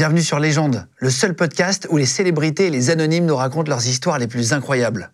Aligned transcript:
Bienvenue 0.00 0.22
sur 0.22 0.38
Légende, 0.38 0.86
le 0.96 1.10
seul 1.10 1.34
podcast 1.34 1.86
où 1.90 1.98
les 1.98 2.06
célébrités 2.06 2.68
et 2.68 2.70
les 2.70 2.88
anonymes 2.88 3.26
nous 3.26 3.36
racontent 3.36 3.68
leurs 3.68 3.86
histoires 3.86 4.18
les 4.18 4.28
plus 4.28 4.54
incroyables. 4.54 5.12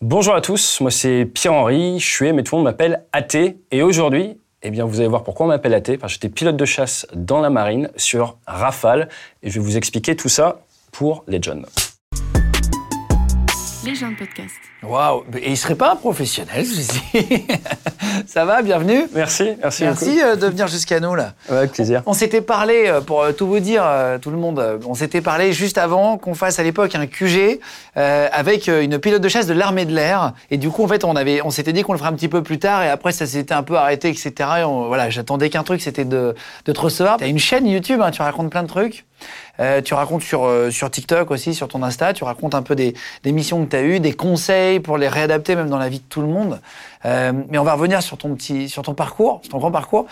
Bonjour 0.00 0.32
à 0.32 0.40
tous, 0.40 0.80
moi 0.80 0.92
c'est 0.92 1.24
Pierre-Henri, 1.24 1.98
je 1.98 2.08
suis 2.08 2.32
mais 2.32 2.44
tout 2.44 2.54
le 2.54 2.58
monde 2.58 2.66
m'appelle 2.66 3.02
AT. 3.12 3.34
Et 3.72 3.82
aujourd'hui, 3.82 4.38
eh 4.62 4.70
bien, 4.70 4.84
vous 4.84 5.00
allez 5.00 5.08
voir 5.08 5.24
pourquoi 5.24 5.46
on 5.46 5.48
m'appelle 5.48 5.74
AT, 5.74 5.98
parce 5.98 6.12
que 6.12 6.20
j'étais 6.20 6.28
pilote 6.28 6.56
de 6.56 6.64
chasse 6.64 7.04
dans 7.14 7.40
la 7.40 7.50
marine 7.50 7.90
sur 7.96 8.38
Rafale, 8.46 9.08
et 9.42 9.50
je 9.50 9.58
vais 9.58 9.66
vous 9.66 9.76
expliquer 9.76 10.14
tout 10.14 10.28
ça 10.28 10.60
pour 10.92 11.24
Legend. 11.26 11.66
Légende 13.84 14.16
podcast. 14.16 14.54
Waouh 14.82 15.24
Et 15.40 15.50
il 15.50 15.56
serait 15.56 15.74
pas 15.76 15.92
un 15.92 15.96
professionnel, 15.96 16.66
ceci 16.66 17.00
Ça 18.26 18.44
va, 18.44 18.60
bienvenue 18.62 19.04
Merci, 19.14 19.50
merci, 19.60 19.84
Merci 19.84 20.20
euh, 20.22 20.34
de 20.36 20.46
venir 20.46 20.66
jusqu'à 20.68 20.98
nous, 21.00 21.14
là. 21.14 21.34
beaucoup. 21.46 21.58
Avec 21.58 21.72
plaisir. 21.72 22.02
On 22.06 22.12
s'était 22.12 22.40
parlé, 22.40 22.84
euh, 22.86 23.00
pour 23.00 23.22
euh, 23.22 23.32
tout 23.32 23.46
vous 23.46 23.60
dire, 23.60 23.84
tout 24.20 24.30
le 24.30 24.36
monde, 24.36 24.80
on 24.86 24.94
s'était 24.94 25.20
parlé 25.20 25.52
juste 25.52 25.78
avant 25.78 26.18
qu'on 26.18 26.34
fasse 26.34 26.58
à 26.58 26.62
l'époque 26.64 26.94
un 26.96 27.06
QG 27.06 27.60
euh, 27.96 28.28
avec 28.32 28.66
une 28.68 28.98
pilote 28.98 29.22
de 29.22 29.28
chasse 29.28 29.46
de 29.46 29.54
l'armée 29.54 29.84
de 29.84 29.94
l'air. 29.94 30.32
Et 30.50 30.56
du 30.58 30.70
coup, 30.70 30.84
en 30.84 30.88
fait, 30.88 31.04
on, 31.04 31.14
avait, 31.16 31.40
on 31.42 31.50
s'était 31.50 31.72
dit 31.72 31.82
qu'on 31.82 31.92
le 31.92 31.98
ferait 31.98 32.10
un 32.10 32.14
petit 32.14 32.28
peu 32.28 32.42
plus 32.42 32.58
tard. 32.58 32.82
Et 32.82 32.88
après, 32.88 33.12
ça 33.12 33.26
s'était 33.26 33.54
un 33.54 33.62
peu 33.62 33.76
arrêté, 33.76 34.08
etc. 34.08 34.32
Et 34.60 34.64
on- 34.64 34.86
voilà, 34.88 35.08
j'attendais 35.10 35.50
qu'un 35.50 35.62
truc, 35.62 35.80
c'était 35.80 36.04
de, 36.04 36.34
de 36.64 36.72
te 36.72 36.80
recevoir. 36.80 37.16
T'as 37.18 37.28
une 37.28 37.38
chaîne 37.38 37.66
YouTube, 37.66 38.00
hein, 38.02 38.10
tu 38.10 38.22
racontes 38.22 38.50
plein 38.50 38.62
de 38.64 38.68
trucs. 38.68 39.04
Euh, 39.60 39.80
tu 39.82 39.94
racontes 39.94 40.22
sur, 40.22 40.44
euh, 40.44 40.70
sur 40.70 40.90
TikTok 40.90 41.30
aussi, 41.30 41.54
sur 41.54 41.68
ton 41.68 41.82
Insta, 41.82 42.12
tu 42.12 42.24
racontes 42.24 42.54
un 42.54 42.62
peu 42.62 42.74
des, 42.74 42.94
des 43.24 43.32
missions 43.32 43.64
que 43.64 43.70
tu 43.70 43.76
as 43.76 43.82
eues, 43.82 44.00
des 44.00 44.12
conseils 44.12 44.80
pour 44.80 44.98
les 44.98 45.08
réadapter 45.08 45.56
même 45.56 45.68
dans 45.68 45.78
la 45.78 45.88
vie 45.88 45.98
de 45.98 46.04
tout 46.08 46.20
le 46.20 46.28
monde. 46.28 46.60
Euh, 47.04 47.32
mais 47.48 47.58
on 47.58 47.64
va 47.64 47.74
revenir 47.74 48.02
sur 48.02 48.18
ton 48.18 48.34
petit, 48.34 48.68
sur 48.68 48.82
ton 48.82 48.94
parcours, 48.94 49.40
sur 49.42 49.52
ton 49.52 49.58
grand 49.58 49.72
parcours. 49.72 50.06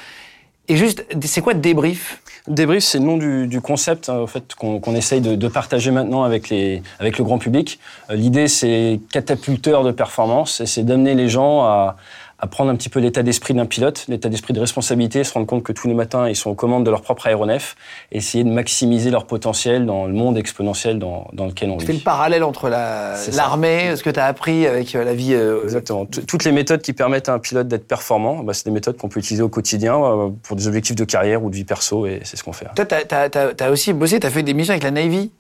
Et 0.69 0.77
juste, 0.77 1.07
c'est 1.23 1.43
quoi 1.43 1.55
débrief? 1.55 2.21
Débrief, 2.49 2.83
c'est 2.83 2.99
le 2.99 3.05
nom 3.05 3.17
du, 3.17 3.47
du 3.47 3.61
concept 3.61 4.09
hein, 4.09 4.27
fait, 4.27 4.55
qu'on 4.55 4.81
qu'on 4.81 4.97
essaye 4.97 5.21
de, 5.21 5.49
partager 5.49 5.93
maintenant 5.93 6.25
avec, 6.25 6.49
les, 6.49 6.83
avec 6.99 7.19
le 7.19 7.25
grand 7.25 7.39
public. 7.39 7.79
L'idée, 8.11 8.49
c'est 8.49 9.01
catapulteur 9.13 9.85
de 9.85 9.93
performance 9.93 10.61
et 10.61 10.67
c'est 10.67 10.83
d'amener 10.83 11.15
les 11.15 11.29
gens 11.29 11.63
à, 11.63 11.97
à 12.39 12.47
prendre 12.47 12.71
un 12.71 12.77
petit 12.77 12.89
peu 12.89 13.01
l'état 13.01 13.23
d'esprit 13.23 13.55
d'un 13.55 13.65
pilote, 13.67 14.05
l'état 14.09 14.29
d'esprit 14.29 14.53
de 14.53 14.61
responsabilité, 14.61 15.25
se 15.25 15.33
rendre 15.33 15.47
compte 15.47 15.63
que 15.63 15.73
tous 15.73 15.89
les 15.89 15.95
matins, 15.95 16.29
ils 16.29 16.37
sont 16.37 16.51
aux 16.51 16.55
commandes 16.55 16.85
de 16.85 16.91
leur 16.91 17.01
propre 17.03 17.27
aéronef, 17.27 17.77
et 18.13 18.19
essayer 18.19 18.45
de 18.45 18.51
maximiser 18.51 19.11
leur 19.11 19.27
potentiel 19.27 19.87
dans 19.87 20.07
le 20.07 20.13
monde 20.13 20.37
exponentiel 20.37 20.99
dans, 20.99 21.29
dans 21.33 21.47
lequel 21.47 21.71
on 21.71 21.79
Tu 21.79 21.87
fais 21.87 21.93
le 21.93 21.99
vit. 21.99 22.05
parallèle 22.05 22.45
entre 22.45 22.69
la- 22.69 23.15
l'armée, 23.35 23.97
ce 23.97 24.03
que 24.03 24.11
tu 24.11 24.21
as 24.21 24.27
appris 24.27 24.67
avec 24.67 24.95
euh, 24.95 25.05
la 25.05 25.15
vie. 25.15 25.33
euh, 25.33 25.63
Exactement. 25.65 26.05
Toutes 26.05 26.45
les 26.45 26.53
méthodes 26.53 26.83
qui 26.83 26.93
permettent 26.93 27.29
à 27.29 27.35
un 27.35 27.39
pilote 27.39 27.69
d'être 27.69 27.87
performant, 27.87 28.43
bah, 28.43 28.53
c'est 28.53 28.65
des 28.67 28.71
méthodes 28.71 28.97
qu'on 28.99 29.09
peut 29.09 29.21
utiliser 29.21 29.43
au 29.43 29.49
quotidien 29.49 29.97
euh, 30.03 30.29
pour 30.43 30.57
des 30.57 30.67
objectifs 30.69 30.97
de 30.97 31.05
carrière 31.05 31.43
ou 31.43 31.49
de 31.51 31.57
vie 31.57 31.65
perso, 31.65 32.07
et 32.07 32.21
c'est 32.25 32.37
ce 32.37 32.45
qu'on 32.45 32.53
fait. 32.53 32.67
Toi, 32.77 32.85
tu 32.85 33.63
as, 33.65 33.71
aussi 33.71 33.93
bossé, 33.93 34.21
tu 34.21 34.27
as 34.27 34.31
fait 34.31 34.43
des 34.43 34.53
missions 34.55 34.73
avec 34.73 34.83
la 34.85 34.91
Navy. 34.91 35.33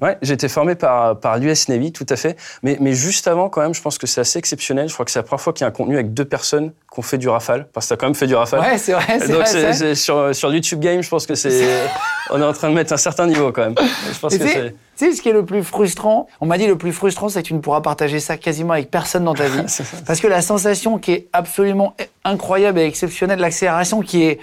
Ouais, 0.00 0.16
j'ai 0.22 0.34
été 0.34 0.48
formé 0.48 0.74
par, 0.74 1.18
par 1.18 1.38
l'US 1.38 1.68
Navy, 1.68 1.92
tout 1.92 2.06
à 2.08 2.16
fait. 2.16 2.36
Mais, 2.62 2.76
mais 2.80 2.92
juste 2.94 3.28
avant, 3.28 3.48
quand 3.48 3.60
même, 3.60 3.74
je 3.74 3.82
pense 3.82 3.98
que 3.98 4.06
c'est 4.06 4.20
assez 4.20 4.38
exceptionnel. 4.38 4.88
Je 4.88 4.94
crois 4.94 5.04
que 5.04 5.10
c'est 5.10 5.18
la 5.18 5.22
première 5.24 5.40
fois 5.42 5.52
qu'il 5.52 5.62
y 5.62 5.64
a 5.64 5.68
un 5.68 5.72
contenu 5.72 5.94
avec 5.94 6.14
deux 6.14 6.24
personnes 6.24 6.72
qui 6.92 6.98
ont 6.98 7.02
fait 7.02 7.18
du 7.18 7.28
Rafale. 7.28 7.66
Parce 7.72 7.86
que 7.86 7.90
t'as 7.94 7.96
quand 7.98 8.06
même 8.06 8.14
fait 8.14 8.26
du 8.26 8.34
Rafale. 8.34 8.60
Ouais, 8.60 8.78
c'est 8.78 8.92
vrai, 8.92 9.18
c'est 9.20 9.28
Donc 9.28 9.46
vrai. 9.46 9.94
sur, 9.94 10.34
sur 10.34 10.52
YouTube 10.52 10.80
Game, 10.80 11.02
je 11.02 11.08
pense 11.08 11.26
que 11.26 11.34
c'est. 11.34 11.66
on 12.30 12.40
est 12.40 12.44
en 12.44 12.52
train 12.52 12.70
de 12.70 12.74
mettre 12.74 12.92
un 12.92 12.96
certain 12.98 13.26
niveau 13.26 13.52
quand 13.52 13.62
même. 13.62 13.74
Je 14.12 14.18
pense 14.18 14.32
Et 14.34 14.38
que 14.38 14.44
tu 14.44 14.48
sais- 14.48 14.54
c'est. 14.54 14.74
tu 15.06 15.10
sais 15.10 15.16
ce 15.16 15.22
qui 15.22 15.28
est 15.28 15.32
le 15.32 15.44
plus 15.44 15.62
frustrant? 15.62 16.26
On 16.40 16.46
m'a 16.46 16.56
dit 16.58 16.66
le 16.66 16.78
plus 16.78 16.92
frustrant, 16.92 17.28
c'est 17.28 17.42
que 17.42 17.48
tu 17.48 17.54
ne 17.54 17.60
pourras 17.60 17.80
partager 17.80 18.20
ça 18.20 18.36
quasiment 18.36 18.72
avec 18.72 18.90
personne 18.90 19.24
dans 19.24 19.34
ta 19.34 19.48
vie. 19.48 19.62
Parce 20.06 20.20
que 20.20 20.26
la 20.28 20.40
sensation 20.42 20.98
qui 20.98 21.12
est 21.12 21.28
absolument 21.32 21.94
incroyable 22.24 22.78
et 22.78 22.84
exceptionnelle, 22.86 23.38
l'accélération 23.38 24.00
qui 24.00 24.24
est 24.24 24.40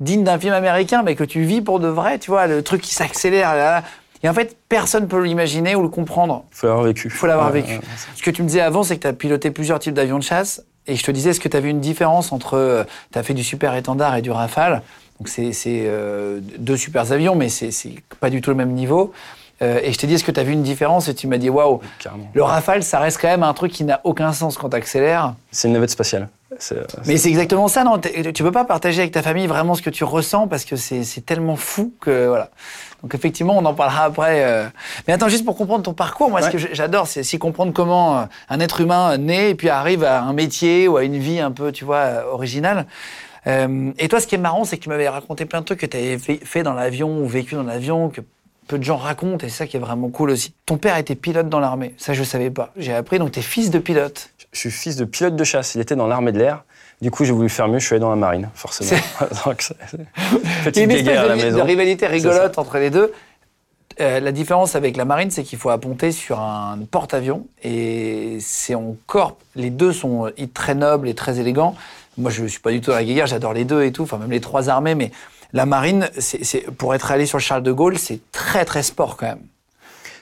digne 0.00 0.22
d'un 0.22 0.38
film 0.38 0.54
américain, 0.54 1.02
mais 1.04 1.16
que 1.16 1.24
tu 1.24 1.42
vis 1.42 1.60
pour 1.60 1.80
de 1.80 1.88
vrai, 1.88 2.18
tu 2.20 2.30
vois, 2.30 2.46
le 2.46 2.62
truc 2.62 2.82
qui 2.82 2.94
s'accélère 2.94 3.56
là. 3.56 3.82
Et 4.22 4.28
en 4.28 4.34
fait, 4.34 4.56
personne 4.68 5.04
ne 5.04 5.08
peut 5.08 5.22
l'imaginer 5.22 5.74
ou 5.76 5.82
le 5.82 5.88
comprendre. 5.88 6.44
Faut 6.50 6.66
l'avoir 6.66 6.84
vécu. 6.84 7.08
Il 7.08 7.10
faut 7.10 7.26
l'avoir 7.26 7.50
vécu. 7.50 7.72
ouais. 7.74 7.80
Ce 8.16 8.22
que 8.22 8.30
tu 8.30 8.42
me 8.42 8.48
disais 8.48 8.60
avant, 8.60 8.82
c'est 8.82 8.96
que 8.96 9.02
tu 9.02 9.06
as 9.06 9.12
piloté 9.12 9.50
plusieurs 9.50 9.78
types 9.78 9.94
d'avions 9.94 10.18
de 10.18 10.24
chasse. 10.24 10.62
Et 10.86 10.96
je 10.96 11.02
te 11.04 11.10
disais, 11.10 11.30
est-ce 11.30 11.40
que 11.40 11.48
tu 11.48 11.56
as 11.56 11.60
vu 11.60 11.68
une 11.68 11.80
différence 11.80 12.32
entre. 12.32 12.86
Tu 13.12 13.18
as 13.18 13.22
fait 13.22 13.34
du 13.34 13.44
super 13.44 13.74
étendard 13.74 14.16
et 14.16 14.22
du 14.22 14.30
rafale? 14.30 14.82
Donc, 15.20 15.28
c'est 15.28 15.52
euh, 15.66 16.40
deux 16.58 16.76
super 16.76 17.10
avions, 17.12 17.34
mais 17.34 17.48
c'est 17.48 17.70
pas 18.20 18.30
du 18.30 18.40
tout 18.40 18.50
le 18.50 18.56
même 18.56 18.72
niveau. 18.72 19.12
Euh, 19.60 19.80
et 19.82 19.92
je 19.92 19.98
t'ai 19.98 20.06
dit, 20.06 20.14
est-ce 20.14 20.24
que 20.24 20.30
tu 20.30 20.38
as 20.38 20.44
vu 20.44 20.52
une 20.52 20.62
différence? 20.62 21.08
Et 21.08 21.14
tu 21.14 21.26
m'as 21.26 21.38
dit, 21.38 21.50
waouh, 21.50 21.80
le 22.32 22.42
rafale, 22.42 22.82
ça 22.84 23.00
reste 23.00 23.20
quand 23.20 23.28
même 23.28 23.42
un 23.42 23.52
truc 23.54 23.72
qui 23.72 23.82
n'a 23.84 24.00
aucun 24.04 24.32
sens 24.32 24.56
quand 24.56 24.70
tu 24.70 24.76
accélères. 24.76 25.34
C'est 25.50 25.68
une 25.68 25.74
navette 25.74 25.90
spatiale. 25.90 26.28
Euh, 26.72 26.84
Mais 27.06 27.16
c'est 27.16 27.28
exactement 27.28 27.68
ça, 27.68 27.84
non 27.84 27.98
Tu 27.98 28.42
peux 28.42 28.52
pas 28.52 28.64
partager 28.64 29.00
avec 29.00 29.12
ta 29.12 29.22
famille 29.22 29.46
vraiment 29.46 29.74
ce 29.74 29.82
que 29.82 29.90
tu 29.90 30.04
ressens 30.04 30.48
parce 30.48 30.64
que 30.64 30.76
c'est 30.76 31.24
tellement 31.24 31.56
fou 31.56 31.92
que 32.00 32.26
voilà. 32.26 32.50
Donc 33.02 33.14
effectivement, 33.14 33.56
on 33.56 33.64
en 33.64 33.74
parlera 33.74 34.04
après. 34.04 34.44
euh. 34.44 34.66
Mais 35.06 35.14
attends, 35.14 35.28
juste 35.28 35.44
pour 35.44 35.56
comprendre 35.56 35.84
ton 35.84 35.94
parcours, 35.94 36.30
moi, 36.30 36.42
ce 36.42 36.50
que 36.50 36.58
j'adore, 36.58 37.06
c'est 37.06 37.20
aussi 37.20 37.38
comprendre 37.38 37.72
comment 37.72 38.18
euh, 38.18 38.24
un 38.48 38.60
être 38.60 38.80
humain 38.80 39.16
naît 39.18 39.50
et 39.50 39.54
puis 39.54 39.68
arrive 39.68 40.02
à 40.04 40.22
un 40.22 40.32
métier 40.32 40.88
ou 40.88 40.96
à 40.96 41.04
une 41.04 41.18
vie 41.18 41.38
un 41.40 41.52
peu, 41.52 41.70
tu 41.70 41.84
vois, 41.84 42.24
originale. 42.32 42.86
Euh, 43.46 43.92
et 43.98 44.08
toi, 44.08 44.20
ce 44.20 44.26
qui 44.26 44.34
est 44.34 44.38
marrant, 44.38 44.64
c'est 44.64 44.76
que 44.78 44.82
tu 44.82 44.88
m'avais 44.88 45.08
raconté 45.08 45.44
plein 45.44 45.60
de 45.60 45.64
trucs 45.64 45.80
que 45.80 45.86
tu 45.86 45.96
avais 45.96 46.18
fait, 46.18 46.40
fait 46.44 46.62
dans 46.62 46.74
l'avion 46.74 47.18
ou 47.22 47.26
vécu 47.26 47.54
dans 47.54 47.62
l'avion, 47.62 48.08
que 48.08 48.20
peu 48.66 48.78
de 48.78 48.84
gens 48.84 48.96
racontent, 48.96 49.46
et 49.46 49.48
c'est 49.48 49.56
ça 49.58 49.66
qui 49.66 49.76
est 49.78 49.80
vraiment 49.80 50.10
cool 50.10 50.30
aussi. 50.30 50.52
Ton 50.66 50.76
père 50.76 50.98
était 50.98 51.14
pilote 51.14 51.48
dans 51.48 51.60
l'armée, 51.60 51.94
ça 51.96 52.12
je 52.12 52.22
savais 52.22 52.50
pas. 52.50 52.70
J'ai 52.76 52.92
appris, 52.92 53.18
donc 53.18 53.32
t'es 53.32 53.40
fils 53.40 53.70
de 53.70 53.78
pilote. 53.78 54.30
Je 54.52 54.60
suis 54.60 54.70
fils 54.70 54.96
de 54.96 55.04
pilote 55.04 55.36
de 55.36 55.44
chasse. 55.44 55.74
Il 55.74 55.80
était 55.80 55.96
dans 55.96 56.06
l'armée 56.06 56.32
de 56.32 56.38
l'air. 56.38 56.64
Du 57.00 57.10
coup, 57.10 57.24
j'ai 57.24 57.32
voulu 57.32 57.48
faire 57.48 57.68
mieux. 57.68 57.78
Je 57.78 57.86
suis 57.86 57.94
allé 57.94 58.00
dans 58.00 58.10
la 58.10 58.16
marine, 58.16 58.48
forcément. 58.54 59.00
Donc, 59.46 59.58
Petite 60.64 60.84
une 60.84 60.90
espèce 60.90 61.18
à 61.18 61.26
la 61.26 61.36
de, 61.36 61.40
de 61.40 61.44
maison. 61.44 61.64
rivalité 61.64 62.06
rigolote 62.06 62.58
entre 62.58 62.78
les 62.78 62.90
deux. 62.90 63.12
Euh, 64.00 64.20
la 64.20 64.32
différence 64.32 64.76
avec 64.76 64.96
la 64.96 65.04
marine, 65.04 65.30
c'est 65.30 65.42
qu'il 65.42 65.58
faut 65.58 65.70
apponter 65.70 66.12
sur 66.12 66.38
un 66.40 66.78
porte-avions 66.90 67.46
et 67.62 68.38
c'est 68.40 68.74
en 68.74 68.96
corps. 69.06 69.36
Les 69.56 69.70
deux 69.70 69.92
sont 69.92 70.26
euh, 70.26 70.30
très 70.54 70.74
nobles 70.74 71.08
et 71.08 71.14
très 71.14 71.40
élégants. 71.40 71.74
Moi, 72.16 72.30
je 72.30 72.44
suis 72.46 72.60
pas 72.60 72.70
du 72.70 72.80
tout 72.80 72.90
dans 72.90 72.96
la 72.96 73.04
guéguerre, 73.04 73.26
j'adore 73.26 73.52
les 73.54 73.64
deux 73.64 73.82
et 73.82 73.92
tout, 73.92 74.02
enfin 74.04 74.18
même 74.18 74.30
les 74.30 74.40
trois 74.40 74.68
armées, 74.68 74.94
mais 74.94 75.10
la 75.52 75.66
marine, 75.66 76.08
c'est 76.18 76.70
pour 76.76 76.94
être 76.94 77.10
allé 77.10 77.26
sur 77.26 77.38
le 77.38 77.42
Charles 77.42 77.62
de 77.62 77.72
Gaulle, 77.72 77.98
c'est 77.98 78.20
très 78.32 78.64
très 78.64 78.82
sport 78.82 79.16
quand 79.16 79.26
même. 79.26 79.40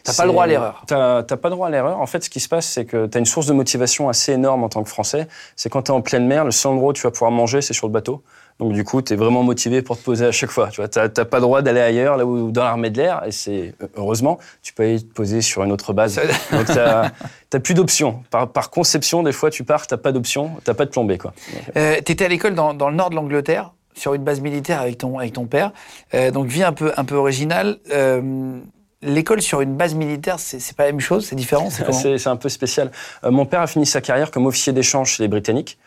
T'as 0.07 0.15
pas 0.15 0.25
le 0.25 0.33
droit 0.33 0.45
à 0.45 0.47
l'erreur. 0.47 0.83
T'as 0.87 1.23
t'as 1.23 1.37
pas 1.37 1.49
le 1.49 1.55
droit 1.55 1.67
à 1.67 1.71
l'erreur. 1.71 2.01
En 2.01 2.07
fait, 2.07 2.23
ce 2.23 2.31
qui 2.31 2.41
se 2.41 2.49
passe, 2.49 2.67
c'est 2.67 2.85
que 2.85 3.07
tu 3.07 3.17
as 3.17 3.19
une 3.19 3.27
source 3.27 3.47
de 3.47 3.53
motivation 3.53 4.09
assez 4.09 4.33
énorme 4.33 4.65
en 4.65 4.69
tant 4.69 4.83
que 4.83 4.89
Français. 4.89 5.27
C'est 5.57 5.69
quand 5.69 5.83
tu 5.83 5.93
es 5.93 5.95
en 5.95 6.01
pleine 6.01 6.27
mer, 6.27 6.45
le 6.45 6.51
seul 6.51 6.73
endroit 6.73 6.91
où 6.91 6.93
tu 6.93 7.03
vas 7.03 7.11
pouvoir 7.11 7.31
manger, 7.31 7.61
c'est 7.61 7.75
sur 7.75 7.87
le 7.87 7.93
bateau. 7.93 8.23
Donc, 8.59 8.73
du 8.73 8.85
coup, 8.85 9.03
tu 9.03 9.13
es 9.13 9.17
vraiment 9.17 9.43
motivé 9.43 9.83
pour 9.83 9.99
te 9.99 10.03
poser 10.03 10.25
à 10.25 10.33
chaque 10.33 10.51
fois. 10.51 10.69
Tu 10.69 10.81
vois, 10.81 10.89
t'as 10.89 11.09
t'as 11.09 11.25
pas 11.27 11.39
le 11.39 11.43
droit 11.43 11.61
d'aller 11.61 11.81
ailleurs, 11.81 12.17
là 12.17 12.25
où, 12.25 12.51
dans 12.51 12.65
l'armée 12.65 12.91
de 12.91 12.99
l'air. 12.99 13.23
Et 13.27 13.33
c'est 13.33 13.75
heureusement, 13.97 14.39
tu 14.63 14.73
peux 14.73 14.85
aller 14.85 15.01
te 15.01 15.13
poser 15.13 15.43
sur 15.43 15.63
une 15.63 15.73
autre 15.73 15.93
base. 15.93 16.21
Donc, 16.53 16.67
t'as 16.67 17.11
t'as 17.51 17.61
plus 17.61 17.75
d'options. 17.75 18.23
Par, 18.31 18.49
par 18.51 18.71
conception, 18.71 19.23
des 19.23 19.33
fois, 19.33 19.51
tu 19.51 19.65
pars, 19.65 19.87
t'as 19.87 19.99
pas 19.99 20.13
d'options, 20.13 20.53
t'as 20.65 20.75
pas 20.75 20.87
de 20.87 20.91
plan 20.91 21.05
B, 21.05 21.19
quoi. 21.19 21.35
Euh, 21.77 21.97
tu 22.05 22.13
étais 22.13 22.25
à 22.25 22.29
l'école 22.29 22.55
dans, 22.55 22.73
dans 22.73 22.89
le 22.89 22.97
nord 22.97 23.11
de 23.11 23.15
l'Angleterre, 23.15 23.73
sur 23.95 24.15
une 24.15 24.25
base 24.25 24.41
militaire 24.41 24.81
avec 24.81 24.99
ton, 24.99 25.19
avec 25.19 25.35
ton 25.35 25.47
père. 25.47 25.73
Euh, 26.15 26.31
donc, 26.31 26.47
vie 26.47 26.63
un 26.63 26.73
peu, 26.73 26.93
un 26.97 27.05
peu 27.05 27.17
originale. 27.17 27.79
Euh, 27.93 28.59
L'école 29.07 29.41
sur 29.41 29.61
une 29.61 29.75
base 29.77 29.95
militaire, 29.95 30.39
c'est 30.39 30.77
pas 30.77 30.85
la 30.85 30.93
même 30.93 31.01
chose, 31.01 31.27
c'est 31.27 31.37
différent. 31.37 31.71
c'est 31.71 32.27
un 32.27 32.37
peu 32.37 32.49
spécial. 32.49 32.91
Euh, 33.25 33.31
mon 33.31 33.47
père 33.47 33.61
a 33.61 33.67
fini 33.67 33.87
sa 33.87 34.01
carrière 34.01 34.31
comme 34.31 34.47
officier 34.47 34.73
d'échange 34.73 35.13
chez 35.13 35.23
les 35.23 35.29
Britanniques. 35.29 35.79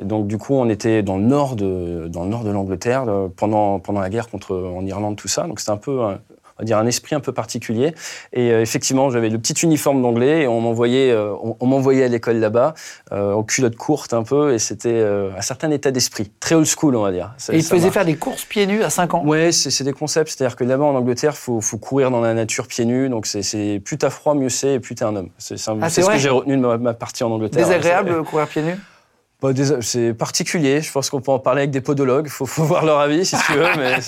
Donc 0.00 0.28
du 0.28 0.38
coup, 0.38 0.54
on 0.54 0.68
était 0.68 1.02
dans 1.02 1.16
le 1.16 1.24
nord 1.24 1.56
de, 1.56 2.08
l'Angleterre 2.52 3.04
euh, 3.08 3.28
pendant, 3.34 3.80
pendant 3.80 4.00
la 4.00 4.10
guerre 4.10 4.28
contre 4.28 4.56
en 4.56 4.86
Irlande, 4.86 5.16
tout 5.16 5.28
ça. 5.28 5.46
Donc 5.46 5.60
c'était 5.60 5.72
un 5.72 5.76
peu, 5.76 6.02
un- 6.02 6.20
on 6.58 6.62
va 6.62 6.64
dire, 6.64 6.78
un 6.78 6.86
esprit 6.86 7.14
un 7.14 7.20
peu 7.20 7.32
particulier. 7.32 7.94
Et 8.32 8.50
euh, 8.50 8.60
effectivement, 8.60 9.10
j'avais 9.10 9.28
le 9.28 9.38
petit 9.38 9.54
uniforme 9.64 10.02
d'anglais 10.02 10.42
et 10.42 10.48
on 10.48 10.60
m'envoyait, 10.60 11.10
euh, 11.10 11.32
on, 11.42 11.56
on 11.60 11.66
m'envoyait 11.66 12.04
à 12.04 12.08
l'école 12.08 12.36
là-bas, 12.38 12.74
euh, 13.12 13.32
en 13.32 13.42
culotte 13.44 13.76
courte 13.76 14.12
un 14.12 14.22
peu, 14.24 14.52
et 14.54 14.58
c'était 14.58 15.02
un 15.36 15.40
certain 15.40 15.70
état 15.70 15.90
d'esprit, 15.90 16.30
très 16.40 16.54
old 16.54 16.66
school, 16.66 16.96
on 16.96 17.02
va 17.02 17.12
dire. 17.12 17.32
Ça- 17.38 17.52
Et 17.54 17.58
il 17.58 17.62
te 17.64 17.68
faisait 17.68 17.90
faire 17.90 18.04
des 18.04 18.16
courses 18.16 18.44
pieds 18.44 18.66
nus 18.66 18.82
à 18.82 18.90
5 18.90 19.14
ans? 19.14 19.24
Ouais, 19.24 19.52
c'est 19.52 19.84
des 19.84 19.92
concepts. 19.92 20.30
C'est-à-dire 20.30 20.56
que 20.56 20.64
là-bas 20.64 20.84
en 20.84 20.94
Angleterre, 20.94 21.36
faut, 21.36 21.60
faut 21.60 21.78
courir 21.78 22.10
dans 22.10 22.20
la 22.20 22.34
nature 22.34 22.66
pieds 22.66 22.84
nus. 22.84 23.08
Donc 23.08 23.26
c'est- 23.26 23.80
plus 23.84 23.98
t'as 23.98 24.10
froid, 24.10 24.34
mieux 24.34 24.48
c'est, 24.48 24.74
et 24.74 24.80
plus 24.80 24.94
t'es 24.94 25.04
un 25.04 25.14
homme. 25.14 25.28
C'est 25.38 25.54
Ah, 25.80 25.88
ce 25.88 26.00
que 26.00 26.16
j'ai 26.18 26.28
retenu 26.28 26.56
de 26.56 26.62
ma, 26.62 26.76
ma 26.78 26.94
partie 26.94 27.22
en 27.24 27.30
Angleterre. 27.30 27.64
Désagréable 27.64 28.24
courir 28.24 28.46
pieds 28.48 28.62
nus? 28.62 28.76
C'est 29.82 30.14
particulier. 30.14 30.80
Je 30.82 30.90
pense 30.90 31.10
qu'on 31.10 31.20
peut 31.20 31.30
en 31.30 31.38
parler 31.38 31.60
avec 31.60 31.70
des 31.70 31.80
podologues. 31.80 32.26
Faut, 32.28 32.44
faut 32.44 32.64
voir 32.64 32.84
leur 32.84 32.98
avis 32.98 33.24
si 33.24 33.36
tu 33.46 33.52
veux, 33.52 33.66
mais 33.76 33.98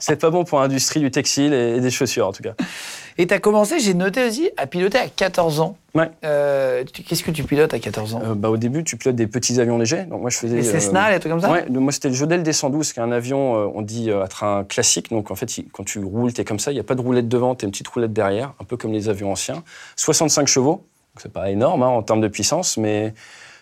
c'est- 0.00 0.16
pas 0.16 0.30
bon 0.30 0.44
pour 0.44 0.58
l'industrie 0.60 1.00
du 1.00 1.10
textile 1.10 1.52
et, 1.52 1.76
et 1.76 1.80
des 1.80 1.90
chaussures 1.90 2.26
en 2.26 2.32
tout 2.32 2.42
cas. 2.42 2.54
Et 3.18 3.26
tu 3.26 3.34
as 3.34 3.38
commencé, 3.40 3.80
j'ai 3.80 3.94
noté 3.94 4.24
aussi, 4.26 4.50
à 4.56 4.66
piloter 4.66 4.96
à 4.98 5.08
14 5.08 5.60
ans. 5.60 5.76
Ouais. 5.94 6.08
Euh, 6.24 6.84
tu- 6.90 7.02
Qu'est-ce 7.02 7.22
que 7.22 7.30
tu 7.32 7.42
pilotes 7.44 7.74
à 7.74 7.78
14 7.78 8.14
ans? 8.14 8.22
Euh, 8.24 8.34
bah, 8.34 8.48
au 8.48 8.56
début, 8.56 8.82
tu 8.84 8.96
pilotes 8.96 9.16
des 9.16 9.26
petits 9.26 9.60
avions 9.60 9.76
légers. 9.76 10.04
Donc 10.04 10.20
moi, 10.22 10.30
je 10.30 10.36
faisais. 10.38 10.56
Les 10.56 10.66
euh, 10.68 10.72
Cessna, 10.72 11.10
les 11.10 11.18
trucs 11.20 11.32
comme 11.32 11.40
ça? 11.40 11.50
Ouais, 11.50 11.66
le- 11.70 11.80
moi 11.80 11.92
c'était 11.92 12.08
le 12.08 12.14
Jodel 12.14 12.42
D112, 12.42 12.92
qui 12.94 12.98
est 13.00 13.02
un 13.02 13.12
avion, 13.12 13.56
euh, 13.56 13.70
on 13.74 13.82
dit, 13.82 14.10
à 14.10 14.26
train 14.26 14.64
classique. 14.64 15.10
Donc 15.10 15.30
en 15.30 15.34
fait, 15.34 15.58
il- 15.58 15.68
quand 15.70 15.84
tu 15.84 15.98
roules, 15.98 16.32
t'es 16.32 16.44
comme 16.44 16.58
ça, 16.60 16.70
il 16.70 16.74
n'y 16.74 16.80
a 16.80 16.84
pas 16.84 16.94
de 16.94 17.02
roulette 17.02 17.28
devant, 17.28 17.54
t'as 17.54 17.66
une 17.66 17.72
petite 17.72 17.88
roulette 17.88 18.12
derrière, 18.14 18.54
un 18.60 18.64
peu 18.64 18.76
comme 18.78 18.92
les 18.92 19.08
avions 19.10 19.32
anciens. 19.32 19.62
65 19.96 20.46
chevaux, 20.48 20.76
donc 21.14 21.20
c'est 21.22 21.32
pas 21.32 21.50
énorme 21.50 21.82
hein, 21.82 21.88
en 21.88 22.02
termes 22.02 22.20
de 22.22 22.28
puissance, 22.28 22.76
mais 22.78 23.12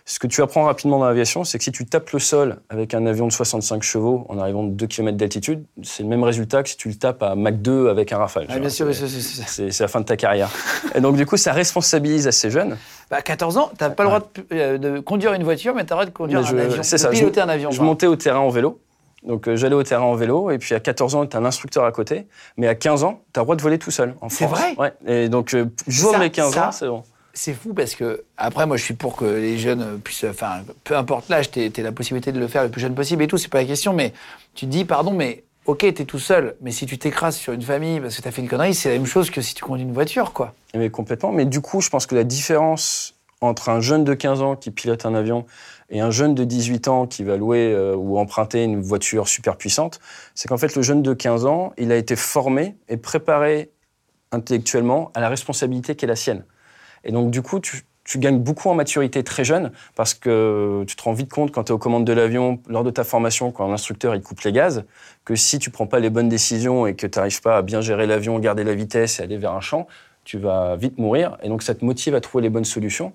Ce 0.09 0.21
que 0.21 0.29
tu 0.29 0.41
apprends 0.41 0.63
rapidement 0.63 1.01
dans 1.01 1.07
l'aviation, 1.07 1.43
c'est 1.43 1.59
que 1.59 1.65
si 1.65 1.73
tu 1.73 1.85
tapes 1.85 2.11
le 2.13 2.21
sol 2.21 2.61
avec 2.69 2.95
un 2.95 3.07
avion 3.07 3.27
de 3.27 3.33
65 3.33 3.83
chevaux 3.83 4.25
en 4.29 4.39
arrivant 4.39 4.63
de 4.63 4.71
2 4.71 4.87
km 4.87 5.17
d'altitude, 5.17 5.65
c'est 5.83 6.05
le 6.05 6.09
même 6.09 6.23
résultat 6.23 6.63
que 6.63 6.69
si 6.69 6.77
tu 6.77 6.89
le 6.89 6.95
tapes 6.95 7.25
à 7.25 7.35
Mach 7.35 7.55
2 7.55 7.89
avec 7.89 8.13
un 8.13 8.19
Rafale. 8.19 8.47
Ah, 8.49 8.61
bien 8.61 8.69
sûr, 8.69 8.87
c'est 8.95 9.81
la 9.81 9.89
fin 9.89 10.01
de 10.01 10.05
ta 10.05 10.17
carrière. 10.17 10.49
et 10.95 11.01
donc, 11.01 11.17
du 11.17 11.27
coup, 11.27 11.37
ça 11.37 11.53
responsabilise 11.53 12.29
assez 12.29 12.51
jeune. 12.51 12.77
Bah, 13.11 13.17
à 13.17 13.23
14 13.23 13.57
ans, 13.57 13.73
tu 13.77 13.83
n'as 13.83 13.91
pas 13.91 14.05
le 14.05 14.09
droit 14.11 14.31
euh, 14.53 14.79
de, 14.79 15.01
conduire 15.01 15.33
une 15.33 15.43
voiture, 15.43 15.75
mais 15.75 15.85
tu 15.85 15.93
as 15.93 15.97
le 15.97 16.03
droit 16.03 16.07
de 16.07 16.11
conduire 16.11 16.39
un 16.39 16.57
avion. 16.57 16.83
C'est 16.85 16.99
ça. 16.99 17.09
Piloter 17.09 17.41
un 17.41 17.49
avion. 17.49 17.73
Je 17.73 17.83
montais 17.83 18.07
au 18.07 18.15
terrain 18.15 18.39
en 18.39 18.51
vélo. 18.51 18.79
Donc 19.27 19.49
euh, 19.49 19.57
j'allais 19.57 19.75
au 19.75 19.83
terrain 19.83 20.05
en 20.05 20.15
vélo, 20.15 20.53
et 20.53 20.59
puis 20.59 20.73
à 20.77 20.79
14 20.79 21.17
ans, 21.17 21.27
tu 21.27 21.37
as 21.37 21.41
un 21.41 21.45
instructeur 21.45 21.85
à 21.85 21.91
côté, 21.91 22.29
mais 22.57 22.69
à 22.69 22.77
15 22.77 23.03
ans, 23.03 23.23
tu 23.35 23.41
as 23.41 23.43
le 23.43 23.47
droit 23.47 23.57
de 23.57 23.63
voler 23.63 23.79
tout 23.79 23.91
seul. 23.91 24.15
C'est 24.29 24.47
vrai? 24.47 24.77
Ouais. 24.79 24.93
Et 25.05 25.29
donc, 25.29 25.53
euh, 25.53 25.67
je 25.89 26.07
mes 26.17 26.31
15 26.31 26.59
ans, 26.59 26.71
c'est 26.71 26.87
bon 26.87 27.03
c'est 27.37 27.53
fou 27.53 27.75
parce 27.75 27.95
que, 27.95 28.25
après, 28.37 28.67
moi, 28.67 28.77
je 28.77 28.83
suis 28.83 28.95
pour 28.95 29.15
que 29.15 29.25
les 29.25 29.59
jeunes 29.59 30.01
puissent. 30.01 30.25
Enfin, 30.25 30.63
peu 30.85 30.97
importe 30.97 31.29
l'âge, 31.29 31.51
tu 31.51 31.61
as 31.61 31.83
la 31.83 31.93
possibilité 31.93 32.33
de 32.33 32.41
le 32.41 32.49
faire 32.49 32.63
le 32.63 32.71
plus 32.71 32.81
jeune 32.81 32.95
possible 32.95 33.23
et 33.23 33.27
tout, 33.27 33.37
c'est 33.37 33.49
pas 33.49 33.59
la 33.59 33.67
question, 33.67 33.93
mais 33.93 34.13
tu 34.55 34.67
te 34.67 34.71
dis, 34.71 34.85
pardon, 34.85 35.13
mais 35.13 35.45
ok, 35.67 35.81
tu 35.81 35.87
es 35.87 36.05
tout 36.05 36.19
seul, 36.19 36.57
mais 36.63 36.71
si 36.71 36.87
tu 36.87 36.99
t'écrases 36.99 37.37
sur 37.37 37.53
une 37.53 37.63
famille 37.63 38.01
parce 38.01 38.17
que 38.17 38.23
tu 38.23 38.29
as 38.29 38.31
fait 38.31 38.41
une 38.41 38.49
connerie, 38.49 38.75
c'est 38.75 38.89
la 38.89 38.97
même 38.97 39.07
chose 39.07 39.31
que 39.31 39.41
si 39.43 39.55
tu 39.55 39.63
conduis 39.63 39.85
une 39.85 39.93
voiture, 39.93 40.33
quoi. 40.33 40.55
Mais 40.75 40.89
complètement. 40.91 41.31
Mais 41.31 41.45
du 41.45 41.61
coup, 41.61 41.81
je 41.81 41.91
pense 41.91 42.07
que 42.07 42.15
la 42.15 42.25
différence 42.25 43.15
entre 43.43 43.69
un 43.69 43.81
jeune 43.81 44.05
de 44.05 44.15
15 44.15 44.41
ans 44.41 44.57
qui 44.57 44.71
pilote 44.71 45.05
un 45.05 45.15
avion 45.15 45.45
et 45.91 46.01
un 46.01 46.11
jeune 46.11 46.35
de 46.35 46.43
18 46.43 46.89
ans 46.89 47.07
qui 47.07 47.23
va 47.23 47.37
louer 47.37 47.71
euh, 47.71 47.95
ou 47.95 48.19
emprunter 48.19 48.65
une 48.65 48.81
voiture 48.81 49.29
super 49.29 49.57
puissante, 49.57 50.01
c'est 50.35 50.49
qu'en 50.49 50.57
fait, 50.57 50.75
le 50.75 50.83
jeune 50.83 51.03
de 51.03 51.13
15 51.13 51.45
ans, 51.45 51.75
il 51.77 51.93
a 51.93 51.97
été 51.97 52.17
formé 52.17 52.77
et 52.89 52.97
préparé 52.97 53.71
intellectuellement 54.33 55.11
à 55.15 55.21
la 55.21 55.29
responsabilité 55.29 55.95
qui 55.97 56.07
est 56.07 56.09
la 56.09 56.17
sienne. 56.17 56.45
Et 57.07 57.13
donc, 57.13 57.31
du 57.31 57.41
coup, 57.41 57.61
tu, 57.61 57.83
gagnes 58.17 58.39
beaucoup 58.39 58.69
en 58.69 58.75
maturité 58.75 59.25
très 59.25 59.45
jeune 59.45 59.73
parce 59.95 60.15
que 60.15 60.85
tu 60.87 60.95
te 60.97 61.03
rends 61.03 61.13
vite 61.13 61.31
compte 61.31 61.53
quand 61.53 61.65
tu 61.65 61.73
es 61.73 61.75
aux 61.75 61.79
commandes 61.79 62.05
de 62.05 62.13
l'avion, 62.13 62.61
lors 62.69 62.85
de 62.85 62.91
ta 62.91 63.05
formation, 63.05 63.51
quand 63.51 63.67
l'instructeur 63.69 64.15
il 64.15 64.23
coupe 64.23 64.41
les 64.43 64.53
gaz, 64.53 64.85
que 65.25 65.35
si 65.35 65.59
tu 65.59 65.71
prends 65.71 65.87
pas 65.87 65.99
les 65.99 66.11
bonnes 66.11 66.29
décisions 66.29 66.87
et 66.87 66.95
que 66.95 67.07
tu 67.07 67.19
n'arrives 67.19 67.41
pas 67.41 67.59
à 67.59 67.63
bien 67.63 67.81
gérer 67.81 68.07
l'avion, 68.07 68.39
garder 68.39 68.65
la 68.65 68.75
vitesse 68.75 69.21
et 69.21 69.23
aller 69.23 69.39
vers 69.39 69.53
un 69.53 69.61
champ, 69.61 69.87
tu 70.25 70.39
vas 70.39 70.77
vite 70.77 70.99
mourir. 70.99 71.39
Et 71.43 71.49
donc, 71.49 71.63
ça 71.63 71.75
te 71.75 71.85
motive 71.85 72.15
à 72.15 72.21
trouver 72.21 72.43
les 72.43 72.51
bonnes 72.51 72.65
solutions. 72.65 73.13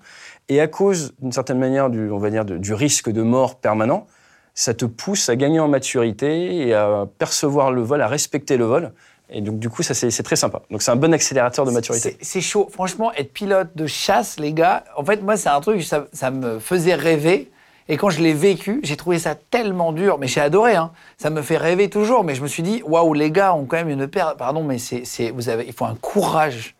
Et 0.48 0.60
à 0.60 0.66
cause, 0.66 1.14
d'une 1.20 1.32
certaine 1.32 1.58
manière, 1.58 1.90
du, 1.90 2.10
on 2.10 2.18
va 2.18 2.30
dire, 2.30 2.44
du 2.44 2.74
risque 2.74 3.10
de 3.10 3.22
mort 3.22 3.60
permanent, 3.60 4.06
ça 4.54 4.74
te 4.74 4.84
pousse 4.84 5.28
à 5.28 5.36
gagner 5.36 5.60
en 5.60 5.68
maturité 5.68 6.66
et 6.66 6.74
à 6.74 7.06
percevoir 7.18 7.72
le 7.72 7.82
vol, 7.82 8.02
à 8.02 8.08
respecter 8.08 8.56
le 8.56 8.64
vol. 8.64 8.92
Et 9.32 9.40
donc, 9.40 9.58
du 9.58 9.70
coup, 9.70 9.82
ça, 9.82 9.94
c'est 9.94 10.22
très 10.22 10.36
sympa. 10.36 10.62
Donc, 10.70 10.82
c'est 10.82 10.90
un 10.90 10.96
bon 10.96 11.12
accélérateur 11.14 11.64
de 11.64 11.70
maturité. 11.70 12.16
C'est 12.20 12.42
chaud. 12.42 12.68
Franchement, 12.70 13.12
être 13.14 13.32
pilote 13.32 13.70
de 13.74 13.86
chasse, 13.86 14.38
les 14.38 14.52
gars, 14.52 14.84
en 14.96 15.04
fait, 15.04 15.22
moi, 15.22 15.36
c'est 15.36 15.48
un 15.48 15.60
truc, 15.60 15.82
ça, 15.82 16.06
ça, 16.12 16.30
me 16.30 16.58
faisait 16.58 16.94
rêver. 16.94 17.50
Et 17.88 17.96
quand 17.96 18.10
je 18.10 18.20
l'ai 18.20 18.34
vécu, 18.34 18.80
j'ai 18.82 18.96
trouvé 18.96 19.18
ça 19.18 19.34
tellement 19.34 19.92
dur. 19.92 20.18
Mais 20.18 20.28
j'ai 20.28 20.40
adoré, 20.40 20.76
hein. 20.76 20.92
Ça 21.16 21.30
me 21.30 21.40
fait 21.40 21.56
rêver 21.56 21.88
toujours. 21.88 22.24
Mais 22.24 22.34
je 22.34 22.42
me 22.42 22.46
suis 22.46 22.62
dit, 22.62 22.82
waouh, 22.84 23.14
les 23.14 23.30
gars 23.30 23.54
ont 23.54 23.64
quand 23.64 23.78
même 23.78 23.88
une 23.88 24.06
paire. 24.06 24.36
Pardon, 24.36 24.62
mais 24.62 24.78
c'est, 24.78 25.30
vous 25.30 25.48
avez, 25.48 25.64
il 25.66 25.72
faut 25.72 25.86
un 25.86 25.96
courage. 25.96 26.74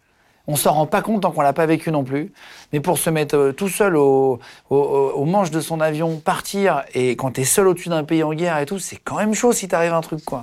On 0.46 0.56
s'en 0.56 0.72
rend 0.72 0.86
pas 0.86 1.02
compte 1.02 1.22
tant 1.22 1.30
qu'on 1.30 1.40
l'a 1.40 1.52
pas 1.52 1.66
vécu 1.66 1.90
non 1.90 2.04
plus. 2.04 2.32
Mais 2.72 2.80
pour 2.80 2.98
se 2.98 3.08
mettre 3.08 3.36
euh, 3.36 3.52
tout 3.52 3.68
seul 3.68 3.96
au, 3.96 4.40
au, 4.70 4.76
au, 4.76 5.24
manche 5.24 5.52
de 5.52 5.60
son 5.60 5.80
avion, 5.80 6.18
partir, 6.18 6.82
et 6.94 7.10
quand 7.10 7.32
tu 7.32 7.42
es 7.42 7.44
seul 7.44 7.68
au-dessus 7.68 7.90
d'un 7.90 8.02
pays 8.02 8.24
en 8.24 8.34
guerre 8.34 8.58
et 8.58 8.66
tout, 8.66 8.80
c'est 8.80 8.96
quand 8.96 9.16
même 9.18 9.34
chaud 9.34 9.52
si 9.52 9.68
t'arrive 9.68 9.92
un 9.92 10.00
truc, 10.00 10.24
quoi. 10.24 10.42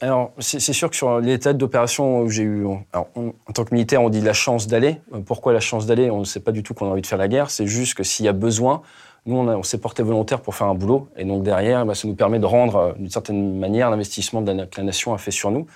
Alors, 0.00 0.32
c'est 0.38 0.60
sûr 0.60 0.90
que 0.90 0.96
sur 0.96 1.20
les 1.20 1.38
tas 1.38 1.52
d'opérations 1.52 2.20
où 2.20 2.28
j'ai 2.28 2.42
eu. 2.42 2.66
en 2.66 3.06
tant 3.54 3.64
que 3.64 3.74
militaire, 3.74 4.02
on 4.02 4.10
dit 4.10 4.20
la 4.20 4.32
chance 4.32 4.66
d'aller. 4.66 5.00
Euh, 5.14 5.20
pourquoi 5.20 5.52
la 5.52 5.60
chance 5.60 5.86
d'aller? 5.86 6.10
On 6.10 6.20
ne 6.20 6.24
sait 6.24 6.40
pas 6.40 6.52
du 6.52 6.62
tout 6.62 6.74
qu'on 6.74 6.86
a 6.86 6.90
envie 6.90 7.02
de 7.02 7.06
faire 7.06 7.18
la 7.18 7.28
guerre. 7.28 7.50
C'est 7.50 7.66
juste 7.66 7.94
que 7.94 8.02
s'il 8.02 8.26
y 8.26 8.28
a 8.28 8.32
besoin, 8.32 8.82
nous, 9.24 9.36
on, 9.36 9.62
s'est 9.62 9.78
porté 9.78 10.02
volontaire 10.02 10.40
pour 10.40 10.54
faire 10.54 10.66
un 10.66 10.74
boulot. 10.74 11.08
Et 11.16 11.24
donc, 11.24 11.42
derrière, 11.42 11.86
bah, 11.86 11.94
ça 11.94 12.06
nous 12.06 12.14
permet 12.14 12.38
de 12.38 12.46
rendre, 12.46 12.76
euh, 12.76 12.92
d'une 12.94 13.10
certaine 13.10 13.58
manière, 13.58 13.90
l'investissement 13.90 14.44
que 14.44 14.76
la 14.76 14.82
nation 14.82 15.14
a 15.14 15.18
fait 15.18 15.30
sur 15.30 15.50
nous. 15.50 15.66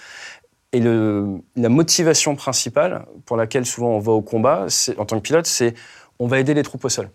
Et 0.72 0.80
la 0.80 1.68
motivation 1.70 2.36
principale 2.36 3.06
pour 3.24 3.38
laquelle 3.38 3.64
souvent 3.64 3.90
on 3.90 3.98
va 3.98 4.12
au 4.12 4.20
combat, 4.20 4.66
en 4.98 5.04
tant 5.06 5.16
que 5.16 5.22
pilote, 5.22 5.46
c'est 5.46 5.74
on 6.18 6.26
va 6.26 6.38
aider 6.38 6.52
les 6.52 6.62
troupes 6.62 6.84
au 6.84 6.88
sol. 6.90 7.08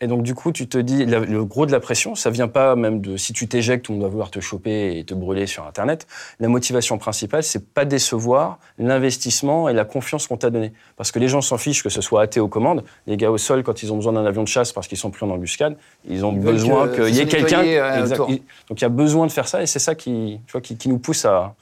Et 0.00 0.06
donc, 0.06 0.22
du 0.22 0.32
coup, 0.34 0.52
tu 0.52 0.68
te 0.68 0.78
dis, 0.78 1.04
le 1.06 1.44
gros 1.44 1.66
de 1.66 1.72
la 1.72 1.80
pression, 1.80 2.14
ça 2.14 2.30
vient 2.30 2.46
pas 2.46 2.76
même 2.76 3.00
de 3.00 3.16
si 3.16 3.32
tu 3.32 3.48
t'éjectes, 3.48 3.90
on 3.90 3.98
va 3.98 4.06
vouloir 4.06 4.30
te 4.30 4.38
choper 4.38 4.96
et 4.96 5.04
te 5.04 5.12
brûler 5.12 5.48
sur 5.48 5.66
Internet. 5.66 6.06
La 6.38 6.46
motivation 6.46 6.98
principale, 6.98 7.42
c'est 7.42 7.72
pas 7.74 7.84
décevoir 7.84 8.60
l'investissement 8.78 9.68
et 9.68 9.72
la 9.72 9.84
confiance 9.84 10.28
qu'on 10.28 10.36
t'a 10.36 10.50
donné. 10.50 10.72
Parce 10.96 11.10
que 11.10 11.18
les 11.18 11.26
gens 11.26 11.40
s'en 11.40 11.58
fichent 11.58 11.82
que 11.82 11.88
ce 11.88 12.00
soit 12.00 12.22
athée 12.22 12.38
aux 12.38 12.46
commandes. 12.46 12.84
Les 13.08 13.16
gars 13.16 13.32
au 13.32 13.38
sol, 13.38 13.64
quand 13.64 13.82
ils 13.82 13.92
ont 13.92 13.96
besoin 13.96 14.12
d'un 14.12 14.24
avion 14.24 14.44
de 14.44 14.48
chasse 14.48 14.72
parce 14.72 14.86
qu'ils 14.86 14.98
sont 14.98 15.10
plus 15.10 15.26
en 15.26 15.30
embuscade, 15.30 15.76
ils 16.08 16.24
ont 16.24 16.32
besoin 16.32 16.86
qu'il 16.88 17.14
y 17.16 17.18
ait 17.18 17.26
quelqu'un. 17.26 17.64
Euh, 17.64 18.06
donc, 18.06 18.80
il 18.80 18.82
y 18.82 18.84
a 18.84 18.90
besoin 18.90 19.26
de 19.26 19.32
faire 19.32 19.48
ça 19.48 19.62
et 19.62 19.66
c'est 19.66 19.80
ça 19.80 19.96
qui, 19.96 20.40
tu 20.46 20.52
vois, 20.52 20.60
qui, 20.60 20.76
qui 20.76 20.88
nous 20.88 20.98
pousse 20.98 21.24
à, 21.24 21.56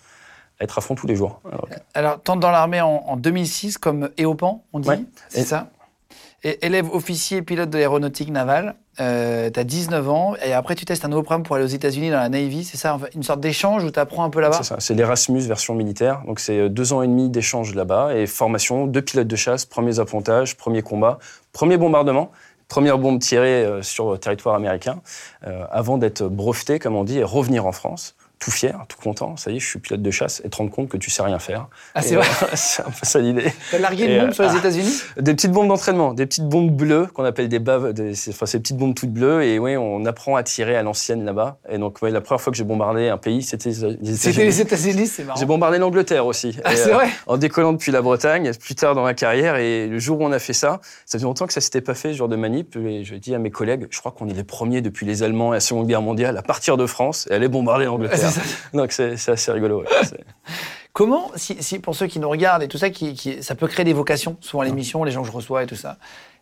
être 0.61 0.77
à 0.77 0.83
fond 0.83 0.95
tous 0.95 1.07
les 1.07 1.17
jours. 1.17 1.41
Alors, 1.95 2.21
tente 2.21 2.41
dans 2.41 2.51
l'armée 2.51 2.83
en, 2.83 3.17
2006 3.17 3.79
comme 3.79 4.11
EOPAN, 4.19 4.63
on 4.75 4.81
dit 4.81 4.91
C'est 5.31 5.45
ça? 5.45 5.71
Élève 6.63 6.89
officier 6.93 7.43
pilote 7.43 7.71
de 7.71 7.79
l'aéronautique 7.79 8.31
navale. 8.31 8.77
Euh, 9.01 9.51
tu 9.51 9.61
as 9.61 9.65
19 9.65 10.09
ans 10.09 10.35
et 10.45 10.53
après 10.53 10.75
tu 10.75 10.85
testes 10.85 11.05
un 11.05 11.09
nouveau 11.09 11.23
programme 11.23 11.43
pour 11.43 11.57
aller 11.57 11.65
aux 11.65 11.69
États-Unis 11.69 12.11
dans 12.11 12.19
la 12.19 12.29
Navy. 12.29 12.65
C'est 12.65 12.77
ça, 12.77 12.99
une 13.15 13.23
sorte 13.23 13.41
d'échange 13.41 13.85
où 13.85 13.91
tu 13.91 13.99
apprends 13.99 14.25
un 14.25 14.31
peu 14.31 14.41
là-bas 14.41 14.57
C'est 14.59 14.65
ça, 14.65 14.77
c'est 14.79 14.95
l'Erasmus 14.95 15.41
version 15.41 15.75
militaire. 15.75 16.23
Donc 16.27 16.41
c'est 16.41 16.59
euh, 16.59 16.69
deux 16.69 16.93
ans 16.93 17.03
et 17.03 17.07
demi 17.07 17.29
d'échange 17.29 17.75
là-bas 17.75 18.15
et 18.15 18.27
formation 18.27 18.87
de 18.87 19.01
pilote 19.01 19.29
de 19.29 19.37
chasse, 19.37 19.65
premiers 19.67 19.99
appontages, 19.99 20.57
premier 20.57 20.83
combat, 20.83 21.19
premier 21.53 21.77
bombardement. 21.77 22.31
Première 22.69 22.99
bombe 22.99 23.21
tirée 23.21 23.65
euh, 23.65 23.81
sur 23.81 24.11
le 24.11 24.19
territoire 24.19 24.57
américain, 24.57 25.01
avant 25.71 25.99
d'être 25.99 26.25
breveté, 26.25 26.81
comme 26.81 26.97
on 26.97 27.05
dit, 27.05 27.19
et 27.19 27.23
revenir 27.23 27.65
en 27.65 27.71
France 27.71 28.16
tout 28.39 28.51
fier, 28.51 28.79
tout 28.89 28.99
content. 29.03 29.37
Ça 29.37 29.51
y 29.51 29.57
est, 29.57 29.61
je 29.61 29.67
suis 29.67 29.79
pilote 29.79 30.03
de 30.03 30.11
chasse 30.11 30.43
et 30.45 30.51
te 30.51 30.57
rendre 30.57 30.71
compte 30.71 30.89
que 30.89 30.97
tu 30.97 31.11
sais 31.11 31.23
rien 31.23 31.39
faire. 31.39 31.69
Ah, 31.95 32.03
c'est 32.03 32.17
vrai 32.17 32.27
C'est 32.55 32.83
un 32.83 32.91
peu 32.91 33.05
ça 33.05 33.19
l'idée. 33.19 33.53
T'as 33.71 33.79
largué 33.79 34.05
une 34.05 34.21
bombe 34.21 34.33
sur 34.33 34.45
les 34.45 34.51
euh, 34.51 34.59
États-Unis? 34.59 35.03
Des 35.19 35.35
petites 35.35 35.53
bombes 35.53 35.69
d'entraînement, 35.69 36.13
des 36.13 36.27
petites 36.27 36.49
bombes 36.49 36.71
bleues 36.71 37.07
qu'on 37.07 37.25
appelle 37.25 37.49
des 37.49 37.59
baves, 37.59 37.95
enfin, 38.29 38.47
ces 38.47 38.61
petites 38.61 38.77
bombes 38.77 38.95
toutes 38.95 39.13
bleues. 39.13 39.43
Et 39.43 39.59
oui, 39.59 39.77
on 39.77 40.05
apprend 40.05 40.37
à 40.37 40.43
tirer 40.43 40.77
à 40.77 40.83
l'ancienne 40.83 41.25
là-bas. 41.25 41.59
Et 41.71 41.79
donc, 41.79 42.03
ouais, 42.03 42.11
la 42.11 42.21
première 42.21 42.41
fois 42.41 42.51
que 42.51 42.57
j'ai 42.57 42.65
bombardé 42.65 43.09
un 43.09 43.17
pays, 43.17 43.43
c'était 43.43 43.71
les 43.71 43.85
États-Unis. 43.85 44.17
C'était 44.17 44.45
les 44.45 44.61
États-Unis, 44.61 45.07
c'est 45.07 45.25
marrant. 45.25 45.41
J'ai 45.41 45.47
bombardé 45.47 45.79
l'Angleterre 45.79 46.27
aussi. 46.27 46.57
Ah, 46.65 46.77
c'est 46.77 46.91
vrai 46.91 47.07
euh, 47.07 47.33
En 47.33 47.37
décollant 47.39 47.73
depuis 47.73 47.93
la 47.93 48.03
Bretagne, 48.03 48.53
plus 48.55 48.75
tard 48.75 48.95
dans 48.95 49.03
ma 49.03 49.15
carrière. 49.15 49.57
Et 49.57 49.87
le 49.87 49.99
jour 49.99 50.21
où 50.21 50.25
on 50.25 50.33
a 50.33 50.39
fait 50.39 50.53
ça, 50.53 50.81
ça 51.07 51.19
fait 51.19 51.25
longtemps 51.25 51.47
que 51.47 51.55
ça 51.55 51.63
s'était 51.63 51.81
pas 51.81 51.95
fait, 51.95 52.13
ce 52.13 52.19
genre 52.19 52.29
de 52.29 52.37
manip. 52.37 52.77
Et 52.77 53.03
je 53.05 53.15
dis 53.15 53.35
à 53.35 53.39
mes 53.39 53.51
collègues, 53.51 53.87
je 53.91 53.99
crois 53.99 54.13
qu'on 54.13 54.29
est 54.29 54.35
les 54.35 54.45
premiers 54.45 54.83
depuis 54.83 55.07
les 55.07 55.23
Allemands 55.23 55.55
et 55.55 55.57
la 55.57 55.61
Seconde 55.61 55.87
Guerre 55.87 56.03
mondiale 56.03 56.37
à 56.37 56.43
partir 56.43 56.77
de 56.77 56.87
France 56.87 57.27
et 57.31 57.35
aller 57.35 57.49
bombarder 57.49 57.87
l'Angleterre. 57.87 58.26
Donc, 58.73 58.93
c'est 58.93 59.29
assez 59.29 59.53
rigolo. 59.53 59.85
Comment, 60.93 61.31
si, 61.37 61.79
pour 61.79 61.95
ceux 61.95 62.07
qui 62.07 62.19
nous 62.19 62.29
regardent 62.31 62.63
et 62.63 62.69
tout 62.69 62.79
ça, 62.79 62.89
qui, 62.89 63.43
ça 63.43 63.55
peut 63.55 63.67
créer 63.67 63.85
des 63.85 63.93
vocations, 63.93 64.39
souvent 64.41 64.63
l'émission, 64.63 65.05
les 65.05 65.13
gens 65.13 65.21
que 65.21 65.29
je 65.29 65.33
reçois 65.33 65.63
et 65.63 65.67
tout 65.67 65.77
ça. 65.77 65.99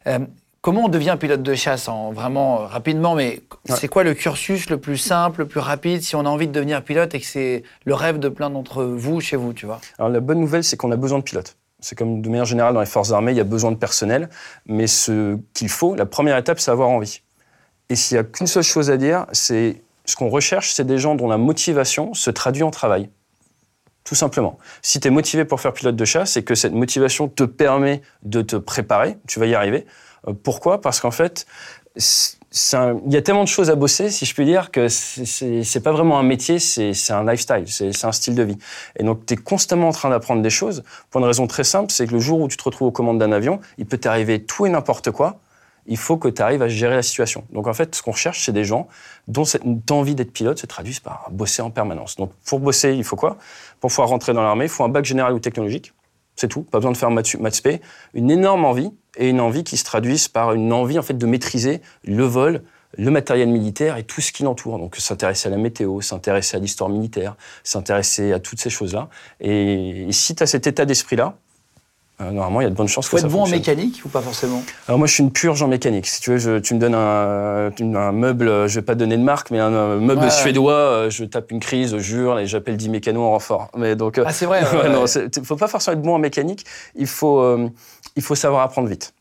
Euh, 0.06 0.20
comment 0.61 0.85
on 0.85 0.88
devient 0.88 1.16
pilote 1.18 1.42
de 1.42 1.54
chasse 1.54 1.88
en 1.88 2.12
vraiment 2.12 2.62
euh, 2.62 2.66
rapidement 2.66 3.14
Mais 3.14 3.42
c'est 3.64 3.88
quoi 3.88 4.04
le 4.04 4.14
cursus 4.14 4.70
le 4.70 4.78
plus 4.78 4.97
simple, 4.97 5.40
le 5.40 5.49
plus 5.49 5.61
rapide, 5.61 6.02
si 6.02 6.14
on 6.16 6.20
a 6.20 6.28
envie 6.28 6.47
de 6.47 6.52
devenir 6.52 6.82
pilote 6.82 7.14
et 7.14 7.20
que 7.20 7.26
c'est 7.26 7.64
le 7.85 7.94
rêve 7.94 8.18
de 8.18 8.28
plein 8.28 8.49
d'entre 8.49 8.85
vous 8.85 9.20
chez 9.20 9.37
vous, 9.37 9.52
tu 9.52 9.66
vois? 9.66 9.80
Alors 9.99 10.09
la 10.09 10.20
bonne 10.20 10.40
nouvelle, 10.40 10.62
c'est 10.62 10.76
qu'on 10.76 10.92
a 10.92 10.97
besoin 10.97 11.18
de 11.18 11.25
pilotes. 11.25 11.56
C'est 11.80 11.99
comme 11.99 12.23
de 12.23 12.28
manière 12.30 12.47
générale 12.47 12.73
dans 12.73 12.80
les 12.80 12.87
forces 12.87 13.12
armées, 13.12 13.32
il 13.32 13.37
y 13.37 13.40
a 13.40 13.44
besoin 13.44 13.73
de 13.73 13.76
personnel, 13.76 14.30
mais 14.66 14.87
ce 14.87 15.37
qu'il 15.52 15.68
faut, 15.68 15.94
la 15.97 16.06
première 16.06 16.38
étape, 16.38 16.61
c'est 16.61 16.70
avoir 16.70 16.88
envie. 16.88 17.20
Et 17.90 17.97
s'il 17.97 18.16
n'y 18.16 18.20
a 18.20 18.25
qu'une 18.25 18.47
seule 18.47 18.62
chose 18.62 18.88
à 18.90 18.97
dire, 18.97 19.26
c'est 19.32 19.82
ce 20.04 20.16
qu'on 20.16 20.28
recherche, 20.28 20.73
c'est 20.73 20.87
des 20.87 20.99
gens 20.99 21.14
dont 21.14 21.28
la 21.28 21.38
motivation 21.38 22.14
se 22.14 22.30
traduit 22.30 22.62
en 22.62 22.70
travail. 22.70 23.08
Tout 24.04 24.14
simplement. 24.14 24.58
Si 24.82 25.00
tu 25.00 25.08
es 25.08 25.11
motivé 25.11 25.46
pour 25.46 25.61
faire 25.61 25.73
pilote 25.73 25.96
de 25.96 26.04
chasse 26.04 26.37
et 26.37 26.44
que 26.44 26.54
cette 26.54 26.75
motivation 26.75 27.26
te 27.28 27.44
permet 27.44 28.02
de 28.23 28.42
te 28.42 28.56
préparer, 28.56 29.16
tu 29.26 29.40
vas 29.40 29.46
y 29.46 29.54
arriver. 29.54 29.87
Euh, 30.28 30.34
pourquoi? 30.34 30.82
Parce 30.82 31.00
qu'en 31.00 31.11
fait, 31.11 31.46
il 31.96 33.12
y 33.12 33.16
a 33.16 33.23
tellement 33.23 33.44
de 33.44 33.49
choses 33.49 33.70
à 33.70 33.76
bosser, 33.76 34.11
si 34.11 34.26
je 34.26 34.34
puis 34.34 34.44
dire, 34.44 34.70
que 34.70 34.88
c'est 34.88 35.82
pas 35.82 35.92
vraiment 35.92 36.18
un 36.18 36.23
métier, 36.23 36.58
c'est 36.58 36.92
un 37.11 37.25
lifestyle, 37.25 37.64
c'est 37.66 38.04
un 38.04 38.12
style 38.12 38.34
de 38.34 38.42
vie. 38.42 38.58
Et 38.99 39.04
donc, 39.04 39.25
tu 39.25 39.34
es 39.34 39.37
constamment 39.37 39.88
en 39.88 39.92
train 39.92 40.11
d'apprendre 40.11 40.42
des 40.42 40.50
choses 40.50 40.84
pour 41.11 41.20
une 41.20 41.26
raison 41.26 41.46
très 41.46 41.64
simple, 41.64 41.90
c'est 41.90 42.06
que 42.06 42.12
le 42.12 42.20
jour 42.20 42.40
où 42.40 42.49
tu 42.49 42.56
te 42.56 42.62
retrouves 42.62 42.88
aux 42.88 42.92
commandes 42.92 43.18
d'un 43.18 43.32
avion, 43.32 43.61
il 43.78 43.87
peut 43.87 43.99
t'arriver 43.99 44.44
tout 44.44 44.66
et 44.66 44.68
n'importe 44.68 45.11
quoi 45.12 45.40
il 45.87 45.97
faut 45.97 46.17
que 46.17 46.29
tu 46.29 46.43
arrives 46.43 46.62
à 46.62 46.69
gérer 46.69 46.97
la 46.97 47.03
situation. 47.03 47.45
Donc 47.53 47.67
en 47.67 47.75
fait, 47.75 47.95
ce 47.95 48.03
qu'on 48.03 48.12
recherche, 48.12 48.45
c'est 48.45 48.53
des 48.53 48.64
gens 48.64 48.88
dont 49.29 49.45
cette 49.45 49.64
envie 49.91 50.14
d'être 50.14 50.33
pilote 50.33 50.59
se 50.59 50.67
traduise 50.67 51.00
par 51.00 51.29
bosser 51.31 51.62
en 51.62 51.71
permanence. 51.71 52.17
Donc 52.17 52.33
pour 52.47 52.61
bosser, 52.61 52.95
il 52.95 53.05
faut 53.05 53.17
quoi? 53.17 53.37
Pour 53.81 53.91
pouvoir 53.91 54.09
rentrer 54.09 54.33
dans 54.33 54.43
l'armée, 54.43 54.64
il 54.64 54.71
faut 54.71 54.85
un 54.85 54.88
bac 54.88 55.05
général 55.05 55.35
ou 55.35 55.38
technologique. 55.38 55.93
C'est 56.37 56.49
tout, 56.49 56.62
pas 56.62 56.79
besoin 56.79 56.93
de 56.93 56.97
faire 56.97 57.11
maths 57.11 57.55
spé. 57.55 57.81
Une 58.12 58.31
énorme 58.31 58.64
envie 58.64 58.91
et 59.17 59.29
une 59.29 59.41
envie 59.41 59.62
qui 59.62 59.76
se 59.76 59.85
traduise 59.85 60.29
par 60.29 60.53
une 60.53 60.73
envie 60.73 60.99
en 60.99 61.03
fait 61.03 61.17
de 61.17 61.26
maîtriser 61.26 61.81
le 62.03 62.25
vol, 62.25 62.62
le 62.97 63.11
matériel 63.11 63.49
militaire 63.49 63.97
et 63.97 64.03
tout 64.03 64.21
ce 64.21 64.33
qui 64.33 64.43
l'entoure. 64.43 64.79
Donc 64.79 64.97
s'intéresser 64.97 65.49
à 65.49 65.50
la 65.50 65.59
météo, 65.59 66.00
s'intéresser 66.00 66.57
à 66.57 66.61
l'histoire 66.61 66.91
militaire, 66.91 67.37
s'intéresser 67.62 68.33
à 68.33 68.41
toutes 68.41 68.61
ces 68.61 68.71
choses-là. 68.71 69.09
Et, 69.41 70.09
si 70.11 70.35
tu 70.35 70.43
as 70.43 70.47
cet 70.47 70.67
état 70.67 70.85
d'esprit-là, 70.85 71.37
euh, 72.21 72.30
normalement, 72.30 72.61
il 72.61 72.64
y 72.64 72.66
a 72.66 72.71
de 72.71 72.75
bonnes 72.76 72.87
chances 72.88 73.09
Faut 73.09 73.16
que 73.16 73.21
ça 73.21 73.26
être 73.26 73.33
bon 73.33 73.42
en 73.42 73.49
mécanique 73.49 74.00
ou 74.04 74.09
pas 74.09 74.21
forcément 74.21 74.62
Alors 74.87 74.99
moi, 74.99 75.06
je 75.09 75.14
suis 75.14 75.23
une 75.25 75.33
purge 75.33 75.62
en 75.62 75.68
mécanique. 75.68 76.06
Si 76.06 76.21
tu 76.21 76.30
veux, 76.30 76.38
je- 76.38 76.59
tu 76.61 76.75
me 76.75 76.78
donnes 76.78 76.94
un, 76.94 78.12
meuble, 78.12 78.49
euh, 78.49 78.68
je 78.68 78.76
vais 78.76 78.85
pas 78.85 78.94
te 78.94 79.00
donner 79.00 79.16
de 79.16 79.23
marque, 79.23 79.50
mais 79.50 79.59
un, 79.59 79.73
euh, 79.73 79.99
meuble 80.00 80.23
Ouais. 80.23 80.30
suédois, 80.30 81.09
je 81.09 81.25
tape 81.25 81.50
une 81.50 81.61
crise, 81.61 81.90
je 81.92 81.99
jure, 81.99 82.38
et 82.38 82.47
j'appelle 82.47 82.76
10 82.76 82.88
mécanos 82.88 83.23
en 83.25 83.30
renfort. 83.30 83.68
Mais 83.76 83.97
donc, 83.97 84.21
Ah, 84.25 84.33
c'est 84.33 84.47
vrai. 84.47 84.61
ouais, 84.75 84.88
non, 84.90 85.04
faut 85.44 85.56
pas 85.56 85.66
forcément 85.68 85.97
être 85.97 86.02
bon 86.02 86.14
en 86.14 86.18
mécanique. 86.18 86.64
Il 86.94 87.06
faut, 87.09 87.40
euh, 87.40 87.68
il 88.16 88.23
faut 88.23 88.35
savoir 88.37 88.62
apprendre 88.62 88.88
vite. 88.88 89.12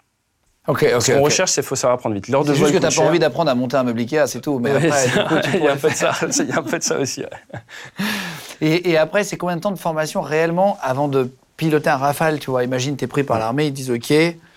Ok, 0.67 0.85
ok. 0.95 1.01
Ce 1.01 1.12
qu'on 1.12 1.21
recherche, 1.21 1.51
c'est 1.51 1.62
qu'il 1.62 1.67
faut 1.67 1.75
savoir 1.75 1.95
apprendre 1.95 2.15
vite. 2.15 2.29
L'heure 2.29 2.45
de 2.45 2.53
juste 2.53 2.67
que 2.71 2.77
t'as 2.77 2.88
pas 2.88 2.89
cher. 2.89 3.03
envie 3.05 3.19
d'apprendre 3.19 3.51
à 3.51 3.55
monter 3.55 3.75
un 3.75 3.83
meuble 3.83 4.00
Ikea, 4.00 4.27
c'est 4.27 4.39
tout. 4.39 4.59
Mais 4.59 4.69
Ouais, 4.71 4.85
après, 4.85 4.91
c'est- 4.91 5.19
du 5.19 5.25
coup, 5.27 5.35
tu 5.43 5.57
il 5.57 5.63
y 5.63 5.67
a 5.67 5.73
un 5.73 5.75
peu 5.77 5.89
de 5.89 5.95
ça. 5.95 6.12
Il 6.39 6.47
y 6.47 6.51
a 6.53 6.59
un 6.59 6.63
peu 6.63 6.77
de 6.77 6.83
ça 6.83 7.00
aussi. 7.00 7.19
ouais. 7.21 7.59
Et, 8.62 8.91
et 8.91 8.97
après, 8.97 9.25
c'est 9.25 9.35
combien 9.35 9.57
de 9.57 9.62
temps 9.62 9.71
de 9.71 9.77
formation 9.79 10.21
réellement 10.21 10.77
avant 10.81 11.09
de 11.09 11.29
piloter 11.63 11.89
un 11.89 11.98
Rafale 11.98 12.39
Tu 12.39 12.50
vois, 12.50 12.63
imagine, 12.63 12.96
t'es 12.96 13.08
pris 13.08 13.24
par 13.24 13.39
l'armée, 13.39 13.67
ils 13.67 13.74
disent 13.74 13.91
OK. 13.91 14.13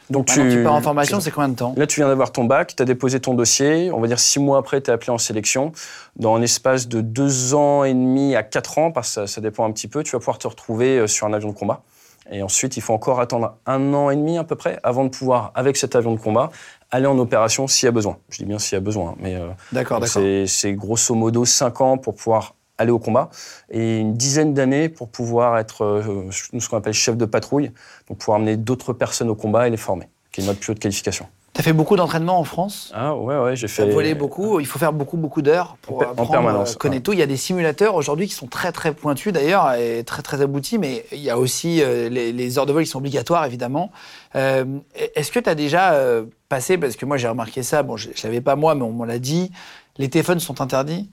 Donc 0.08 0.28
Maintenant, 0.28 0.50
tu 0.54 0.62
pars 0.62 0.74
en 0.74 0.80
formation, 0.80 1.18
c'est 1.18 1.32
combien 1.32 1.48
de 1.48 1.56
temps? 1.56 1.74
Là, 1.76 1.86
tu 1.86 1.98
viens 2.00 2.08
d'avoir 2.08 2.30
ton 2.30 2.44
bac, 2.44 2.76
tu 2.76 2.82
as 2.82 2.86
déposé 2.86 3.18
ton 3.18 3.34
dossier. 3.34 3.90
On 3.90 4.00
va 4.00 4.06
dire 4.06 4.20
six 4.20 4.38
mois 4.38 4.58
après, 4.58 4.80
tu 4.80 4.90
es 4.90 4.94
appelé 4.94 5.10
en 5.10 5.18
sélection. 5.18 5.72
Dans 6.14 6.36
un 6.36 6.42
espace 6.42 6.86
de 6.86 7.00
deux 7.00 7.54
ans 7.54 7.82
et 7.82 7.92
demi 7.92 8.36
à 8.36 8.44
quatre 8.44 8.78
ans, 8.78 8.92
parce 8.92 9.08
que 9.08 9.14
ça, 9.14 9.26
ça 9.26 9.40
dépend 9.40 9.64
un 9.64 9.72
petit 9.72 9.88
peu, 9.88 10.04
tu 10.04 10.12
vas 10.12 10.20
pouvoir 10.20 10.38
te 10.38 10.46
retrouver 10.46 10.98
euh, 10.98 11.06
sur 11.08 11.26
un 11.26 11.32
avion 11.32 11.48
de 11.48 11.54
combat. 11.54 11.82
Et 12.30 12.42
ensuite, 12.42 12.76
il 12.76 12.80
faut 12.82 12.92
encore 12.92 13.20
attendre 13.20 13.56
un 13.66 13.94
an 13.94 14.10
et 14.10 14.16
demi 14.16 14.38
à 14.38 14.44
peu 14.44 14.54
près 14.54 14.78
avant 14.84 15.04
de 15.04 15.10
pouvoir, 15.10 15.52
avec 15.54 15.76
cet 15.76 15.96
avion 15.96 16.12
de 16.12 16.20
combat, 16.20 16.50
aller 16.90 17.06
en 17.06 17.18
opération 17.18 17.66
s'il 17.66 17.86
y 17.86 17.88
a 17.88 17.92
besoin. 17.92 18.16
Je 18.30 18.38
dis 18.38 18.44
bien 18.44 18.58
s'il 18.58 18.74
y 18.74 18.78
a 18.78 18.80
besoin, 18.80 19.14
mais 19.18 19.34
euh, 19.34 19.48
D'accord, 19.72 20.00
d'accord. 20.00 20.22
c'est 20.22 20.46
c'est 20.46 20.72
grosso 20.72 21.14
modo 21.14 21.44
cinq 21.44 21.80
ans 21.80 21.98
pour 21.98 22.14
pouvoir 22.14 22.54
aller 22.78 22.90
au 22.90 22.98
combat 22.98 23.30
et 23.70 23.98
une 23.98 24.14
dizaine 24.14 24.54
d'années 24.54 24.88
pour 24.88 25.08
pouvoir 25.08 25.58
être 25.58 25.84
euh, 25.84 26.30
ce 26.30 26.68
qu'on 26.68 26.76
appelle 26.76 26.92
chef 26.92 27.16
de 27.16 27.24
patrouille, 27.24 27.70
donc 28.08 28.18
pouvoir 28.18 28.36
amener 28.36 28.56
d'autres 28.56 28.92
personnes 28.92 29.30
au 29.30 29.34
combat 29.34 29.66
et 29.66 29.70
les 29.70 29.76
former, 29.76 30.08
qui 30.32 30.40
est 30.40 30.44
notre 30.44 30.60
plus 30.60 30.72
haute 30.72 30.78
qualification. 30.78 31.26
T'as 31.54 31.62
fait 31.62 31.72
beaucoup 31.72 31.96
d'entraînement 31.96 32.38
en 32.38 32.44
France? 32.44 32.92
Ah 32.94 33.16
ouais, 33.16 33.38
ouais, 33.38 33.56
j'ai 33.56 33.66
fait. 33.66 33.88
volé 33.88 34.14
beaucoup, 34.14 34.60
il 34.60 34.66
faut 34.66 34.78
faire 34.78 34.92
beaucoup, 34.92 35.16
beaucoup 35.16 35.40
d'heures 35.40 35.78
pour 35.80 36.00
En 36.00 36.10
apprendre, 36.10 36.30
permanence, 36.30 36.74
euh, 36.74 36.76
connaître 36.76 36.98
ouais. 36.98 37.02
tout. 37.02 37.12
Il 37.14 37.18
y 37.18 37.22
a 37.22 37.26
des 37.26 37.38
simulateurs 37.38 37.94
aujourd'hui 37.94 38.26
qui 38.26 38.34
sont 38.34 38.46
très, 38.46 38.72
très 38.72 38.92
pointus 38.92 39.32
d'ailleurs 39.32 39.72
et 39.72 40.04
très, 40.04 40.20
très 40.20 40.42
aboutis, 40.42 40.76
mais 40.76 41.06
il 41.12 41.20
y 41.20 41.30
a 41.30 41.38
aussi 41.38 41.80
euh, 41.80 42.10
les, 42.10 42.30
les 42.32 42.58
heures 42.58 42.66
de 42.66 42.74
vol 42.74 42.84
qui 42.84 42.90
sont 42.90 42.98
obligatoires 42.98 43.46
évidemment. 43.46 43.90
Euh, 44.34 44.66
Est-ce 45.14 45.32
que 45.32 45.40
tu 45.40 45.48
as 45.48 45.54
déjà 45.54 45.94
euh, 45.94 46.26
passé, 46.50 46.76
parce 46.76 46.94
que 46.94 47.06
moi 47.06 47.16
j'ai 47.16 47.28
remarqué 47.28 47.62
ça, 47.62 47.82
bon, 47.82 47.96
je 47.96 48.10
ne 48.10 48.14
l'avais 48.24 48.42
pas 48.42 48.54
moi, 48.54 48.74
mais 48.74 48.82
on 48.82 48.92
m'en 48.92 49.06
l'a 49.06 49.18
dit, 49.18 49.50
les 49.96 50.10
téléphones 50.10 50.40
sont 50.40 50.60
interdits? 50.60 51.08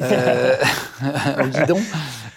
Euh, 0.00 0.54
au 1.42 1.46
guidon. 1.46 1.80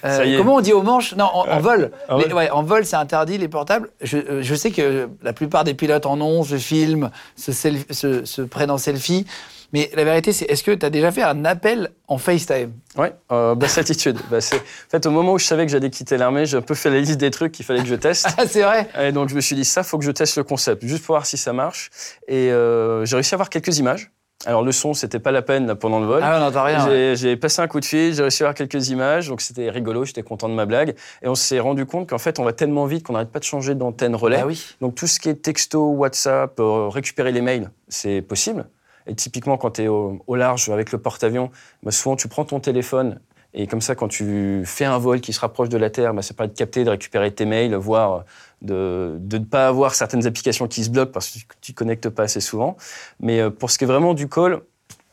Euh, 0.04 0.26
y 0.26 0.34
est. 0.36 0.38
comment 0.38 0.56
on 0.56 0.62
dit 0.62 0.74
au 0.74 0.84
manche 0.84 1.16
Non, 1.16 1.26
en, 1.34 1.48
en 1.48 1.60
vol. 1.60 1.92
Ah 2.10 2.18
Les- 2.24 2.32
ouais, 2.34 2.50
en 2.52 2.64
vol, 2.64 2.86
c'est 2.86 2.96
interdit 2.96 3.38
les 3.38 3.48
portables. 3.48 3.90
Je, 4.02 4.18
euh, 4.18 4.42
je 4.44 4.56
sais 4.56 4.72
que 4.72 5.10
la 5.24 5.34
plupart 5.34 5.64
des 5.64 5.74
pilotes 5.74 6.06
en 6.06 6.20
ont, 6.22 6.44
se 6.44 6.58
filment, 6.58 7.10
se, 7.36 7.52
self- 7.52 7.92
se, 7.92 8.24
se 8.26 8.42
prennent 8.42 8.72
en 8.72 8.78
selfie. 8.78 9.26
Mais 9.74 9.90
la 9.96 10.04
vérité, 10.04 10.32
c'est 10.32 10.46
est-ce 10.46 10.64
que 10.64 10.72
tu 10.72 10.86
as 10.86 10.90
déjà 10.92 11.12
fait 11.12 11.24
un 11.24 11.44
appel 11.44 11.90
en 12.08 12.18
FaceTime? 12.20 12.72
Ouais, 12.98 13.14
euh, 13.32 13.56
basse 13.56 13.78
attitude. 13.80 14.18
Bah, 14.30 14.40
c'est- 14.40 14.58
en 14.58 14.90
fait, 14.90 15.06
au 15.08 15.12
moment 15.12 15.34
où 15.34 15.40
je 15.40 15.46
savais 15.46 15.66
que 15.66 15.72
j'allais 15.72 15.90
quitter 15.90 16.18
l'armée, 16.18 16.46
j'ai 16.46 16.58
un 16.58 16.62
peu 16.62 16.76
fait 16.76 16.92
la 16.92 17.00
liste 17.00 17.18
des 17.18 17.32
trucs 17.32 17.52
qu'il 17.52 17.66
fallait 17.66 17.82
que 17.82 17.88
je 17.88 17.96
teste. 17.96 18.28
Ah, 18.38 18.44
c'est 18.48 18.62
vrai 18.62 18.88
Et 19.02 19.12
donc, 19.12 19.30
je 19.30 19.36
me 19.36 19.42
suis 19.42 19.56
dit, 19.56 19.66
ça, 19.66 19.82
faut 19.82 19.98
que 19.98 20.06
je 20.06 20.12
teste 20.12 20.38
le 20.38 20.44
concept, 20.44 20.86
juste 20.86 21.04
pour 21.04 21.16
voir 21.16 21.26
si 21.26 21.36
ça 21.38 21.52
marche. 21.52 21.90
Et 22.28 22.52
euh, 22.52 23.06
j'ai 23.06 23.16
réussi 23.16 23.34
à 23.34 23.38
avoir 23.38 23.50
quelques 23.50 23.80
images. 23.80 24.12
Alors, 24.46 24.64
le 24.64 24.72
son, 24.72 24.94
c'était 24.94 25.20
pas 25.20 25.32
la 25.32 25.42
peine 25.42 25.68
là, 25.68 25.76
pendant 25.76 26.00
le 26.00 26.06
vol. 26.06 26.22
Ah, 26.24 26.38
on 26.38 26.40
n'entend 26.40 26.64
rien. 26.64 27.16
J'ai- 27.16 27.36
passé 27.38 27.62
un 27.62 27.68
coup 27.68 27.80
de 27.80 27.86
fil, 27.86 28.14
j'ai 28.14 28.22
réussi 28.22 28.44
à 28.44 28.46
avoir 28.48 28.56
quelques 28.56 28.90
images, 28.90 29.28
donc 29.28 29.42
c'était 29.42 29.70
rigolo, 29.70 30.06
j'étais 30.06 30.24
content 30.24 30.48
de 30.50 30.54
ma 30.54 30.66
blague. 30.66 30.96
Et 31.22 31.28
on 31.28 31.36
s'est 31.36 31.60
rendu 31.60 31.86
compte 31.86 32.10
qu'en 32.10 32.18
fait, 32.18 32.40
on 32.40 32.44
va 32.44 32.54
tellement 32.54 32.86
vite 32.86 33.06
qu'on 33.06 33.14
n'arrête 33.14 33.32
pas 33.32 33.40
de 33.40 33.44
changer 33.44 33.76
d'antenne 33.76 34.16
relais. 34.16 34.40
Ah 34.42 34.48
oui. 34.48 34.76
Donc 34.82 34.96
tout 34.96 35.08
ce 35.08 35.20
qui 35.20 35.30
est 35.30 35.36
texto, 35.42 35.86
WhatsApp, 35.92 36.60
euh, 36.60 36.88
récupérer 36.90 37.32
les 37.32 37.42
mails, 37.42 37.70
c'est 37.88 38.22
possible. 38.22 38.66
Et 39.08 39.16
typiquement, 39.16 39.58
quand 39.58 39.72
tu 39.72 39.84
es 39.84 39.88
au, 39.88 40.24
au 40.26 40.36
large 40.36 40.70
avec 40.70 40.92
le 40.92 40.98
porte-avions, 40.98 41.52
bah, 41.84 41.92
souvent 41.92 42.16
tu 42.16 42.28
prends 42.28 42.46
ton 42.46 42.60
téléphone 42.60 43.20
et 43.58 43.68
comme 43.68 43.80
ça, 43.80 43.96
quand 43.96 44.10
tu 44.10 44.64
fais 44.66 44.84
un 44.84 44.98
vol 44.98 45.22
qui 45.22 45.32
se 45.32 45.40
rapproche 45.40 45.70
de 45.70 45.78
la 45.78 45.90
Terre, 45.90 46.14
bah, 46.14 46.22
ça 46.22 46.34
permet 46.34 46.52
de 46.52 46.58
capter, 46.58 46.84
de 46.84 46.90
récupérer 46.90 47.32
tes 47.32 47.46
mails, 47.46 47.74
voire 47.76 48.26
de 48.66 49.18
de 49.20 49.38
ne 49.38 49.46
pas 49.46 49.68
avoir 49.68 49.96
certaines 49.96 50.26
applications 50.28 50.68
qui 50.68 50.84
se 50.84 50.90
bloquent 50.90 51.12
parce 51.12 51.30
que 51.30 51.40
tu 51.62 51.72
ne 51.72 51.76
connectes 51.76 52.10
pas 52.10 52.24
assez 52.24 52.42
souvent. 52.42 52.78
Mais 53.20 53.40
euh, 53.40 53.50
pour 53.50 53.72
ce 53.72 53.78
qui 53.78 53.84
est 53.84 53.88
vraiment 53.88 54.14
du 54.14 54.28
call, 54.28 54.62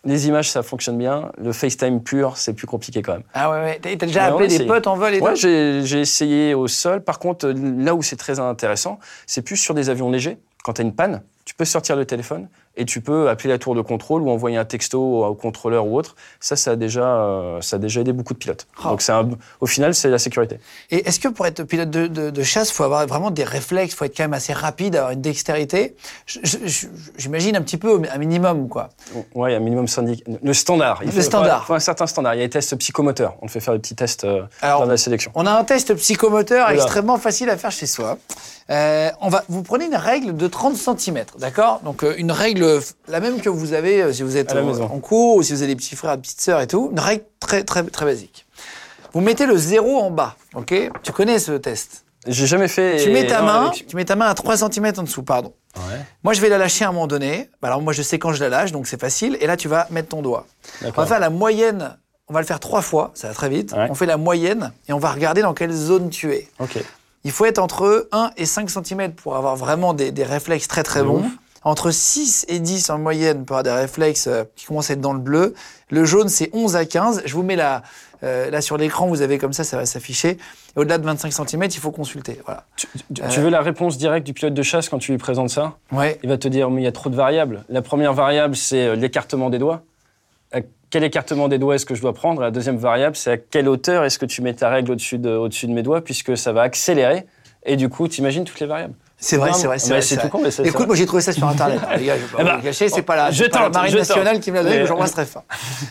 les 0.04 0.26
images, 0.26 0.50
ça 0.50 0.62
fonctionne 0.62 0.98
bien. 0.98 1.30
Le 1.38 1.52
FaceTime 1.52 2.02
pur, 2.02 2.36
c'est 2.36 2.54
plus 2.54 2.66
compliqué 2.66 3.02
quand 3.02 3.12
même. 3.12 3.22
Ah 3.34 3.50
ouais, 3.50 3.60
ouais. 3.62 3.78
T'as 3.80 3.96
t'as 3.96 4.06
déjà 4.06 4.24
appelé 4.24 4.48
des 4.48 4.66
potes 4.66 4.86
en 4.86 4.96
vol 4.96 5.14
et 5.14 5.20
Ouais, 5.20 5.34
tout 5.34 5.40
j'ai 5.40 5.82
j'ai 5.84 6.00
essayé 6.00 6.54
au 6.54 6.66
sol. 6.66 7.02
Par 7.04 7.18
contre, 7.18 7.46
euh, 7.46 7.54
là 7.78 7.94
où 7.94 8.02
c'est 8.02 8.16
très 8.16 8.40
intéressant, 8.40 8.98
c'est 9.26 9.42
plus 9.42 9.56
sur 9.56 9.74
des 9.74 9.90
avions 9.90 10.10
légers. 10.10 10.38
Quand 10.64 10.74
tu 10.74 10.82
as 10.82 10.84
une 10.84 10.94
panne, 10.94 11.22
tu 11.44 11.54
peux 11.54 11.64
sortir 11.64 11.96
le 11.96 12.04
téléphone 12.04 12.48
et 12.76 12.84
tu 12.84 13.00
peux 13.00 13.28
appeler 13.28 13.50
la 13.50 13.58
tour 13.58 13.74
de 13.74 13.80
contrôle 13.82 14.22
ou 14.22 14.30
envoyer 14.30 14.56
un 14.56 14.64
texto 14.64 15.24
au, 15.24 15.34
contrôleur 15.34 15.86
ou 15.86 15.96
autre. 15.98 16.16
Ça, 16.40 16.56
ça 16.56 16.72
a 16.72 16.76
déjà, 16.76 17.04
euh, 17.04 17.60
ça 17.60 17.76
a 17.76 17.78
déjà 17.78 18.00
aidé 18.00 18.12
beaucoup 18.12 18.32
de 18.32 18.38
pilotes. 18.38 18.66
Oh. 18.84 18.88
Donc, 18.90 19.02
un- 19.08 19.30
au 19.60 19.66
final, 19.66 19.94
c'est 19.94 20.08
la 20.08 20.18
sécurité. 20.18 20.58
Et 20.90 21.06
est-ce 21.06 21.20
que 21.20 21.28
pour 21.28 21.46
être 21.46 21.64
pilote 21.64 21.90
de, 21.90 22.06
de, 22.06 22.30
de 22.30 22.42
chasse, 22.42 22.70
il 22.70 22.74
faut 22.74 22.84
avoir 22.84 23.06
vraiment 23.06 23.30
des 23.30 23.44
réflexes, 23.44 23.92
il 23.92 23.96
faut 23.96 24.04
être 24.04 24.16
quand 24.16 24.24
même 24.24 24.32
assez 24.34 24.52
rapide, 24.52 24.96
avoir 24.96 25.12
une 25.12 25.20
dextérité? 25.20 25.94
J'imagine 27.18 27.56
un 27.56 27.62
petit 27.62 27.76
peu, 27.76 28.00
un 28.12 28.18
minimum, 28.18 28.68
quoi. 28.68 28.90
A 29.36 29.44
un 29.46 29.58
minimum 29.58 29.88
syndic. 29.88 30.24
Le 30.42 30.54
standard. 30.54 31.00
Il 31.02 31.06
Le 31.06 31.12
faut, 31.12 31.20
standard. 31.20 31.62
Il 31.64 31.66
faut 31.66 31.74
un 31.74 31.80
certain 31.80 32.06
standard. 32.06 32.34
Il 32.34 32.38
y 32.38 32.42
a 32.42 32.46
des 32.46 32.50
tests 32.50 32.76
psychomoteurs. 32.76 33.36
On 33.42 33.48
fait 33.48 33.60
faire 33.60 33.74
des 33.74 33.80
petits 33.80 33.94
tests 33.94 34.24
euh, 34.24 34.42
Alors, 34.62 34.86
la 34.86 34.96
sélection. 34.96 35.30
On 35.34 35.46
a 35.46 35.52
un 35.52 35.64
test 35.64 35.94
psychomoteur 35.94 36.66
Oula. 36.68 36.74
extrêmement 36.74 37.18
facile 37.18 37.50
à 37.50 37.56
faire 37.56 37.70
chez 37.70 37.86
soi. 37.86 38.18
Euh, 38.70 39.10
on 39.20 39.28
va, 39.28 39.44
vous 39.48 39.62
prenez 39.62 39.86
une 39.86 39.96
règle 39.96 40.36
de 40.36 40.46
30 40.46 40.76
cm, 40.76 41.24
d'accord? 41.38 41.80
Donc 41.84 42.04
euh, 42.04 42.14
une 42.16 42.32
règle, 42.32 42.80
la 43.08 43.20
même 43.20 43.40
que 43.40 43.48
vous 43.48 43.72
avez 43.72 44.02
euh, 44.02 44.12
si 44.12 44.22
vous 44.22 44.36
êtes 44.36 44.52
en, 44.54 44.98
cours 45.00 45.36
ou 45.36 45.42
si 45.42 45.52
vous 45.52 45.62
avez 45.62 45.74
des 45.74 45.76
petits 45.76 45.96
frères, 45.96 46.16
des 46.16 46.22
petites 46.22 46.40
sœurs 46.40 46.60
et 46.60 46.66
tout. 46.66 46.88
Une 46.92 47.00
règle 47.00 47.24
très, 47.40 47.64
très, 47.64 47.82
très 47.84 48.04
basique. 48.04 48.46
Vous 49.12 49.20
mettez 49.20 49.46
le 49.46 49.56
zéro 49.56 49.98
en 49.98 50.10
bas, 50.10 50.36
ok? 50.54 50.74
Tu 51.02 51.12
connais 51.12 51.38
ce 51.38 51.52
test? 51.52 52.04
J'ai 52.26 52.46
jamais 52.46 52.68
fait. 52.68 52.98
tu, 53.02 53.10
et- 53.10 53.12
mets 53.12 53.26
ta 53.26 53.40
non, 53.40 53.46
main, 53.46 53.66
avec- 53.66 53.86
tu 53.86 53.96
mets 53.96 54.04
ta 54.04 54.14
main 54.16 54.26
à 54.26 54.34
3 54.34 54.56
cm 54.56 54.92
en 54.98 55.02
dessous, 55.02 55.22
pardon. 55.24 55.52
Ouais, 55.76 55.98
Moi, 56.22 56.34
je 56.34 56.40
vais 56.40 56.48
la 56.48 56.58
lâcher 56.58 56.84
à 56.84 56.88
un 56.88 56.92
moment 56.92 57.06
donné. 57.06 57.50
Bah, 57.60 57.68
Alors 57.68 57.82
moi, 57.82 57.92
je 57.92 58.02
sais 58.02 58.18
quand 58.18 58.32
je 58.32 58.40
la 58.40 58.48
lâche, 58.48 58.72
donc 58.72 58.86
c'est 58.86 59.00
facile. 59.00 59.36
Et 59.40 59.46
là, 59.46 59.56
tu 59.56 59.68
vas 59.68 59.86
mettre 59.90 60.08
ton 60.10 60.22
doigt. 60.22 60.46
On 60.84 60.90
va 60.90 61.06
faire 61.06 61.18
la 61.18 61.30
moyenne. 61.30 61.96
On 62.28 62.34
va 62.34 62.40
le 62.40 62.46
faire 62.46 62.60
trois 62.60 62.80
fois, 62.82 63.10
ça 63.14 63.28
va 63.28 63.34
très 63.34 63.48
vite. 63.48 63.72
Ouais. 63.72 63.88
On 63.90 63.94
fait 63.94 64.06
la 64.06 64.16
moyenne 64.16 64.72
et 64.88 64.92
on 64.92 64.98
va 64.98 65.10
regarder 65.10 65.42
dans 65.42 65.52
quelle 65.52 65.72
zone 65.72 66.08
tu 66.08 66.32
es. 66.32 66.48
Ok. 66.60 66.78
Il 67.24 67.30
faut 67.30 67.44
être 67.44 67.58
entre 67.58 68.08
1 68.12 68.30
et 68.36 68.46
5 68.46 68.68
cm 68.70 69.12
pour 69.12 69.36
avoir 69.36 69.56
vraiment 69.56 69.94
des, 69.94 70.10
des 70.10 70.24
réflexes 70.24 70.68
très 70.68 70.82
très 70.82 71.02
bons. 71.02 71.20
ouf. 71.20 71.32
Entre 71.64 71.92
6 71.92 72.46
et 72.48 72.58
10 72.58 72.90
en 72.90 72.98
moyenne 72.98 73.44
pour 73.44 73.56
avoir 73.56 73.62
des 73.76 73.80
réflexes 73.82 74.26
euh, 74.26 74.42
qui 74.56 74.66
commencent 74.66 74.90
à 74.90 74.94
être 74.94 75.00
dans 75.00 75.12
le 75.12 75.20
bleu. 75.20 75.54
Le 75.90 76.04
jaune, 76.04 76.28
c'est 76.28 76.50
11 76.52 76.74
à 76.74 76.84
15. 76.84 77.22
Je 77.24 77.32
vous 77.34 77.44
mets 77.44 77.54
là, 77.54 77.82
euh, 78.24 78.50
là 78.50 78.60
sur 78.60 78.76
l'écran, 78.76 79.06
vous 79.06 79.22
avez 79.22 79.38
comme 79.38 79.52
ça, 79.52 79.62
ça 79.62 79.76
va 79.76 79.86
s'afficher. 79.86 80.30
Et 80.30 80.38
au-delà 80.80 80.98
de 80.98 81.04
25 81.06 81.32
cm, 81.32 81.62
il 81.66 81.78
faut 81.78 81.92
consulter. 81.92 82.40
Voilà. 82.46 82.64
Tu, 82.74 82.88
tu- 83.14 83.22
Euh. 83.22 83.28
tu 83.28 83.38
veux 83.38 83.48
la 83.50 83.60
réponse 83.60 83.96
directe 83.96 84.26
du 84.26 84.32
pilote 84.34 84.54
de 84.54 84.62
chasse 84.64 84.88
quand 84.88 84.98
tu 84.98 85.12
lui 85.12 85.18
présentes 85.18 85.50
ça? 85.50 85.74
Ouais. 85.92 86.18
Il 86.24 86.28
va 86.30 86.36
te 86.36 86.48
dire, 86.48 86.68
mais 86.68 86.80
il 86.80 86.84
y 86.84 86.88
a 86.88 86.92
trop 86.92 87.10
de 87.10 87.14
variables. 87.14 87.62
La 87.68 87.80
première 87.80 88.12
variable, 88.12 88.56
c'est 88.56 88.96
l'écartement 88.96 89.48
des 89.48 89.60
doigts. 89.60 89.82
À 90.52 90.60
quel 90.90 91.04
écartement 91.04 91.48
des 91.48 91.58
doigts 91.58 91.74
est-ce 91.76 91.86
que 91.86 91.94
je 91.94 92.02
dois 92.02 92.12
prendre 92.12 92.42
La 92.42 92.50
deuxième 92.50 92.76
variable, 92.76 93.16
c'est 93.16 93.32
à 93.32 93.36
quelle 93.38 93.68
hauteur 93.68 94.04
est-ce 94.04 94.18
que 94.18 94.26
tu 94.26 94.42
mets 94.42 94.52
ta 94.54 94.68
règle 94.68 94.92
au-dessus 94.92 95.18
de, 95.18 95.48
mes 95.68 95.82
doigts, 95.82 96.02
puisque 96.02 96.36
ça 96.36 96.52
va 96.52 96.62
accélérer. 96.62 97.24
Et 97.64 97.76
du 97.76 97.88
coup, 97.88 98.08
tu 98.08 98.20
imagines 98.20 98.44
toutes 98.44 98.60
les 98.60 98.66
variables. 98.66 98.94
C'est 99.16 99.36
vrai, 99.36 99.52
c'est 99.52 99.68
vrai. 99.68 99.78
C'est 99.78 99.90
vrai, 99.90 100.02
c'est 100.02 100.16
tout 100.16 100.28
con, 100.28 100.40
mais 100.42 100.50
c'est- 100.50 100.66
Écoute, 100.66 100.88
moi 100.88 100.96
j'ai 100.96 101.06
trouvé 101.06 101.22
ça 101.22 101.32
sur 101.32 101.46
Internet. 101.46 101.78
les 101.96 102.06
gars, 102.06 102.16
je 102.16 102.22
vais 102.22 102.26
pas 102.26 102.38
Eh 102.40 102.42
vous 102.42 102.48
ben, 102.48 102.56
le 102.56 102.62
cacher, 102.62 102.88
c'est 102.88 103.02
pas 103.02 103.14
la, 103.14 103.30
je 103.30 103.44
c'est 103.44 103.48
pas 103.50 103.58
la 103.60 103.64
tente, 103.66 103.74
Marine 103.74 103.94
nationale 103.94 104.40
qui 104.40 104.50
me 104.50 104.56
l'a 104.56 104.64
donné, 104.64 104.80
mais 104.80 104.86
j'embrasse 104.86 105.12
très 105.12 105.24
fort. 105.26 105.44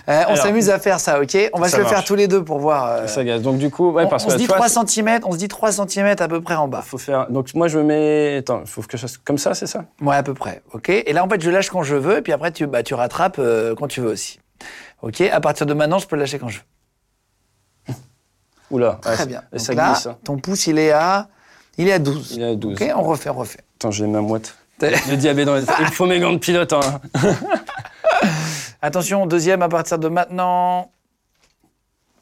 Euh, 0.10 0.24
on 0.28 0.36
s'amuse 0.36 0.70
à 0.70 0.80
faire 0.80 1.00
ça, 1.00 1.22
ok 1.22 1.38
On 1.54 1.60
va 1.60 1.70
Ça 1.70 1.78
se 1.78 1.82
le 1.82 1.88
faire 1.88 2.04
tous 2.04 2.16
les 2.16 2.28
deux 2.28 2.44
pour 2.44 2.60
voir. 2.60 2.88
euh, 2.88 3.08
Ça 3.08 3.24
gaze. 3.24 3.42
Donc 3.42 3.58
du 3.58 3.70
coup, 3.70 3.90
ouais, 3.92 4.04
on, 4.04 4.10
parce 4.10 4.26
on 4.26 4.28
que 4.28 4.34
se 4.34 4.38
dit 4.38 4.44
tu 4.44 4.48
vois, 4.50 4.68
3 4.68 4.86
cm, 4.86 5.22
on 5.24 5.32
se 5.32 5.38
dit 5.38 5.48
3 5.48 5.72
cm 5.72 6.08
à 6.20 6.28
peu 6.28 6.42
près 6.42 6.56
en 6.56 6.68
bas. 6.68 6.84
faut 6.86 6.98
faire. 6.98 7.28
Donc 7.30 7.54
moi, 7.56 7.70
je 7.70 7.80
me 7.80 7.86
mets. 7.86 8.38
Attends, 8.40 8.64
il 8.66 8.70
faut 8.70 8.82
que 8.82 8.98
je 8.98 9.04
fasse 9.04 9.18
comme 9.18 9.38
ça, 9.38 9.54
c'est 9.54 9.66
ça? 9.68 9.86
Ouais, 10.02 10.18
à 10.18 10.24
peu 10.24 10.34
près, 10.34 10.62
ok 10.74 10.90
Et 10.90 11.14
là, 11.14 11.24
en 11.24 11.30
fait, 11.30 11.42
je 11.42 11.50
lâche 11.50 11.70
quand 11.70 11.84
je 11.84 11.96
veux, 11.96 12.18
et 12.18 12.22
puis 12.22 12.34
après, 12.34 12.52
tu, 12.52 12.68
bah, 12.68 12.84
tu 12.84 12.94
rattrapes 12.96 13.40
euh, 13.40 13.76
quand 13.76 13.88
tu 13.88 14.02
veux 14.02 14.12
aussi. 14.12 14.40
Ok 15.02 15.22
À 15.22 15.40
partir 15.42 15.66
de 15.66 15.74
maintenant, 15.74 16.00
je 16.00 16.08
peux 16.08 16.16
le 16.16 16.22
lâcher 16.22 16.40
quand 16.40 16.50
je 16.50 16.60
veux. 17.88 17.94
Oula. 18.72 19.00
Très 19.02 19.20
ouais, 19.20 19.26
bien. 19.26 19.42
Et 19.52 19.58
Donc 19.58 19.66
ça 19.66 19.74
là, 19.74 19.92
glisse. 19.92 20.06
hein. 20.08 20.18
ton 20.24 20.38
pouce, 20.38 20.68
il 20.68 20.78
est 20.80 20.92
à, 20.92 21.28
il 21.78 21.88
est 21.88 21.94
à 21.94 22.00
12. 22.00 22.32
Il 22.36 22.42
est 22.42 22.52
à 22.52 22.56
12. 22.56 22.74
Ok 22.82 22.92
On 22.96 23.02
refait, 23.04 23.30
on 23.30 23.34
refait. 23.36 23.60
Attends, 23.78 23.92
j'ai 23.92 24.08
ma 24.08 24.22
moite. 24.22 24.56
Le 24.82 25.16
diabète 25.16 25.46
dans 25.46 25.56
les... 25.56 25.64
Il 25.82 25.88
faut 25.88 26.08
mes 26.08 26.20
gants 26.20 26.34
de 26.34 26.38
pilote. 26.40 26.74
Hein. 26.74 27.02
Attention, 28.82 29.28
deuxième 29.28 29.62
à 29.62 29.70
partir 29.70 30.00
de 30.00 30.08
maintenant. 30.08 30.92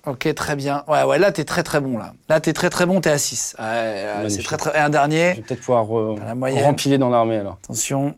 Ok, 0.05 0.33
très 0.33 0.55
bien. 0.55 0.83
Ouais, 0.87 1.03
ouais, 1.03 1.19
là, 1.19 1.31
t'es 1.31 1.45
très 1.45 1.63
très 1.63 1.79
bon, 1.79 1.97
là. 1.97 2.13
Là, 2.27 2.39
t'es 2.41 2.51
très 2.53 2.69
très 2.69 2.85
bon, 2.85 2.99
t'es 2.99 3.11
à 3.11 3.17
6. 3.17 3.55
Ouais, 3.59 4.25
c'est 4.29 4.43
très 4.43 4.57
très... 4.57 4.75
Et 4.77 4.81
un 4.81 4.89
dernier. 4.89 5.31
Je 5.31 5.35
vais 5.37 5.41
peut-être 5.43 5.59
pouvoir 5.61 5.85
euh, 5.97 6.15
rempiler 6.63 6.97
dans 6.97 7.09
l'armée 7.09 7.37
alors. 7.37 7.59
Attention. 7.63 8.15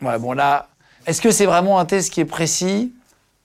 Ouais, 0.00 0.18
bon, 0.18 0.32
là. 0.32 0.68
Est-ce 1.08 1.22
que 1.22 1.30
c'est 1.30 1.46
vraiment 1.46 1.78
un 1.78 1.86
test 1.86 2.12
qui 2.12 2.20
est 2.20 2.26
précis? 2.26 2.92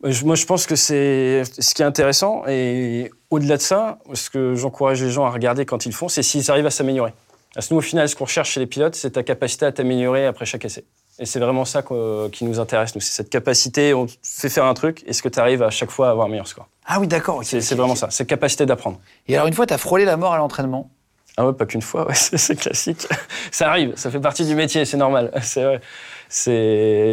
Euh, 0.03 0.11
Moi, 0.25 0.35
je 0.35 0.45
pense 0.45 0.65
que 0.65 0.75
c'est 0.75 1.43
ce 1.57 1.73
qui 1.73 1.81
est 1.81 1.85
intéressant. 1.85 2.43
Et 2.45 3.09
au-delà 3.29 3.55
de 3.55 3.61
ça, 3.61 3.99
ce 4.13 4.29
que 4.29 4.53
j'encourage 4.53 5.01
les 5.01 5.09
gens 5.09 5.23
à 5.23 5.29
regarder 5.29 5.65
quand 5.65 5.85
ils 5.85 5.93
font, 5.93 6.09
c'est 6.09 6.23
s'ils 6.23 6.51
arrivent 6.51 6.65
à 6.65 6.71
s'améliorer. 6.71 7.13
À 7.55 7.61
ce 7.61 7.73
au 7.73 7.79
final, 7.79 8.09
ce 8.09 8.17
qu'on 8.17 8.25
recherche 8.25 8.51
chez 8.51 8.59
les 8.59 8.65
pilotes, 8.65 8.95
c'est 8.95 9.11
ta 9.11 9.23
capacité 9.23 9.65
à 9.65 9.71
t'améliorer 9.71 10.25
après 10.25 10.45
chaque 10.45 10.65
essai. 10.65 10.83
Et 11.19 11.25
c'est 11.25 11.39
vraiment 11.39 11.63
ça 11.63 11.85
qui 12.33 12.43
nous 12.43 12.59
intéresse, 12.59 12.95
nous. 12.95 13.01
C'est 13.01 13.13
cette 13.13 13.29
capacité, 13.29 13.93
on 13.93 14.07
te 14.07 14.11
fait 14.23 14.49
faire 14.49 14.65
un 14.65 14.73
truc, 14.73 15.01
est-ce 15.07 15.23
que 15.23 15.29
tu 15.29 15.39
arrives 15.39 15.63
à 15.63 15.69
chaque 15.69 15.91
fois 15.91 16.07
à 16.07 16.11
avoir 16.11 16.27
un 16.27 16.29
meilleur 16.29 16.47
score? 16.47 16.67
Ah 16.85 16.99
oui, 16.99 17.07
d'accord. 17.07 17.41
c'est 17.45 17.59
vraiment 17.75 17.95
ça, 17.95 18.09
cette 18.09 18.27
capacité 18.27 18.65
d'apprendre. 18.65 18.99
Et 19.29 19.35
alors, 19.35 19.47
une 19.47 19.53
fois, 19.53 19.65
tu 19.67 19.73
as 19.73 19.77
frôlé 19.77 20.03
la 20.03 20.17
mort 20.17 20.33
à 20.33 20.37
l'entraînement? 20.37 20.89
Ah 21.37 21.47
ouais, 21.47 21.53
pas 21.53 21.65
qu'une 21.65 21.81
fois, 21.81 22.07
ouais, 22.07 22.13
c'est 22.15 22.55
classique. 22.55 23.07
ça 23.51 23.69
arrive, 23.69 23.93
ça 23.95 24.11
fait 24.11 24.19
partie 24.19 24.45
du 24.45 24.55
métier, 24.55 24.83
c'est 24.85 24.97
normal. 24.97 25.31
C'est. 25.41 25.79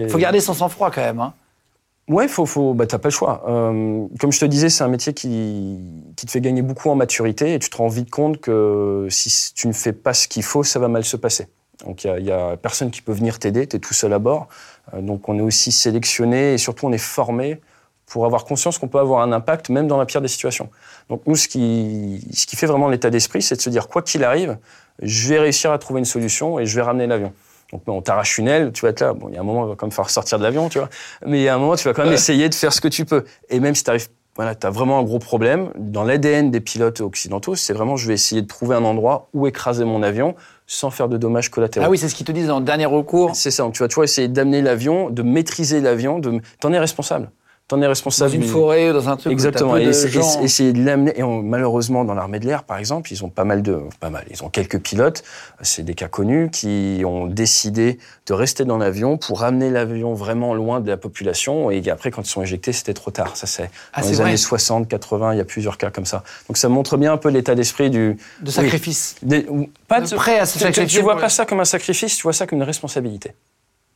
Faut 0.08 0.18
garder 0.18 0.40
son 0.40 0.54
sang-froid 0.54 0.90
quand 0.90 1.02
même. 1.02 1.20
Hein. 1.20 1.34
Ouais, 2.08 2.26
faut, 2.26 2.46
faut, 2.46 2.74
bah, 2.74 2.86
t'as 2.86 2.98
pas 2.98 3.08
le 3.08 3.12
choix. 3.12 3.44
Euh, 3.48 4.06
comme 4.18 4.32
je 4.32 4.40
te 4.40 4.44
disais, 4.44 4.68
c'est 4.68 4.82
un 4.82 4.88
métier 4.88 5.12
qui, 5.12 5.78
qui 6.16 6.26
te 6.26 6.30
fait 6.30 6.40
gagner 6.40 6.62
beaucoup 6.62 6.90
en 6.90 6.96
maturité 6.96 7.54
et 7.54 7.58
tu 7.58 7.70
te 7.70 7.76
rends 7.76 7.88
vite 7.88 8.10
compte 8.10 8.40
que 8.40 9.06
si 9.10 9.54
tu 9.54 9.68
ne 9.68 9.72
fais 9.72 9.92
pas 9.92 10.12
ce 10.12 10.26
qu'il 10.26 10.42
faut, 10.42 10.64
ça 10.64 10.80
va 10.80 10.88
mal 10.88 11.04
se 11.04 11.16
passer. 11.16 11.46
Donc 11.84 12.04
il 12.04 12.22
n'y 12.22 12.32
a, 12.32 12.56
personne 12.56 12.90
qui 12.90 13.00
peut 13.00 13.12
venir 13.12 13.38
t'aider, 13.38 13.66
tu 13.66 13.76
es 13.76 13.78
tout 13.78 13.94
seul 13.94 14.12
à 14.12 14.18
bord. 14.18 14.48
Euh, 14.94 15.02
donc 15.02 15.28
on 15.28 15.38
est 15.38 15.42
aussi 15.42 15.70
sélectionné 15.70 16.54
et 16.54 16.58
surtout 16.58 16.86
on 16.86 16.92
est 16.92 16.98
formé 16.98 17.60
pour 18.06 18.26
avoir 18.26 18.44
conscience 18.44 18.78
qu'on 18.78 18.88
peut 18.88 18.98
avoir 18.98 19.20
un 19.22 19.30
impact 19.30 19.68
même 19.68 19.86
dans 19.86 19.96
la 19.96 20.04
pire 20.04 20.20
des 20.20 20.28
situations. 20.28 20.68
Donc 21.10 21.22
nous, 21.26 21.36
ce 21.36 21.46
qui, 21.46 22.26
ce 22.32 22.46
qui 22.46 22.56
fait 22.56 22.66
vraiment 22.66 22.88
l'état 22.88 23.08
d'esprit, 23.08 23.40
c'est 23.40 23.54
de 23.54 23.60
se 23.60 23.70
dire, 23.70 23.86
quoi 23.86 24.02
qu'il 24.02 24.24
arrive, 24.24 24.58
je 25.00 25.28
vais 25.28 25.38
réussir 25.38 25.70
à 25.70 25.78
trouver 25.78 26.00
une 26.00 26.06
solution 26.06 26.58
et 26.58 26.66
je 26.66 26.74
vais 26.74 26.82
ramener 26.82 27.06
l'avion. 27.06 27.32
Donc 27.72 27.82
on 27.86 28.02
t'arrache 28.02 28.38
une 28.38 28.48
aile, 28.48 28.72
tu 28.72 28.82
vas 28.82 28.90
être 28.90 29.00
là. 29.00 29.12
Bon, 29.12 29.28
il 29.28 29.34
y 29.34 29.38
a 29.38 29.40
un 29.40 29.44
moment, 29.44 29.62
on 29.62 29.66
va 29.66 29.76
quand 29.76 29.86
même 29.86 29.92
faire 29.92 30.10
sortir 30.10 30.38
de 30.38 30.42
l'avion, 30.42 30.68
tu 30.68 30.78
vois. 30.78 30.88
Mais 31.24 31.40
il 31.40 31.42
y 31.42 31.48
a 31.48 31.54
un 31.54 31.58
moment, 31.58 31.76
tu 31.76 31.84
vas 31.84 31.94
quand 31.94 32.04
même 32.04 32.12
essayer 32.12 32.48
de 32.48 32.54
faire 32.54 32.72
ce 32.72 32.80
que 32.80 32.88
tu 32.88 33.04
peux. 33.04 33.24
Et 33.48 33.60
même 33.60 33.74
si 33.74 33.84
tu 33.84 33.90
arrives 33.90 34.08
voilà, 34.36 34.54
tu 34.54 34.66
as 34.66 34.70
vraiment 34.70 34.98
un 34.98 35.02
gros 35.02 35.18
problème. 35.18 35.70
Dans 35.76 36.04
l'ADN 36.04 36.50
des 36.50 36.60
pilotes 36.60 37.00
occidentaux, 37.00 37.56
c'est 37.56 37.72
vraiment 37.72 37.96
je 37.96 38.06
vais 38.06 38.14
essayer 38.14 38.42
de 38.42 38.46
trouver 38.46 38.76
un 38.76 38.84
endroit 38.84 39.28
où 39.34 39.46
écraser 39.46 39.84
mon 39.84 40.02
avion 40.02 40.34
sans 40.66 40.90
faire 40.90 41.08
de 41.08 41.16
dommages 41.16 41.50
collatéraux. 41.50 41.86
Ah 41.86 41.90
oui, 41.90 41.98
c'est 41.98 42.08
ce 42.08 42.14
qu'ils 42.14 42.26
te 42.26 42.32
disent 42.32 42.46
dans 42.46 42.60
le 42.60 42.64
dernier 42.64 42.86
recours. 42.86 43.34
C'est 43.34 43.50
ça. 43.50 43.64
Donc 43.64 43.74
tu 43.74 43.82
vas 43.82 43.88
toujours 43.88 44.04
essayer 44.04 44.28
d'amener 44.28 44.62
l'avion, 44.62 45.10
de 45.10 45.22
maîtriser 45.22 45.80
l'avion, 45.80 46.20
de... 46.20 46.40
t'en 46.60 46.72
es 46.72 46.78
responsable 46.78 47.30
t'en 47.70 47.80
es 47.80 47.86
responsable. 47.86 48.30
Dans 48.32 48.36
une 48.36 48.48
forêt, 48.48 48.92
dans 48.92 49.08
un 49.08 49.16
truc. 49.16 49.32
Exactement. 49.32 49.76
et 49.76 49.84
essayer 49.84 50.72
de 50.72 50.84
l'amener. 50.84 51.18
Et 51.18 51.22
malheureusement, 51.22 52.04
dans 52.04 52.14
l'armée 52.14 52.40
de 52.40 52.46
l'air, 52.46 52.64
par 52.64 52.78
exemple, 52.78 53.12
ils 53.12 53.24
ont 53.24 53.28
pas 53.28 53.44
mal 53.44 53.62
de, 53.62 53.78
pas 54.00 54.10
mal. 54.10 54.24
Ils 54.30 54.42
ont 54.42 54.48
quelques 54.48 54.80
pilotes. 54.80 55.22
C'est 55.62 55.84
des 55.84 55.94
cas 55.94 56.08
connus 56.08 56.50
qui 56.50 57.02
ont 57.06 57.26
décidé 57.26 57.98
de 58.26 58.34
rester 58.34 58.64
dans 58.64 58.76
l'avion 58.76 59.16
pour 59.16 59.40
ramener 59.40 59.70
l'avion 59.70 60.14
vraiment 60.14 60.52
loin 60.54 60.80
de 60.80 60.88
la 60.88 60.96
population. 60.96 61.70
Et 61.70 61.88
après, 61.88 62.10
quand 62.10 62.22
ils 62.22 62.30
sont 62.30 62.42
éjectés, 62.42 62.72
c'était 62.72 62.94
trop 62.94 63.10
tard. 63.10 63.36
Ça, 63.36 63.46
c'est 63.46 63.70
ah, 63.92 64.02
dans 64.02 64.08
les 64.08 64.20
années 64.20 64.36
60, 64.36 64.88
80. 64.88 65.34
Il 65.34 65.38
y 65.38 65.40
a 65.40 65.44
plusieurs 65.44 65.78
cas 65.78 65.90
comme 65.90 66.06
ça. 66.06 66.24
Donc, 66.48 66.56
ça 66.56 66.68
montre 66.68 66.96
bien 66.96 67.12
un 67.12 67.18
peu 67.18 67.30
l'état 67.30 67.54
d'esprit 67.54 67.90
du. 67.90 68.18
De 68.40 68.50
sacrifice. 68.50 69.14
pas 69.86 70.00
de, 70.00 70.14
prêt 70.14 70.38
à 70.40 70.46
se 70.46 70.58
sacrifier. 70.58 70.86
Tu, 70.86 71.02
vois 71.02 71.18
pas 71.18 71.28
ça 71.28 71.46
comme 71.46 71.60
un 71.60 71.64
sacrifice. 71.64 72.16
Tu 72.16 72.22
vois 72.24 72.32
ça 72.32 72.46
comme 72.46 72.58
une 72.58 72.64
responsabilité 72.64 73.32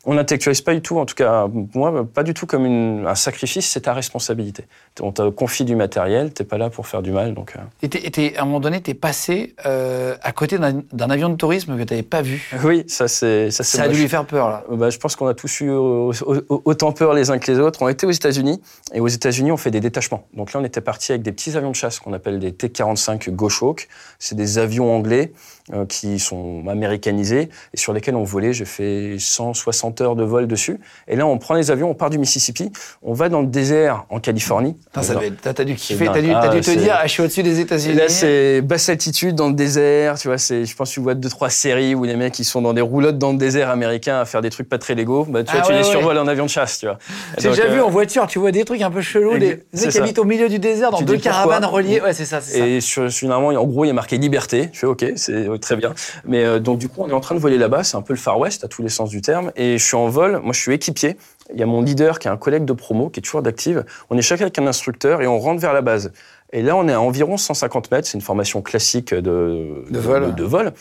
on 0.07 0.15
n'intellectualise 0.15 0.61
pas 0.61 0.75
du 0.75 0.83
tout, 0.83 0.99
en 0.99 1.07
tout 1.07 1.15
cas, 1.15 1.47
moi, 1.75 2.07
pas 2.13 2.23
du 2.23 2.35
tout 2.35 2.47
comme 2.47 3.07
un 3.07 3.15
sacrifice, 3.15 3.67
c'est 3.67 3.83
ta 3.83 3.95
responsabilité. 3.95 4.65
On 5.01 5.13
te 5.13 5.29
confie 5.31 5.65
du 5.65 5.77
matériel, 5.77 6.33
t'es 6.33 6.45
pas 6.45 6.59
là 6.59 6.71
pour 6.71 6.87
faire 6.87 7.03
du 7.03 7.11
mal. 7.11 7.35
Donc, 7.35 7.55
euh. 7.57 7.89
et, 7.89 8.37
à 8.37 8.43
un 8.43 8.45
moment 8.45 8.61
donné, 8.61 8.81
tu 8.83 8.91
es 8.91 8.95
passé 8.95 9.55
euh, 9.67 10.17
à 10.23 10.33
côté 10.33 10.59
d'un 10.59 11.11
avion 11.11 11.29
de 11.29 11.37
tourisme 11.37 11.77
que 11.77 11.83
tu 11.83 11.93
n'avais 11.93 12.03
pas 12.03 12.23
vu. 12.23 12.51
Oui, 12.63 12.85
ça 12.87 13.09
c'est. 13.09 13.51
Ça, 13.51 13.65
ça 13.65 13.85
a 13.85 13.89
dû 13.89 14.01
lui 14.01 14.09
faire 14.09 14.27
peur, 14.27 14.49
là. 14.49 14.65
Bah, 14.71 14.91
je 14.91 14.99
pense 14.99 15.17
qu'on 15.17 15.27
a 15.27 15.35
tous 15.35 15.61
eu 15.61 15.71
autant 15.71 16.93
peur 16.93 17.15
les 17.15 17.31
uns 17.31 17.39
que 17.39 17.51
les 17.51 17.59
autres. 17.59 17.83
On 17.83 17.89
était 17.89 18.07
aux 18.07 18.11
États-Unis, 18.11 18.61
et 18.93 19.01
aux 19.01 19.09
États-Unis, 19.09 19.53
on 19.53 19.57
fait 19.57 19.71
des 19.71 19.81
détachements. 19.81 20.27
Donc 20.35 20.53
là, 20.53 20.61
on 20.61 20.65
était 20.65 20.81
parti 20.81 21.13
avec 21.13 21.23
des 21.23 21.33
petits 21.33 21.57
avions 21.57 21.71
de 21.71 21.77
chasse 21.77 21.99
qu'on 21.99 22.13
appelle 22.13 22.39
des 22.39 22.53
T-45 22.53 23.31
Goshawk. 23.31 23.89
C'est 24.19 24.35
des 24.35 24.59
avions 24.59 24.95
anglais 24.95 25.33
euh, 25.73 25.87
qui 25.87 26.19
sont 26.19 26.63
américanisés 26.69 27.49
et 27.73 27.77
sur 27.79 27.95
lesquels 27.95 28.17
on 28.17 28.23
volait. 28.23 28.53
J'ai 28.53 28.67
fait 28.67 29.17
160 29.19 30.01
heures 30.03 30.15
de 30.15 30.23
vol 30.23 30.47
dessus. 30.47 30.79
Et 31.09 31.17
là, 31.17 31.27
on 31.27 31.39
prend 31.39 31.55
les 31.55 31.71
avions, 31.71 31.89
on 31.89 31.95
part 31.95 32.11
du 32.11 32.19
Mississippi, 32.19 32.71
on 33.03 33.15
va 33.15 33.31
dans 33.31 33.41
le 33.41 33.47
désert 33.47 34.05
en 34.11 34.21
Californie. 34.21 34.77
T'as 34.93 35.65
dû 35.65 35.75
kiffer, 35.75 36.11
t'as 36.13 36.21
dû, 36.21 36.33
as 36.33 36.49
dû 36.49 36.61
te 36.61 36.71
dire, 36.71 36.97
ah, 36.99 37.07
je 37.07 37.13
suis 37.13 37.23
au-dessus 37.23 37.43
des 37.43 37.61
États-Unis. 37.61 37.95
Là, 37.95 38.11
c'est 38.11 38.61
basse 38.61 38.91
altitude 38.91 39.37
dans 39.37 39.49
le 39.49 39.55
désert. 39.55 40.19
Tu 40.19 40.29
vois, 40.29 40.37
c'est, 40.37 40.67
je 40.67 40.77
pense 40.77 40.91
que 40.91 40.95
tu 40.95 41.01
vois 41.01 41.15
deux, 41.15 41.31
trois 41.31 41.49
séries 41.49 41.95
où 41.95 42.05
les 42.05 42.17
mecs 42.17 42.39
ils 42.39 42.45
sont 42.45 42.61
dans 42.61 42.75
des 42.75 42.83
roulottes 42.83 43.17
dans 43.17 43.33
le 43.33 43.39
désert 43.39 43.71
américain 43.71 44.21
à 44.21 44.27
faire 44.27 44.43
des 44.43 44.51
trucs 44.51 44.69
pas 44.69 44.77
très 44.77 44.95
légaux. 44.95 45.25
Bah, 45.25 45.45
tu 45.45 45.53
vois, 45.53 45.63
ah 45.65 45.67
tu 45.67 45.73
les 45.73 45.85
survoles 45.85 46.19
en 46.19 46.27
avion 46.27 46.45
de 46.45 46.51
chasse, 46.51 46.81
tu 46.81 46.87
vois. 46.87 46.99
J'ai 47.39 47.49
déjà 47.49 47.69
vu 47.69 47.79
euh, 47.79 47.85
en 47.87 47.91
voiture, 47.91 48.27
tu 48.27 48.39
vois 48.39 48.53
des 48.53 48.65
trucs 48.65 48.83
un 48.83 48.91
peu 48.91 49.01
chelous, 49.01 49.39
des, 49.39 49.63
mecs 49.73 49.89
qui 49.89 49.99
habitent 49.99 50.19
au 50.19 50.25
milieu 50.25 50.51
du 50.51 50.59
désert 50.59 50.91
dans 50.91 51.01
deux 51.01 51.17
caravanes 51.17 51.65
reliées. 51.65 52.03
Ouais, 52.03 52.13
c'est 52.13 52.27
ça, 52.27 52.41
Et 52.55 52.83
sur, 52.83 53.11
finalement, 53.11 53.49
en 53.49 53.65
gros, 53.65 53.85
il 53.85 53.89
y 53.89 53.91
a 53.91 53.95
marqué 53.95 54.19
liberté. 54.19 54.69
Je 54.75 54.81
fais 54.81 54.87
OK, 54.87 55.05
c'est 55.17 55.54
très 55.59 55.77
bien. 55.77 55.95
Mais 56.25 56.45
euh, 56.45 56.59
donc, 56.59 56.79
du 56.79 56.89
coup, 56.89 57.03
on 57.03 57.09
est 57.09 57.13
en 57.13 57.21
train 57.21 57.35
de 57.35 57.41
voler 57.41 57.59
là-bas. 57.59 57.85
C'est 57.85 57.97
un 57.97 58.03
peu 58.03 58.13
le 58.13 58.19
Far 58.19 58.39
West, 58.39 58.65
à 58.65 58.69
tous 58.69 58.83
les 58.83 58.89
sens 58.89 59.11
du 59.11 59.21
terme. 59.21 59.53
Et 59.57 59.79
je 59.79 59.85
suis 59.85 59.97
en 59.97 60.09
vol. 60.09 60.41
Moi, 60.43 60.53
je 60.53 60.61
suis 60.61 60.73
équipier. 60.73 61.17
Il 61.53 61.59
y 61.59 61.63
a 61.63 61.67
mon 61.67 61.83
leader 61.83 62.19
qui 62.19 62.29
est 62.29 62.31
un 62.31 62.37
collègue 62.37 62.65
de 62.65 62.73
promo, 62.73 63.11
qui 63.11 63.21
est 63.21 63.23
toujours 63.23 63.43
d'active. 63.43 63.85
On 64.11 64.17
est 64.17 64.23
chacun 64.23 64.43
avec 64.43 64.59
un 64.59 64.67
instructeur 64.67 65.21
et 65.23 65.27
on 65.27 65.39
rentre 65.39 65.61
vers 65.61 65.73
la 65.73 65.83
base. 65.83 66.13
Et 66.53 66.63
là, 66.63 66.77
on 66.77 66.89
est 66.89 66.93
à 66.93 67.01
environ 67.01 67.37
150 67.37 67.91
mètres. 67.91 68.09
C'est 68.09 68.17
une 68.17 68.23
formation 68.23 68.63
classique 68.63 69.13
de, 69.13 69.85
de, 69.91 69.99
vol. 69.99 70.35
de, 70.35 70.45
vol. 70.45 70.73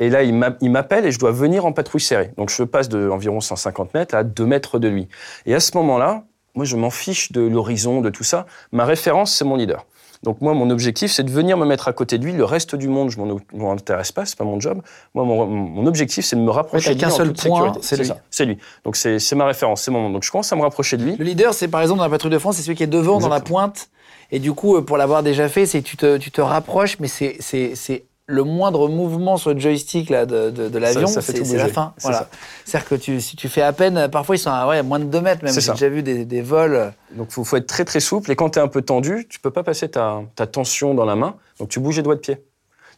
Et 0.00 0.08
là, 0.08 0.22
il 0.22 0.70
m'appelle 0.70 1.06
et 1.06 1.12
je 1.12 1.18
dois 1.18 1.32
venir 1.32 1.66
en 1.66 1.72
patrouille 1.72 2.00
serrée. 2.00 2.32
Donc, 2.36 2.50
je 2.50 2.62
passe 2.62 2.88
de 2.88 3.08
environ 3.08 3.40
150 3.40 3.94
mètres 3.94 4.14
à 4.14 4.24
2 4.24 4.46
mètres 4.46 4.78
de 4.78 4.88
lui. 4.88 5.08
Et 5.46 5.54
à 5.54 5.60
ce 5.60 5.76
moment-là, 5.76 6.24
moi, 6.54 6.64
je 6.64 6.76
m'en 6.76 6.90
fiche 6.90 7.30
de 7.30 7.42
l'horizon, 7.42 8.00
de 8.00 8.10
tout 8.10 8.24
ça. 8.24 8.46
Ma 8.72 8.84
référence, 8.84 9.34
c'est 9.34 9.44
mon 9.44 9.56
leader. 9.56 9.86
Donc 10.22 10.40
moi, 10.40 10.54
mon 10.54 10.70
objectif, 10.70 11.12
c'est 11.12 11.22
de 11.22 11.30
venir 11.30 11.56
me 11.56 11.64
mettre 11.64 11.88
à 11.88 11.92
côté 11.92 12.18
de 12.18 12.24
lui. 12.24 12.32
Le 12.32 12.44
reste 12.44 12.74
du 12.74 12.88
monde, 12.88 13.10
je 13.10 13.18
m'en 13.18 13.72
intéresse 13.72 14.12
pas, 14.12 14.26
c'est 14.26 14.36
pas 14.36 14.44
mon 14.44 14.58
job. 14.58 14.82
Moi, 15.14 15.24
mon, 15.24 15.86
objectif, 15.86 16.24
c'est 16.24 16.36
de 16.36 16.40
me 16.40 16.50
rapprocher 16.50 16.90
de 16.90 16.94
lui. 16.94 17.00
qu'un 17.00 17.10
seul 17.10 17.32
point, 17.32 17.72
c'est 17.80 17.96
lui. 17.96 18.10
C'est 18.30 18.44
lui. 18.44 18.58
Donc 18.84 18.96
c'est 18.96 19.34
ma 19.34 19.46
référence, 19.46 19.82
c'est 19.82 19.90
mon 19.90 20.00
monde. 20.00 20.14
Donc 20.14 20.24
je 20.24 20.30
commence 20.30 20.52
à 20.52 20.56
me 20.56 20.62
rapprocher 20.62 20.96
de 20.96 21.04
lui. 21.04 21.16
Le 21.16 21.24
leader, 21.24 21.54
c'est 21.54 21.68
par 21.68 21.80
exemple 21.82 21.98
dans 21.98 22.04
la 22.04 22.10
patrouille 22.10 22.32
de 22.32 22.38
France, 22.38 22.56
c'est 22.56 22.62
celui 22.62 22.76
qui 22.76 22.82
est 22.82 22.88
devant 22.88 23.18
dans 23.18 23.28
la 23.28 23.40
pointe. 23.40 23.88
Et 24.30 24.40
du 24.40 24.52
coup, 24.52 24.76
euh, 24.76 24.82
pour 24.82 24.98
l'avoir 24.98 25.22
déjà 25.22 25.48
fait, 25.48 25.66
c'est 25.66 25.82
tu 25.82 25.96
te, 25.96 26.18
tu 26.18 26.30
te 26.30 26.40
rapproches, 26.40 26.98
mais 27.00 27.08
c'est 27.08 28.04
le 28.30 28.44
moindre 28.44 28.88
mouvement 28.88 29.38
sur 29.38 29.54
le 29.54 29.58
joystick 29.58 30.10
là, 30.10 30.26
de, 30.26 30.50
de, 30.50 30.78
l'avion, 30.78 31.06
c'est 31.06 31.56
la 31.56 31.68
fin. 31.68 31.94
Voilà. 32.02 32.28
C'est-à-dire 32.66 32.88
que 32.88 32.94
tu, 32.94 33.20
si 33.22 33.36
tu 33.36 33.48
fais 33.48 33.62
à 33.62 33.72
peine, 33.72 34.08
parfois 34.08 34.36
ils 34.36 34.38
sont 34.38 34.50
à 34.50 34.68
ouais, 34.68 34.82
moins 34.82 34.98
de 34.98 35.06
2 35.06 35.20
mètres, 35.22 35.42
même 35.42 35.54
j'ai 35.58 35.72
déjà 35.72 35.88
vu 35.88 36.02
des, 36.02 36.26
des 36.26 36.42
vols. 36.42 36.92
Donc 37.12 37.28
il 37.36 37.44
faut, 37.44 37.56
être 37.56 37.66
très 37.66 37.86
très 37.86 38.00
souple, 38.00 38.30
et 38.30 38.36
quand 38.36 38.50
tu 38.50 38.58
es 38.58 38.62
un 38.62 38.68
peu 38.68 38.82
tendu, 38.82 39.26
tu 39.30 39.40
peux 39.40 39.50
pas 39.50 39.62
passer 39.62 39.88
ta, 39.88 40.20
ta, 40.36 40.46
tension 40.46 40.92
dans 40.94 41.06
la 41.06 41.16
main, 41.16 41.36
donc 41.58 41.70
tu 41.70 41.80
bouges 41.80 41.96
les 41.96 42.02
doigts 42.02 42.16
de 42.16 42.20
pied. 42.20 42.38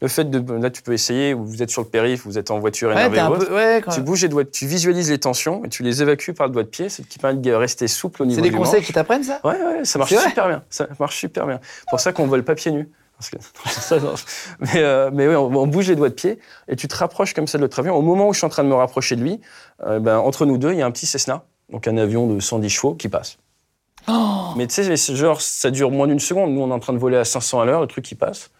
Le 0.03 0.09
fait 0.09 0.25
de. 0.25 0.43
Là, 0.55 0.71
tu 0.71 0.83
peux 0.83 0.95
essayer, 0.95 1.35
vous 1.35 1.63
êtes 1.63 1.71
sur 1.71 1.83
le 1.83 1.89
périph', 1.89 2.25
vous 2.25 2.39
êtes 2.39 2.51
en 2.51 2.59
voiture 2.59 2.91
énervé. 2.91 3.21
Ouais, 3.53 3.83
tu 3.93 4.01
bouges 4.01 4.23
les 4.23 4.29
doigts, 4.29 4.45
tu 4.47 4.67
visualises 4.67 5.11
les 5.11 5.19
tensions 5.19 5.63
et 5.65 5.69
tu 5.69 5.83
les 5.83 6.03
évacues 6.03 6.33
par 6.33 6.47
le 6.47 6.53
doigt 6.53 6.63
de 6.63 6.69
pied, 6.69 6.89
ce 6.89 7.03
qui 7.03 7.19
permet 7.19 7.39
de 7.39 7.53
rester 7.53 7.87
souple 7.87 8.23
au 8.23 8.27
niveau 8.27 8.41
du 8.41 8.47
C'est 8.47 8.51
des 8.51 8.57
conseils 8.57 8.83
qui 8.83 8.95
t'apprennent 8.95 9.23
ça? 9.23 9.41
Ouais, 9.45 9.53
ouais, 9.53 9.85
ça 9.85 9.99
marche 9.99 10.17
super 10.17 10.49
bien. 10.49 10.63
Ça 10.71 10.89
marche 10.99 11.19
super 11.19 11.47
bien. 11.47 11.61
pour 11.89 12.01
ça 12.01 12.13
qu'on 12.13 12.27
vole 12.27 12.43
pas 12.43 12.55
pieds 12.55 12.73
nus. 12.73 12.89
mais, 14.61 14.69
euh, 14.77 15.11
mais 15.13 15.29
oui, 15.29 15.35
on, 15.35 15.67
bouge 15.67 15.89
les 15.89 15.97
doigts 15.97 16.09
de 16.09 16.15
pied 16.15 16.39
et 16.69 16.77
tu 16.77 16.89
te 16.89 16.97
rapproches 16.97 17.35
comme 17.35 17.47
ça 17.47 17.59
de 17.59 17.63
l'autre 17.63 17.79
avion. 17.79 17.95
Au 17.95 18.03
moment 18.03 18.29
où 18.29 18.33
je 18.33 18.39
suis 18.39 18.47
en 18.47 18.51
train 18.51 18.65
de 18.65 18.69
me 18.69 18.75
rapprocher 18.75 19.17
de 19.17 19.23
lui, 19.23 19.41
euh, 19.87 19.99
ben, 20.01 20.19
entre 20.19 20.47
nous 20.47 20.59
deux, 20.59 20.73
il 20.73 20.79
y 20.79 20.83
a 20.83 20.87
un 20.87 20.91
petit 20.91 21.07
Cessna, 21.07 21.45
donc 21.71 21.87
un 21.87 21.97
avion 21.97 22.27
de 22.27 22.41
110 22.41 22.69
chevaux 22.69 22.95
qui 22.95 23.09
passe. 23.09 23.39
Oh 24.09 24.53
mais 24.57 24.67
tu 24.67 24.83
sais, 24.83 25.15
genre, 25.15 25.41
ça 25.41 25.71
dure 25.71 25.91
moins 25.91 26.07
d'une 26.07 26.21
seconde. 26.21 26.53
Nous, 26.53 26.61
on 26.61 26.71
est 26.71 26.75
en 26.75 26.81
train 26.81 26.93
de 26.93 26.99
voler 26.99 27.19
à 27.19 27.25
500 27.25 27.61
à 27.61 27.65
l'heure, 27.67 27.81
le 27.81 27.87
truc 27.87 28.05
qui 28.05 28.15
passe. 28.15 28.51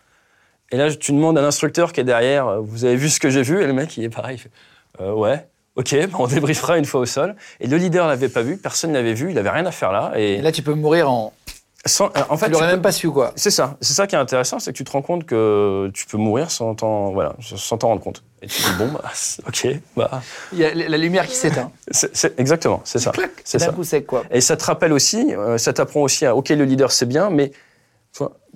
Et 0.71 0.77
là, 0.77 0.95
tu 0.95 1.13
demandes 1.13 1.37
à 1.39 1.43
l'instructeur 1.43 1.93
qui 1.93 2.01
est 2.01 2.05
derrière, 2.05 2.47
euh, 2.47 2.61
vous 2.61 2.85
avez 2.85 2.97
vu 2.97 3.09
ce 3.09 3.19
que 3.19 3.31
j'ai 3.31 3.43
vu? 3.43 3.63
Et 3.63 3.67
le 3.67 3.73
mec, 3.73 3.97
il 3.97 4.05
est 4.05 4.11
pareil. 4.11 4.37
Il 4.37 5.03
fait, 5.03 5.11
ouais. 5.11 5.47
Ok, 5.77 5.93
ben, 5.93 6.11
on 6.19 6.27
débriefera 6.29 6.79
une 6.79 6.85
fois 6.85 7.01
au 7.01 7.07
sol. 7.07 7.35
Et 7.61 7.67
le 7.67 7.77
leader 7.77 8.07
l'avait 8.07 8.29
pas 8.29 8.43
vu, 8.43 8.57
personne 8.57 8.93
l'avait 8.93 9.15
vu, 9.15 9.31
il 9.31 9.39
avait 9.39 9.51
rien 9.51 9.67
à 9.67 9.73
faire 9.73 9.93
là. 9.93 10.13
et 10.17 10.43
là, 10.43 10.53
tu 10.53 10.63
peux 10.63 10.75
mourir 10.75 11.11
en 11.11 11.33
euh, 11.87 12.09
en 12.29 12.37
fait, 12.37 12.47
tu 12.47 12.53
l'aurais 12.53 12.67
même 12.67 12.83
pas 12.83 12.93
su, 12.93 13.11
quoi. 13.11 13.33
C'est 13.37 13.51
ça. 13.51 13.77
C'est 13.81 13.95
ça 13.95 14.07
qui 14.07 14.15
est 14.15 14.19
intéressant, 14.19 14.59
c'est 14.59 14.73
que 14.73 14.77
tu 14.77 14.85
te 14.85 14.91
rends 14.91 15.01
compte 15.01 15.25
que 15.25 15.91
tu 15.95 16.07
peux 16.07 16.19
mourir 16.19 16.51
sans 16.51 16.75
t'en 16.75 17.13
voilà, 17.13 17.35
sans 17.41 17.79
t'en 17.79 17.89
rendre 17.89 18.03
compte. 18.03 18.23
Et 18.43 18.47
tu 18.47 18.61
dis, 18.61 18.73
bon, 18.79 18.89
bah, 18.89 19.11
ok, 19.49 19.69
bah. 19.97 20.23
Il 20.53 20.59
y 20.59 20.65
a 20.65 20.75
la 20.75 20.99
lumière 20.99 21.27
qui 21.27 21.37
s'éteint. 21.37 21.71
c'est, 21.91 22.39
exactement, 22.39 22.83
c'est 22.85 22.99
ça. 22.99 23.13
C'est 23.45 23.59
ça. 23.59 23.73
coup 23.73 23.85
sec, 23.85 24.07
quoi? 24.07 24.25
Et 24.31 24.43
ça 24.43 24.57
te 24.57 24.65
rappelle 24.65 24.93
aussi, 24.93 25.35
euh, 25.35 25.57
ça 25.57 25.73
t'apprend 25.73 26.03
aussi 26.03 26.27
à, 26.27 26.37
ok, 26.37 26.51
le 26.51 26.65
leader, 26.65 26.93
c'est 26.93 27.07
bien, 27.07 27.31
mais 27.31 27.53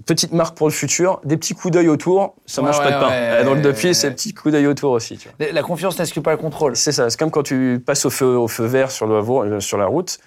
petite 0.04 0.32
marque 0.32 0.56
pour 0.56 0.66
le 0.66 0.72
futur, 0.72 1.20
des 1.24 1.36
petits 1.36 1.54
coups 1.54 1.72
d'œil 1.72 1.88
autour, 1.88 2.34
ça 2.44 2.60
ne 2.60 2.66
mange 2.66 2.78
pas 2.78 2.90
de 2.90 3.00
pain. 3.00 3.44
Donc 3.44 3.62
depuis, 3.62 3.94
c'est 3.94 4.10
petits 4.10 4.34
coups 4.34 4.52
d'œil 4.52 4.66
autour 4.66 4.92
aussi. 4.92 5.16
Tu 5.16 5.28
vois. 5.28 5.52
La 5.52 5.62
confiance 5.62 5.98
n'exclut 5.98 6.20
pas 6.20 6.32
le 6.32 6.36
contrôle. 6.36 6.76
C'est 6.76 6.92
ça. 6.92 7.08
C'est 7.08 7.18
comme 7.18 7.30
quand 7.30 7.42
tu 7.42 7.82
passes 7.84 8.04
au 8.04 8.10
feu, 8.10 8.36
au 8.36 8.48
feu 8.48 8.66
vert 8.66 8.90
sur, 8.90 9.06
le, 9.06 9.60
sur 9.60 9.78
la 9.78 9.86
route. 9.86 10.18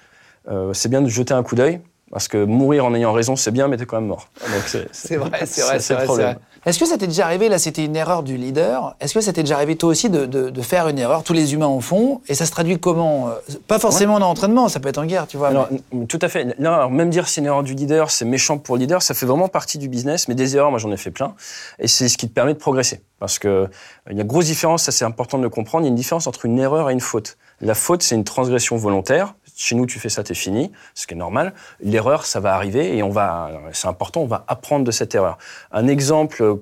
Euh, 0.49 0.71
c'est 0.73 0.89
bien 0.89 1.01
de 1.01 1.10
jeter 1.10 1.33
un 1.33 1.43
coup 1.43 1.55
d'œil 1.55 1.81
parce 2.12 2.28
que 2.28 2.43
mourir 2.46 2.86
en 2.86 2.93
ayant 2.96 3.12
raison, 3.13 3.36
c'est 3.36 3.52
bien, 3.52 3.67
mais 3.67 3.78
t'es 3.78 3.86
quand 3.86 3.98
même 3.98 4.08
mort. 4.10 4.30
C'est 4.91 5.15
vrai, 5.17 5.46
c'est 5.46 5.62
vrai, 5.62 5.80
c'est 5.80 5.93
vrai. 5.93 6.38
Est-ce 6.65 6.80
que 6.80 6.86
ça 6.86 6.98
t'est 6.98 7.08
déjà 7.08 7.24
arrivé, 7.26 7.48
là 7.48 7.60
c'était 7.60 7.86
une 7.86 7.96
erreur 7.96 8.24
du 8.24 8.36
leader, 8.36 8.96
est-ce 9.00 9.13
que 9.13 9.22
ça 9.22 9.32
t'est 9.32 9.43
déjà 9.43 9.56
arrivé 9.56 9.78
toi 9.78 9.88
aussi 9.89 10.10
de, 10.10 10.26
de- 10.26 10.50
de 10.50 10.62
faire 10.62 10.89
une 10.89 11.00
erreur 11.00 11.24
Tous 11.24 11.32
les 11.32 11.54
humains 11.54 11.67
en 11.67 11.80
font, 11.80 12.20
et 12.28 12.34
ça 12.34 12.46
se 12.46 12.52
traduit 12.52 12.78
comment 12.78 13.30
Euh, 13.30 13.32
Pas 13.67 13.80
forcément 13.80 14.20
dans 14.20 14.28
l'entraînement, 14.28 14.67
ça 14.67 14.82
peut 14.82 14.89
être 14.89 14.98
en 14.98 15.06
guerre, 15.06 15.28
tu 15.28 15.38
vois. 15.38 15.48
Alors, 15.48 15.67
mais- 15.72 15.82
n- 15.93 16.08
tout 16.08 16.20
à 16.22 16.28
fait. 16.28 16.56
Là, 16.60 16.76
alors, 16.76 16.91
même 16.91 17.10
dire 17.10 17.30
c'est 17.30 17.39
une 17.39 17.48
erreur 17.48 17.63
du 17.63 17.74
leader, 17.74 18.12
c'est 18.12 18.26
méchant 18.26 18.58
pour 18.58 18.76
le 18.76 18.82
leader, 18.82 19.02
ça 19.02 19.13
fait 19.13 19.26
vraiment 19.26 19.48
partie 19.48 19.78
du 19.78 19.88
business. 19.88 20.28
Mais 20.28 20.36
des 20.36 20.58
erreurs, 20.58 20.72
moi 20.72 20.80
j'en 20.80 20.91
ai 20.91 20.98
fait 20.98 21.12
plein. 21.12 21.36
Et 21.80 21.88
c'est 21.88 22.10
ce 22.10 22.17
qui 22.17 22.28
te 22.28 22.34
permet 22.34 22.54
de 22.54 22.60
progresser. 22.60 23.02
Parce 23.20 23.39
que 23.39 23.48
euh, 23.48 23.67
il 24.10 24.17
y 24.17 24.20
a 24.20 24.24
une 24.24 24.28
grosse 24.28 24.46
différence, 24.48 24.84
ça 24.84 24.91
c'est 24.91 25.06
important 25.06 25.38
de 25.38 25.43
le 25.43 25.50
comprendre. 25.50 25.84
Il 25.86 25.88
y 25.88 25.89
a 25.89 25.91
une 25.91 25.96
différence 25.96 26.28
entre 26.28 26.46
une 26.46 26.60
erreur 26.60 26.89
et 26.89 26.93
une 26.93 27.00
faute. 27.00 27.38
La 27.62 27.76
faute, 27.76 28.04
c'est 28.04 28.15
une 28.15 28.26
transgression 28.26 28.76
volontaire. 28.76 29.36
Chez 29.58 29.76
nous, 29.76 29.88
tu 29.88 29.98
fais 29.98 30.10
ça, 30.10 30.24
t'es 30.24 30.36
fini, 30.36 30.72
ce 30.93 31.08
qui 31.08 31.15
est 31.15 31.17
normal. 31.17 31.54
L'erreur, 31.82 32.28
ça 32.28 32.39
va 32.39 32.54
arriver 32.54 32.96
et 32.96 33.02
on 33.02 33.10
va, 33.10 33.52
c'est 33.74 33.88
important, 33.88 34.22
on 34.22 34.28
va 34.28 34.46
apprendre 34.48 34.86
de 34.86 34.91
cette 34.91 35.15
erreur. 35.15 35.39
Un 35.72 35.88
exemple 35.88 36.60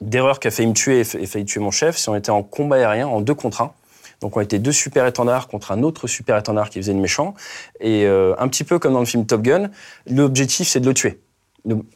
d'erreur 0.00 0.38
qui 0.38 0.46
a 0.46 0.52
failli 0.52 0.68
me 0.68 0.74
tuer 0.74 1.00
et 1.00 1.26
failli 1.26 1.44
tuer 1.44 1.60
mon 1.60 1.72
chef, 1.72 1.96
c'est 1.96 2.08
on 2.08 2.14
était 2.14 2.30
en 2.30 2.44
combat 2.44 2.76
aérien 2.76 3.08
en 3.08 3.20
deux 3.20 3.34
contre 3.34 3.62
un. 3.62 3.72
Donc 4.20 4.36
on 4.36 4.40
était 4.40 4.60
deux 4.60 4.72
super 4.72 5.06
étendards 5.06 5.48
contre 5.48 5.72
un 5.72 5.82
autre 5.82 6.06
super 6.06 6.38
étendard 6.38 6.70
qui 6.70 6.78
faisait 6.78 6.94
le 6.94 7.00
méchant. 7.00 7.34
Et 7.80 8.06
euh, 8.06 8.34
un 8.38 8.46
petit 8.46 8.64
peu 8.64 8.78
comme 8.78 8.92
dans 8.92 9.00
le 9.00 9.06
film 9.06 9.26
Top 9.26 9.42
Gun, 9.42 9.70
l'objectif 10.06 10.68
c'est 10.68 10.80
de 10.80 10.86
le 10.86 10.94
tuer. 10.94 11.20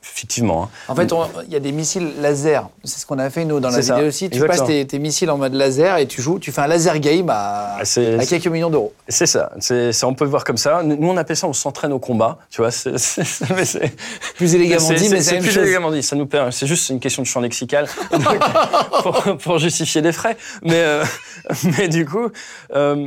Effectivement. 0.03 0.65
hein. 0.65 0.69
En 0.89 0.95
fait, 0.97 1.09
il 1.47 1.53
y 1.53 1.57
a 1.57 1.61
des 1.61 1.73
missiles 1.73 2.13
laser. 2.21 2.69
C'est 2.85 2.99
ce 3.01 3.07
qu'on 3.07 3.19
a 3.19 3.31
fait 3.31 3.45
nous 3.45 3.61
dans 3.61 3.71
la 3.71 3.83
ça, 3.83 3.95
vidéo 3.95 4.09
aussi. 4.09 4.29
Tu 4.29 4.37
exactement. 4.37 4.59
passes 4.59 4.67
tes, 4.67 4.87
tes 4.87 4.99
missiles 4.99 5.31
en 5.31 5.39
mode 5.39 5.55
laser 5.55 5.99
et 5.99 6.07
tu 6.07 6.21
joues, 6.23 6.39
tu 6.39 6.51
fais 6.53 6.61
un 6.63 6.67
laser 6.67 6.99
game 6.99 7.29
à, 7.31 7.77
Ah, 7.79 7.83
à 8.19 8.27
quelques 8.27 8.47
millions 8.49 8.71
d'euros. 8.71 8.93
C'est 9.09 9.27
ça, 9.27 9.53
c'est 9.61 9.93
on 10.05 10.15
peut 10.15 10.25
le 10.25 10.31
voir 10.31 10.45
comme 10.45 10.57
ça. 10.57 10.83
Nous, 10.83 11.09
on 11.09 11.17
appelle 11.17 11.37
ça, 11.37 11.47
on 11.47 11.53
s'entraîne 11.53 11.93
au 11.93 11.99
combat, 11.99 12.39
tu 12.51 12.61
vois. 12.63 12.71
c'est- 12.71 12.91
Plus 14.37 14.55
élégamment 14.55 14.89
dit, 14.93 15.09
mais 15.09 15.21
c'est 15.21 15.39
plus 15.39 15.49
chose. 15.51 15.59
élégamment 15.59 15.91
dit. 15.91 16.03
Ça 16.03 16.17
nous 16.17 16.27
permet, 16.27 16.51
c'est 16.53 16.67
juste 16.67 16.89
une 16.91 17.01
question 17.01 17.23
de 17.23 17.27
champ 17.27 17.41
lexical 17.41 17.87
pour, 19.03 19.23
pour 19.43 19.59
justifier 19.59 20.03
des 20.03 20.13
frais. 20.13 20.37
Mais, 20.63 20.75
euh, 20.75 21.05
mais 21.79 21.89
du 21.89 22.05
coup, 22.07 22.29
euh, 22.75 23.07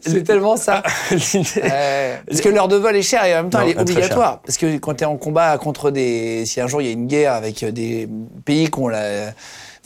C'est 0.00 0.22
tellement 0.24 0.56
ça. 0.56 0.82
Parce 1.10 2.40
que 2.40 2.48
l'heure 2.48 2.68
de 2.68 2.76
vol 2.76 2.96
est 2.96 3.02
chère 3.02 3.24
et 3.24 3.34
en 3.34 3.42
même 3.42 3.50
temps 3.50 3.58
Non, 3.60 3.64
elle 3.64 3.70
est 3.70 3.80
obligatoire. 3.80 4.40
Parce 4.42 4.56
que 4.58 4.78
quand 4.78 4.94
tu 4.94 5.02
es 5.04 5.06
en 5.06 5.16
combat 5.16 5.56
contre 5.58 5.90
des. 5.90 6.44
Si 6.46 6.60
un 6.60 6.66
jour 6.66 6.80
il 6.82 6.86
y 6.86 6.90
a 6.90 6.92
une 6.92 7.06
guerre 7.06 7.32
avec 7.34 7.64
des 7.64 8.08
pays 8.44 8.70
qui 8.70 8.78
ont 8.78 8.88
la. 8.88 9.32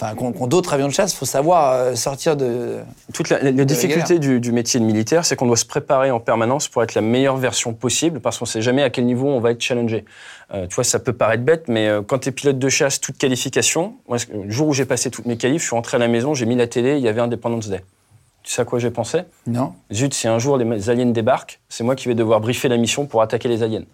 Enfin, 0.01 0.13
d'autres 0.49 0.75
avions 0.75 0.89
de 0.89 0.93
chasse, 0.93 1.13
il 1.13 1.17
faut 1.17 1.25
savoir 1.25 1.73
euh, 1.73 1.95
sortir 1.95 2.37
de. 2.37 2.79
Toute 3.13 3.29
la, 3.31 3.39
la- 3.41 3.53
la 3.53 3.65
difficulté 3.65 4.19
du, 4.19 4.41
du 4.41 4.51
métier 4.51 4.81
de 4.81 4.85
militaire, 4.85 5.25
c'est 5.25 5.37
qu'on 5.37 5.47
doit 5.47 5.57
se 5.57 5.65
préparer 5.65 6.11
en 6.11 6.19
permanence 6.19 6.67
pour 6.67 6.83
être 6.83 6.97
la 6.97 7.01
meilleure 7.01 7.37
version 7.37 7.73
possible, 7.75 8.19
parce 8.19 8.39
qu'on 8.39 8.45
ne 8.45 8.49
sait 8.51 8.61
jamais 8.61 8.83
à 8.83 8.91
quel 8.91 9.05
niveau 9.07 9.29
on 9.29 9.39
va 9.39 9.53
être 9.53 9.61
challengé. 9.61 10.05
Euh, 10.53 10.67
tu 10.67 10.75
vois, 10.75 10.83
ça 10.83 10.99
peut 10.99 11.13
paraître 11.13 11.45
bête, 11.45 11.67
mais 11.69 11.87
euh, 11.87 12.03
quand 12.03 12.19
tu 12.19 12.29
es 12.29 12.33
pilote 12.33 12.59
de 12.59 12.69
chasse, 12.69 13.01
toute 13.01 13.17
qualification, 13.19 13.95
moi, 14.09 14.19
le 14.33 14.51
jour 14.51 14.67
où 14.67 14.73
j'ai 14.75 14.85
passé 14.85 15.11
toutes 15.11 15.27
mes 15.27 15.37
qualifs, 15.37 15.63
je 15.63 15.67
suis 15.69 15.77
rentré 15.77 15.97
à 15.97 16.01
la 16.01 16.09
maison, 16.09 16.35
j'ai 16.35 16.45
mis 16.47 16.57
la 16.57 16.67
télé, 16.67 16.97
il 16.97 17.03
y 17.05 17.09
avait 17.09 17.21
Independence 17.21 17.69
Day. 17.69 17.85
Tu 18.45 18.53
sais 18.53 18.63
à 18.63 18.65
quoi 18.65 18.79
j'ai 18.79 18.91
pensé 18.91 19.23
Non 19.47 19.73
Zut, 19.93 20.15
si 20.15 20.29
un 20.29 20.39
jour 20.39 20.57
les 20.59 20.91
aliens 20.91 21.07
débarquent, 21.07 21.61
c'est 21.69 21.83
moi 21.83 21.97
qui 21.97 22.07
vais 22.09 22.15
devoir 22.15 22.41
briefer 22.41 22.69
la 22.69 22.77
mission 22.77 23.07
pour 23.07 23.23
attaquer 23.23 23.49
les 23.49 23.63
aliens. 23.63 23.85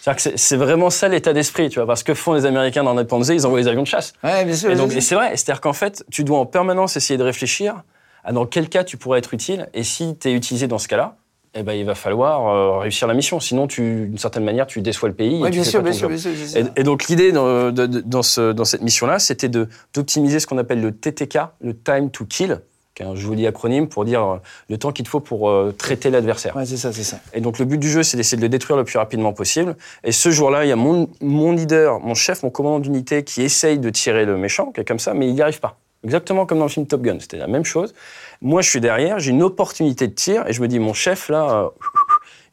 C'est-à-dire 0.00 0.24
que 0.32 0.36
c'est- 0.36 0.56
vraiment 0.56 0.90
ça 0.90 1.06
l'état 1.08 1.32
d'esprit, 1.32 1.68
tu 1.68 1.78
vois, 1.78 1.86
parce 1.86 2.02
que 2.02 2.12
font 2.12 2.32
les 2.34 2.44
Américains 2.44 2.82
dans 2.82 2.90
Independence 2.98 3.28
Day, 3.28 3.36
ils 3.36 3.46
envoient 3.46 3.60
les 3.60 3.68
avions 3.68 3.82
de 3.82 3.86
chasse. 3.86 4.14
Ouais, 4.24 4.44
bien 4.44 4.56
sûr. 4.56 4.68
Et 4.70 4.74
donc, 4.74 4.90
c'est 5.00 5.14
vrai, 5.14 5.30
c'est-à-dire 5.36 5.60
qu'en 5.60 5.72
fait, 5.72 6.04
tu 6.10 6.24
dois 6.24 6.38
en 6.40 6.46
permanence 6.46 6.96
essayer 6.96 7.16
de 7.16 7.22
réfléchir 7.22 7.82
à 8.24 8.32
dans 8.32 8.44
quel 8.46 8.68
cas 8.68 8.82
tu 8.82 8.96
pourrais 8.96 9.20
être 9.20 9.32
utile, 9.32 9.68
et 9.74 9.84
si 9.84 10.16
tu 10.18 10.28
es 10.28 10.32
utilisé 10.32 10.66
dans 10.66 10.78
ce 10.78 10.88
cas-là, 10.88 11.14
eh 11.54 11.62
ben, 11.62 11.74
il 11.74 11.84
va 11.84 11.94
falloir 11.94 12.48
euh, 12.48 12.78
réussir 12.78 13.06
la 13.06 13.14
mission. 13.14 13.38
Sinon, 13.38 13.68
tu, 13.68 14.06
d'une 14.08 14.18
certaine 14.18 14.42
manière, 14.42 14.66
tu 14.66 14.80
déçois 14.80 15.08
le 15.08 15.14
pays. 15.14 15.40
tu 15.50 15.50
bien 15.52 15.64
sûr, 15.64 15.82
bien 15.82 15.92
sûr, 15.92 16.08
bien 16.08 16.16
sûr, 16.18 16.32
bien 16.32 16.46
sûr. 16.48 16.58
Et, 16.76 16.80
et 16.80 16.82
donc 16.82 17.06
l'idée 17.08 17.30
dans, 17.30 17.70
dans, 17.70 18.22
ce- 18.22 18.50
dans 18.52 18.64
cette 18.64 18.82
mission-là, 18.82 19.20
c'était 19.20 19.48
de- 19.50 19.68
d'optimiser 19.94 20.40
ce 20.40 20.46
qu'on 20.48 20.58
appelle 20.58 20.80
le 20.80 20.90
TTK, 20.92 21.38
le 21.60 21.76
Time 21.76 22.10
to 22.10 22.24
Kill, 22.24 22.60
qui 22.94 23.02
est 23.02 23.06
un 23.06 23.14
joli 23.14 23.46
acronyme 23.46 23.88
pour 23.88 24.04
dire 24.04 24.22
euh, 24.22 24.36
le 24.68 24.78
temps 24.78 24.92
qu'il 24.92 25.04
te 25.04 25.10
faut 25.10 25.20
pour 25.20 25.48
euh, 25.48 25.74
traiter 25.76 26.10
l'adversaire. 26.10 26.54
Ouais, 26.56 26.66
c'est 26.66 26.76
ça, 26.76 26.92
c'est 26.92 27.04
ça. 27.04 27.18
Et 27.32 27.40
donc 27.40 27.58
le 27.58 27.64
but 27.64 27.78
du 27.78 27.90
jeu, 27.90 28.02
c'est 28.02 28.16
d'essayer 28.16 28.36
de 28.36 28.42
le 28.42 28.48
détruire 28.48 28.76
le 28.76 28.84
plus 28.84 28.98
rapidement 28.98 29.32
possible. 29.32 29.76
Et 30.04 30.12
ce 30.12 30.30
jour-là, 30.30 30.64
il 30.64 30.68
y 30.68 30.72
a 30.72 30.76
mon, 30.76 31.08
mon 31.20 31.52
leader, 31.52 32.00
mon 32.00 32.14
chef, 32.14 32.42
mon 32.42 32.50
commandant 32.50 32.80
d'unité 32.80 33.24
qui 33.24 33.42
essaye 33.42 33.78
de 33.78 33.90
tirer 33.90 34.24
le 34.24 34.36
méchant, 34.36 34.72
qui 34.72 34.80
est 34.80 34.84
comme 34.84 34.98
ça, 34.98 35.14
mais 35.14 35.28
il 35.28 35.34
n'y 35.34 35.42
arrive 35.42 35.60
pas. 35.60 35.78
Exactement 36.04 36.46
comme 36.46 36.58
dans 36.58 36.64
le 36.64 36.70
film 36.70 36.86
Top 36.86 37.02
Gun, 37.02 37.18
c'était 37.20 37.36
la 37.36 37.46
même 37.46 37.64
chose. 37.64 37.94
Moi, 38.40 38.60
je 38.60 38.68
suis 38.68 38.80
derrière, 38.80 39.20
j'ai 39.20 39.30
une 39.30 39.42
opportunité 39.42 40.08
de 40.08 40.14
tir, 40.14 40.44
et 40.48 40.52
je 40.52 40.60
me 40.60 40.66
dis, 40.66 40.80
mon 40.80 40.94
chef, 40.94 41.28
là, 41.28 41.50
euh, 41.50 41.68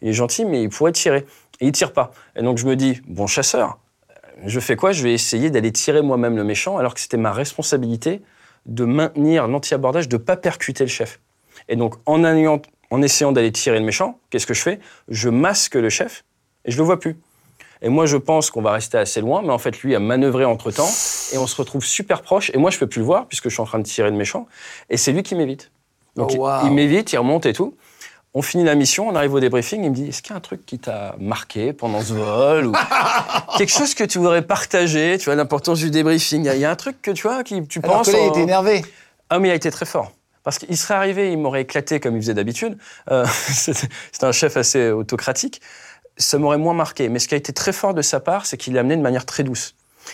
il 0.02 0.10
est 0.10 0.14
gentil, 0.14 0.46
mais 0.46 0.62
il 0.62 0.70
pourrait 0.70 0.92
tirer. 0.92 1.26
Et 1.60 1.68
il 1.68 1.72
tire 1.72 1.92
pas. 1.92 2.12
Et 2.36 2.42
donc 2.42 2.58
je 2.58 2.66
me 2.66 2.76
dis, 2.76 3.02
bon 3.08 3.28
chasseur, 3.28 3.80
je 4.46 4.60
fais 4.60 4.78
quoi? 4.78 4.94
Je 4.94 5.04
vais 5.04 5.14
essayer 5.14 5.50
d'aller 5.50 5.72
tirer 5.72 6.02
moi-même 6.02 6.38
le 6.38 6.44
méchant, 6.44 6.78
alors 6.78 6.94
que 6.94 7.02
c'était 7.02 7.18
ma 7.18 7.34
responsabilité 7.34 8.22
de 8.70 8.86
maintenir 8.86 9.48
l'anti-abordage, 9.48 10.08
de 10.08 10.18
ne 10.18 10.22
pas 10.22 10.38
percuter 10.38 10.84
le 10.84 10.90
chef. 10.90 11.20
Et 11.68 11.76
donc, 11.76 11.96
en, 12.06 12.24
essayant 13.02 13.32
d'aller 13.32 13.52
tirer 13.52 13.80
le 13.80 13.86
méchant, 13.86 14.20
qu'est-ce 14.30 14.48
que 14.48 14.54
je 14.54 14.62
fais? 14.62 14.80
Je 15.10 15.30
masque 15.30 15.76
le 15.76 15.90
chef 15.90 16.24
et 16.66 16.72
je 16.72 16.78
le 16.78 16.84
vois 16.84 17.00
plus. 17.00 17.18
Et 17.82 17.90
moi, 17.90 18.06
je 18.06 18.18
pense 18.18 18.50
qu'on 18.52 18.62
va 18.62 18.72
rester 18.74 18.98
assez 18.98 19.22
loin, 19.22 19.42
mais 19.42 19.52
en 19.52 19.58
fait, 19.58 19.82
lui 19.82 19.96
a 19.96 20.00
manœuvré 20.00 20.46
entre-temps 20.46 20.90
et 21.34 21.38
on 21.38 21.48
se 21.48 21.56
retrouve 21.56 21.84
super 21.86 22.22
proche. 22.22 22.52
Et 22.54 22.58
moi, 22.58 22.72
je 22.72 22.78
peux 22.80 22.88
plus 22.88 23.00
le 23.00 23.06
voir 23.06 23.26
puisque 23.28 23.46
je 23.46 23.54
suis 23.54 23.62
en 23.62 23.66
train 23.66 23.80
de 23.80 23.84
tirer 23.84 24.10
le 24.10 24.18
méchant. 24.18 24.48
Et 24.90 24.98
c'est 24.98 25.12
lui 25.12 25.24
qui 25.24 25.36
m'évite. 25.36 25.72
Donc, 26.16 26.32
Oh, 26.38 26.50
il- 26.64 26.68
il 26.68 26.74
m'évite, 26.74 27.14
il 27.14 27.18
remonte 27.18 27.46
et 27.46 27.54
tout. 27.54 27.76
On 28.36 28.44
finit 28.44 28.64
la 28.64 28.76
mission, 28.76 29.08
on 29.08 29.16
arrive 29.16 29.34
au 29.34 29.40
débriefing, 29.40 29.84
il 29.84 29.90
me 29.90 29.96
dit 29.96 30.08
Est-ce 30.10 30.22
qu'il 30.22 30.32
y 30.32 30.34
a 30.34 30.38
un 30.38 30.42
truc 30.42 30.64
qui 30.66 30.78
t'a 30.78 31.16
marqué 31.20 31.74
pendant 31.74 32.02
ce 32.02 32.14
vol 32.14 32.68
ou 32.68 32.74
Quelque 33.58 33.72
chose 33.72 33.96
que 33.96 34.04
tu 34.04 34.20
voudrais 34.20 34.44
partager, 34.44 35.18
tu 35.18 35.26
vois, 35.26 35.36
l'importance 35.36 35.80
du 35.80 35.90
débriefing? 35.90 36.44
Il 36.44 36.46
y 36.46 36.50
a- 36.50 36.56
il 36.56 36.62
y, 36.62 36.66
a 36.66 36.70
un 36.72 36.76
truc 36.76 37.02
que 37.02 37.10
tu 37.12 37.24
vois, 37.24 37.44
qui 37.44 37.66
tu 37.68 37.80
Alors 37.84 37.98
penses. 37.98 38.08
que 38.08 38.12
là, 38.14 38.20
il 38.24 38.28
était 38.30 38.42
énervé. 38.42 38.86
ah, 39.32 39.40
mais 39.40 39.48
il 39.48 39.52
a 39.52 39.56
été 39.56 39.72
très 39.72 39.86
fort. 39.88 40.12
Parce 40.44 40.60
qu'il 40.60 40.78
serait 40.78 40.94
arrivé, 40.94 41.32
il 41.32 41.38
m'aurait 41.40 41.62
éclaté 41.64 42.00
comme 42.00 42.16
il 42.16 42.22
faisait 42.22 42.34
d'habitude. 42.36 42.78
Euh, 43.12 43.26
c'était 43.50 43.88
un 44.22 44.32
chef 44.32 44.58
assez 44.58 44.92
autocratique. 44.92 45.60
Ça 46.18 46.38
m'aurait 46.38 46.58
moins 46.60 46.74
marqué. 46.76 47.10
Mais 47.10 47.18
ce 47.18 47.28
qui 47.28 47.34
a 47.34 47.38
été 47.38 47.52
très 47.52 47.74
fort 47.74 47.94
de 47.96 48.02
sa 48.04 48.20
part, 48.20 48.46
c'est 48.46 48.58
qu'il 48.58 48.74
l'a 48.76 48.82
amené 48.82 48.96
de 48.96 49.02
manière 49.02 49.26
très 49.26 49.44
douce. 49.44 49.74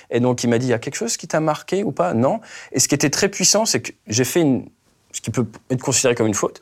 Et 0.10 0.19
donc, 0.21 0.43
il 0.43 0.49
m'a 0.49 0.58
dit, 0.58 0.67
il 0.67 0.69
y 0.69 0.73
a 0.73 0.80
quelque 0.80 0.95
chose 0.95 1.17
qui 1.17 1.28
t'a 1.28 1.41
marqué 1.41 1.84
ou 1.84 1.91
pas? 1.91 2.13
Non. 2.13 2.39
Et 2.71 2.80
ce 2.80 2.88
qui 2.88 2.95
était 2.95 3.10
très 3.10 3.28
puissant, 3.28 3.65
c'est 3.65 3.82
que 3.82 3.91
j'ai 4.08 4.23
fait 4.23 4.41
une, 4.41 4.67
ce 5.12 5.19
qui 5.21 5.32
peut 5.32 5.45
être 5.69 5.82
considéré 5.82 6.15
comme 6.15 6.28
une 6.28 6.34
faute. 6.34 6.62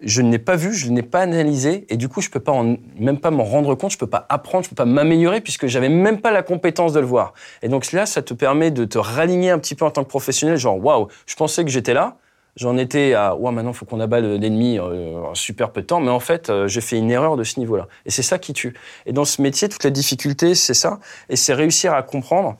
Je 0.00 0.22
ne 0.22 0.30
l'ai 0.30 0.38
pas 0.38 0.54
vu, 0.54 0.72
je 0.74 0.88
ne 0.90 0.96
l'ai 0.96 1.02
pas 1.02 1.20
analysé, 1.20 1.84
et 1.88 1.96
du 1.96 2.08
coup, 2.08 2.20
je 2.20 2.30
peux 2.30 2.38
pas 2.38 2.54
même 2.96 3.18
pas 3.18 3.32
m'en 3.32 3.42
rendre 3.42 3.74
compte, 3.74 3.90
je 3.90 3.98
peux 3.98 4.06
pas 4.06 4.26
apprendre, 4.28 4.62
je 4.64 4.70
peux 4.70 4.76
pas 4.76 4.84
m'améliorer, 4.84 5.40
puisque 5.40 5.66
j'avais 5.66 5.88
même 5.88 6.20
pas 6.20 6.30
la 6.30 6.44
compétence 6.44 6.92
de 6.92 7.00
le 7.00 7.06
voir. 7.06 7.34
Et 7.62 7.68
donc 7.68 7.90
là, 7.90 8.06
ça 8.06 8.22
te 8.22 8.32
permet 8.32 8.70
de 8.70 8.84
te 8.84 8.98
raligner 8.98 9.50
un 9.50 9.58
petit 9.58 9.74
peu 9.74 9.84
en 9.84 9.90
tant 9.90 10.04
que 10.04 10.08
professionnel, 10.08 10.56
genre, 10.56 10.78
waouh, 10.82 11.08
je 11.26 11.34
pensais 11.34 11.64
que 11.64 11.70
j'étais 11.70 11.94
là, 11.94 12.16
j'en 12.54 12.76
étais 12.76 13.14
à, 13.14 13.34
waouh, 13.34 13.52
maintenant, 13.52 13.72
il 13.72 13.76
faut 13.76 13.86
qu'on 13.86 13.98
abat 13.98 14.20
le- 14.20 14.36
l'ennemi 14.36 14.78
euh, 14.78 15.16
en 15.18 15.34
super 15.34 15.72
peu 15.72 15.80
de 15.80 15.86
temps, 15.86 15.98
mais 16.00 16.10
en 16.10 16.20
fait, 16.20 16.48
euh, 16.48 16.68
j'ai 16.68 16.80
fait 16.80 16.96
une 16.96 17.10
erreur 17.10 17.36
de 17.36 17.42
ce 17.42 17.58
niveau-là. 17.58 17.88
Et 18.06 18.10
c'est 18.10 18.22
ça 18.22 18.38
qui 18.38 18.52
tue. 18.52 18.74
Et 19.04 19.12
dans 19.12 19.24
ce 19.24 19.42
métier, 19.42 19.68
toute 19.68 19.82
la 19.82 19.90
difficulté, 19.90 20.54
c'est 20.54 20.74
ça, 20.74 21.00
et 21.28 21.34
c'est 21.34 21.54
réussir 21.54 21.92
à 21.92 22.04
comprendre, 22.04 22.56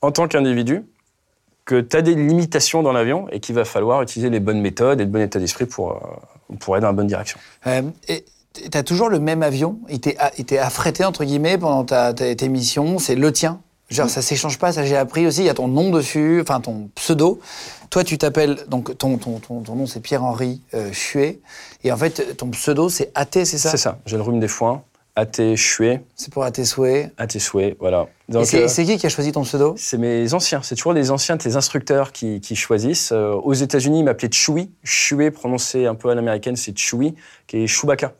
en 0.00 0.10
tant 0.10 0.26
qu'individu, 0.26 0.84
que 1.64 1.80
tu 1.80 1.96
as 1.96 2.02
des 2.02 2.14
limitations 2.14 2.82
dans 2.82 2.92
l'avion 2.92 3.28
et 3.30 3.40
qu'il 3.40 3.54
va 3.54 3.64
falloir 3.64 4.02
utiliser 4.02 4.30
les 4.30 4.40
bonnes 4.40 4.60
méthodes 4.60 5.00
et 5.00 5.04
le 5.04 5.10
bon 5.10 5.20
état 5.20 5.40
d'esprit 5.40 5.66
pour, 5.66 6.00
euh, 6.52 6.56
pour 6.56 6.74
aller 6.74 6.82
dans 6.82 6.88
la 6.88 6.92
bonne 6.94 7.06
direction. 7.06 7.38
Euh, 7.66 7.82
et 8.08 8.24
t'as 8.70 8.82
toujours 8.82 9.08
le 9.08 9.18
même 9.20 9.42
avion? 9.42 9.78
Il 9.88 10.00
t'est 10.00 10.16
a- 10.18 10.32
il 10.38 10.44
t'est 10.44 10.58
affrété, 10.58 11.04
entre 11.04 11.24
guillemets, 11.24 11.58
pendant 11.58 11.84
ta, 11.84 12.12
ta- 12.14 12.34
tes 12.34 12.48
missions? 12.48 12.98
C'est 12.98 13.14
le 13.16 13.32
tien? 13.32 13.60
Genre, 13.88 14.10
ça 14.10 14.20
s'échange 14.20 14.58
pas, 14.58 14.72
ça 14.72 14.84
j'ai 14.84 14.96
appris 14.96 15.26
aussi. 15.28 15.42
Il 15.42 15.46
y 15.46 15.48
a 15.48 15.54
ton 15.54 15.68
nom 15.68 15.90
dessus, 15.90 16.40
enfin 16.42 16.60
ton 16.60 16.88
pseudo. 16.96 17.38
Toi, 17.88 18.02
tu 18.02 18.18
t'appelles, 18.18 18.56
donc 18.66 18.98
ton, 18.98 19.16
ton, 19.16 19.38
ton, 19.38 19.60
ton 19.60 19.76
nom 19.76 19.86
c'est 19.86 20.00
Pierre-Henri 20.00 20.60
euh, 20.74 20.92
Chuet. 20.92 21.38
Et 21.84 21.92
en 21.92 21.96
fait, 21.96 22.36
ton 22.36 22.48
pseudo 22.50 22.88
c'est 22.88 23.12
AT, 23.14 23.28
c'est 23.32 23.46
ça? 23.58 23.70
C'est 23.70 23.76
ça, 23.76 23.98
j'ai 24.04 24.16
le 24.16 24.22
rhume 24.22 24.40
des 24.40 24.48
foins, 24.48 24.82
à 25.16 25.24
tes 25.24 25.56
C'est 26.14 26.32
pour 26.32 26.44
à 26.44 26.50
tes 27.26 27.38
souhaits, 27.38 27.76
voilà. 27.80 28.06
Et 28.28 28.44
c'est 28.44 28.64
euh, 28.64 28.68
c'est 28.68 28.84
qui 28.84 28.98
qui 28.98 29.06
a 29.06 29.08
choisi 29.08 29.32
ton 29.32 29.42
pseudo? 29.42 29.74
c'est 29.78 29.96
mes 29.96 30.34
anciens, 30.34 30.60
c'est 30.62 30.74
toujours 30.74 30.92
les 30.92 31.10
anciens, 31.10 31.38
tes 31.38 31.56
instructeurs 31.56 32.12
qui, 32.12 32.40
qui 32.40 32.54
choisissent. 32.54 33.12
Euh, 33.12 33.32
aux 33.32 33.54
États-Unis, 33.54 34.00
ils 34.00 34.04
m'appelaient 34.04 34.30
Chewie, 34.30 34.70
Chewie 34.84 35.30
prononcé 35.30 35.86
un 35.86 35.94
peu 35.94 36.10
à 36.10 36.14
l'américaine, 36.14 36.56
c'est 36.56 36.76
Chewie, 36.76 37.14
qui 37.46 37.58
est 37.58 37.66
Chewbacca 37.66 38.12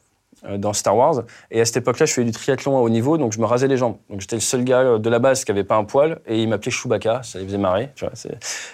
dans 0.56 0.72
Star 0.72 0.96
Wars. 0.96 1.22
Et 1.50 1.60
à 1.60 1.64
cette 1.64 1.78
époque-là, 1.78 2.06
je 2.06 2.12
faisais 2.12 2.24
du 2.24 2.32
triathlon 2.32 2.76
à 2.76 2.80
haut 2.80 2.88
niveau, 2.88 3.18
donc 3.18 3.32
je 3.32 3.40
me 3.40 3.46
rasais 3.46 3.68
les 3.68 3.76
jambes. 3.76 3.96
Donc 4.10 4.20
j'étais 4.20 4.36
le 4.36 4.40
seul 4.40 4.64
gars 4.64 4.80
euh, 4.80 4.98
de 4.98 5.10
la 5.10 5.18
base 5.18 5.44
qui 5.44 5.50
avait 5.50 5.64
pas 5.64 5.76
un 5.76 5.84
poil, 5.84 6.20
et 6.26 6.40
il 6.42 6.48
m'appelait 6.48 6.70
Chewbacca, 6.70 7.20
ça 7.22 7.38
les 7.38 7.44
faisait 7.46 7.58
marrer. 7.58 7.90
Tu 7.94 8.04
vois, 8.04 8.12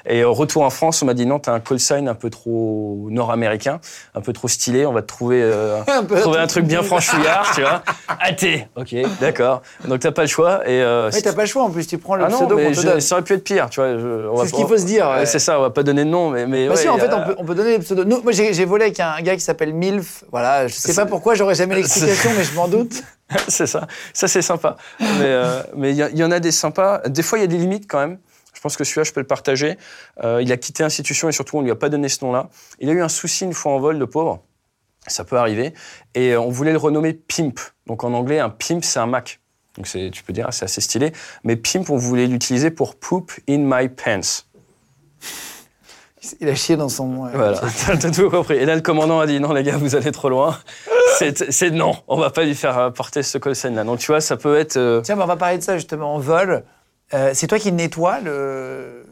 et 0.06 0.24
au 0.24 0.34
retour 0.34 0.62
en 0.62 0.70
France, 0.70 1.02
on 1.02 1.06
m'a 1.06 1.14
dit 1.14 1.26
non, 1.26 1.38
t'as 1.38 1.52
un 1.52 1.60
call 1.60 1.80
sign 1.80 2.08
un 2.08 2.14
peu 2.14 2.30
trop 2.30 3.06
nord-américain, 3.10 3.80
un 4.14 4.20
peu 4.20 4.32
trop 4.32 4.48
stylé, 4.48 4.86
on 4.86 4.92
va 4.92 5.02
te 5.02 5.06
trouver, 5.08 5.42
euh, 5.42 5.80
Un 5.88 6.04
trouver 6.04 6.38
un 6.38 6.46
truc 6.46 6.64
bien 6.64 6.82
franchouillard, 6.82 7.52
tu 7.54 7.62
vois. 7.62 7.82
Athée, 8.20 8.66
ok, 8.76 8.94
d'accord. 9.20 9.62
Donc 9.86 10.00
t'as 10.00 10.12
pas 10.12 10.22
le 10.22 10.28
choix. 10.28 10.68
Et, 10.68 10.82
euh, 10.82 11.10
Ouais, 11.12 11.20
t'as 11.20 11.32
pas 11.32 11.42
le 11.42 11.48
choix 11.48 11.62
en 11.64 11.70
plus, 11.70 11.86
tu 11.86 11.98
prends 11.98 12.16
le 12.16 12.24
ah 12.24 12.28
non, 12.28 12.38
pseudo 12.38 12.56
mais 12.56 12.66
qu'on 12.66 12.72
te 12.72 12.86
donne. 12.86 13.00
ça 13.00 13.16
aurait 13.16 13.24
pu 13.24 13.34
être 13.34 13.44
pire, 13.44 13.68
tu 13.70 13.80
vois. 13.80 14.42
C'est 14.42 14.48
ce 14.48 14.54
qu'il 14.54 14.66
faut 14.66 14.78
se 14.78 14.86
dire, 14.86 15.08
Ouais. 15.08 15.26
C'est 15.26 15.38
ça, 15.38 15.58
on 15.58 15.62
va 15.62 15.70
pas 15.70 15.82
donner 15.82 16.04
de 16.04 16.10
nom, 16.10 16.30
mais. 16.30 16.46
mais 16.46 16.66
Bah 16.66 16.74
ouais, 16.74 16.80
si, 16.80 16.88
en 16.88 16.98
fait, 16.98 17.06
euh, 17.06 17.16
on 17.16 17.26
peut, 17.26 17.34
on 17.38 17.44
peut 17.44 17.54
donner 17.54 17.72
les 17.72 17.78
pseudos. 17.78 18.06
Nous, 18.06 18.22
moi, 18.22 18.32
j'ai 18.32 18.52
j'ai 18.52 18.64
volé 18.64 18.84
avec 18.84 19.00
un 19.00 19.20
gars 19.20 19.34
qui 19.34 19.40
s'appelle 19.40 19.72
Milf. 19.72 20.24
Voilà, 20.30 20.66
je 20.66 20.74
sais 20.74 20.94
pas 20.94 21.06
pourquoi, 21.06 21.34
j'aurais 21.34 21.51
jamais 21.54 21.74
l'explication, 21.76 22.30
mais 22.36 22.44
je 22.44 22.54
m'en 22.54 22.68
doute. 22.68 23.02
c'est 23.48 23.66
ça. 23.66 23.86
Ça, 24.12 24.28
c'est 24.28 24.42
sympa. 24.42 24.76
Mais 25.00 25.06
euh, 25.22 25.62
mais 25.76 25.90
il 25.92 25.96
y, 25.96 26.18
y 26.18 26.24
en 26.24 26.30
a 26.30 26.40
des 26.40 26.52
sympas. 26.52 27.00
Des 27.08 27.22
fois, 27.22 27.38
il 27.38 27.42
y 27.42 27.44
a 27.44 27.48
des 27.48 27.58
limites 27.58 27.86
quand 27.88 27.98
même. 28.00 28.18
Je 28.54 28.60
pense 28.60 28.76
que 28.76 28.84
celui-là, 28.84 29.04
je 29.04 29.12
peux 29.12 29.20
le 29.20 29.26
partager. 29.26 29.76
Euh, 30.22 30.40
il 30.42 30.52
a 30.52 30.56
quitté 30.56 30.82
l'institution 30.82 31.28
et 31.28 31.32
surtout, 31.32 31.56
on 31.58 31.62
lui 31.62 31.70
a 31.70 31.74
pas 31.76 31.88
donné 31.88 32.08
ce 32.08 32.24
nom-là. 32.24 32.48
Il 32.78 32.88
a 32.90 32.92
eu 32.92 33.02
un 33.02 33.08
souci 33.08 33.44
une 33.44 33.54
fois 33.54 33.72
en 33.72 33.80
vol, 33.80 33.96
le 33.96 34.06
pauvre. 34.06 34.42
Ça 35.08 35.24
peut 35.24 35.36
arriver. 35.36 35.74
Et 36.14 36.32
euh, 36.34 36.40
on 36.40 36.50
voulait 36.50 36.70
le 36.72 36.78
renommer 36.78 37.12
Pimp. 37.14 37.58
Donc 37.86 38.04
en 38.04 38.12
anglais, 38.12 38.38
un 38.38 38.50
Pimp, 38.50 38.84
c'est 38.84 39.00
un 39.00 39.06
Mac. 39.06 39.40
Donc 39.76 39.86
tu 39.86 40.22
peux 40.22 40.32
dire, 40.34 40.48
c'est 40.52 40.66
assez 40.66 40.80
stylé. 40.82 41.12
Mais 41.44 41.56
Pimp, 41.56 41.88
on 41.90 41.96
voulait 41.96 42.26
l'utiliser 42.26 42.70
pour 42.70 42.94
Poop 42.94 43.32
in 43.48 43.58
my 43.58 43.88
pants. 43.88 44.44
Il 46.40 46.48
a 46.48 46.54
chié 46.54 46.76
dans 46.76 46.88
son. 46.88 47.24
euh, 47.26 47.30
Voilà, 47.34 47.60
t'as 48.00 48.10
tout 48.10 48.30
compris. 48.30 48.54
Et 48.54 48.64
là, 48.64 48.76
le 48.76 48.80
commandant 48.80 49.18
a 49.18 49.26
dit 49.26 49.40
non, 49.40 49.52
les 49.52 49.64
gars, 49.64 49.76
vous 49.76 49.96
allez 49.96 50.12
trop 50.12 50.28
loin. 50.28 50.56
C'est 51.50 51.70
non, 51.70 51.94
on 52.08 52.16
va 52.16 52.30
pas 52.30 52.44
lui 52.44 52.54
faire 52.54 52.78
euh, 52.78 52.90
porter 52.90 53.22
ce 53.22 53.38
call 53.38 53.54
sign 53.56 53.74
là. 53.74 53.84
Donc 53.84 53.98
tu 53.98 54.06
vois, 54.06 54.20
ça 54.20 54.36
peut 54.36 54.56
être. 54.58 54.76
euh, 54.76 55.00
Tiens, 55.02 55.18
on 55.20 55.26
va 55.26 55.36
parler 55.36 55.58
de 55.58 55.62
ça 55.62 55.76
justement 55.76 56.14
en 56.14 56.18
vol. 56.18 56.64
Euh, 57.14 57.30
c'est 57.34 57.46
toi 57.46 57.58
qui 57.58 57.72
nettoie 57.72 58.20
le- 58.20 59.04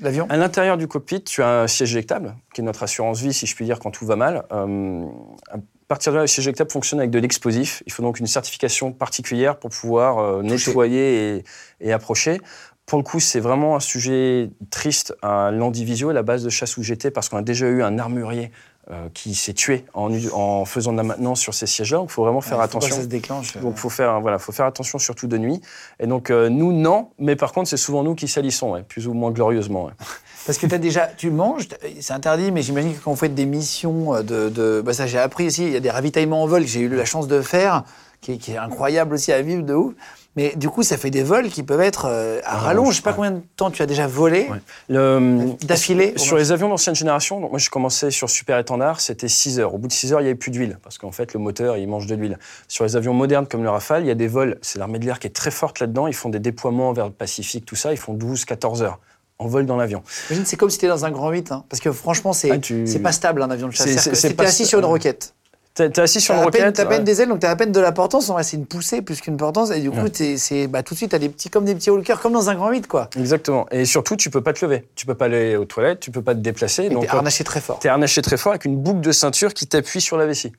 l'avion? 0.00 0.26
À 0.28 0.36
l'intérieur 0.36 0.76
du 0.76 0.88
cockpit, 0.88 1.22
tu 1.22 1.42
as 1.42 1.62
un 1.62 1.66
siège 1.66 1.92
éjectable, 1.92 2.34
qui 2.52 2.60
est 2.60 2.64
notre 2.64 2.82
assurance 2.82 3.20
vie, 3.20 3.32
si 3.32 3.46
je 3.46 3.54
puis 3.54 3.64
dire, 3.64 3.78
quand 3.78 3.90
tout 3.90 4.06
va 4.06 4.16
mal. 4.16 4.44
Euh, 4.52 5.04
à 5.52 5.56
partir 5.88 6.12
de 6.12 6.16
là, 6.16 6.22
le 6.22 6.26
siège 6.26 6.46
éjectable 6.46 6.70
fonctionne 6.70 6.98
avec 6.98 7.10
de 7.10 7.18
l'explosif. 7.18 7.82
Il 7.86 7.92
faut 7.92 8.02
donc 8.02 8.18
une 8.18 8.26
certification 8.26 8.92
particulière 8.92 9.58
pour 9.58 9.70
pouvoir 9.70 10.42
nettoyer 10.42 11.36
et, 11.36 11.44
et 11.80 11.92
approcher. 11.92 12.40
Pour 12.86 12.98
le 12.98 13.04
coup, 13.04 13.20
c'est 13.20 13.40
vraiment 13.40 13.76
un 13.76 13.80
sujet 13.80 14.50
triste 14.70 15.14
à 15.22 15.50
l'Andivisio, 15.50 16.10
la 16.12 16.22
base 16.22 16.42
de 16.42 16.50
chasse 16.50 16.76
où 16.76 16.82
j'étais, 16.82 17.10
parce 17.10 17.28
qu'on 17.28 17.36
a 17.38 17.42
déjà 17.42 17.66
eu 17.66 17.82
un 17.82 17.98
armurier 17.98 18.50
euh, 18.90 19.08
qui 19.14 19.34
s'est 19.34 19.54
tué 19.54 19.84
en, 19.94 20.10
en 20.32 20.64
faisant 20.64 20.92
de 20.92 20.98
la 20.98 21.02
maintenance 21.04 21.40
sur 21.40 21.54
ces 21.54 21.66
sièges-là. 21.66 21.98
Donc, 21.98 22.10
il 22.10 22.12
faut 22.12 22.22
vraiment 22.22 22.40
faire 22.42 22.58
Ouais, 22.58 22.64
faut 22.64 22.72
pas 22.72 22.78
que 22.80 22.84
attention. 22.84 22.96
ça 22.96 23.02
se 23.02 23.06
déclenche. 23.08 23.56
Donc 23.58 23.76
faut 23.76 23.88
faire 23.88 24.20
voilà, 24.20 24.38
faut 24.38 24.52
faire 24.52 24.66
attention 24.66 24.98
surtout 24.98 25.26
de 25.26 25.38
nuit. 25.38 25.60
Et 26.00 26.06
donc 26.06 26.30
euh, 26.30 26.48
nous 26.50 26.72
non, 26.72 27.08
mais 27.18 27.34
par 27.36 27.52
contre 27.52 27.68
c'est 27.70 27.76
souvent 27.78 28.02
nous 28.02 28.14
qui 28.14 28.28
salissons, 28.28 28.72
ouais, 28.72 28.82
plus 28.82 29.06
ou 29.08 29.14
moins 29.14 29.30
glorieusement. 29.30 29.86
ouais. 29.86 29.92
Parce 30.46 30.58
que 30.58 30.66
as 30.74 30.76
déjà, 30.78 31.06
tu 31.06 31.30
manges, 31.30 31.68
c'est 32.00 32.12
interdit, 32.12 32.52
mais 32.52 32.60
j'imagine 32.60 32.94
que 32.94 33.02
quand 33.02 33.10
vous 33.12 33.16
faites 33.16 33.34
des 33.34 33.46
missions 33.46 34.22
de, 34.22 34.50
de- 34.50 34.82
bah 34.84 34.92
ça 34.92 35.06
j'ai 35.06 35.18
appris 35.18 35.46
aussi, 35.46 35.64
il 35.64 35.72
y 35.72 35.76
a 35.76 35.80
des 35.80 35.90
ravitaillements 35.90 36.42
en 36.42 36.46
vol 36.46 36.60
que 36.64 36.68
j'ai 36.68 36.80
eu 36.80 36.88
la 36.90 37.06
chance 37.06 37.26
de 37.28 37.40
faire, 37.40 37.84
qui 38.20 38.38
qui 38.38 38.52
est 38.52 38.58
incroyable 38.58 39.14
aussi 39.14 39.32
à 39.32 39.40
vivre 39.40 39.62
de 39.62 39.72
ouf. 39.72 39.94
Mais 40.36 40.52
du 40.56 40.68
coup, 40.68 40.82
ça 40.82 40.96
fait 40.96 41.10
des 41.10 41.22
vols 41.22 41.48
qui 41.48 41.62
peuvent 41.62 41.80
être 41.80 42.06
euh, 42.08 42.40
à 42.44 42.54
Ah, 42.56 42.58
rallonge. 42.58 42.90
Je 42.92 42.96
sais 42.96 43.02
pas 43.02 43.12
combien 43.12 43.30
de 43.30 43.40
temps 43.56 43.70
tu 43.70 43.82
as 43.82 43.86
déjà 43.86 44.06
volé 44.06 44.48
Ouais. 44.50 44.58
Le- 44.88 45.54
d'affilée. 45.64 46.14
Sur 46.16 46.36
les 46.36 46.50
avions 46.50 46.68
d'ancienne 46.68 46.94
génération, 46.96 47.40
donc 47.40 47.50
moi 47.50 47.58
je 47.58 47.70
commençais 47.70 48.10
sur 48.10 48.28
Super 48.28 48.58
Étendard, 48.58 49.00
c'était 49.00 49.28
6 49.28 49.60
heures. 49.60 49.74
Au 49.74 49.78
bout 49.78 49.86
de 49.88 49.92
6 49.92 50.12
heures, 50.12 50.20
il 50.20 50.24
n'y 50.24 50.30
avait 50.30 50.38
plus 50.38 50.50
d'huile, 50.50 50.78
parce 50.82 50.98
qu'en 50.98 51.12
fait 51.12 51.32
le 51.34 51.40
moteur 51.40 51.76
il 51.76 51.86
mange 51.88 52.06
de 52.06 52.14
l'huile. 52.16 52.38
Sur 52.68 52.84
les 52.84 52.96
avions 52.96 53.14
modernes 53.14 53.46
comme 53.46 53.62
le 53.62 53.70
Rafale, 53.70 54.02
il 54.02 54.08
y 54.08 54.10
a 54.10 54.14
des 54.16 54.26
vols, 54.28 54.58
c'est 54.62 54.78
l'armée 54.78 54.98
de 54.98 55.04
l'air 55.06 55.18
qui 55.20 55.26
est 55.28 55.30
très 55.34 55.50
forte 55.52 55.78
là-dedans, 55.80 56.06
ils 56.08 56.14
font 56.14 56.30
des 56.30 56.40
déploiements 56.40 56.92
vers 56.92 57.06
le 57.06 57.12
Pacifique, 57.12 57.64
tout 57.64 57.76
ça, 57.76 57.92
ils 57.92 57.96
font 57.98 58.14
12-14 58.14 58.82
heures 58.82 58.98
en 59.38 59.46
vol 59.46 59.66
dans 59.66 59.76
l'avion. 59.76 60.02
C'est 60.44 60.56
comme 60.56 60.70
si 60.70 60.78
tu 60.78 60.84
étais 60.86 60.92
dans 60.94 61.04
un 61.04 61.10
grand 61.10 61.30
8, 61.30 61.52
hein, 61.52 61.64
parce 61.68 61.80
que 61.80 61.90
franchement, 61.92 62.32
c'est 62.32 62.50
Ah, 62.50 62.58
tu- 62.58 62.84
pas 63.02 63.12
stable 63.12 63.42
un 63.42 63.50
avion 63.50 63.66
de 63.68 63.72
chasse. 63.72 63.88
C'est- 64.14 64.40
assis 64.40 64.66
sur 64.66 64.78
une 64.80 64.84
roquette. 64.84 65.34
T'es 65.74 65.90
t'es 65.90 66.02
assis 66.02 66.20
sur 66.20 66.34
une 66.36 66.42
roquette. 66.44 66.72
t'as 66.74 66.82
à 66.84 66.86
peine 66.86 66.98
ouais. 66.98 67.04
des 67.04 67.20
ailes, 67.20 67.28
donc 67.28 67.40
t'as 67.40 67.50
à 67.50 67.56
peine 67.56 67.72
de 67.72 67.80
la 67.80 67.90
portance. 67.90 68.30
En 68.30 68.34
vrai, 68.34 68.44
c'est 68.44 68.56
une 68.56 68.64
poussée 68.66 69.02
plus 69.02 69.20
qu'une 69.20 69.36
portance. 69.36 69.72
Et 69.72 69.80
du 69.80 69.90
coup, 69.90 70.02
Ouais. 70.02 70.08
t'es- 70.10 70.36
c'est 70.36 70.68
bah, 70.68 70.84
tout 70.84 70.94
de 70.94 70.98
suite, 70.98 71.10
t'as 71.10 71.18
des 71.18 71.28
petits, 71.28 71.50
comme 71.50 71.64
des 71.64 71.74
petits 71.74 71.90
walkers, 71.90 72.20
comme 72.20 72.32
dans 72.32 72.48
un 72.48 72.54
grand 72.54 72.70
8, 72.70 72.86
quoi. 72.86 73.10
Exactement. 73.18 73.66
Et 73.72 73.84
surtout, 73.84 74.14
tu 74.16 74.30
peux 74.30 74.40
pas 74.40 74.52
te 74.52 74.64
lever. 74.64 74.86
Tu 74.94 75.04
peux 75.04 75.16
pas 75.16 75.24
aller 75.24 75.56
aux 75.56 75.64
toilettes, 75.64 75.98
tu 75.98 76.12
peux 76.12 76.22
pas 76.22 76.34
te 76.34 76.38
déplacer. 76.40 76.84
Et 76.84 76.88
donc, 76.90 77.02
t'es 77.02 77.10
harnaché 77.10 77.42
très 77.42 77.60
fort. 77.60 77.80
Tu 77.80 77.88
es 77.88 77.90
harnaché 77.90 78.22
très 78.22 78.36
fort 78.36 78.52
avec 78.52 78.64
une 78.66 78.76
boucle 78.76 79.00
de 79.00 79.10
ceinture 79.10 79.52
qui 79.52 79.66
t'appuie 79.66 80.00
sur 80.00 80.16
la 80.16 80.26
vessie. 80.26 80.52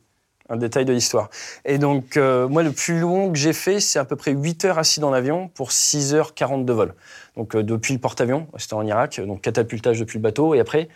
Un 0.49 0.57
détail 0.57 0.83
de 0.83 0.91
l'histoire. 0.91 1.29
Et 1.63 1.77
donc, 1.77 2.17
euh, 2.17 2.47
moi, 2.49 2.61
le 2.61 2.71
plus 2.73 2.99
long 2.99 3.31
que 3.31 3.37
j'ai 3.37 3.53
fait, 3.53 3.79
c'est 3.79 3.97
à 3.99 4.03
peu 4.05 4.17
près 4.17 4.31
8 4.31 4.65
heures 4.65 4.77
assis 4.77 4.99
dans 4.99 5.11
l'avion 5.11 5.47
pour 5.47 5.71
6h40 5.71 6.65
de 6.65 6.73
vol. 6.73 6.93
Donc, 7.37 7.55
euh, 7.55 7.63
depuis 7.63 7.93
le 7.93 7.99
porte-avions, 7.99 8.47
c'était 8.57 8.73
en 8.75 8.85
Irak, 8.85 9.21
donc 9.25 9.41
catapultage 9.41 9.97
depuis 9.99 10.17
le 10.19 10.21
bateau. 10.23 10.53
Et 10.53 10.59
après, 10.59 10.89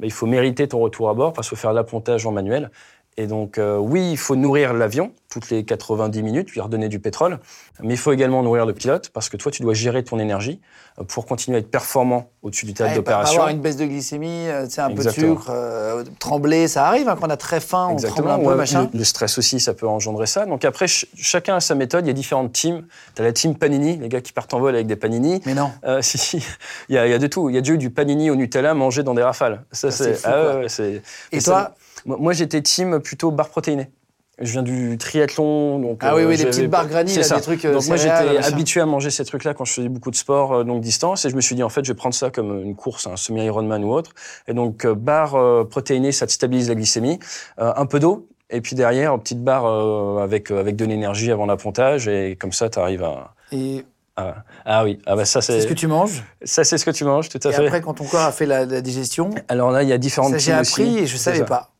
bah, 0.00 0.06
il 0.06 0.12
faut 0.12 0.26
mériter 0.26 0.66
ton 0.66 0.80
retour 0.80 1.08
à 1.08 1.14
bord 1.14 1.32
parce 1.34 1.48
qu'il 1.48 1.56
faut 1.56 1.62
faire 1.62 1.72
l'appontage 1.72 2.26
en 2.26 2.32
manuel. 2.32 2.70
Et 3.18 3.26
donc, 3.26 3.56
euh, 3.56 3.78
oui, 3.78 4.10
il 4.10 4.18
faut 4.18 4.36
nourrir 4.36 4.74
l'avion 4.74 5.10
toutes 5.30 5.50
les 5.50 5.64
90 5.64 6.22
minutes, 6.22 6.50
lui 6.52 6.60
redonner 6.60 6.88
du 6.88 6.98
pétrole. 6.98 7.38
Mais 7.82 7.94
il 7.94 7.96
faut 7.98 8.12
également 8.12 8.42
nourrir 8.42 8.64
le 8.66 8.72
pilote 8.72 9.10
parce 9.10 9.28
que 9.28 9.36
toi, 9.36 9.50
tu 9.52 9.62
dois 9.62 9.74
gérer 9.74 10.02
ton 10.04 10.18
énergie 10.18 10.60
euh, 10.98 11.04
pour 11.04 11.26
continuer 11.26 11.56
à 11.56 11.60
être 11.60 11.70
performant 11.70 12.28
au-dessus 12.42 12.64
du 12.66 12.72
théâtre 12.74 12.92
Ouais, 12.92 12.96
d'opération. 12.96 13.40
avoir 13.40 13.48
une 13.54 13.60
baisse 13.60 13.76
de 13.76 13.84
glycémie, 13.86 14.48
euh, 14.48 14.64
tu 14.66 14.72
sais, 14.72 14.80
un 14.82 14.88
peu 14.88 14.94
de 14.96 15.00
Exactement. 15.00 15.34
sucre, 15.36 15.50
euh, 15.50 16.04
trembler, 16.18 16.68
ça 16.68 16.86
arrive 16.86 17.08
hein, 17.08 17.16
quand 17.20 17.26
on 17.26 17.30
a 17.30 17.36
très 17.36 17.60
faim, 17.60 17.88
on 17.90 17.96
tremble 17.96 18.30
un 18.30 18.38
peu, 18.38 18.44
ouais, 18.46 18.54
machin. 18.54 18.88
Le, 18.92 18.98
le 18.98 19.04
stress 19.04 19.36
aussi, 19.38 19.60
ça 19.60 19.74
peut 19.74 19.88
engendrer 19.88 20.26
ça. 20.26 20.44
Donc 20.46 20.64
après, 20.64 20.86
ch- 20.86 21.06
chacun 21.16 21.56
a 21.56 21.60
sa 21.60 21.74
méthode. 21.74 22.04
Il 22.04 22.08
y 22.08 22.10
a 22.10 22.14
différentes 22.14 22.52
teams. 22.52 22.84
Tu 23.14 23.22
as 23.22 23.24
la 23.24 23.32
team 23.32 23.54
Panini, 23.56 23.96
les 23.96 24.08
gars 24.08 24.20
qui 24.22 24.32
partent 24.32 24.52
en 24.54 24.60
vol 24.60 24.74
avec 24.74 24.86
des 24.86 24.96
Panini. 24.96 25.40
Mais 25.46 25.54
non. 25.54 25.70
Euh, 25.84 26.00
si, 26.02 26.16
si, 26.18 26.42
il 26.88 26.94
y, 26.94 26.98
a, 26.98 27.06
il 27.06 27.10
y 27.10 27.14
a 27.14 27.18
de 27.18 27.26
tout. 27.26 27.48
Il 27.50 27.54
y 27.54 27.58
a 27.58 27.60
déjà 27.62 27.74
eu 27.74 27.78
du 27.78 27.90
Panini 27.90 28.30
au 28.30 28.36
Nutella 28.36 28.72
mangé 28.74 29.02
dans 29.02 29.14
des 29.14 29.22
rafales. 29.22 29.64
Ça, 29.72 29.88
Ah, 29.88 29.90
c'est 29.90 30.18
ah 30.24 30.56
ouais, 30.58 30.68
c'est- 30.68 31.02
Et 31.32 31.40
toi 31.42 31.74
moi, 32.06 32.32
j'étais 32.32 32.62
team 32.62 33.00
plutôt 33.00 33.30
barre 33.30 33.48
protéinée. 33.50 33.90
Je 34.38 34.52
viens 34.52 34.62
du 34.62 34.98
triathlon, 34.98 35.78
donc 35.78 36.00
Ah 36.02 36.14
oui, 36.14 36.24
oui, 36.24 36.32
des 36.32 36.36
j'avais- 36.42 36.50
petites 36.50 36.68
barres 36.70 36.88
granny, 36.88 37.14
là, 37.14 37.22
ça. 37.22 37.36
des 37.36 37.40
trucs, 37.40 37.64
euh, 37.64 37.72
Donc 37.72 37.86
moi, 37.86 37.96
j'étais 37.96 38.36
habitué 38.44 38.82
à 38.82 38.86
manger 38.86 39.08
ces 39.10 39.24
trucs-là 39.24 39.54
quand 39.54 39.64
je 39.64 39.72
faisais 39.72 39.88
beaucoup 39.88 40.10
de 40.10 40.16
sport 40.16 40.52
euh, 40.52 40.62
longue 40.64 40.82
distance, 40.82 41.24
et 41.24 41.30
je 41.30 41.36
me 41.36 41.40
suis 41.40 41.54
dit 41.56 41.62
en 41.62 41.70
fait, 41.70 41.82
je 41.86 41.92
vais 41.92 41.96
prendre 41.96 42.14
ça 42.14 42.28
comme 42.30 42.62
une 42.62 42.76
course, 42.76 43.06
un 43.06 43.16
semi-Ironman 43.16 43.82
ou 43.82 43.92
autre. 43.94 44.12
Et 44.46 44.52
donc 44.52 44.84
euh, 44.84 44.94
barre 44.94 45.36
euh, 45.36 45.64
protéinée, 45.64 46.12
ça 46.12 46.26
te 46.26 46.32
stabilise 46.32 46.68
la 46.68 46.74
glycémie, 46.74 47.18
Euh, 47.58 47.72
un 47.76 47.86
peu 47.86 47.98
d'eau. 47.98 48.28
Et 48.50 48.60
puis 48.60 48.76
derrière, 48.76 49.18
petite 49.18 49.42
barre 49.42 49.64
euh, 49.64 50.18
avec, 50.22 50.50
euh, 50.52 50.60
avec 50.60 50.76
de 50.76 50.84
l'énergie 50.84 51.32
avant 51.32 51.46
l'appontage, 51.46 52.06
et 52.06 52.36
comme 52.38 52.52
ça, 52.52 52.68
tu 52.68 52.78
arrives 52.78 53.04
à, 53.04 53.32
Et 53.52 53.86
à- 54.16 54.44
Ah 54.66 54.84
oui, 54.84 54.98
ah 55.06 55.16
bah 55.16 55.24
ça, 55.24 55.40
c'est 55.40 55.54
c'est 55.54 55.60
ce 55.62 55.66
que 55.66 55.72
tu 55.74 55.86
manges? 55.86 56.22
ça, 56.44 56.62
c'est 56.62 56.76
ce 56.76 56.84
que 56.84 56.90
tu 56.90 57.04
manges, 57.04 57.30
tout 57.30 57.40
à 57.42 57.48
Et 57.48 57.52
fait. 57.54 57.64
après, 57.66 57.80
quand 57.80 57.94
ton 57.94 58.04
corps 58.04 58.20
a 58.20 58.32
fait 58.32 58.44
la, 58.46 58.66
la 58.66 58.82
digestion, 58.82 59.30
Alors 59.48 59.70
là, 59.70 59.82
il 59.82 59.88
y 59.88 59.94
a 59.94 59.98
différentes 59.98 60.32
ça 60.32 60.38
j'ai 60.38 60.52
appris 60.52 60.82
aussi. 60.82 60.98
et 60.98 61.06
je 61.06 61.16
savais 61.16 61.44
pas. 61.46 61.70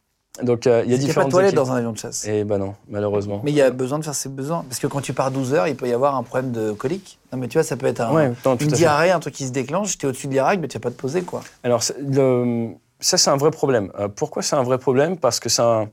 Donc 0.43 0.67
euh, 0.67 0.83
il 0.85 0.91
y 0.91 0.95
a 0.95 0.97
Il 0.97 1.05
n'y 1.05 1.11
a 1.11 1.15
pas 1.15 1.23
de 1.23 1.27
différentes 1.27 1.31
toilette 1.31 1.49
équipes. 1.53 1.57
dans 1.67 1.73
un 1.73 1.77
avion 1.77 1.93
de 1.93 1.99
chasse? 1.99 2.27
Et 2.27 2.45
ben 2.45 2.59
non, 2.59 2.75
malheureusement. 2.89 3.41
Mais 3.45 3.51
il 3.53 3.57
y 3.57 3.63
a 3.63 3.71
besoin 3.71 3.99
de 3.99 4.05
faire 4.05 4.15
ses 4.15 4.29
besoins. 4.29 4.65
Parce 4.69 4.79
que 4.81 4.87
quand 4.87 5.01
tu 5.01 5.13
pars 5.13 5.31
12 5.31 5.55
heures, 5.55 5.69
il 5.69 5.77
peut 5.77 5.89
y 5.89 5.93
avoir 5.93 6.15
un 6.17 6.23
problème 6.23 6.53
de 6.53 6.73
colique. 6.73 7.19
Non, 7.33 7.39
mais 7.39 7.49
tu 7.49 7.59
vois, 7.59 7.63
ça 7.65 7.77
peut 7.77 7.87
être 7.87 8.01
un- 8.01 8.13
Ouais, 8.13 8.33
non, 8.45 8.57
une 8.57 8.69
diarrhée, 8.69 9.11
un 9.11 9.21
truc 9.21 9.35
qui 9.35 9.47
se 9.47 9.53
déclenche. 9.53 9.97
Tu 9.99 10.07
es 10.07 10.09
au-dessus 10.09 10.27
de 10.27 10.33
l'Irak, 10.33 10.59
mais 10.61 10.69
tu 10.69 10.77
n'as 10.77 10.81
pas 10.81 10.91
de 10.91 10.95
poser, 10.95 11.23
quoi. 11.23 11.43
Alors, 11.63 11.83
le- 11.99 12.69
ça, 13.01 13.17
c'est 13.19 13.31
un 13.31 13.37
vrai 13.37 13.51
problème. 13.51 13.91
Euh, 13.99 14.09
pourquoi 14.09 14.43
c'est 14.43 14.57
un 14.57 14.63
vrai 14.63 14.79
problème? 14.79 15.17
Parce 15.19 15.41
que 15.41 15.49
c'est 15.49 15.63
un, 15.63 15.89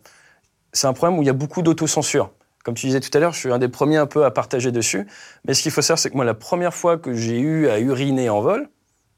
un 0.83 0.93
problème 0.93 1.19
où 1.19 1.21
il 1.21 1.25
y 1.25 1.29
a 1.29 1.33
beaucoup 1.33 1.61
d'autocensure. 1.61 2.31
Comme 2.63 2.75
tu 2.75 2.85
disais 2.87 3.01
tout 3.01 3.09
à 3.15 3.19
l'heure, 3.19 3.33
je 3.33 3.39
suis 3.39 3.51
un 3.51 3.59
des 3.59 3.67
premiers 3.67 3.97
un 3.97 4.05
peu 4.05 4.23
à 4.23 4.31
partager 4.31 4.71
dessus. 4.71 5.05
Mais 5.45 5.53
ce 5.53 5.61
qu'il 5.61 5.71
faut 5.71 5.81
savoir, 5.81 5.99
c'est 5.99 6.09
que 6.09 6.15
moi, 6.15 6.23
la 6.25 6.33
première 6.33 6.73
fois 6.73 6.97
que 6.97 7.13
j'ai 7.13 7.37
eu 7.39 7.67
à 7.67 7.77
uriner 7.79 8.29
en 8.29 8.39
vol, 8.41 8.69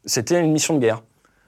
c'était 0.05 0.39
une 0.39 0.51
mission 0.51 0.73
de 0.75 0.79
guerre. 0.79 1.03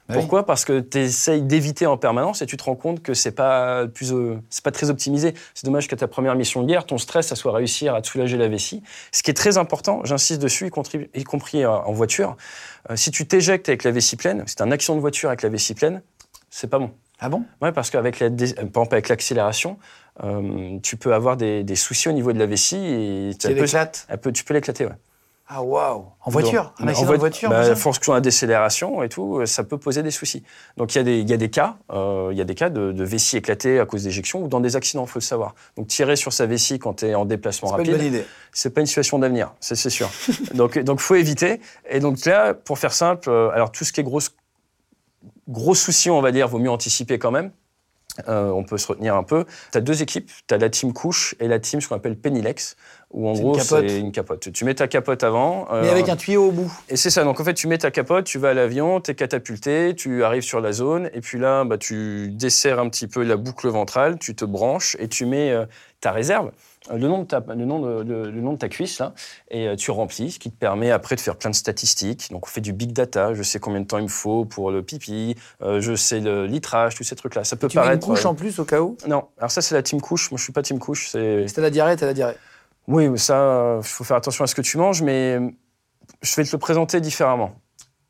Bah 0.08 0.15
oui. 0.15 0.22
Pourquoi? 0.22 0.46
Parce 0.46 0.63
que 0.63 0.80
tu 0.80 1.00
essayes 1.00 1.41
d'éviter 1.41 1.86
en 1.86 1.98
permanence 1.98 2.41
et 2.41 2.46
tu 2.46 2.56
te 2.56 2.63
rends 2.63 2.76
compte 2.76 3.02
que 3.02 3.13
c'est 3.13 3.34
pas 3.34 3.88
plus, 3.88 4.13
euh, 4.13 4.39
c'est 4.50 4.63
pas 4.63 4.72
très 4.72 4.89
optimisé. 4.89 5.34
C'est 5.54 5.65
dommage 5.65 5.88
qu'à 5.88 5.98
ta 5.98 6.08
première 6.08 6.36
mission 6.36 6.62
de 6.62 6.67
guerre, 6.67 6.86
ton 6.86 6.98
stress, 6.98 7.28
ça 7.28 7.36
soit 7.36 7.52
réussir 7.52 7.93
à 7.93 8.02
te 8.02 8.08
soulager 8.08 8.38
la 8.38 8.48
vessie. 8.48 8.84
Ce 9.12 9.22
qui 9.22 9.32
est 9.32 9.36
très 9.36 9.58
important, 9.58 10.02
j'insiste 10.06 10.41
dessus, 10.41 10.67
y, 10.67 11.24
compris 11.24 11.63
euh, 11.63 11.72
en 11.72 11.91
voiture, 11.91 12.38
euh, 12.89 12.96
si 12.96 13.12
tu 13.12 13.28
t'éjectes 13.28 13.67
avec 13.67 13.84
la 13.84 13.91
vessie 13.91 14.15
pleine, 14.15 14.43
c'est 14.46 14.62
un 14.62 14.72
accident 14.72 14.96
de 14.96 15.02
voiture 15.02 15.30
avec 15.30 15.41
la 15.41 15.50
vessie 15.50 15.74
pleine, 15.74 16.02
c'est 16.50 16.70
pas 16.70 16.80
bon. 16.80 16.91
Ah 17.20 17.30
bon? 17.30 17.43
Ouais, 17.62 17.72
parce 17.72 17.89
qu'avec 17.89 18.20
la, 18.20 18.30
par 18.30 18.38
exemple, 18.38 18.93
avec 18.93 19.10
l'accélération, 19.10 19.78
euh, 20.24 20.80
tu 20.84 20.98
peux 20.98 21.13
avoir 21.13 21.36
des, 21.36 21.63
des 21.63 21.76
soucis 21.76 22.08
au 22.08 22.12
niveau 22.12 22.32
de 22.32 22.39
la 22.39 22.46
vessie 22.46 22.78
et 22.78 23.32
tu 23.38 24.43
peux 24.43 24.54
l'éclater. 24.54 24.86
Ouais. 24.86 24.93
Ah 25.50 25.64
waouh 25.64 26.06
En 26.24 26.30
voiture 26.30 26.74
Un 26.78 26.84
Donc, 26.84 26.90
accident 26.90 27.10
en 27.10 27.14
de 27.14 27.18
voiture 27.20 27.50
bah, 27.50 27.76
Fonction 27.76 28.14
à 28.14 28.20
décélération 28.22 29.02
et 29.02 29.08
tout, 29.08 29.38
euh, 29.40 29.46
ça 29.46 29.64
peut 29.64 29.78
poser 29.78 30.04
des 30.04 30.12
soucis. 30.12 30.44
Donc 30.76 30.94
il 30.94 30.98
y, 30.98 31.02
a 31.02 31.04
des- 31.04 31.20
il 31.20 31.30
y 31.30 31.34
a 31.34 31.38
des 31.38 31.50
cas, 31.50 31.78
euh, 31.92 32.30
il 32.34 32.38
y 32.38 32.42
a 32.42 32.44
des 32.44 32.54
cas 32.56 32.70
de, 32.70 32.92
de 32.92 33.04
vessie 33.06 33.38
éclatée 33.38 33.80
à 33.80 33.86
cause 33.86 34.04
d'éjection 34.04 34.44
ou 34.44 34.48
dans 34.50 34.60
des 34.60 34.76
accidents, 34.76 35.06
il 35.06 35.10
faut 35.10 35.20
le 35.20 35.24
savoir. 35.24 35.56
Donc 35.78 35.88
tirer 35.88 36.18
sur 36.18 36.34
sa 36.34 36.46
vessie 36.46 36.80
quand 36.80 36.96
tu 36.96 37.06
es 37.06 37.16
en 37.16 37.24
déplacement 37.26 37.70
C'est 37.70 37.76
pas 37.78 37.82
une 37.84 37.90
rapide, 37.92 38.04
bonne 38.04 38.14
idée. 38.16 38.26
c'est 38.52 38.72
pas 38.74 38.82
une 38.82 38.88
situation 38.88 39.20
d'avenir, 39.20 39.54
c'est 39.62 39.76
c'est 39.76 39.90
sûr. 39.90 40.10
donc 40.54 40.78
donc 40.80 41.00
faut 41.00 41.16
éviter. 41.16 41.62
Et 41.90 42.02
donc 42.02 42.26
là, 42.26 42.54
pour 42.54 42.78
faire 42.78 42.94
simple, 42.94 43.30
euh, 43.30 43.50
alors 43.52 43.72
tout 43.72 43.86
ce 43.86 43.94
qui 43.94 44.02
est 44.02 44.04
gros 44.04 44.20
gros 45.48 45.76
soucis, 45.76 46.10
on 46.10 46.22
va 46.22 46.32
dire, 46.32 46.48
vaut 46.50 46.60
mieux 46.60 46.70
anticiper 46.72 47.18
quand 47.20 47.32
même. 47.32 47.52
Euh, 48.28 48.50
on 48.50 48.64
peut 48.64 48.78
se 48.78 48.88
retenir 48.88 49.16
un 49.16 49.24
peu. 49.24 49.46
Tu 49.72 49.78
as 49.78 49.82
deux 49.82 50.02
équipes, 50.02 50.32
tu 50.48 50.54
as 50.54 50.58
la 50.58 50.70
team 50.70 50.94
couche 50.94 51.36
et 51.40 51.48
la 51.48 51.60
team 51.60 51.82
ce 51.82 51.88
qu'on 51.88 51.96
appelle 51.96 52.18
Penilex, 52.18 52.76
où 53.12 53.28
en 53.28 53.34
gros 53.34 53.54
capote. 53.54 53.88
c'est 53.88 54.00
une 54.00 54.12
capote. 54.12 54.52
Tu 54.52 54.66
mets 54.66 54.76
ta 54.76 54.88
capote 54.88 55.24
avant. 55.24 55.68
Mais 55.72 55.88
euh, 55.88 55.92
avec 55.92 56.10
un 56.10 56.16
tuyau 56.16 56.48
au 56.48 56.52
bout. 56.52 56.72
et 56.90 56.98
c'est 56.98 57.10
ça, 57.10 57.24
donc 57.24 57.40
en 57.40 57.44
fait, 57.44 57.54
tu 57.54 57.68
mets 57.68 57.78
ta 57.78 57.92
capote, 57.92 58.26
tu 58.26 58.40
vas 58.40 58.50
à 58.50 58.54
l'avion, 58.54 59.00
tu 59.02 59.12
es 59.12 59.16
catapulté, 59.16 59.94
tu 59.96 60.24
arrives 60.24 60.44
sur 60.44 60.62
la 60.62 60.72
zone, 60.72 61.10
et 61.14 61.22
puis 61.22 61.40
là, 61.40 61.64
bah, 61.64 61.78
tu 61.78 62.30
desserres 62.32 62.80
un 62.80 62.90
petit 62.90 63.08
peu 63.08 63.24
la 63.24 63.38
boucle 63.38 63.68
ventrale, 63.68 64.18
tu 64.20 64.36
te 64.36 64.46
branches 64.46 64.98
et 65.00 65.08
tu 65.08 65.26
mets 65.26 65.52
euh, 65.52 65.66
ta 66.02 66.12
réserve, 66.12 66.52
le 66.91 67.08
nom, 67.08 67.19
de 67.19 67.26
ta, 67.26 67.43
le, 67.47 67.65
nom 67.65 67.80
de, 67.80 68.04
le, 68.04 68.32
le 68.32 68.41
nom 68.41 68.54
de 68.54 68.58
ta 68.58 68.69
cuisse, 68.69 69.00
là, 69.00 69.13
et 69.50 69.67
euh, 69.67 69.76
tu 69.76 69.91
remplis, 69.91 70.32
ce 70.32 70.39
qui 70.39 70.52
te 70.52 70.58
permet 70.58 70.91
après 70.91 71.15
de 71.15 71.21
faire 71.21 71.36
plein 71.36 71.50
de 71.50 71.56
statistiques. 71.56 72.30
Donc 72.32 72.45
on 72.45 72.50
fait 72.50 72.62
du 72.62 72.73
big 72.73 72.93
data, 72.93 73.34
je 73.34 73.43
sais 73.43 73.60
combien 73.60 73.82
de 73.82 73.86
temps 73.88 73.97
il 73.97 74.04
me 74.04 74.08
faut 74.10 74.45
pour 74.45 74.71
le 74.71 74.84
pipi, 74.84 75.36
euh, 75.62 75.82
je 75.82 75.95
sais 75.95 76.19
le 76.19 76.45
litrage, 76.45 76.95
tous 76.95 77.04
ces 77.04 77.15
trucs-là. 77.15 77.43
Ça 77.43 77.56
peut 77.56 77.67
Tu 77.67 77.78
mets 77.78 77.84
une 77.84 77.88
paraître. 77.88 78.08
couche 78.08 78.26
euh, 78.26 78.30
en 78.30 78.36
plus 78.36 78.60
au 78.60 78.65
cas 78.65 78.82
où? 78.82 78.97
Non, 79.08 79.26
alors 79.38 79.52
ça, 79.52 79.62
c'est 79.62 79.76
la 79.76 79.84
team 79.84 80.00
couche. 80.02 80.32
Moi, 80.32 80.38
je 80.38 80.43
suis 80.43 80.54
pas 80.54 80.62
team 80.62 80.80
couche. 80.80 81.10
C'est 81.10 81.47
Si 81.47 81.54
t'as 81.54 81.62
la 81.62 81.69
diarrhée, 81.69 81.95
t'as 81.95 82.06
la 82.06 82.13
diarrhée. 82.13 82.38
Oui, 82.88 83.10
ça, 83.19 83.80
il 83.82 83.88
faut 83.88 84.04
faire 84.04 84.17
attention 84.17 84.43
à 84.43 84.47
ce 84.47 84.56
que 84.56 84.62
tu 84.62 84.78
manges, 84.78 85.02
mais 85.02 85.39
je 86.21 86.36
vais 86.36 86.43
te 86.45 86.52
le 86.54 86.58
présenter 86.58 87.02
différemment. 87.02 87.60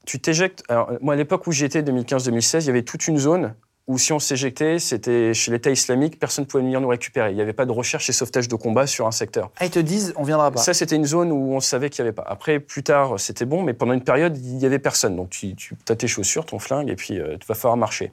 Tu 0.06 0.20
t'éjectes. 0.22 0.64
Moi, 1.02 1.16
à 1.16 1.18
l'époque 1.18 1.48
où 1.48 1.52
j'y 1.52 1.66
étais, 1.66 1.82
2015-2016, 1.82 2.62
il 2.62 2.68
y 2.68 2.70
avait 2.70 2.84
toute 2.84 3.08
une 3.08 3.18
zone 3.18 3.56
où 3.88 3.98
si 3.98 4.12
on 4.12 4.20
s'éjectait, 4.20 4.80
c'était 4.80 5.34
chez 5.34 5.50
l'État 5.50 5.72
islamique, 5.72 6.20
personne 6.20 6.44
ne 6.44 6.50
pouvait 6.50 6.64
venir 6.64 6.82
nous 6.82 6.90
récupérer. 6.90 7.32
Il 7.32 7.36
n'y 7.36 7.42
avait 7.42 7.54
pas 7.54 7.66
de 7.66 7.72
recherche 7.72 8.10
et 8.10 8.14
sauvetage 8.14 8.50
de 8.50 8.56
combat 8.56 8.86
sur 8.86 9.08
un 9.08 9.12
secteur. 9.12 9.50
Ah, 9.60 9.66
ils 9.66 9.72
te 9.72 9.80
disent, 9.80 10.14
on 10.18 10.24
viendra 10.24 10.52
pas. 10.52 10.60
Ça, 10.60 10.74
c'était 10.74 10.98
une 10.98 11.06
zone 11.06 11.32
où 11.32 11.54
on 11.54 11.62
savait 11.62 11.90
qu'il 11.90 12.04
n'y 12.04 12.10
avait 12.10 12.16
pas. 12.16 12.26
Après, 12.28 12.60
plus 12.60 12.84
tard, 12.84 13.18
c'était 13.18 13.46
bon, 13.46 13.64
mais 13.64 13.74
pendant 13.74 13.94
une 13.94 14.04
période, 14.04 14.38
il 14.38 14.58
n'y 14.58 14.66
avait 14.66 14.80
personne. 14.80 15.16
Donc, 15.16 15.30
tu, 15.30 15.56
as 15.88 15.96
tes 15.96 16.08
chaussures, 16.08 16.46
ton 16.46 16.60
flingue, 16.60 16.90
et 16.90 16.96
puis 16.96 17.18
euh, 17.18 17.38
tu 17.40 17.48
vas 17.48 17.56
falloir 17.56 17.78
marcher. 17.78 18.12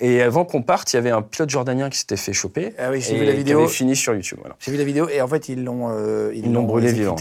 Et 0.00 0.22
avant 0.22 0.44
qu'on 0.44 0.62
parte, 0.62 0.92
il 0.92 0.96
y 0.96 0.98
avait 0.98 1.10
un 1.10 1.22
pilote 1.22 1.50
jordanien 1.50 1.90
qui 1.90 1.98
s'était 1.98 2.16
fait 2.16 2.32
choper. 2.32 2.72
Ah 2.78 2.90
oui, 2.90 3.00
j'ai 3.00 3.18
vu 3.18 3.24
la 3.24 3.32
vidéo. 3.32 3.58
Qui 3.58 3.64
avait 3.64 3.72
fini 3.72 3.96
sur 3.96 4.14
YouTube. 4.14 4.38
J'ai 4.60 4.70
vu 4.70 4.78
la 4.78 4.84
vidéo, 4.84 5.08
et 5.08 5.20
en 5.20 5.28
fait, 5.28 5.48
ils 5.48 5.64
l'ont 5.64 5.90
euh, 5.90 6.32
ils, 6.34 6.52
l'ont 6.52 6.62
brûlé 6.62 6.92
vivant. 6.92 7.16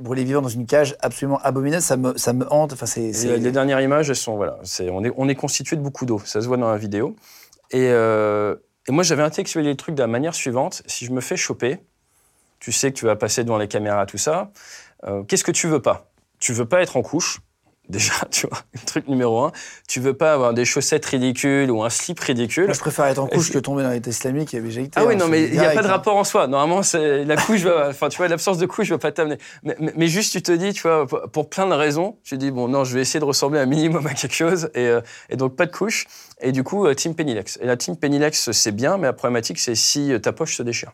Brûlé, 0.00 0.24
vivant 0.24 0.42
dans 0.42 0.48
une 0.48 0.66
cage 0.66 0.96
absolument 1.00 1.38
abominable. 1.42 1.82
Ça 1.82 1.96
me, 1.96 2.16
ça 2.16 2.32
me 2.32 2.50
hante. 2.52 2.72
Enfin, 2.72 2.86
c'est, 2.86 3.10
Les 3.38 3.52
dernières 3.52 3.80
images, 3.80 4.10
elles 4.10 4.16
sont. 4.16 4.36
Voilà, 4.36 4.58
on, 4.92 5.04
est, 5.04 5.12
on 5.16 5.28
est 5.28 5.34
constitué 5.34 5.76
de 5.76 5.82
beaucoup 5.82 6.06
d'eau. 6.06 6.20
Ça 6.24 6.40
se 6.40 6.46
voit 6.46 6.56
dans 6.56 6.70
la 6.70 6.78
vidéo. 6.78 7.16
Euh, 7.74 8.56
et, 8.88 8.92
moi, 8.92 9.02
j'avais 9.02 9.22
intellectualisé 9.22 9.70
le 9.70 9.76
truc 9.76 9.94
de 9.94 10.02
la 10.02 10.06
manière 10.06 10.34
suivante. 10.34 10.82
Si 10.86 11.04
je 11.04 11.12
me 11.12 11.20
fais 11.20 11.36
choper, 11.36 11.78
tu 12.58 12.72
sais 12.72 12.92
que 12.92 12.96
tu 12.96 13.06
vas 13.06 13.16
passer 13.16 13.44
devant 13.44 13.58
les 13.58 13.68
caméras, 13.68 14.06
tout 14.06 14.18
ça. 14.18 14.50
Euh, 15.04 15.22
qu'est-ce 15.24 15.44
que 15.44 15.52
tu 15.52 15.66
veux 15.66 15.82
pas? 15.82 16.10
Tu 16.38 16.52
veux 16.52 16.66
pas 16.66 16.82
être 16.82 16.96
en 16.96 17.02
couche 17.02 17.40
déjà, 17.90 18.12
tu 18.30 18.46
vois, 18.46 18.58
truc 18.86 19.08
numéro 19.08 19.44
un. 19.44 19.52
Tu 19.88 20.00
veux 20.00 20.14
pas 20.14 20.32
avoir 20.32 20.54
des 20.54 20.64
chaussettes 20.64 21.04
ridicules 21.06 21.70
ou 21.70 21.82
un 21.82 21.90
slip 21.90 22.18
ridicule. 22.20 22.64
Moi, 22.64 22.74
je 22.74 22.80
préfère 22.80 23.06
être 23.06 23.18
en 23.18 23.26
couche 23.26 23.50
que 23.50 23.58
tomber 23.58 23.82
dans 23.82 23.90
l'état 23.90 24.10
islamique 24.10 24.54
et 24.54 24.60
végété. 24.60 24.90
Ah 24.96 25.04
oui, 25.04 25.14
hein, 25.14 25.18
non, 25.18 25.28
mais 25.28 25.44
il 25.44 25.52
n'y 25.52 25.58
a 25.58 25.70
pas 25.70 25.82
de 25.82 25.86
hein. 25.86 25.90
rapport 25.90 26.16
en 26.16 26.24
soi. 26.24 26.46
Normalement, 26.46 26.80
la 26.94 27.36
couche 27.36 27.66
enfin, 27.66 28.08
tu 28.08 28.16
vois, 28.16 28.28
l'absence 28.28 28.58
de 28.58 28.66
couche 28.66 28.88
va 28.90 28.98
pas 28.98 29.12
t'amener. 29.12 29.38
Mais, 29.62 29.76
mais, 29.96 30.06
juste, 30.06 30.32
tu 30.32 30.42
te 30.42 30.52
dis, 30.52 30.72
tu 30.72 30.82
vois, 30.82 31.06
pour 31.06 31.50
plein 31.50 31.66
de 31.66 31.74
raisons, 31.74 32.16
tu 32.24 32.38
dis, 32.38 32.50
bon, 32.50 32.68
non, 32.68 32.84
je 32.84 32.94
vais 32.94 33.00
essayer 33.02 33.20
de 33.20 33.24
ressembler 33.24 33.60
un 33.60 33.66
minimum 33.66 34.06
à 34.06 34.14
quelque 34.14 34.34
chose 34.34 34.70
et, 34.74 34.86
euh, 34.86 35.00
et 35.28 35.36
donc 35.36 35.56
pas 35.56 35.66
de 35.66 35.72
couche. 35.72 36.06
Et 36.40 36.52
du 36.52 36.64
coup, 36.64 36.86
euh, 36.86 36.94
Team 36.94 37.14
Penilex. 37.14 37.58
Et 37.60 37.66
la 37.66 37.76
Team 37.76 37.96
Penilex, 37.96 38.52
c'est 38.52 38.72
bien, 38.72 38.96
mais 38.96 39.06
la 39.06 39.12
problématique, 39.12 39.58
c'est 39.58 39.74
si 39.74 40.12
euh, 40.12 40.18
ta 40.18 40.32
poche 40.32 40.56
se 40.56 40.62
déchire. 40.62 40.92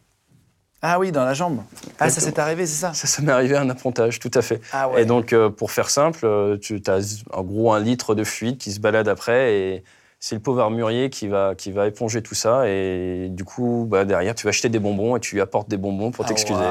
Ah 0.82 0.98
oui, 0.98 1.10
dans 1.10 1.24
la 1.24 1.34
jambe. 1.34 1.62
Ah, 1.98 2.10
ça 2.10 2.20
s'est 2.20 2.38
arrivé, 2.38 2.66
c'est 2.66 2.80
ça 2.80 2.92
Ça, 2.92 3.06
ça 3.06 3.22
m'est 3.22 3.32
arrivé 3.32 3.56
un 3.56 3.68
appontage, 3.70 4.18
tout 4.18 4.30
à 4.34 4.42
fait. 4.42 4.60
Ah 4.72 4.88
ouais. 4.88 5.02
Et 5.02 5.04
donc, 5.04 5.32
euh, 5.32 5.48
pour 5.48 5.70
faire 5.72 5.88
simple, 5.90 6.20
euh, 6.24 6.58
tu 6.58 6.82
as 6.86 7.24
en 7.32 7.42
gros 7.42 7.72
un 7.72 7.80
litre 7.80 8.14
de 8.14 8.24
fluide 8.24 8.58
qui 8.58 8.72
se 8.72 8.80
balade 8.80 9.08
après 9.08 9.54
et 9.54 9.84
c'est 10.26 10.34
le 10.34 10.40
pauvre 10.40 10.60
armurier 10.60 11.08
qui 11.08 11.28
va, 11.28 11.54
qui 11.54 11.70
va 11.70 11.86
éponger 11.86 12.20
tout 12.20 12.34
ça. 12.34 12.68
Et 12.68 13.28
du 13.30 13.44
coup, 13.44 13.86
bah, 13.88 14.04
derrière, 14.04 14.34
tu 14.34 14.44
vas 14.44 14.48
acheter 14.48 14.68
des 14.68 14.80
bonbons 14.80 15.14
et 15.14 15.20
tu 15.20 15.36
lui 15.36 15.40
apportes 15.40 15.68
des 15.68 15.76
bonbons 15.76 16.10
pour 16.10 16.24
ah, 16.24 16.28
t'excuser. 16.28 16.64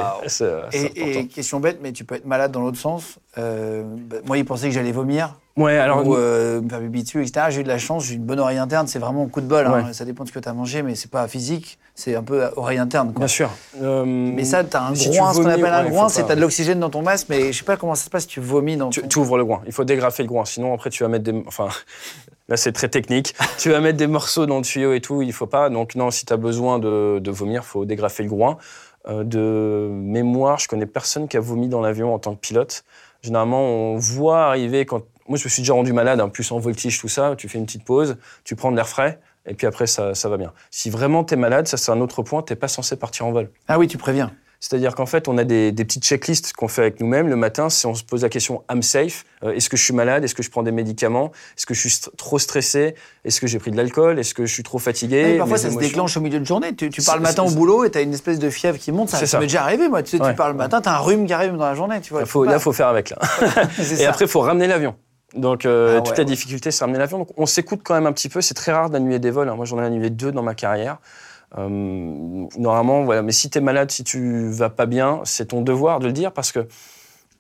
et, 0.74 1.28
question 1.28 1.62
bête, 1.62 1.80
mais 1.82 1.94
tu 1.94 2.04
peux 2.04 2.16
être 2.16 2.26
malade 2.26 2.52
dans 2.52 2.60
l'autre 2.60 2.78
sens. 2.78 3.18
Euh, 3.38 3.84
bah, 3.86 4.18
moi, 4.26 4.38
il 4.38 4.44
pensait 4.44 4.68
que 4.68 4.74
j'allais 4.74 4.92
vomir. 4.92 5.40
Ouais, 5.56 5.78
alors. 5.78 6.06
Ou 6.06 6.18
euh, 6.18 6.60
me 6.60 6.68
faire 6.68 6.82
pipi 6.82 7.04
dessus, 7.04 7.22
etc. 7.22 7.46
J'ai 7.48 7.62
eu 7.62 7.64
de 7.64 7.70
la 7.70 7.78
chance, 7.78 8.04
j'ai 8.04 8.16
une 8.16 8.26
bonne 8.26 8.42
oreille 8.42 8.58
interne. 8.58 8.88
C'est 8.88 9.00
vraiment 9.00 9.24
un 9.24 9.30
coup 9.30 9.40
de 9.40 9.48
bol. 9.48 9.66
Hein. 9.66 9.94
Ça 9.94 10.04
dépend 10.04 10.26
de 10.26 10.28
ce 10.28 10.34
que 10.34 10.40
tu 10.40 10.50
as 10.50 10.54
mangé, 10.54 10.84
mais 10.84 10.96
c'est 10.96 11.10
pas 11.10 11.26
physique. 11.30 11.80
C'est 11.94 12.14
un 12.14 12.24
peu 12.24 12.44
oreille 12.58 12.80
interne. 12.80 13.14
Quoi. 13.14 13.20
Bien 13.20 13.28
sûr. 13.30 13.50
Euh, 13.82 14.04
mais 14.06 14.44
ça, 14.44 14.66
tu 14.66 14.76
as 14.76 14.82
un 14.82 14.92
groin, 14.92 15.34
ce 15.34 15.40
qu'on 15.40 15.46
appelle 15.46 15.66
un 15.68 15.86
groin, 15.86 16.10
c'est 16.10 16.26
tu 16.26 16.32
as 16.34 16.36
de 16.36 16.42
l'oxygène 16.42 16.82
dans 16.82 16.90
ton 16.90 17.04
masque, 17.04 17.28
mais 17.30 17.54
je 17.54 17.60
sais 17.60 17.64
pas 17.64 17.78
comment 17.78 17.96
ça 17.96 18.04
se 18.04 18.10
passe 18.10 18.24
si 18.24 18.28
tu 18.28 18.42
vomis 18.42 18.76
dans 18.76 18.90
tu, 18.90 19.00
ton... 19.00 19.08
tu 19.08 19.20
ouvres 19.20 19.38
le 19.38 19.46
groin. 19.46 19.62
Il 19.66 19.72
faut 19.72 19.86
dégrafer 19.86 20.24
le 20.24 20.28
groin. 20.28 20.44
Sinon, 20.44 20.74
après, 20.74 20.90
tu 20.90 21.04
vas 21.04 21.08
mettre 21.08 21.24
des. 21.24 21.42
Enfin. 21.48 21.70
Là, 22.48 22.58
c'est 22.58 22.72
très 22.72 22.90
technique. 22.90 23.34
tu 23.58 23.72
vas 23.72 23.80
mettre 23.80 23.98
des 23.98 24.08
morceaux 24.08 24.46
dans 24.46 24.58
le 24.58 24.64
tuyau 24.64 24.94
et 24.94 25.02
tout, 25.02 25.22
il 25.22 25.34
faut 25.34 25.48
pas. 25.48 25.70
Donc, 25.70 25.96
non, 25.96 26.12
si 26.12 26.26
tu 26.26 26.34
as 26.34 26.38
besoin 26.38 26.80
de, 26.80 27.20
de 27.20 27.32
vomir, 27.32 27.62
il 27.64 27.68
faut 27.68 27.86
dégrafer 27.86 28.24
le 28.24 28.30
groin. 28.30 28.58
Euh, 29.08 29.24
de 29.24 29.90
mémoire, 29.92 30.58
je 30.60 30.68
connais 30.68 30.86
personne 30.86 31.28
qui 31.28 31.38
a 31.38 31.40
vomi 31.40 31.68
dans 31.68 31.82
l'avion 31.82 32.14
en 32.14 32.20
tant 32.20 32.34
que 32.34 32.40
pilote. 32.40 32.84
Généralement, 33.22 33.62
on 33.62 33.98
voit 33.98 34.46
arriver 34.46 34.86
quand. 34.86 35.04
Moi, 35.28 35.40
je 35.40 35.44
me 35.46 35.50
suis 35.50 35.64
déjà 35.64 35.74
rendu 35.74 35.92
malade, 35.92 36.22
en 36.22 36.30
plus 36.30 36.52
en 36.52 36.60
voltige, 36.60 37.00
tout 37.00 37.08
ça. 37.08 37.36
Tu 37.36 37.50
fais 37.50 37.58
une 37.58 37.66
petite 37.66 37.84
pause, 37.84 38.18
tu 38.44 38.56
prends 38.56 38.72
de 38.72 38.76
l'air 38.76 38.88
frais, 38.88 39.20
et 39.48 39.56
puis 39.56 39.66
après, 39.66 39.88
ça, 39.88 40.14
ça 40.14 40.30
va 40.30 40.38
bien. 40.38 40.54
Si 40.70 40.92
vraiment 40.92 41.24
tu 41.24 41.34
es 41.34 41.38
malade, 41.38 41.68
ça, 41.68 41.78
c'est 41.78 41.92
un 41.92 42.00
autre 42.00 42.22
point, 42.22 42.44
tu 42.44 42.54
n'es 42.54 42.58
pas 42.58 42.68
censé 42.68 42.96
partir 42.96 43.26
en 43.26 43.32
vol. 43.32 43.50
Ah 43.68 43.80
oui, 43.80 43.88
tu 43.88 43.98
préviens. 43.98 44.32
C'est-à-dire 44.68 44.96
qu'en 44.96 45.06
fait, 45.06 45.28
on 45.28 45.38
a 45.38 45.44
des, 45.44 45.72
petites 45.72 46.04
checklists 46.04 46.54
qu'on 46.54 46.68
fait 46.68 46.82
avec 46.82 47.00
nous-mêmes. 47.00 47.28
Le 47.28 47.36
matin, 47.36 47.70
si 47.70 47.86
on 47.86 47.94
se 47.94 48.04
pose 48.04 48.24
la 48.24 48.30
question 48.30 48.64
I'm 48.68 48.82
safe, 48.82 49.24
euh, 49.44 49.54
est-ce 49.54 49.70
que 49.70 49.78
je 49.78 49.84
suis 49.84 49.94
malade 49.94 50.24
Est-ce 50.24 50.34
que 50.34 50.42
je 50.42 50.50
prends 50.50 50.64
des 50.64 50.72
médicaments 50.72 51.32
Est-ce 51.56 51.68
que 51.68 51.76
je 51.76 51.88
suis 51.88 52.00
trop 52.18 52.40
stressé 52.40 52.96
Est-ce 53.26 53.40
que 53.40 53.46
j'ai 53.46 53.60
pris 53.60 53.70
de 53.70 53.78
l'alcool 53.78 54.18
Est-ce 54.18 54.34
que 54.34 54.48
je 54.48 54.52
suis 54.52 54.64
trop 54.64 54.80
fatigué 54.80 55.38
Parfois, 55.38 55.60
ça 55.60 55.70
se 55.70 55.78
déclenche 55.78 56.18
au 56.18 56.20
milieu 56.20 56.40
de 56.40 56.46
journée. 56.46 56.74
Tu, 56.74 56.90
parles 57.06 57.20
le 57.20 57.24
matin 57.24 57.44
au 57.44 57.52
boulot 57.52 57.86
et 57.86 57.92
tu 57.92 58.00
as 58.00 58.02
une 58.02 58.16
espèce 58.16 58.40
de 58.40 58.50
fièvre 58.50 58.80
qui 58.80 58.92
monte. 58.92 59.10
Ça, 59.10 59.24
ça. 59.28 59.38
m'est 59.38 59.46
déjà 59.46 59.62
arrivé, 59.62 59.88
moi. 59.88 60.02
Tu, 60.02 60.18
sais, 60.18 60.20
tu 60.20 60.34
parles 60.34 60.54
le 60.54 60.58
matin, 60.58 60.82
tu 60.82 60.90
as 60.90 60.96
un 60.96 61.00
rhume 61.00 61.28
qui 61.28 61.34
arrive 61.34 61.52
dans 61.52 61.66
la 61.66 61.76
journée. 61.76 62.02
Tu 62.02 62.12
vois, 62.12 62.22
là, 62.22 62.54
il 62.56 62.60
faut 62.60 62.74
faire 62.74 62.88
avec. 62.88 63.12
Là. 63.12 63.18
et 64.00 64.06
après, 64.08 64.26
il 64.26 64.32
faut 64.32 64.42
ramener 64.42 64.66
l'avion. 64.66 64.96
Donc, 65.36 65.68
euh, 65.68 66.00
ah 66.00 66.02
toute 66.02 66.18
la 66.18 66.24
difficulté, 66.24 66.72
c'est 66.72 66.84
ramener 66.84 66.98
l'avion. 66.98 67.20
Donc, 67.20 67.30
on 67.38 67.46
s'écoute 67.46 67.82
quand 67.84 67.94
même 67.94 68.08
un 68.08 68.14
petit 68.14 68.30
peu. 68.30 68.42
C'est 68.42 68.56
très 68.56 68.72
rare 68.72 68.90
d'annuler 68.90 69.20
des 69.20 69.30
vols. 69.30 69.48
Hein. 69.48 69.56
Moi, 69.56 69.66
j'en 69.66 69.80
ai 69.80 69.86
annulé 69.86 70.10
deux 70.10 70.32
dans 70.32 70.42
ma 70.42 70.56
carrière. 70.56 70.98
Euh, 71.58 72.48
normalement, 72.58 73.04
voilà. 73.04 73.22
Mais 73.22 73.32
si 73.32 73.50
tu 73.50 73.58
es 73.58 73.62
malade, 73.62 73.92
si 73.92 74.04
tu 74.04 74.50
vas 74.50 74.70
pas 74.70 74.86
bien, 74.86 75.22
c'est 75.24 75.48
ton 75.48 75.62
devoir 75.62 76.00
de 76.00 76.08
le 76.08 76.14
dire 76.14 76.32
parce 76.32 76.52
que 76.52 76.68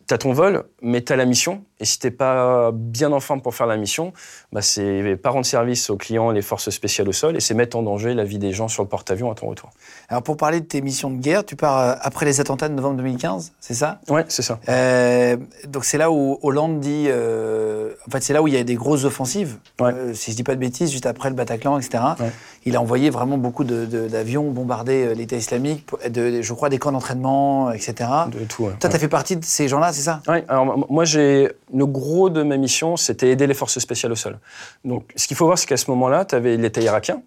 tu 0.08 0.14
as 0.14 0.18
ton 0.18 0.34
vol, 0.34 0.64
mais 0.82 1.02
tu 1.02 1.14
as 1.14 1.16
la 1.16 1.26
mission. 1.26 1.64
Et 1.80 1.86
si 1.86 2.00
tu 2.00 2.08
n'es 2.08 2.12
pas 2.12 2.72
bien 2.72 3.12
en 3.12 3.20
forme 3.20 3.42
pour 3.42 3.56
faire 3.56 3.68
la 3.68 3.76
mission, 3.76 4.14
bah 4.52 4.62
c'est 4.62 5.18
pas 5.18 5.32
rendre 5.32 5.46
service 5.46 5.90
aux 5.90 5.98
clients 5.98 6.32
et 6.32 6.34
les 6.34 6.42
forces 6.42 6.70
spéciales 6.70 7.10
au 7.10 7.12
sol, 7.12 7.36
et 7.36 7.40
c'est 7.40 7.54
mettre 7.54 7.76
en 7.76 7.84
danger 7.84 8.14
la 8.14 8.24
vie 8.24 8.38
des 8.38 8.54
gens 8.54 8.68
sur 8.68 8.84
le 8.84 8.88
porte-avions 8.88 9.32
à 9.32 9.36
ton 9.36 9.48
retour. 9.48 9.72
Alors 10.08 10.24
pour 10.24 10.38
parler 10.38 10.62
de 10.62 10.66
tes 10.66 10.82
missions 10.82 11.10
de 11.10 11.20
guerre, 11.20 11.44
tu 11.44 11.56
pars 11.56 11.80
euh, 11.80 11.96
après 12.02 12.26
les 12.26 12.40
attentats 12.40 12.70
de 12.70 12.76
novembre 12.76 12.98
2015, 12.98 13.54
c'est 13.60 13.74
ça? 13.74 14.00
Oui, 14.08 14.22
c'est 14.30 14.42
ça. 14.42 14.60
Euh, 14.70 15.38
donc 15.68 15.86
c'est 15.86 15.98
là 15.98 16.12
où 16.12 16.40
Hollande 16.44 16.80
dit... 16.80 17.08
Euh, 17.08 17.94
en 18.08 18.12
fait, 18.12 18.22
c'est 18.22 18.34
là 18.34 18.42
où 18.42 18.48
il 18.48 18.54
y 18.54 18.58
a 18.58 18.64
des 18.64 18.76
grosses 18.76 19.04
offensives. 19.04 19.58
si 20.14 20.32
je 20.32 20.36
dis 20.36 20.44
pas 20.44 20.56
de 20.56 20.60
bêtises, 20.60 20.92
juste 20.92 21.08
après 21.08 21.30
le 21.30 21.36
Bataclan, 21.36 21.80
etc. 21.80 22.04
Il 22.68 22.76
a 22.76 22.82
envoyé 22.82 23.12
vraiment 23.12 23.38
beaucoup 23.38 23.64
d'avions 23.64 24.50
bombarder 24.50 25.14
l'État 25.14 25.36
islamique, 25.36 25.88
de, 26.10 26.42
je 26.42 26.54
crois 26.54 26.70
des 26.70 26.80
camps 26.80 26.92
d'entraînement, 26.92 27.72
etc. 27.72 28.10
De 28.32 28.40
tout, 28.46 28.70
Toi, 28.80 28.90
tu 28.90 28.96
as 28.96 29.00
fait 29.00 29.08
partie 29.08 29.38
de 29.38 29.46
ces 29.46 29.68
gens-là, 29.68 29.94
c'est 29.94 30.02
ça? 30.02 30.22
Oui, 30.28 30.38
alors 30.48 30.90
moi 30.90 31.06
j'ai 31.06 31.52
le 31.74 31.86
gros 31.86 32.32
de 32.32 32.42
ma 32.42 32.58
mission, 32.58 32.98
c'était 32.98 33.30
aider 33.30 33.46
les 33.46 33.54
forces 33.54 33.78
spéciales 33.78 34.12
au 34.12 34.16
sol. 34.16 34.40
Donc, 34.84 35.12
ce 35.16 35.28
qu'il 35.28 35.38
faut 35.38 35.46
voir, 35.46 35.60
c'est 35.60 35.68
qu'à 35.68 35.78
ce 35.78 35.92
moment-là, 35.92 36.26
tu 36.26 36.34
avais 36.34 36.58
l'État 36.58 36.82
irakien 36.82 37.22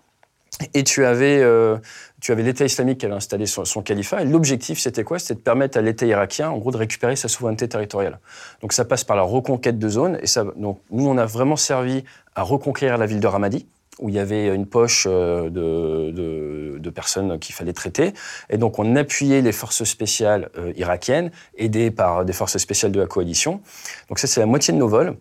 et 0.74 0.82
tu 0.82 1.04
avais, 1.04 1.38
euh, 1.40 1.76
tu 2.20 2.32
avais 2.32 2.42
l'État 2.42 2.64
islamique 2.64 2.98
qui 2.98 3.06
avait 3.06 3.14
installé 3.14 3.46
son, 3.46 3.82
califat. 3.82 4.22
Et 4.22 4.24
l'objectif, 4.24 4.80
c'était 4.80 5.04
quoi? 5.04 5.18
C'était 5.18 5.34
de 5.34 5.40
permettre 5.40 5.78
à 5.78 5.82
l'État 5.82 6.06
irakien, 6.06 6.50
en 6.50 6.58
gros, 6.58 6.72
de 6.72 6.76
récupérer 6.76 7.16
sa 7.16 7.28
souveraineté 7.28 7.68
territoriale. 7.68 8.18
Donc, 8.60 8.72
ça 8.72 8.84
passe 8.84 9.04
par 9.04 9.16
la 9.16 9.22
reconquête 9.22 9.78
de 9.78 9.88
zones. 9.88 10.18
Et 10.20 10.26
ça, 10.26 10.44
donc, 10.56 10.80
nous, 10.90 11.06
on 11.06 11.16
a 11.16 11.26
vraiment 11.26 11.56
servi 11.56 12.04
à 12.34 12.42
reconquérir 12.42 12.98
la 12.98 13.06
ville 13.06 13.20
de 13.20 13.26
Ramadi 13.26 13.66
où 13.98 14.08
il 14.08 14.14
y 14.14 14.18
avait 14.18 14.54
une 14.54 14.66
poche 14.66 15.06
euh, 15.08 15.50
de, 15.50 16.90
personnes 16.90 17.38
qu'il 17.38 17.54
fallait 17.54 17.74
traiter. 17.74 18.12
Et 18.48 18.56
donc, 18.56 18.78
on 18.78 18.96
appuyait 18.96 19.42
les 19.42 19.52
forces 19.52 19.84
spéciales 19.84 20.50
euh, 20.56 20.72
irakiennes, 20.76 21.30
aidées 21.56 21.90
par 21.90 22.24
des 22.24 22.32
forces 22.32 22.56
spéciales 22.56 22.92
de 22.92 22.98
la 22.98 23.06
coalition. 23.06 23.60
Donc, 24.08 24.18
ça, 24.18 24.26
c'est 24.26 24.40
la 24.40 24.46
moitié 24.46 24.72
de 24.72 24.78
nos 24.78 24.88
vols. 24.88 25.16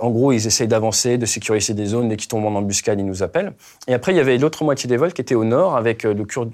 en 0.00 0.10
gros, 0.10 0.32
ils 0.32 0.46
essayent 0.46 0.68
d'avancer, 0.68 1.18
de 1.18 1.26
sécuriser 1.26 1.74
des 1.74 1.86
zones. 1.86 2.08
Dès 2.08 2.16
qu'ils 2.16 2.28
tombent 2.28 2.46
en 2.46 2.54
embuscade, 2.54 2.98
ils 2.98 3.06
nous 3.06 3.22
appellent. 3.22 3.52
Et 3.86 3.94
après, 3.94 4.12
il 4.12 4.16
y 4.16 4.20
avait 4.20 4.38
l'autre 4.38 4.64
moitié 4.64 4.88
des 4.88 4.96
vols 4.96 5.12
qui 5.12 5.20
était 5.20 5.34
au 5.34 5.44
nord, 5.44 5.76
avec 5.76 6.04
euh, 6.04 6.14
le 6.14 6.24
Kurde 6.24 6.52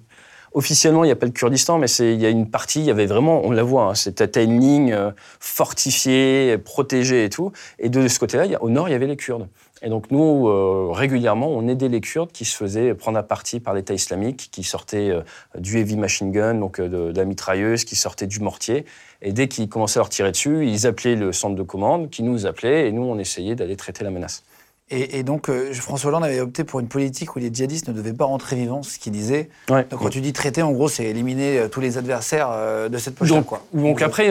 officiellement, 0.54 1.04
il 1.04 1.09
n'y 1.09 1.12
a 1.12 1.16
pas 1.16 1.26
le 1.26 1.33
Kurdistan, 1.33 1.78
mais 1.78 1.88
il 1.98 2.20
y 2.20 2.26
a 2.26 2.31
une 2.31 2.50
partie, 2.50 2.81
il 2.81 2.87
y 2.87 2.90
avait 2.90 3.07
vraiment, 3.07 3.42
on 3.44 3.50
la 3.50 3.62
voit, 3.62 3.85
hein, 3.85 3.94
c'était 3.94 4.42
une 4.42 4.59
ligne 4.59 4.96
fortifiée, 5.40 6.57
protégée 6.59 7.24
et 7.24 7.28
tout. 7.28 7.52
Et 7.78 7.88
de 7.90 8.09
ce 8.09 8.18
côté-là, 8.18 8.46
au 8.62 8.70
nord, 8.70 8.88
il 8.88 8.92
y 8.92 8.94
avait 8.94 9.07
les 9.07 9.16
Kurdes. 9.16 9.48
Et 9.83 9.88
donc 9.88 10.11
nous, 10.11 10.49
euh, 10.49 10.88
régulièrement, 10.91 11.49
on 11.49 11.69
aidait 11.69 11.88
les 11.88 12.01
Kurdes 12.01 12.33
qui 12.33 12.45
se 12.45 12.57
faisaient 12.57 12.95
prendre 12.95 13.19
à 13.19 13.23
partie 13.23 13.61
par 13.61 13.75
l'État 13.75 13.95
islamique, 13.95 14.49
qui 14.51 14.64
sortaient 14.64 15.11
euh, 15.11 15.23
du 15.59 15.79
heavy 15.79 15.97
machine 15.97 16.33
gun, 16.33 16.55
donc 16.55 16.81
euh, 16.81 16.88
de, 16.88 17.12
de, 17.12 17.17
la 17.17 17.25
mitrailleuse, 17.25 17.85
qui 17.85 17.95
sortaient 17.95 18.27
du 18.27 18.41
mortier. 18.41 18.85
Et 19.23 19.33
dès 19.33 19.49
qu'ils 19.49 19.69
commençaient 19.69 19.99
à 19.99 20.03
leur 20.03 20.09
tirer 20.09 20.33
dessus, 20.33 20.67
ils 20.67 20.87
appelaient 20.87 21.17
le 21.17 21.33
centre 21.33 21.55
de 21.55 21.62
commande, 21.62 22.11
qui 22.11 22.23
nous 22.23 22.47
appelait, 22.47 22.88
et 22.88 22.93
nous, 22.93 23.03
on 23.03 23.19
essayait 23.19 23.55
d'aller 23.55 23.77
traiter 23.77 24.05
la 24.05 24.11
menace. 24.11 24.43
Et, 24.90 25.22
donc, 25.22 25.51
euh, 25.51 25.74
François 25.74 26.09
Hollande 26.09 26.24
avait 26.24 26.40
opté 26.40 26.64
pour 26.64 26.81
une 26.81 26.88
politique 26.88 27.37
où 27.37 27.38
les 27.38 27.53
djihadistes 27.53 27.88
ne 27.88 27.92
devaient 27.92 28.14
pas 28.14 28.24
rentrer 28.24 28.57
vivants, 28.57 28.83
ce 28.83 28.98
qu'il 28.98 29.12
disait. 29.12 29.51
Donc, 29.68 29.87
quand 29.90 30.09
tu 30.09 30.22
dis 30.22 30.33
traiter, 30.33 30.62
en 30.62 30.72
gros, 30.72 30.88
c'est 30.88 31.05
éliminer 31.05 31.59
euh, 31.59 31.68
tous 31.68 31.81
les 31.81 31.98
adversaires 31.98 32.48
euh, 32.51 32.88
de 32.88 32.96
cette 32.96 33.14
poche 33.14 33.29
Donc, 33.29 33.48
donc 33.74 34.01
après, 34.01 34.31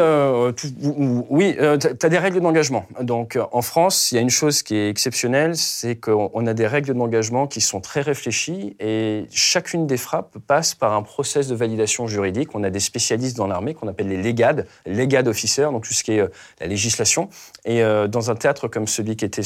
oui, 1.30 1.56
tu 1.80 2.06
as 2.06 2.10
des 2.10 2.18
règles 2.18 2.42
d'engagement. 2.42 2.88
Donc, 3.02 3.38
en 3.52 3.62
France, 3.62 4.12
il 4.12 4.16
y 4.16 4.18
a 4.18 4.22
une 4.22 4.32
chose 4.32 4.64
qui 4.64 4.76
est 4.76 4.90
exceptionnelle, 4.90 5.56
c'est 5.56 5.96
qu'on 5.96 6.48
a 6.48 6.54
des 6.56 6.66
règles 6.66 6.96
d'engagement 6.96 7.46
qui 7.46 7.62
sont 7.62 7.80
très 7.80 8.02
réfléchies 8.02 8.76
et 8.80 9.26
chacune 9.32 9.86
des 9.86 9.98
frappes 9.98 10.38
passe 10.48 10.74
par 10.74 10.94
un 10.94 11.04
process 11.04 11.48
de 11.48 11.56
validation 11.56 12.08
juridique. 12.08 12.56
On 12.56 12.64
a 12.64 12.72
des 12.72 12.80
spécialistes 12.80 13.38
dans 13.38 13.48
l'armée 13.48 13.76
qu'on 13.76 13.88
appelle 13.88 14.08
les 14.08 14.22
légades, 14.22 14.66
légades 14.88 15.28
officers, 15.28 15.70
donc 15.72 15.86
tout 15.86 15.94
ce 15.94 16.04
qui 16.04 16.14
est 16.14 16.28
la 16.60 16.68
législation. 16.68 17.30
Et 17.66 17.82
dans 18.08 18.32
un 18.32 18.36
théâtre 18.36 18.68
comme 18.68 18.88
celui 18.88 19.16
qui 19.16 19.26
était 19.26 19.44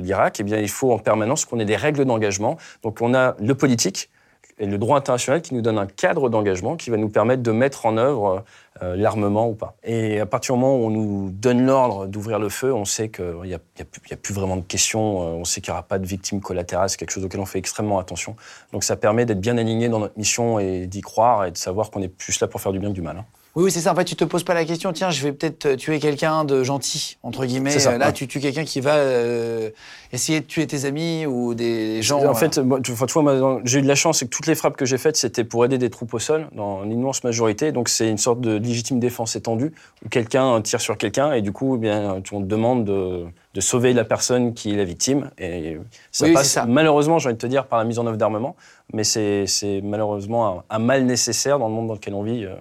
l'Irak, 0.00 0.38
eh 0.40 0.42
bien, 0.42 0.53
il 0.60 0.70
faut 0.70 0.92
en 0.92 0.98
permanence 0.98 1.44
qu'on 1.44 1.58
ait 1.58 1.64
des 1.64 1.76
règles 1.76 2.04
d'engagement. 2.04 2.56
Donc 2.82 3.00
on 3.00 3.14
a 3.14 3.36
le 3.40 3.54
politique, 3.54 4.10
et 4.58 4.66
le 4.66 4.78
droit 4.78 4.98
international 4.98 5.42
qui 5.42 5.54
nous 5.54 5.62
donne 5.62 5.78
un 5.78 5.86
cadre 5.86 6.28
d'engagement 6.28 6.76
qui 6.76 6.90
va 6.90 6.96
nous 6.96 7.08
permettre 7.08 7.42
de 7.42 7.50
mettre 7.50 7.86
en 7.86 7.96
œuvre 7.96 8.44
euh, 8.82 8.96
l'armement 8.96 9.48
ou 9.48 9.54
pas. 9.54 9.76
Et 9.82 10.20
à 10.20 10.26
partir 10.26 10.54
du 10.54 10.60
moment 10.60 10.76
où 10.76 10.86
on 10.86 10.90
nous 10.90 11.30
donne 11.30 11.66
l'ordre 11.66 12.06
d'ouvrir 12.06 12.38
le 12.38 12.48
feu, 12.48 12.72
on 12.72 12.84
sait 12.84 13.08
qu'il 13.08 13.42
n'y 13.44 13.54
a, 13.54 14.16
plus 14.16 14.34
vraiment 14.34 14.56
de 14.56 14.62
questions, 14.62 15.22
euh, 15.22 15.40
on 15.40 15.44
sait 15.44 15.60
qu'il 15.60 15.72
n'y 15.72 15.78
aura 15.78 15.82
pas 15.82 15.98
de 15.98 16.06
victimes 16.06 16.40
collatérales, 16.40 16.88
c'est 16.88 16.96
quelque 16.96 17.10
chose 17.10 17.24
auquel 17.24 17.40
on 17.40 17.46
fait 17.46 17.58
extrêmement 17.58 17.98
attention. 17.98 18.36
Donc 18.72 18.84
ça 18.84 18.96
permet 18.96 19.26
d'être 19.26 19.40
bien 19.40 19.58
aligné 19.58 19.88
dans 19.88 19.98
notre 19.98 20.16
mission 20.16 20.58
et 20.58 20.86
d'y 20.86 21.00
croire 21.00 21.46
et 21.46 21.50
de 21.50 21.56
savoir 21.56 21.90
qu'on 21.90 22.02
est 22.02 22.08
plus 22.08 22.38
là 22.40 22.46
pour 22.46 22.60
faire 22.60 22.72
du 22.72 22.78
bien 22.78 22.90
que 22.90 22.94
du 22.94 23.02
mal. 23.02 23.18
Hein. 23.18 23.24
Oui, 23.56 23.64
oui 23.64 23.70
c'est 23.70 23.80
ça. 23.80 23.92
En 23.92 23.94
fait, 23.94 24.04
tu 24.04 24.16
te 24.16 24.24
poses 24.24 24.42
pas 24.42 24.54
la 24.54 24.64
question, 24.64 24.92
tiens, 24.92 25.10
je 25.10 25.22
vais 25.22 25.32
peut-être 25.32 25.76
tuer 25.76 26.00
quelqu'un 26.00 26.44
de 26.44 26.64
gentil, 26.64 27.18
entre 27.22 27.46
guillemets. 27.46 27.78
Ça, 27.78 27.96
Là, 27.98 28.10
tu 28.10 28.26
tues 28.26 28.40
quelqu'un 28.40 28.64
qui 28.64 28.80
va 28.80 28.96
euh, 28.96 29.70
essayer 30.12 30.40
de 30.40 30.44
tuer 30.46 30.66
tes 30.66 30.84
amis 30.86 31.24
ou 31.26 31.54
des 31.54 32.02
gens. 32.02 32.24
En 32.24 32.34
fait, 32.34 32.58
moi, 32.58 32.80
tu, 32.80 32.92
vois, 32.92 33.60
j'ai 33.64 33.78
eu 33.78 33.82
de 33.82 33.86
la 33.86 33.94
chance, 33.94 34.18
c'est 34.18 34.24
que 34.24 34.30
toutes 34.30 34.48
les 34.48 34.56
frappes 34.56 34.76
que 34.76 34.84
j'ai 34.84 34.98
faites, 34.98 35.16
c'était 35.16 35.44
pour 35.44 35.64
aider 35.64 35.78
des 35.78 35.88
troupes 35.88 36.12
au 36.14 36.18
sol, 36.18 36.48
dans 36.52 36.82
l'immense 36.82 37.22
majorité. 37.22 37.70
Donc, 37.70 37.88
c'est 37.88 38.08
une 38.10 38.18
sorte 38.18 38.40
de 38.40 38.56
légitime 38.56 38.98
défense 38.98 39.36
étendue, 39.36 39.72
où 40.04 40.08
quelqu'un 40.08 40.60
tire 40.60 40.80
sur 40.80 40.98
quelqu'un, 40.98 41.32
et 41.32 41.42
du 41.42 41.52
coup, 41.52 41.76
eh 41.76 41.78
bien, 41.78 42.22
on 42.32 42.40
te 42.40 42.46
demande 42.46 42.84
de, 42.84 43.24
de, 43.54 43.60
sauver 43.60 43.92
la 43.92 44.04
personne 44.04 44.54
qui 44.54 44.72
est 44.72 44.76
la 44.76 44.84
victime. 44.84 45.30
Et 45.38 45.78
ça 46.10 46.26
passe, 46.32 46.50
ça. 46.50 46.66
malheureusement, 46.66 47.18
j'ai 47.20 47.28
envie 47.28 47.36
de 47.36 47.40
te 47.40 47.46
dire, 47.46 47.66
par 47.66 47.78
la 47.78 47.84
mise 47.84 48.00
en 48.00 48.06
œuvre 48.06 48.16
d'armement, 48.16 48.56
mais 48.92 49.04
c'est 49.04 49.46
malheureusement 49.84 50.64
un, 50.70 50.76
un, 50.76 50.78
mal 50.80 51.04
nécessaire 51.04 51.60
dans 51.60 51.68
le 51.68 51.74
monde 51.74 51.86
dans 51.86 51.94
lequel 51.94 52.14
on 52.14 52.24
vit. 52.24 52.44
Euh, 52.44 52.54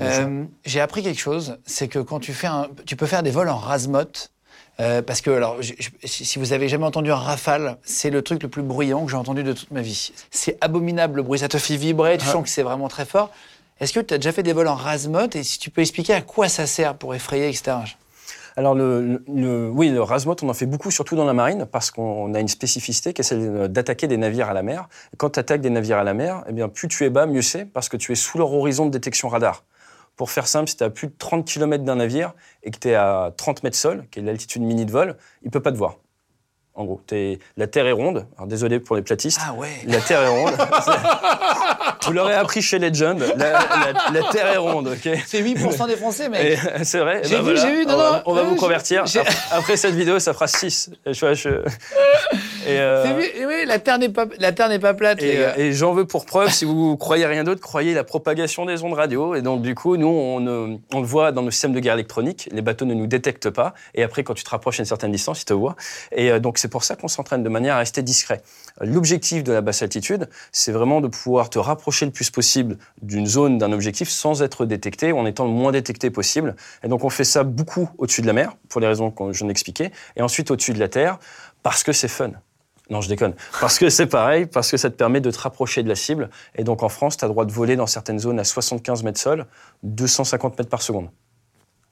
euh, 0.00 0.44
j'ai 0.64 0.80
appris 0.80 1.02
quelque 1.02 1.20
chose, 1.20 1.58
c'est 1.66 1.88
que 1.88 1.98
quand 1.98 2.20
tu 2.20 2.32
fais 2.32 2.46
un, 2.46 2.68
tu 2.86 2.96
peux 2.96 3.06
faire 3.06 3.22
des 3.22 3.30
vols 3.30 3.48
en 3.48 3.56
rasmote. 3.56 4.30
Euh, 4.78 5.02
parce 5.02 5.20
que, 5.20 5.30
alors, 5.30 5.58
si 6.04 6.38
vous 6.38 6.54
avez 6.54 6.68
jamais 6.68 6.86
entendu 6.86 7.12
un 7.12 7.16
rafale, 7.16 7.76
c'est 7.82 8.08
le 8.08 8.22
truc 8.22 8.42
le 8.42 8.48
plus 8.48 8.62
bruyant 8.62 9.04
que 9.04 9.10
j'ai 9.10 9.16
entendu 9.16 9.42
de 9.42 9.52
toute 9.52 9.70
ma 9.70 9.82
vie. 9.82 10.10
C'est 10.30 10.56
abominable 10.62 11.16
le 11.16 11.22
bruit, 11.22 11.38
ça 11.38 11.48
te 11.48 11.58
fait 11.58 11.76
vibrer, 11.76 12.16
tu 12.16 12.24
ah. 12.26 12.32
sens 12.32 12.44
que 12.44 12.48
c'est 12.48 12.62
vraiment 12.62 12.88
très 12.88 13.04
fort. 13.04 13.30
Est-ce 13.80 13.92
que 13.92 14.00
tu 14.00 14.14
as 14.14 14.18
déjà 14.18 14.32
fait 14.32 14.42
des 14.42 14.54
vols 14.54 14.68
en 14.68 14.74
rasmote 14.74 15.36
et 15.36 15.42
si 15.42 15.58
tu 15.58 15.68
peux 15.68 15.82
expliquer 15.82 16.14
à 16.14 16.22
quoi 16.22 16.48
ça 16.48 16.66
sert 16.66 16.94
pour 16.94 17.14
effrayer, 17.14 17.48
etc. 17.48 17.76
Alors, 18.56 18.74
le, 18.74 19.22
oui, 19.72 19.88
le 19.88 20.02
rasmote, 20.02 20.42
on 20.42 20.48
en 20.48 20.54
fait 20.54 20.66
beaucoup, 20.66 20.90
surtout 20.90 21.16
dans 21.16 21.24
la 21.24 21.32
marine, 21.32 21.66
parce 21.70 21.90
qu'on 21.90 22.34
a 22.34 22.40
une 22.40 22.48
spécificité 22.48 23.12
qui 23.12 23.20
est 23.22 23.24
celle 23.24 23.68
d'attaquer 23.68 24.06
des 24.06 24.16
navires 24.16 24.48
à 24.48 24.54
la 24.54 24.62
mer. 24.62 24.88
quand 25.16 25.30
tu 25.30 25.40
attaques 25.40 25.60
des 25.60 25.70
navires 25.70 25.98
à 25.98 26.04
la 26.04 26.14
mer, 26.14 26.44
eh 26.48 26.52
bien, 26.52 26.68
plus 26.68 26.88
tu 26.88 27.04
es 27.04 27.10
bas, 27.10 27.26
mieux 27.26 27.42
c'est, 27.42 27.64
parce 27.64 27.88
que 27.88 27.96
tu 27.96 28.12
es 28.12 28.16
sous 28.16 28.38
leur 28.38 28.52
horizon 28.52 28.86
de 28.86 28.90
détection 28.90 29.28
radar. 29.28 29.64
Pour 30.20 30.30
faire 30.30 30.46
simple, 30.46 30.68
si 30.68 30.76
tu 30.76 30.84
as 30.84 30.90
plus 30.90 31.06
de 31.06 31.14
30 31.16 31.46
km 31.46 31.82
d'un 31.82 31.96
navire 31.96 32.34
et 32.62 32.70
que 32.70 32.78
tu 32.78 32.88
es 32.88 32.94
à 32.94 33.32
30 33.38 33.62
mètres 33.62 33.78
sol, 33.78 34.06
qui 34.10 34.18
est 34.18 34.22
l'altitude 34.22 34.60
mini 34.60 34.84
de 34.84 34.90
vol, 34.90 35.16
il 35.40 35.46
ne 35.46 35.50
peut 35.50 35.62
pas 35.62 35.72
te 35.72 35.78
voir. 35.78 35.96
En 36.80 36.84
gros, 36.86 37.02
la 37.58 37.66
Terre 37.66 37.86
est 37.88 37.92
ronde. 37.92 38.26
Alors 38.38 38.46
désolé 38.46 38.80
pour 38.80 38.96
les 38.96 39.02
platistes. 39.02 39.38
Ah 39.46 39.52
ouais. 39.52 39.68
La 39.86 40.00
Terre 40.00 40.22
est 40.22 40.28
ronde. 40.28 40.54
Vous 42.06 42.12
l'aurez 42.14 42.34
appris 42.34 42.62
chez 42.62 42.78
Legend. 42.78 43.22
La, 43.36 44.22
Terre 44.32 44.46
est 44.46 44.56
ronde, 44.56 44.88
ok. 44.88 45.18
C'est 45.26 45.42
8% 45.42 45.86
des 45.86 45.96
Français, 45.96 46.30
mec. 46.30 46.58
C'est 46.84 47.00
vrai. 47.00 47.20
J'ai 47.24 47.36
ben 47.36 47.42
vu, 47.42 47.56
j'ai 47.58 47.70
vu. 47.70 47.84
Non, 47.84 47.92
on, 47.92 47.96
non, 47.98 48.02
va, 48.02 48.22
on 48.24 48.32
va 48.32 48.42
vous 48.44 48.56
convertir. 48.56 49.04
Après 49.50 49.76
cette 49.76 49.94
vidéo, 49.94 50.18
ça 50.20 50.32
fera 50.32 50.46
6. 50.46 50.90
Je, 51.04 51.34
je... 51.34 51.50
Et 52.66 52.78
euh... 52.78 53.04
oui, 53.14 53.66
la 53.66 53.78
Terre 53.78 53.98
n'est 53.98 54.08
pas, 54.08 54.24
la 54.38 54.52
Terre 54.52 54.70
n'est 54.70 54.78
pas 54.78 54.94
plate. 54.94 55.22
Et, 55.22 55.38
et 55.58 55.72
j'en 55.74 55.92
veux 55.92 56.06
pour 56.06 56.24
preuve, 56.24 56.50
si 56.50 56.64
vous 56.64 56.96
croyez 56.96 57.26
rien 57.26 57.44
d'autre, 57.44 57.60
croyez 57.60 57.92
la 57.92 58.04
propagation 58.04 58.64
des 58.64 58.82
ondes 58.82 58.94
radio. 58.94 59.34
Et 59.34 59.42
donc, 59.42 59.60
du 59.60 59.74
coup, 59.74 59.98
nous, 59.98 60.08
on, 60.08 60.80
on 60.94 61.00
le 61.00 61.06
voit 61.06 61.32
dans 61.32 61.42
nos 61.42 61.50
systèmes 61.50 61.74
de 61.74 61.80
guerre 61.80 61.94
électronique. 61.94 62.48
Les 62.52 62.62
bateaux 62.62 62.86
ne 62.86 62.94
nous 62.94 63.06
détectent 63.06 63.50
pas. 63.50 63.74
Et 63.94 64.02
après, 64.02 64.24
quand 64.24 64.34
tu 64.34 64.44
te 64.44 64.50
rapproches 64.50 64.80
à 64.80 64.82
une 64.82 64.86
certaine 64.86 65.12
distance, 65.12 65.42
ils 65.42 65.46
te 65.46 65.52
voient. 65.52 65.76
Et 66.12 66.30
euh, 66.30 66.38
donc, 66.38 66.56
c'est 66.56 66.69
pour 66.70 66.84
ça 66.84 66.96
qu'on 66.96 67.08
s'entraîne 67.08 67.42
de 67.42 67.48
manière 67.48 67.74
à 67.74 67.78
rester 67.78 68.02
discret. 68.02 68.42
L'objectif 68.80 69.44
de 69.44 69.52
la 69.52 69.60
basse 69.60 69.82
altitude, 69.82 70.28
c'est 70.52 70.72
vraiment 70.72 71.00
de 71.00 71.08
pouvoir 71.08 71.50
te 71.50 71.58
rapprocher 71.58 72.06
le 72.06 72.12
plus 72.12 72.30
possible 72.30 72.78
d'une 73.02 73.26
zone, 73.26 73.58
d'un 73.58 73.72
objectif, 73.72 74.08
sans 74.08 74.42
être 74.42 74.64
détecté, 74.64 75.12
en 75.12 75.26
étant 75.26 75.44
le 75.44 75.50
moins 75.50 75.72
détecté 75.72 76.10
possible. 76.10 76.56
Et 76.82 76.88
donc, 76.88 77.04
on 77.04 77.10
fait 77.10 77.24
ça 77.24 77.44
beaucoup 77.44 77.90
au-dessus 77.98 78.22
de 78.22 78.26
la 78.26 78.32
mer, 78.32 78.56
pour 78.68 78.80
les 78.80 78.86
raisons 78.86 79.10
que 79.10 79.32
je 79.32 79.38
viens 79.38 79.48
d'expliquer, 79.48 79.90
et 80.16 80.22
ensuite 80.22 80.50
au-dessus 80.50 80.72
de 80.72 80.78
la 80.78 80.88
terre, 80.88 81.18
parce 81.62 81.82
que 81.82 81.92
c'est 81.92 82.08
fun. 82.08 82.32
Non, 82.90 83.00
je 83.00 83.08
déconne. 83.08 83.34
Parce 83.60 83.78
que 83.78 83.88
c'est 83.88 84.06
pareil, 84.06 84.46
parce 84.46 84.70
que 84.70 84.76
ça 84.76 84.90
te 84.90 84.96
permet 84.96 85.20
de 85.20 85.30
te 85.30 85.38
rapprocher 85.38 85.84
de 85.84 85.88
la 85.88 85.94
cible. 85.94 86.28
Et 86.56 86.64
donc 86.64 86.82
en 86.82 86.88
France, 86.88 87.16
tu 87.16 87.24
as 87.24 87.28
le 87.28 87.32
droit 87.32 87.44
de 87.44 87.52
voler 87.52 87.76
dans 87.76 87.86
certaines 87.86 88.18
zones 88.18 88.40
à 88.40 88.44
75 88.44 89.04
mètres 89.04 89.20
sol, 89.20 89.46
250 89.84 90.58
mètres 90.58 90.70
par 90.70 90.82
seconde. 90.82 91.08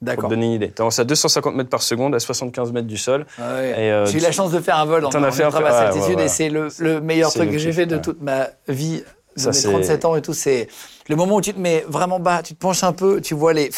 D'accord. 0.01 0.21
Pour 0.21 0.29
te 0.29 0.35
donner 0.35 0.45
une 0.45 0.53
idée. 0.53 0.71
Tu 0.71 0.81
avances 0.81 0.99
à 0.99 1.03
250 1.03 1.55
mètres 1.55 1.69
par 1.69 1.81
seconde, 1.81 2.15
à 2.15 2.19
75 2.19 2.71
mètres 2.71 2.87
du 2.87 2.97
sol. 2.97 3.25
Ah 3.37 3.55
euh, 3.57 4.05
j'ai 4.05 4.19
eu 4.19 4.21
la 4.21 4.31
chance 4.31 4.51
de 4.51 4.59
faire 4.59 4.77
un 4.77 4.85
vol 4.85 5.03
en, 5.03 5.09
en, 5.09 5.23
as 5.23 5.31
fait 5.31 5.45
ouais, 5.45 6.23
et 6.23 6.27
c'est 6.29 6.49
le, 6.49 6.69
le, 6.79 7.01
meilleur 7.01 7.33
truc 7.33 7.51
que 7.51 7.57
j'ai 7.57 7.73
fait 7.73 7.85
de 7.85 7.97
toute 7.97 8.21
ma 8.21 8.47
vie, 8.67 9.03
de 9.35 9.45
mes 9.45 9.61
37 9.61 10.05
ans 10.05 10.15
et 10.15 10.21
tout. 10.21 10.33
C'est 10.33 10.67
le 11.09 11.15
moment 11.17 11.35
où 11.35 11.41
tu 11.41 11.53
te 11.53 11.59
mets 11.59 11.83
vraiment 11.87 12.19
bas, 12.19 12.41
tu 12.43 12.53
te 12.53 12.59
penches 12.59 12.83
un 12.83 12.93
peu, 12.93 13.19
tu 13.19 13.33
vois 13.33 13.51
les, 13.51 13.71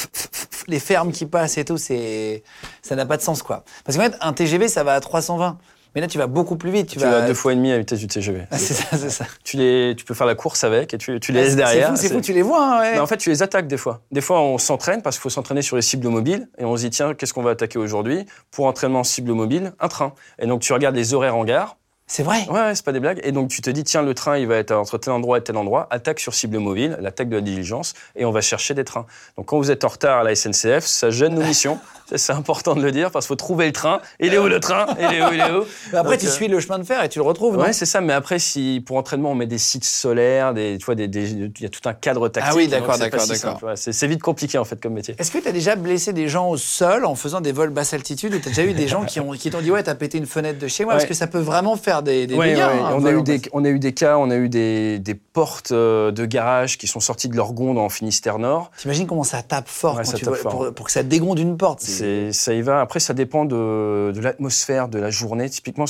les 0.67 0.79
fermes 0.79 1.11
qui 1.11 1.25
passent 1.25 1.57
et 1.57 1.65
tout, 1.65 1.77
c'est 1.77 2.43
ça 2.83 2.95
n'a 2.95 3.05
pas 3.05 3.17
de 3.17 3.23
sens 3.23 3.41
quoi. 3.41 3.63
Parce 3.83 3.97
qu'en 3.97 4.03
fait, 4.03 4.15
un 4.21 4.33
TGV, 4.33 4.67
ça 4.67 4.83
va 4.83 4.93
à 4.93 4.99
320. 4.99 5.57
Mais 5.93 6.01
là, 6.01 6.07
tu 6.07 6.17
vas 6.17 6.27
beaucoup 6.27 6.55
plus 6.55 6.71
vite. 6.71 6.87
Tu, 6.87 6.99
vas 6.99 7.27
deux 7.27 7.33
fois 7.33 7.51
et 7.51 7.55
demi 7.55 7.71
à 7.71 7.77
vitesse 7.77 7.99
du 7.99 8.07
TGV. 8.07 8.43
Ah, 8.49 8.57
c'est 8.57 8.73
ça, 8.73 8.97
c'est 8.97 9.09
ça. 9.09 9.25
Tu, 9.43 9.57
les, 9.57 9.93
tu 9.97 10.05
peux 10.05 10.13
faire 10.13 10.27
la 10.27 10.35
course 10.35 10.63
avec 10.63 10.93
et 10.93 10.97
tu, 10.97 11.19
tu 11.19 11.31
les 11.31 11.43
laisses 11.43 11.55
derrière. 11.55 11.87
C'est 11.89 11.91
fou, 11.91 12.01
c'est 12.01 12.13
fou, 12.13 12.21
tu 12.21 12.33
les 12.33 12.41
vois. 12.41 12.77
Hein, 12.77 12.79
ouais. 12.79 12.99
en 12.99 13.07
fait, 13.07 13.17
tu 13.17 13.29
les 13.29 13.43
attaques 13.43 13.67
des 13.67 13.77
fois. 13.77 14.01
Des 14.11 14.21
fois, 14.21 14.41
on 14.41 14.57
s'entraîne 14.57 15.01
parce 15.01 15.17
qu'il 15.17 15.23
faut 15.23 15.29
s'entraîner 15.29 15.61
sur 15.61 15.75
les 15.75 15.81
cibles 15.81 16.07
mobiles 16.07 16.47
et 16.57 16.65
on 16.65 16.77
se 16.77 16.83
dit, 16.83 16.89
tiens, 16.91 17.13
qu'est-ce 17.13 17.33
qu'on 17.33 17.43
va 17.43 17.51
attaquer 17.51 17.77
aujourd'hui 17.77 18.25
Pour 18.51 18.67
entraînement 18.67 19.03
cible 19.03 19.33
mobile, 19.33 19.73
un 19.79 19.87
train. 19.89 20.13
Et 20.39 20.47
donc, 20.47 20.61
tu 20.61 20.71
regardes 20.71 20.95
les 20.95 21.13
horaires 21.13 21.35
en 21.35 21.43
gare. 21.43 21.75
C'est 22.07 22.23
vrai 22.23 22.45
Ouais, 22.49 22.59
ouais 22.59 22.75
c'est 22.75 22.83
pas 22.83 22.91
des 22.91 22.99
blagues. 22.99 23.21
Et 23.23 23.31
donc, 23.31 23.47
tu 23.47 23.61
te 23.61 23.69
dis, 23.69 23.85
tiens, 23.85 24.01
le 24.01 24.13
train, 24.13 24.37
il 24.37 24.45
va 24.45 24.57
être 24.57 24.73
entre 24.73 24.97
tel 24.97 25.13
endroit 25.13 25.37
et 25.37 25.41
tel 25.43 25.55
endroit, 25.55 25.87
attaque 25.91 26.19
sur 26.19 26.33
cible 26.33 26.57
mobile, 26.57 26.97
l'attaque 26.99 27.29
de 27.29 27.35
la 27.35 27.41
diligence, 27.41 27.93
et 28.17 28.25
on 28.25 28.31
va 28.31 28.41
chercher 28.41 28.73
des 28.73 28.83
trains. 28.83 29.05
Donc, 29.37 29.45
quand 29.45 29.57
vous 29.57 29.71
êtes 29.71 29.85
en 29.85 29.87
retard 29.87 30.19
à 30.19 30.23
la 30.23 30.35
SNCF, 30.35 30.85
ça 30.85 31.09
gêne 31.09 31.35
nos 31.35 31.43
missions. 31.43 31.79
C'est 32.15 32.33
important 32.33 32.75
de 32.75 32.81
le 32.81 32.91
dire 32.91 33.11
parce 33.11 33.25
qu'il 33.25 33.29
faut 33.29 33.35
trouver 33.35 33.65
le 33.65 33.71
train. 33.71 34.01
Il 34.19 34.33
est 34.33 34.37
où 34.37 34.47
le 34.47 34.59
train? 34.59 34.85
Il 34.99 35.15
est 35.15 35.25
où 35.25 35.33
Il 35.33 35.39
est 35.39 35.51
où? 35.51 35.65
Après, 35.95 36.17
tu 36.17 36.27
euh, 36.27 36.29
suis 36.29 36.47
le 36.47 36.59
chemin 36.59 36.79
de 36.79 36.83
fer 36.83 37.03
et 37.03 37.09
tu 37.09 37.19
le 37.19 37.23
retrouves. 37.23 37.57
Ouais, 37.57 37.73
c'est 37.73 37.85
ça. 37.85 38.01
Mais 38.01 38.13
après, 38.13 38.39
si 38.39 38.83
pour 38.85 38.97
entraînement 38.97 39.31
on 39.31 39.35
met 39.35 39.47
des 39.47 39.57
sites 39.57 39.85
solaires, 39.85 40.53
des, 40.53 40.77
tu 40.77 40.85
vois, 40.85 40.95
des, 40.95 41.05
il 41.05 41.51
y 41.59 41.65
a 41.65 41.69
tout 41.69 41.87
un 41.87 41.93
cadre 41.93 42.27
tactique. 42.29 42.51
Ah 42.53 42.55
oui, 42.55 42.67
d'accord, 42.67 42.97
d'accord, 42.97 43.25
d'accord. 43.27 43.59
C'est 43.75 44.07
vite 44.07 44.21
compliqué 44.21 44.57
en 44.57 44.65
fait 44.65 44.81
comme 44.81 44.93
métier. 44.93 45.15
Est-ce 45.17 45.31
que 45.31 45.37
tu 45.37 45.47
as 45.47 45.51
déjà 45.51 45.75
blessé 45.75 46.13
des 46.13 46.27
gens 46.27 46.49
au 46.49 46.57
sol 46.57 47.05
en 47.05 47.15
faisant 47.15 47.41
des 47.41 47.51
vols 47.51 47.69
basse 47.69 47.93
altitude 47.93 48.33
ou 48.33 48.39
tu 48.39 48.49
as 48.49 48.51
déjà 48.51 48.63
eu 48.63 48.73
des 48.73 48.87
gens 48.87 49.05
qui 49.05 49.19
ont 49.19 49.31
qui 49.31 49.49
t'ont 49.49 49.61
dit 49.61 49.71
ouais, 49.71 49.83
t'as 49.83 49.95
pété 49.95 50.17
une 50.17 50.25
fenêtre 50.25 50.59
de 50.59 50.67
chez 50.67 50.83
moi? 50.85 50.93
Parce 50.93 51.05
que 51.05 51.13
ça 51.13 51.27
peut 51.27 51.39
vraiment 51.39 51.75
faire 51.75 52.03
des, 52.03 52.27
des 52.27 52.37
dégâts. 52.37 52.59
Hein, 52.59 52.95
on 52.95 53.05
a 53.05 53.11
eu 53.11 53.23
des, 53.23 53.41
on 53.53 53.63
a 53.65 53.69
eu 53.69 53.79
des 53.79 53.93
cas, 53.93 54.17
on 54.17 54.29
a 54.29 54.35
eu 54.35 54.49
des, 54.49 54.99
des 54.99 55.15
portes 55.33 55.71
euh, 55.71 56.11
de 56.11 56.25
garage 56.25 56.77
qui 56.77 56.87
sont 56.87 56.99
sorties 56.99 57.29
de 57.29 57.35
leur 57.35 57.53
gonde 57.53 57.77
en 57.77 57.89
Finistère 57.89 58.39
Nord. 58.39 58.71
T'imagines 58.77 59.07
comment 59.07 59.23
ça 59.23 59.41
tape 59.41 59.67
fort, 59.67 60.01
quand 60.01 60.13
tu 60.13 60.25
Pour, 60.25 60.73
pour, 60.73 60.85
que 60.85 60.91
ça 60.91 61.03
dégonde 61.03 61.39
une 61.39 61.57
porte. 61.57 61.81
Ça 61.81 62.53
y 62.53 62.61
va 62.61 62.81
après, 62.81 62.99
ça 62.99 63.13
dépend 63.13 63.45
de, 63.45 64.13
l'atmosphère 64.21 64.87
de 64.87 64.99
la 64.99 65.09
journée. 65.09 65.49
Typiquement, 65.49 65.85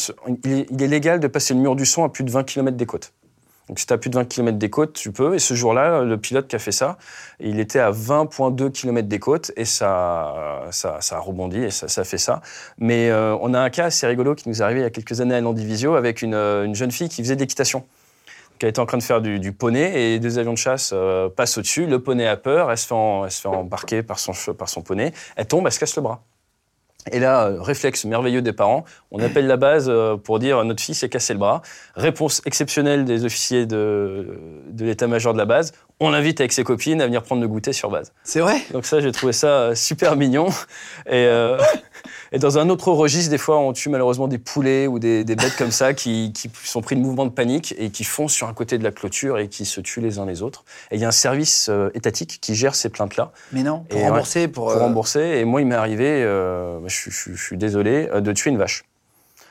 il 0.45 0.83
est, 0.83 0.87
légal 0.87 1.19
de 1.19 1.27
passer 1.27 1.53
le 1.53 1.59
mur 1.59 1.75
du 1.75 1.85
son 1.85 2.03
à 2.03 2.09
plus 2.09 2.23
de 2.23 2.31
20 2.31 2.43
km 2.43 2.77
des 2.77 2.85
côtes. 2.85 3.13
Donc 3.69 3.79
si 3.79 3.85
tu 3.85 3.93
as 3.93 3.97
plus 3.97 4.09
de 4.09 4.15
20 4.15 4.25
km 4.25 4.57
des 4.57 4.69
côtes, 4.69 4.93
tu 4.93 5.11
peux. 5.11 5.35
Et 5.35 5.39
ce 5.39 5.53
jour-là, 5.53 6.01
le 6.01 6.17
pilote 6.17 6.47
qui 6.47 6.57
a 6.57 6.59
fait 6.59 6.73
ça, 6.73 6.97
il 7.39 7.59
était 7.59 7.79
à 7.79 7.91
20,2 7.91 8.69
km 8.71 9.07
des 9.07 9.19
côtes 9.19 9.51
et 9.55 9.63
ça, 9.63 10.63
ça, 10.71 10.99
a 11.11 11.19
rebondi 11.19 11.63
et 11.63 11.71
ça, 11.71 11.87
ça, 11.87 12.01
a 12.01 12.03
fait 12.03 12.17
ça. 12.17 12.41
Mais 12.79 13.09
euh, 13.09 13.37
on 13.39 13.53
a 13.53 13.59
un 13.61 13.69
cas 13.69 13.85
assez 13.85 14.05
rigolo 14.07 14.35
qui 14.35 14.49
nous 14.49 14.61
est 14.61 14.63
arrivé 14.63 14.81
il 14.81 14.83
y 14.83 14.87
a 14.87 14.89
quelques 14.89 15.21
années 15.21 15.35
à 15.35 15.41
Landivisio 15.41 15.95
avec 15.95 16.21
une, 16.21 16.33
une 16.33 16.75
jeune 16.75 16.91
fille 16.91 17.07
qui 17.07 17.21
faisait 17.21 17.35
de 17.35 17.41
l'équitation 17.41 17.85
qui 18.61 18.67
était 18.67 18.79
en 18.79 18.85
train 18.85 18.99
de 18.99 19.03
faire 19.03 19.21
du, 19.21 19.51
poney 19.53 20.13
et 20.13 20.19
deux 20.19 20.37
avions 20.37 20.53
de 20.53 20.57
chasse 20.57 20.91
euh, 20.93 21.29
passent 21.29 21.57
au-dessus. 21.57 21.87
Le 21.87 21.97
poney 21.97 22.27
a 22.27 22.37
peur, 22.37 22.69
elle 22.69 22.77
se 22.77 22.85
fait, 22.85 22.95
elle 23.23 23.31
se 23.31 23.41
fait 23.41 23.47
embarquer 23.47 24.03
par 24.03 24.19
son, 24.19 24.33
par 24.53 24.69
son 24.69 24.83
poney, 24.83 25.13
elle 25.35 25.47
tombe, 25.47 25.65
elle 25.65 25.71
se 25.71 25.79
casse 25.79 25.95
le 25.95 26.03
bras. 26.03 26.21
Et 27.11 27.17
là, 27.17 27.47
euh, 27.47 27.59
réflexe 27.59 28.05
merveilleux 28.05 28.43
des 28.43 28.53
parents, 28.53 28.85
on 29.09 29.19
appelle 29.19 29.47
la 29.47 29.57
base 29.57 29.87
euh, 29.89 30.15
pour 30.15 30.37
dire 30.37 30.63
notre 30.63 30.83
fille 30.83 30.93
s'est 30.93 31.09
cassé 31.09 31.33
le 31.33 31.39
bras. 31.39 31.63
Réponse 31.95 32.43
exceptionnelle 32.45 33.03
des 33.03 33.25
officiers 33.25 33.65
de, 33.65 34.37
de 34.67 34.85
l'état-major 34.85 35.33
de 35.33 35.39
la 35.39 35.45
base, 35.45 35.71
on 35.99 36.11
l'invite 36.11 36.39
avec 36.39 36.51
ses 36.51 36.63
copines 36.63 37.01
à 37.01 37.07
venir 37.07 37.23
prendre 37.23 37.41
le 37.41 37.47
goûter 37.47 37.73
sur 37.73 37.89
base. 37.89 38.13
C'est 38.23 38.41
vrai? 38.41 38.61
Donc 38.73 38.85
ça, 38.85 38.99
j'ai 38.99 39.11
trouvé 39.11 39.33
ça 39.33 39.73
super 39.73 40.15
mignon. 40.15 40.49
Et, 41.09 41.27
et, 42.31 42.39
dans 42.39 42.57
un 42.57 42.69
autre 42.69 42.91
registre, 42.91 43.29
des 43.29 43.37
fois, 43.37 43.59
on 43.59 43.73
tue 43.73 43.89
malheureusement 43.89 44.27
des 44.27 44.37
poulets 44.37 44.87
ou 44.87 44.99
des, 44.99 45.23
des 45.23 45.35
bêtes 45.35 45.55
comme 45.57 45.71
ça 45.71 45.93
qui, 45.93 46.31
qui, 46.33 46.49
sont 46.63 46.81
pris 46.81 46.95
de 46.95 47.01
mouvements 47.01 47.25
de 47.25 47.31
panique 47.31 47.75
et 47.77 47.89
qui 47.89 48.03
foncent 48.03 48.33
sur 48.33 48.47
un 48.47 48.53
côté 48.53 48.77
de 48.77 48.83
la 48.83 48.91
clôture 48.91 49.37
et 49.39 49.47
qui 49.47 49.65
se 49.65 49.81
tuent 49.81 50.01
les 50.01 50.19
uns 50.19 50.25
les 50.25 50.41
autres. 50.41 50.63
Et 50.91 50.95
il 50.95 51.01
y 51.01 51.05
a 51.05 51.07
un 51.07 51.11
service 51.11 51.69
étatique 51.93 52.39
qui 52.41 52.55
gère 52.55 52.75
ces 52.75 52.89
plaintes-là. 52.89 53.31
Mais 53.51 53.63
non, 53.63 53.85
pour 53.89 54.01
rembourser. 54.01 54.47
pour, 54.47 54.71
pour 54.71 54.79
rembourser. 54.79 55.39
Et 55.39 55.45
moi, 55.45 55.61
il 55.61 55.67
m'est 55.67 55.75
arrivé 55.75 56.25
je, 56.87 57.35
suis 57.35 57.57
désolé, 57.57 58.09
euh, 58.11 58.21
de 58.21 58.31
tuer 58.31 58.51
une 58.51 58.57
vache. 58.57 58.83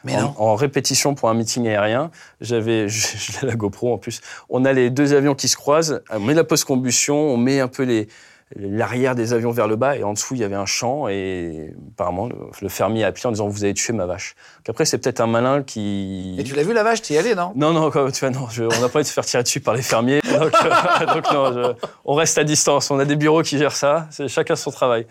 Mais 0.04 0.16
en, 0.16 0.20
non. 0.22 0.34
en, 0.38 0.54
répétition 0.54 1.14
pour 1.14 1.28
un 1.28 1.34
meeting 1.34 1.68
aérien, 1.68 2.10
j'avais, 2.40 2.86
la 3.42 3.54
GoPro 3.54 3.92
en 3.92 3.98
plus. 3.98 4.20
On 4.48 4.64
a 4.64 4.72
les 4.72 4.90
deux 4.90 5.12
avions 5.12 5.34
qui 5.34 5.48
se 5.48 5.56
croisent, 5.56 6.00
on 6.10 6.20
met 6.20 6.34
la 6.34 6.44
post-combustion, 6.44 7.16
on 7.16 7.36
met 7.36 7.60
un 7.60 7.68
peu 7.68 7.82
les, 7.82 8.08
l'arrière 8.56 9.14
des 9.14 9.32
avions 9.32 9.50
vers 9.52 9.68
le 9.68 9.76
bas 9.76 9.96
et 9.96 10.02
en 10.02 10.12
dessous 10.12 10.34
il 10.34 10.40
y 10.40 10.44
avait 10.44 10.56
un 10.56 10.66
champ 10.66 11.08
et 11.08 11.72
apparemment 11.92 12.28
le, 12.60 12.68
fermier 12.68 13.04
a 13.04 13.08
appelé 13.08 13.26
en 13.26 13.30
disant 13.32 13.48
vous 13.48 13.64
avez 13.64 13.74
tué 13.74 13.92
ma 13.92 14.06
vache. 14.06 14.34
Donc 14.58 14.70
après 14.70 14.84
c'est 14.84 14.98
peut-être 14.98 15.20
un 15.20 15.26
malin 15.26 15.62
qui. 15.62 16.36
Et 16.38 16.44
tu 16.44 16.54
l'as 16.54 16.62
vu 16.62 16.72
la 16.72 16.82
vache, 16.82 17.08
y 17.10 17.16
allais 17.16 17.34
non? 17.34 17.52
Non 17.54 17.72
non 17.72 17.90
tu 17.90 18.20
vois 18.20 18.30
non, 18.30 18.46
on 18.58 18.80
n'a 18.80 18.88
pas 18.88 18.98
envie 18.98 19.04
de 19.04 19.08
se 19.08 19.12
faire 19.12 19.24
tirer 19.24 19.42
dessus 19.42 19.60
par 19.60 19.74
les 19.74 19.82
fermiers. 19.82 20.20
donc, 20.22 20.52
euh, 20.64 21.06
donc 21.14 21.32
non, 21.32 21.52
je- 21.52 21.72
on 22.04 22.14
reste 22.14 22.38
à 22.38 22.44
distance. 22.44 22.90
On 22.90 22.98
a 22.98 23.04
des 23.04 23.16
bureaux 23.16 23.42
qui 23.42 23.58
gèrent 23.58 23.76
ça. 23.76 24.06
C'est 24.10 24.28
chacun 24.28 24.56
son 24.56 24.70
travail. 24.70 25.06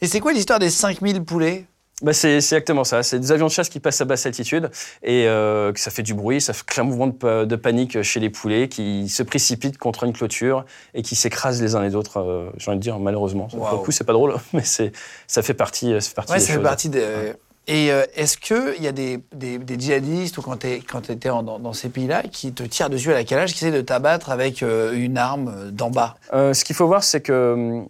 Et 0.00 0.06
c'est 0.06 0.20
quoi 0.20 0.32
l'histoire 0.32 0.58
des 0.58 0.70
5000 0.70 1.22
poulets? 1.24 1.66
Bah, 2.02 2.12
c'est 2.12 2.36
exactement 2.36 2.84
ça. 2.84 3.02
C'est 3.02 3.18
des 3.18 3.32
avions 3.32 3.46
de 3.46 3.50
chasse 3.50 3.68
qui 3.68 3.80
passent 3.80 4.00
à 4.00 4.04
basse 4.04 4.24
altitude 4.26 4.70
et 5.02 5.26
euh, 5.26 5.72
que 5.72 5.80
ça 5.80 5.90
fait 5.90 6.02
du 6.04 6.14
bruit, 6.14 6.40
ça 6.40 6.52
fait 6.52 6.62
un 6.80 6.84
mouvement 6.84 7.08
de, 7.08 7.12
pa- 7.12 7.44
de 7.44 7.56
panique 7.56 8.02
chez 8.02 8.20
les 8.20 8.30
poulets 8.30 8.68
qui 8.68 9.08
se 9.08 9.22
précipitent 9.22 9.78
contre 9.78 10.04
une 10.04 10.12
clôture 10.12 10.64
et 10.94 11.02
qui 11.02 11.16
s'écrasent 11.16 11.60
les 11.60 11.74
uns 11.74 11.82
les 11.82 11.94
autres. 11.96 12.20
euh, 12.20 12.50
J'ai 12.56 12.70
envie 12.70 12.78
de 12.78 12.82
dire 12.82 12.98
malheureusement. 12.98 13.48
Pour 13.48 13.60
Waouh. 13.60 13.78
le 13.78 13.82
coup, 13.84 13.90
c'est 13.90 14.04
pas 14.04 14.12
drôle, 14.12 14.34
mais 14.52 14.62
c'est 14.64 14.92
ça 15.26 15.42
fait 15.42 15.54
partie, 15.54 15.92
ça 16.00 16.00
fait 16.08 16.14
partie 16.14 16.32
Ouais, 16.32 16.38
des 16.38 16.44
ça 16.44 16.48
fait 16.48 16.54
choses. 16.54 16.62
partie 16.64 16.88
des. 16.88 17.32
Et 17.70 17.92
euh, 17.92 18.04
est-ce 18.16 18.38
qu'il 18.38 18.82
y 18.82 18.86
a 18.86 18.92
des, 18.92 19.20
des, 19.34 19.58
des 19.58 19.78
djihadistes 19.78 20.38
ou 20.38 20.42
quand 20.42 20.56
tu 20.56 21.12
étais 21.12 21.28
en- 21.28 21.42
dans, 21.42 21.58
dans 21.58 21.74
ces 21.74 21.90
pays-là 21.90 22.22
qui 22.22 22.52
te 22.52 22.62
tirent 22.62 22.88
dessus 22.88 23.10
à 23.10 23.14
la 23.14 23.24
calage, 23.24 23.52
qui 23.52 23.62
essaient 23.62 23.76
de 23.76 23.82
t'abattre 23.82 24.30
avec 24.30 24.62
euh, 24.62 24.94
une 24.94 25.18
arme 25.18 25.70
d'en 25.70 25.90
bas? 25.90 26.14
Ce 26.32 26.64
qu'il 26.64 26.74
faut 26.74 26.86
voir, 26.86 27.04
c'est 27.04 27.20
que 27.20 27.52
hum, 27.52 27.88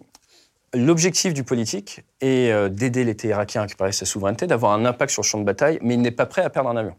l'objectif 0.73 1.33
du 1.33 1.43
politique 1.43 2.03
est 2.21 2.51
euh, 2.51 2.69
d'aider 2.69 3.03
l'État 3.03 3.27
irakien 3.27 3.61
à 3.61 3.63
récupérer 3.63 3.91
sa 3.91 4.05
souveraineté, 4.05 4.47
d'avoir 4.47 4.73
un 4.73 4.85
impact 4.85 5.11
sur 5.11 5.21
le 5.21 5.27
champ 5.27 5.39
de 5.39 5.43
bataille, 5.43 5.79
mais 5.81 5.95
il 5.95 6.01
n'est 6.01 6.11
pas 6.11 6.25
prêt 6.25 6.43
à 6.43 6.49
perdre 6.49 6.69
un 6.69 6.77
avion. 6.77 6.95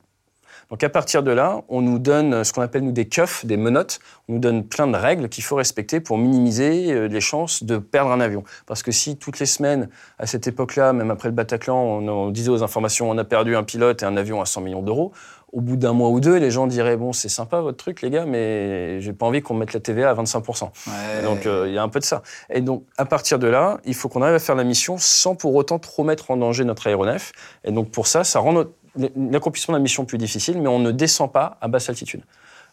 Donc 0.70 0.84
à 0.84 0.88
partir 0.88 1.24
de 1.24 1.32
là, 1.32 1.62
on 1.68 1.82
nous 1.82 1.98
donne 1.98 2.44
ce 2.44 2.52
qu'on 2.52 2.62
appelle 2.62 2.84
nous 2.84 2.92
des 2.92 3.08
keufs, 3.08 3.44
des 3.44 3.56
menottes. 3.56 3.98
On 4.28 4.34
nous 4.34 4.38
donne 4.38 4.64
plein 4.64 4.86
de 4.86 4.96
règles 4.96 5.28
qu'il 5.28 5.42
faut 5.42 5.56
respecter 5.56 5.98
pour 5.98 6.16
minimiser 6.16 6.92
euh, 6.92 7.08
les 7.08 7.20
chances 7.20 7.64
de 7.64 7.78
perdre 7.78 8.12
un 8.12 8.20
avion. 8.20 8.44
Parce 8.66 8.84
que 8.84 8.92
si 8.92 9.16
toutes 9.16 9.40
les 9.40 9.46
semaines, 9.46 9.88
à 10.18 10.26
cette 10.26 10.46
époque-là, 10.46 10.92
même 10.92 11.10
après 11.10 11.28
le 11.28 11.34
Bataclan, 11.34 11.76
on, 11.76 12.06
on 12.06 12.30
disait 12.30 12.50
aux 12.50 12.62
informations 12.62 13.10
on 13.10 13.18
a 13.18 13.24
perdu 13.24 13.56
un 13.56 13.64
pilote 13.64 14.02
et 14.02 14.06
un 14.06 14.16
avion 14.16 14.40
à 14.40 14.46
100 14.46 14.60
millions 14.60 14.82
d'euros, 14.82 15.12
au 15.52 15.60
bout 15.60 15.76
d'un 15.76 15.92
mois 15.92 16.08
ou 16.10 16.20
deux, 16.20 16.36
les 16.36 16.50
gens 16.50 16.66
diraient 16.66 16.96
bon 16.96 17.12
c'est 17.12 17.28
sympa 17.28 17.60
votre 17.60 17.76
truc 17.76 18.02
les 18.02 18.10
gars, 18.10 18.24
mais 18.24 19.00
j'ai 19.00 19.12
pas 19.12 19.26
envie 19.26 19.42
qu'on 19.42 19.54
mette 19.54 19.72
la 19.72 19.80
TVA 19.80 20.10
à 20.10 20.14
25 20.14 20.44
Ouais. 20.48 21.22
donc 21.24 21.46
euh, 21.46 21.64
il 21.68 21.74
y 21.74 21.78
a 21.78 21.82
un 21.82 21.88
peu 21.88 21.98
de 22.00 22.04
ça. 22.04 22.22
Et 22.50 22.60
donc 22.60 22.84
à 22.96 23.04
partir 23.04 23.38
de 23.38 23.46
là, 23.48 23.78
il 23.84 23.94
faut 23.94 24.08
qu'on 24.08 24.22
arrive 24.22 24.36
à 24.36 24.38
faire 24.38 24.54
la 24.54 24.64
mission 24.64 24.96
sans 24.98 25.34
pour 25.34 25.54
autant 25.54 25.78
trop 25.78 26.04
mettre 26.04 26.30
en 26.30 26.36
danger 26.36 26.64
notre 26.64 26.86
aéronef. 26.86 27.32
Et 27.64 27.72
donc 27.72 27.90
pour 27.90 28.06
ça, 28.06 28.22
ça 28.24 28.38
rend 28.38 28.52
notre- 28.52 28.72
l'accomplissement 29.16 29.72
de 29.72 29.78
la 29.78 29.82
mission 29.82 30.04
plus 30.04 30.18
difficile, 30.18 30.60
mais 30.60 30.68
on 30.68 30.78
ne 30.78 30.90
descend 30.92 31.30
pas 31.32 31.58
à 31.60 31.68
basse 31.68 31.88
altitude. 31.88 32.22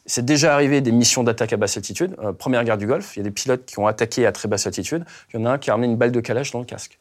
C'est 0.05 0.23
déjà 0.23 0.53
arrivé 0.53 0.79
des 0.81 0.91
missions 0.93 1.23
d'attaque 1.23 1.51
à 1.53 1.57
basse 1.57 1.75
altitude. 1.77 2.15
Euh, 2.23 2.31
première 2.31 2.63
guerre 2.63 2.77
du 2.77 2.87
Golfe, 2.87 3.15
il 3.15 3.19
y 3.19 3.21
a 3.21 3.23
des 3.23 3.31
pilotes 3.31 3.65
qui 3.65 3.77
ont 3.77 3.87
attaqué 3.87 4.25
à 4.25 4.31
très 4.31 4.47
basse 4.47 4.65
altitude. 4.65 5.03
Il 5.33 5.39
y 5.39 5.43
en 5.43 5.45
a 5.45 5.51
un 5.51 5.57
qui 5.57 5.69
a 5.69 5.73
ramené 5.73 5.91
une 5.91 5.97
balle 5.97 6.11
de 6.13 6.19
calage 6.21 6.51
dans 6.51 6.59
le 6.59 6.65
casque. 6.65 6.97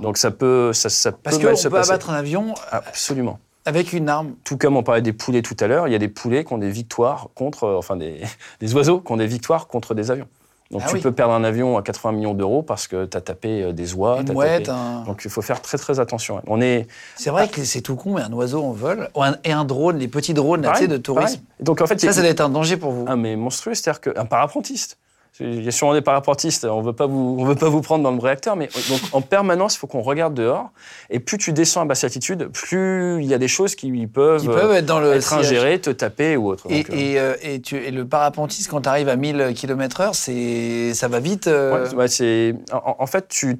donc 0.00 0.16
ça 0.16 0.30
peut, 0.30 0.72
ça, 0.72 0.88
ça 0.88 1.10
Oh 1.12 1.18
Parce 1.22 1.36
peut 1.36 1.42
qu'on 1.42 1.48
mal 1.48 1.56
se 1.58 1.68
peut 1.68 1.74
passer. 1.76 1.90
abattre 1.90 2.10
un 2.10 2.14
avion 2.14 2.54
Absolument. 2.70 3.38
Avec 3.70 3.92
une 3.94 4.08
arme. 4.08 4.34
Tout 4.44 4.58
comme 4.58 4.76
on 4.76 4.82
parlait 4.82 5.00
des 5.02 5.12
poulets 5.14 5.42
tout 5.42 5.56
à 5.60 5.66
l'heure, 5.66 5.88
il 5.88 5.92
y 5.92 5.96
a 5.96 5.98
des 5.98 6.08
poulets 6.08 6.44
qui 6.44 6.52
ont 6.52 6.58
des 6.58 6.70
victoires 6.70 7.28
contre, 7.34 7.64
euh, 7.64 7.76
enfin 7.78 7.96
des, 7.96 8.20
des 8.60 8.74
oiseaux 8.74 9.00
qui 9.00 9.10
ont 9.12 9.16
des 9.16 9.26
victoires 9.26 9.66
contre 9.66 9.94
des 9.94 10.10
avions. 10.10 10.28
Donc 10.70 10.82
Ah 10.84 10.88
tu 10.90 10.94
oui. 10.96 11.00
peux 11.00 11.10
perdre 11.10 11.32
un 11.34 11.42
avion 11.42 11.76
à 11.78 11.82
80 11.82 12.12
millions 12.12 12.32
d'euros 12.34 12.62
parce 12.62 12.86
que 12.86 13.04
tu 13.04 13.16
as 13.16 13.20
tapé 13.20 13.62
euh, 13.62 13.72
des 13.72 13.92
oies. 13.94 14.18
une 14.20 14.26
t'as 14.26 14.32
mouette, 14.32 14.66
tapé- 14.68 14.70
un- 14.70 15.02
Donc 15.04 15.22
il 15.24 15.30
faut 15.30 15.42
faire 15.42 15.60
très 15.62 15.78
très 15.78 15.98
attention. 15.98 16.40
On 16.46 16.60
est 16.60 16.86
C'est 17.16 17.30
vrai 17.30 17.48
que 17.48 17.64
c'est 17.64 17.80
tout 17.80 17.96
con, 17.96 18.14
mais 18.14 18.22
un 18.22 18.32
oiseau 18.32 18.62
en 18.62 18.70
vol. 18.70 19.08
Un- 19.16 19.34
et 19.42 19.50
un 19.50 19.64
drone, 19.64 19.98
les 19.98 20.06
petits 20.06 20.32
drones 20.34 20.62
là, 20.62 20.68
tu 20.68 20.72
pareil, 20.74 20.82
sais, 20.86 20.88
de 20.92 20.96
tourisme. 20.98 21.24
pareil. 21.38 21.40
Donc 21.58 21.80
en 21.80 21.86
fait, 21.88 22.00
Ça, 22.00 22.12
ça 22.12 22.20
doit 22.20 22.30
être 22.30 22.40
un 22.40 22.50
danger 22.50 22.76
pour 22.76 22.92
vous. 22.92 23.04
ah, 23.08 23.16
mais 23.16 23.34
monstrueux, 23.34 23.74
c'est-à-dire 23.74 24.00
qu'un 24.00 24.26
parapentiste. 24.26 24.96
Il 25.40 25.64
y 25.64 25.68
a 25.68 25.70
sûrement 25.70 25.94
des 25.94 26.00
parapentistes, 26.02 26.64
on 26.64 26.82
veut 26.82 26.92
pas 26.92 27.06
vous, 27.06 27.36
on 27.38 27.44
veut 27.44 27.54
pas 27.54 27.68
vous 27.68 27.80
prendre 27.80 28.04
dans 28.04 28.10
le 28.10 28.18
réacteur, 28.20 28.56
mais 28.56 28.68
donc 28.88 29.00
en 29.12 29.20
permanence, 29.22 29.76
il 29.76 29.78
faut 29.78 29.86
qu'on 29.86 30.02
regarde 30.02 30.34
dehors. 30.34 30.70
Et 31.08 31.18
plus 31.20 31.38
tu 31.38 31.52
descends 31.52 31.80
à 31.82 31.84
basse 31.86 32.04
altitude, 32.04 32.48
plus 32.52 33.22
il 33.22 33.26
y 33.26 33.34
a 33.34 33.38
des 33.38 33.48
choses 33.48 33.74
qui 33.74 33.90
peuvent, 34.06 34.40
Qui 34.42 34.48
peuvent 34.48 34.72
être 34.74 34.86
dans 34.86 35.00
le 35.00 35.12
être 35.14 35.22
sillage. 35.26 35.46
ingérées, 35.46 35.80
te 35.80 35.90
taper 35.90 36.36
ou 36.36 36.48
autre. 36.48 36.66
Et, 36.68 36.82
Donc, 36.82 36.90
euh, 36.90 36.94
et, 36.96 37.18
euh, 37.18 37.34
et 37.42 37.60
tu, 37.60 37.76
et 37.76 37.90
le 37.90 38.06
parapentiste, 38.06 38.68
quand 38.70 38.82
tu 38.82 38.88
arrives 38.88 39.08
à 39.08 39.16
1000 39.16 39.52
km/h, 39.56 40.10
c'est, 40.12 40.94
ça 40.94 41.08
va 41.08 41.20
vite. 41.20 41.46
euh, 41.46 41.88
Ouais, 41.88 41.94
ouais, 41.94 42.08
c'est 42.08 42.54
en, 42.72 42.96
en 42.98 43.06
fait 43.06 43.26
tu 43.28 43.58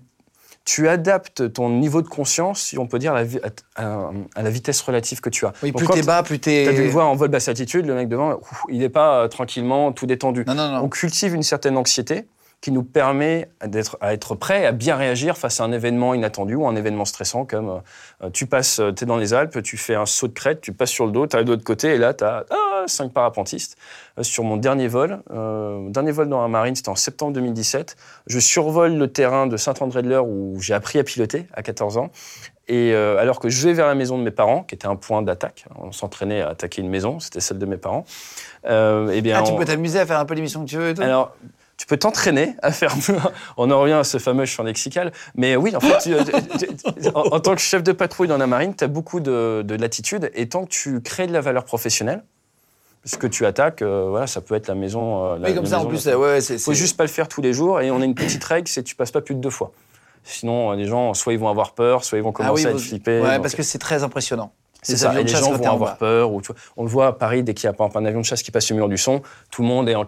tu 0.73 0.89
adaptes 0.89 1.53
ton 1.53 1.69
niveau 1.69 2.01
de 2.01 2.07
conscience, 2.09 2.61
si 2.63 2.79
on 2.79 2.87
peut 2.87 3.01
dire, 3.01 3.13
à 3.13 3.17
la, 3.17 3.25
vi- 3.25 3.41
à- 3.75 3.83
à- 3.83 4.11
à 4.37 4.43
la 4.43 4.51
vitesse 4.51 4.81
relative 4.83 5.21
que 5.21 5.29
tu 5.29 5.45
as. 5.45 5.53
oui, 5.65 5.73
plus 5.73 5.87
t'es 5.89 6.03
bas, 6.03 6.23
plus 6.23 6.39
t'es. 6.39 6.63
T'as 6.65 6.73
dû 6.73 6.85
le 6.85 6.91
voir 6.91 7.09
en 7.09 7.17
vol 7.17 7.29
basse 7.29 7.49
altitude, 7.49 7.87
le 7.87 7.95
mec 7.95 8.09
devant, 8.09 8.35
ouf, 8.35 8.63
il 8.69 8.79
n'est 8.79 8.89
pas 8.89 9.23
euh, 9.25 9.29
tranquillement 9.29 9.91
tout 9.91 10.07
détendu. 10.07 10.45
Non, 10.47 10.55
non, 10.55 10.69
non. 10.71 10.81
On 10.85 10.89
cultive 10.89 11.35
une 11.35 11.43
certaine 11.43 11.77
anxiété 11.77 12.27
qui 12.61 12.73
nous 12.73 12.83
permet 12.83 13.49
d'être, 13.65 13.97
à 14.03 14.13
être 14.13 14.35
prêt 14.35 14.67
à 14.67 14.73
bien 14.73 14.95
réagir 14.97 15.39
face 15.39 15.61
à 15.61 15.65
un 15.65 15.73
événement 15.73 16.13
inattendu 16.13 16.55
ou 16.57 16.67
un 16.67 16.77
événement 16.77 17.07
stressant 17.07 17.47
comme 17.47 17.81
euh, 18.23 18.29
tu 18.31 18.45
passes, 18.47 18.83
tu 18.97 19.05
es 19.05 19.07
dans 19.07 19.17
les 19.17 19.33
Alpes, 19.33 19.63
tu 19.63 19.79
fais 19.79 19.95
un 19.95 20.05
saut 20.05 20.29
de 20.29 20.35
crête, 20.35 20.61
tu 20.61 20.73
passes 20.75 20.91
sur 20.91 21.07
le 21.07 21.13
dos, 21.13 21.27
tu 21.27 21.37
arrives 21.37 21.47
de 21.47 21.53
l'autre 21.53 21.65
côté 21.65 21.95
et 21.95 21.99
là 21.99 22.13
tu 22.13 22.23
as 22.25 22.45
cinq 22.87 23.13
parapentistes. 23.13 23.77
Euh, 24.19 24.23
sur 24.23 24.45
mon 24.45 24.59
dernier 24.59 24.89
vol, 24.89 25.23
euh, 25.31 25.89
dernier 25.89 26.13
vol 26.13 26.29
dans 26.29 26.41
un 26.41 26.49
marine, 26.49 26.75
c'était 26.77 26.91
en 26.91 26.97
septembre 26.97 27.33
2017, 27.33 27.97
je 28.27 28.39
survole 28.39 28.95
le 28.95 29.09
terrain 29.11 29.47
de 29.47 29.57
Saint-André-de-l'Eure 29.57 30.27
où 30.27 30.61
j'ai 30.61 30.75
appris 30.75 30.99
à 30.99 31.05
piloter 31.05 31.47
à 31.55 31.63
14 31.63 31.97
ans. 31.97 32.11
Et 32.69 32.93
euh, 32.95 33.19
alors 33.19 33.41
que 33.41 33.49
je 33.49 33.67
vais 33.67 33.73
vers 33.73 33.87
la 33.87 33.95
maison 33.97 34.17
de 34.19 34.23
mes 34.23 34.31
parents, 34.31 34.63
qui 34.63 34.75
était 34.77 34.87
un 34.87 34.95
point 34.97 35.23
d'attaque, 35.23 35.65
on 35.77 35.93
s'entraînait 35.93 36.43
à 36.43 36.51
attaquer 36.51 36.83
une 36.83 36.89
maison, 36.91 37.19
c'était 37.21 37.41
celle 37.41 37.59
de 37.59 37.67
mes 37.67 37.79
parents. 37.79 38.05
Euh, 38.67 39.11
eh 39.13 39.23
bien, 39.23 39.39
Ah, 39.41 39.43
tu 39.43 39.53
on- 39.53 39.57
peux 39.57 39.65
t'amuser 39.65 39.99
à 39.99 40.07
faire 40.07 40.19
un 40.21 40.25
peu 40.25 40.35
l'émission 40.35 40.63
que 40.65 40.69
tu 40.71 40.77
veux 40.77 40.91
et 40.91 40.95
tout 40.95 41.03
alors, 41.03 41.35
tu 41.81 41.87
peux 41.87 41.97
t'entraîner 41.97 42.57
à 42.61 42.73
faire. 42.73 42.95
On 43.57 43.71
en 43.71 43.81
revient 43.81 43.95
à 43.95 44.05
ce 44.05 44.19
fameux 44.19 44.45
champ 44.45 44.65
lexical. 44.65 45.13
Mais 45.35 45.57
oui, 45.57 45.75
en 45.75 45.81
fait, 45.81 45.97
tu- 45.99 46.15
tu- 46.59 46.67
tu- 46.77 47.09
en, 47.15 47.21
en 47.23 47.41
tant 47.41 47.55
que 47.55 47.61
chef 47.63 47.83
de 47.83 47.93
patrouille 47.93 48.29
dans 48.29 48.37
la 48.37 48.47
marine, 48.47 48.75
tu 48.77 48.85
as 48.85 48.87
beaucoup 48.87 49.19
de, 49.19 49.63
de 49.67 49.75
latitude. 49.77 50.31
Et 50.35 50.47
tant 50.47 50.65
que 50.67 50.69
tu 50.69 51.01
crées 51.01 51.27
de 51.27 51.33
la 51.33 51.41
valeur 51.41 51.65
professionnelle, 51.65 52.23
ce 53.07 53.17
que 53.17 53.27
tu 53.27 53.47
attaques, 53.47 53.81
euh, 53.81 54.09
voilà, 54.11 54.27
ça 54.27 54.43
peut 54.43 54.55
être 54.57 54.69
la 54.69 54.75
maison. 54.75 55.25
euh, 55.25 55.39
la- 55.39 55.49
Oui, 55.49 55.55
comme 55.55 55.65
la 55.65 55.71
ça, 55.71 55.77
en 55.77 55.85
maison 55.85 55.89
plus, 55.89 56.05
de- 56.05 56.11
euh, 56.11 56.19
ouais, 56.35 56.41
c'est. 56.43 56.59
Faut 56.59 56.75
juste 56.75 56.99
pas 56.99 57.05
le 57.05 57.09
faire 57.09 57.29
tous 57.29 57.41
les 57.41 57.55
jours. 57.55 57.81
Et 57.81 57.91
on 57.91 58.03
a 58.03 58.05
une 58.05 58.15
petite 58.15 58.45
règle, 58.45 58.69
c'est 58.69 58.83
que 58.83 58.89
tu 58.89 58.95
passes 58.95 59.11
pas 59.11 59.23
plus 59.23 59.35
de 59.35 59.41
deux 59.41 59.49
fois. 59.49 59.73
Sinon, 60.23 60.73
euh, 60.73 60.77
les 60.77 60.85
gens, 60.85 61.15
soit 61.15 61.33
ils 61.33 61.39
vont 61.39 61.49
avoir 61.49 61.73
peur, 61.73 62.05
soit 62.05 62.19
ils 62.19 62.23
vont 62.23 62.29
Ah 62.29 62.33
commencer 62.35 62.65
oui, 62.65 62.67
à 62.67 62.71
être 62.73 62.77
vous- 62.77 62.83
flipper. 62.83 63.21
Ouais, 63.23 63.39
parce 63.39 63.55
que 63.55 63.63
c'est 63.63 63.79
très 63.79 64.03
impressionnant. 64.03 64.53
C'est 64.83 64.93
ça, 64.99 65.09
et 65.21 65.25
les 65.25 65.29
gens 65.41 65.47
vont 65.59 65.65
avoir 65.75 65.91
peur. 65.99 66.33
Ou, 66.33 66.41
tu 66.43 66.49
vois, 66.53 66.57
on 66.77 66.83
le 66.85 66.89
voit 66.89 67.07
à 67.09 67.13
Paris, 67.13 67.43
dès 67.43 67.55
qu'il 67.55 67.65
y 67.65 67.69
a 67.69 67.73
par 67.73 67.87
exemple 67.89 68.05
un 68.05 68.09
avion 68.09 68.21
de 68.21 68.25
chasse 68.25 68.43
qui 68.43 68.51
passe 68.51 68.71
le 68.71 68.77
mur 68.77 68.89
du 68.89 68.97
son, 68.99 69.23
tout 69.51 69.63
le 69.63 69.69
monde 69.69 69.89
est 69.89 69.95
en 69.95 70.05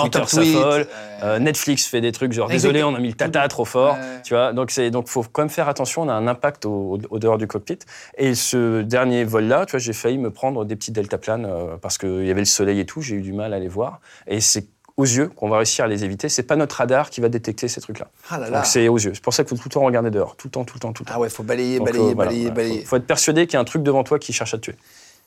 en 0.00 0.04
Twitter 0.04 0.18
s'affole, 0.54 0.86
euh, 1.24 1.38
Netflix 1.38 1.86
fait 1.86 2.00
des 2.00 2.12
trucs 2.12 2.32
genre 2.32 2.48
désolé, 2.54 2.82
on 2.84 2.94
a 2.94 2.98
mis 3.00 3.08
le 3.08 3.14
tata 3.14 3.48
trop 3.48 3.64
fort, 3.64 3.96
tu 4.24 4.34
vois. 4.34 4.52
Donc 4.52 4.70
c'est 4.70 4.90
donc 4.90 5.08
faut 5.08 5.22
quand 5.30 5.42
même 5.42 5.48
faire 5.50 5.68
attention, 5.68 6.02
on 6.02 6.08
a 6.08 6.12
un 6.14 6.26
impact 6.26 6.64
au, 6.66 6.70
au- 6.70 6.98
au 7.10 7.18
dehors 7.18 7.38
du 7.38 7.46
cockpit. 7.46 7.78
Et 8.16 8.34
ce 8.34 8.82
dernier 8.82 9.24
vol-là, 9.24 9.66
tu 9.66 9.72
vois, 9.72 9.80
j'ai 9.80 9.92
failli 9.92 10.18
me 10.18 10.30
prendre 10.30 10.64
des 10.64 10.76
petits 10.76 10.92
deltaplanes 10.92 11.44
euh, 11.46 11.76
parce 11.80 11.98
qu'il 11.98 12.24
y 12.26 12.30
avait 12.30 12.40
le 12.40 12.46
soleil 12.46 12.80
et 12.80 12.86
tout, 12.86 13.00
j'ai 13.02 13.16
eu 13.16 13.20
du 13.22 13.32
mal 13.32 13.52
à 13.54 13.58
les 13.58 13.68
voir. 13.68 14.00
Et 14.26 14.40
c'est 14.40 14.66
aux 15.02 15.04
yeux 15.04 15.28
qu'on 15.28 15.48
va 15.48 15.56
réussir 15.58 15.84
à 15.84 15.88
les 15.88 16.04
éviter. 16.04 16.28
C'est 16.28 16.42
pas 16.44 16.56
notre 16.56 16.76
radar 16.76 17.10
qui 17.10 17.20
va 17.20 17.28
détecter 17.28 17.66
ces 17.68 17.80
trucs-là. 17.80 18.08
Ah 18.30 18.38
là 18.38 18.48
là. 18.50 18.56
Donc 18.58 18.66
c'est 18.66 18.86
aux 18.88 18.98
yeux. 18.98 19.12
C'est 19.14 19.22
pour 19.22 19.34
ça 19.34 19.42
qu'il 19.44 19.56
faut 19.56 19.62
tout 19.62 19.68
le 19.68 19.72
temps 19.74 19.84
regarder 19.84 20.10
dehors, 20.10 20.36
tout 20.36 20.46
le 20.48 20.52
temps, 20.52 20.64
tout 20.64 20.74
le 20.74 20.80
temps, 20.80 20.92
tout 20.92 21.02
le 21.02 21.08
temps. 21.08 21.14
Ah 21.16 21.20
ouais, 21.20 21.28
faut 21.28 21.42
balayer, 21.42 21.78
Donc, 21.78 21.86
balayer, 21.88 22.10
euh, 22.10 22.14
voilà, 22.14 22.30
balayer, 22.30 22.44
voilà. 22.50 22.54
balayer. 22.54 22.80
Faut, 22.82 22.86
faut 22.90 22.96
être 22.96 23.06
persuadé 23.06 23.46
qu'il 23.46 23.54
y 23.54 23.56
a 23.56 23.60
un 23.60 23.64
truc 23.64 23.82
devant 23.82 24.04
toi 24.04 24.18
qui 24.18 24.32
cherche 24.32 24.54
à 24.54 24.58
te 24.58 24.62
tuer. 24.62 24.76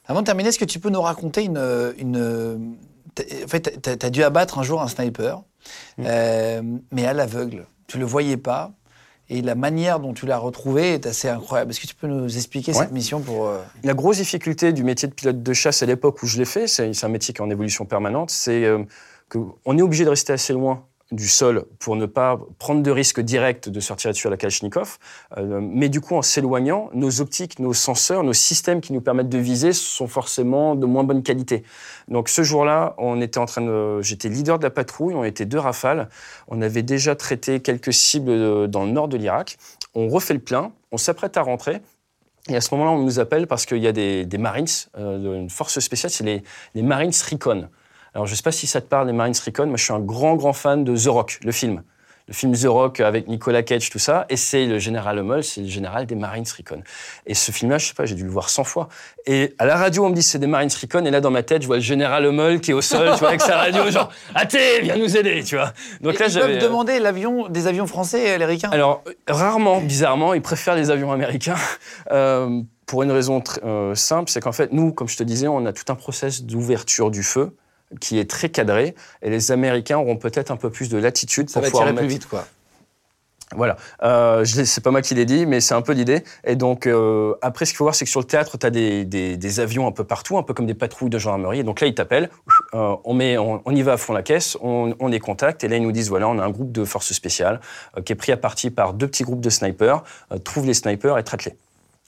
Avant 0.07 0.21
de 0.21 0.26
terminer, 0.26 0.49
est-ce 0.49 0.59
que 0.59 0.65
tu 0.65 0.80
peux 0.80 0.89
nous 0.89 1.01
raconter 1.01 1.43
une. 1.43 1.93
une 1.97 2.76
t'as- 3.15 3.23
en 3.43 3.47
fait, 3.47 3.82
tu 3.82 4.05
as, 4.05 4.09
dû 4.09 4.23
abattre 4.23 4.59
un 4.59 4.63
jour 4.63 4.82
un 4.82 4.88
sniper, 4.88 5.41
Mm. 5.97 6.03
euh, 6.05 6.61
mais 6.91 7.05
à 7.07 7.13
l'aveugle. 7.13 7.65
Tu 7.88 7.97
le 7.97 8.05
voyais 8.05 8.38
pas. 8.38 8.71
Et 9.28 9.41
la 9.41 9.55
manière 9.55 9.99
dont 9.99 10.13
tu 10.13 10.28
l'as 10.28 10.38
retrouvé 10.38 10.93
est 10.93 11.07
assez 11.07 11.28
incroyable. 11.28 11.71
Est-ce 11.71 11.80
que 11.80 11.88
tu 11.88 11.95
peux 11.95 12.05
nous 12.05 12.38
expliquer 12.38 12.71
Ouais. 12.73 12.78
cette 12.78 12.91
mission 12.91 13.21
pour. 13.21 13.47
euh, 13.47 13.57
La 13.84 13.95
grosse 13.95 14.17
difficulté 14.17 14.71
du 14.71 14.84
métier 14.84 15.07
de 15.07 15.13
pilote 15.15 15.41
de 15.41 15.53
chasse 15.53 15.82
à 15.82 15.88
l'époque 15.88 16.21
où 16.21 16.28
je 16.28 16.38
l'ai 16.38 16.45
fait, 16.45 16.67
c'est 16.67 16.93
c'est 16.93 17.07
un 17.07 17.09
métier 17.09 17.34
qui 17.34 17.41
est 17.41 17.43
en 17.43 17.49
évolution 17.49 17.86
permanente, 17.86 18.30
c'est 18.30 18.63
euh, 18.65 18.84
qu'on 19.36 19.77
est 19.77 19.81
obligé 19.81 20.05
de 20.05 20.09
rester 20.09 20.33
assez 20.33 20.53
loin 20.53 20.86
du 21.11 21.27
sol 21.27 21.65
pour 21.79 21.95
ne 21.95 22.07
pas 22.07 22.39
prendre 22.57 22.81
de 22.81 22.89
risque 22.89 23.19
direct 23.19 23.69
de 23.69 23.79
sortir 23.79 24.11
dessus 24.11 24.25
à 24.27 24.31
la 24.31 24.38
Kalachnikov. 24.38 24.97
Euh, 25.38 25.59
mais 25.61 25.88
du 25.88 26.01
coup, 26.01 26.15
en 26.15 26.23
s'éloignant, 26.23 26.89
nos 26.93 27.21
optiques, 27.21 27.59
nos 27.59 27.73
senseurs, 27.73 28.23
nos 28.23 28.33
systèmes 28.33 28.81
qui 28.81 28.91
nous 28.91 29.01
permettent 29.01 29.29
de 29.29 29.38
viser 29.38 29.71
sont 29.71 30.07
forcément 30.07 30.75
de 30.75 30.86
moins 30.86 31.03
bonne 31.03 31.21
qualité. 31.21 31.63
Donc 32.07 32.27
ce 32.27 32.41
jour-là, 32.41 32.95
on 32.97 33.21
était 33.21 33.38
en 33.38 33.45
train 33.45 33.61
de, 33.61 34.01
j'étais 34.01 34.29
leader 34.29 34.57
de 34.57 34.63
la 34.63 34.71
patrouille, 34.71 35.13
on 35.13 35.23
était 35.23 35.45
deux 35.45 35.59
rafales, 35.59 36.09
on 36.47 36.61
avait 36.61 36.83
déjà 36.83 37.15
traité 37.15 37.59
quelques 37.59 37.93
cibles 37.93 38.31
euh, 38.31 38.67
dans 38.67 38.86
le 38.86 38.91
nord 38.91 39.07
de 39.07 39.17
l'Irak. 39.17 39.57
On 39.93 40.07
refait 40.07 40.33
le 40.33 40.39
plein, 40.39 40.71
on 40.91 40.97
s'apprête 40.97 41.38
à 41.38 41.43
rentrer. 41.43 41.81
Et 42.47 42.55
à 42.55 42.61
ce 42.61 42.73
moment-là, 42.73 42.91
on 42.91 43.01
nous 43.01 43.19
appelle 43.19 43.47
parce 43.47 43.65
qu'il 43.65 43.77
y 43.77 43.88
a 43.88 43.91
des, 43.91 44.27
Marines, 44.38 44.65
euh, 44.97 45.39
une 45.39 45.49
force 45.49 45.79
spéciale, 45.79 46.11
c'est 46.11 46.23
les, 46.23 46.43
les 46.73 46.81
Marines 46.81 47.11
Recon. 47.31 47.69
Alors, 48.16 48.28
je 48.28 48.32
ne 48.32 48.38
sais 48.38 48.43
pas 48.43 48.53
si 48.53 48.66
ça 48.66 48.80
te 48.80 48.88
parle, 48.88 49.07
les 49.07 49.13
Marines 49.13 49.36
Recon. 49.45 49.68
Moi, 49.68 49.76
je 49.76 49.84
suis 49.84 49.93
un 49.93 49.99
grand, 49.99 50.36
grand 50.36 50.53
fan 50.53 50.86
de 50.86 50.95
The 50.95 51.07
Rock, 51.07 51.38
le 51.43 51.51
film. 51.51 51.84
Le 52.30 52.34
film 52.34 52.53
The 52.53 52.66
Rock 52.66 53.01
avec 53.01 53.28
Nicolas 53.28 53.61
Cage, 53.61 53.89
tout 53.89 53.99
ça. 53.99 54.26
Et 54.30 54.38
c'est 54.38 54.66
le 54.66 54.80
général 54.80 55.20
Hummel, 55.20 55.43
c'est 55.43 55.61
le 55.61 55.68
général 55.68 56.05
des 56.05 56.16
Marines 56.16 56.45
Recon. 56.57 56.82
Et 57.28 57.36
ce 57.36 57.51
film-là, 57.51 57.78
je 57.78 57.88
sais 57.88 57.93
pas, 57.93 58.05
j'ai 58.05 58.16
dû 58.16 58.24
le 58.24 58.32
voir 58.32 58.49
100 58.49 58.63
fois. 58.63 58.88
Et 59.28 59.53
à 59.59 59.66
la 59.66 59.76
radio, 59.76 60.05
on 60.05 60.09
me 60.09 60.16
dit 60.16 60.24
c'est 60.24 60.39
des 60.39 60.47
Marines 60.47 60.72
Recon. 60.82 61.05
Et 61.05 61.11
là, 61.11 61.20
dans 61.20 61.30
ma 61.30 61.43
tête, 61.43 61.61
je 61.61 61.68
vois 61.68 61.76
le 61.76 61.82
général 61.84 62.26
Hummel 62.26 62.61
qui 62.61 62.72
est 62.72 62.74
au 62.74 62.82
sol, 62.82 63.11
tu 63.11 63.20
vois, 63.20 63.28
avec 63.28 63.41
sa 63.41 63.57
radio, 63.57 63.91
genre, 63.91 64.09
Athé, 64.34 64.80
viens 64.82 64.95
nous 64.97 65.18
aider, 65.18 65.43
tu 65.43 65.57
vois. 65.57 65.74
Donc 65.99 66.16
Et 66.16 66.18
là, 66.20 66.28
ils 66.28 66.39
peuvent 66.39 66.63
demander 66.63 66.99
l'avion, 66.99 67.49
des 67.49 67.68
avions 67.68 67.86
français, 67.86 68.34
euh, 68.34 68.38
les 68.38 68.45
ricains 68.45 68.70
Alors, 68.72 69.03
euh, 69.07 69.11
rarement, 69.28 69.82
bizarrement, 69.82 70.34
ils 70.34 70.41
préfèrent 70.41 70.76
les 70.76 70.89
avions 70.89 71.11
américains. 71.11 71.57
euh, 72.11 72.61
pour 72.86 73.03
une 73.03 73.11
raison 73.11 73.43
euh, 73.63 73.93
simple, 73.93 74.32
c'est 74.32 74.39
qu'en 74.39 74.51
fait, 74.53 74.72
nous, 74.72 74.93
comme 74.93 75.09
je 75.09 75.18
te 75.18 75.24
disais, 75.24 75.47
on 75.47 75.66
a 75.66 75.74
tout 75.74 75.91
un 75.91 75.95
process 75.95 76.43
d'ouverture 76.43 77.11
du 77.11 77.22
feu 77.22 77.51
qui 77.99 78.19
est 78.19 78.29
très 78.29 78.49
cadré, 78.49 78.95
et 79.21 79.29
les 79.29 79.51
Américains 79.51 79.97
auront 79.97 80.17
peut-être 80.17 80.51
un 80.51 80.57
peu 80.57 80.69
plus 80.69 80.89
de 80.89 80.97
latitude 80.97 81.49
Ça 81.49 81.59
pour 81.59 81.61
va 81.63 81.67
pouvoir 81.69 81.83
tirer 81.86 81.93
mettre- 81.93 82.07
plus 82.07 82.13
vite, 82.15 82.27
quoi. 82.27 82.45
Voilà, 83.55 83.77
euh, 84.01 84.43
c'est 84.43 84.81
pas 84.83 84.89
moi 84.89 85.03
qui 85.03 85.13
l'ai 85.13 85.23
dit, 85.25 85.45
mais 85.45 85.61
c'est 85.61 85.75
un 85.75 85.83
peu 85.83 85.93
l'idée. 85.93 86.23
Et 86.45 86.55
donc, 86.55 86.88
euh, 86.88 87.36
après, 87.43 87.65
ce 87.65 87.71
qu'il 87.71 87.77
faut 87.77 87.83
voir, 87.83 87.93
c'est 87.93 88.03
que 88.03 88.09
sur 88.09 88.19
le 88.19 88.25
théâtre, 88.25 88.57
tu 88.57 88.65
as 88.65 88.71
des, 88.71 89.05
des- 89.05 89.38
des 89.38 89.59
avions 89.59 89.86
un 89.88 89.91
peu 89.91 90.03
partout, 90.03 90.39
un 90.39 90.43
peu 90.43 90.55
comme 90.55 90.65
des 90.65 90.73
patrouilles 90.73 91.11
de 91.11 91.19
gendarmerie. 91.19 91.59
Et 91.59 91.63
donc 91.63 91.79
là, 91.79 91.86
ils 91.86 91.93
t'appellent, 91.93 92.31
euh, 92.73 92.95
on, 93.03 93.13
met, 93.13 93.38
on, 93.38 93.61
on 93.63 93.75
y 93.75 93.83
va 93.83 93.93
à 93.93 93.97
fond 93.97 94.13
la 94.13 94.23
caisse, 94.23 94.57
on, 94.61 94.95
on 94.99 95.07
les 95.07 95.19
contacte, 95.19 95.63
et 95.63 95.67
là, 95.67 95.77
ils 95.77 95.83
nous 95.83 95.91
disent 95.91 96.09
voilà, 96.09 96.27
on 96.27 96.39
a 96.39 96.43
un 96.43 96.49
groupe 96.49 96.71
de 96.71 96.83
forces 96.86 97.13
spéciales 97.13 97.61
euh, 97.97 98.01
qui 98.01 98.13
est 98.13 98.15
pris 98.15 98.31
à 98.31 98.38
partie 98.38 98.71
par 98.71 98.93
deux 98.93 99.07
petits 99.07 99.23
groupes 99.23 99.41
de 99.41 99.51
snipers, 99.51 100.03
trouve 100.43 100.65
les 100.65 100.73
snipers 100.73 101.17
et 101.19 101.23
traite-les. 101.23 101.55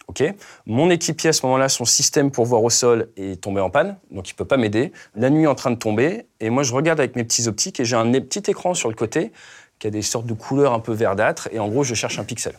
Ok. 0.08 0.24
Mon 0.66 0.89
équipier 0.89 1.30
à 1.30 1.34
ce 1.34 1.45
moment-là, 1.45 1.68
son 1.70 1.84
système 1.86 2.32
pour 2.32 2.45
voir 2.45 2.64
au 2.64 2.70
sol 2.70 3.10
est 3.18 3.41
tombé 3.41 3.60
en 3.60 3.70
panne, 3.70 3.97
donc 4.10 4.30
il 4.30 4.34
peut 4.36 4.45
pas 4.45 4.55
m'aider. 4.58 4.93
La 5.16 5.30
nuit 5.30 5.43
est 5.43 5.47
en 5.47 5.55
train 5.55 5.72
de 5.72 5.76
tomber, 5.76 6.26
et 6.39 6.49
moi 6.49 6.64
je 6.64 6.74
regarde 6.74 6.99
avec 6.99 7.16
mes 7.18 7.24
petits 7.26 7.47
optiques 7.47 7.80
et 7.82 7.86
j'ai 7.86 7.95
un 7.97 8.10
petit 8.12 8.49
écran 8.49 8.74
sur 8.74 8.88
le 8.89 8.95
côté 8.95 9.32
qui 9.80 9.88
a 9.88 9.89
des 9.89 10.01
sortes 10.01 10.26
de 10.26 10.34
couleurs 10.34 10.74
un 10.74 10.80
peu 10.80 10.93
verdâtres, 10.93 11.49
et 11.51 11.60
en 11.60 11.68
gros 11.68 11.84
je 11.84 11.93
cherche 11.93 12.20
un 12.20 12.24
pixel 12.24 12.53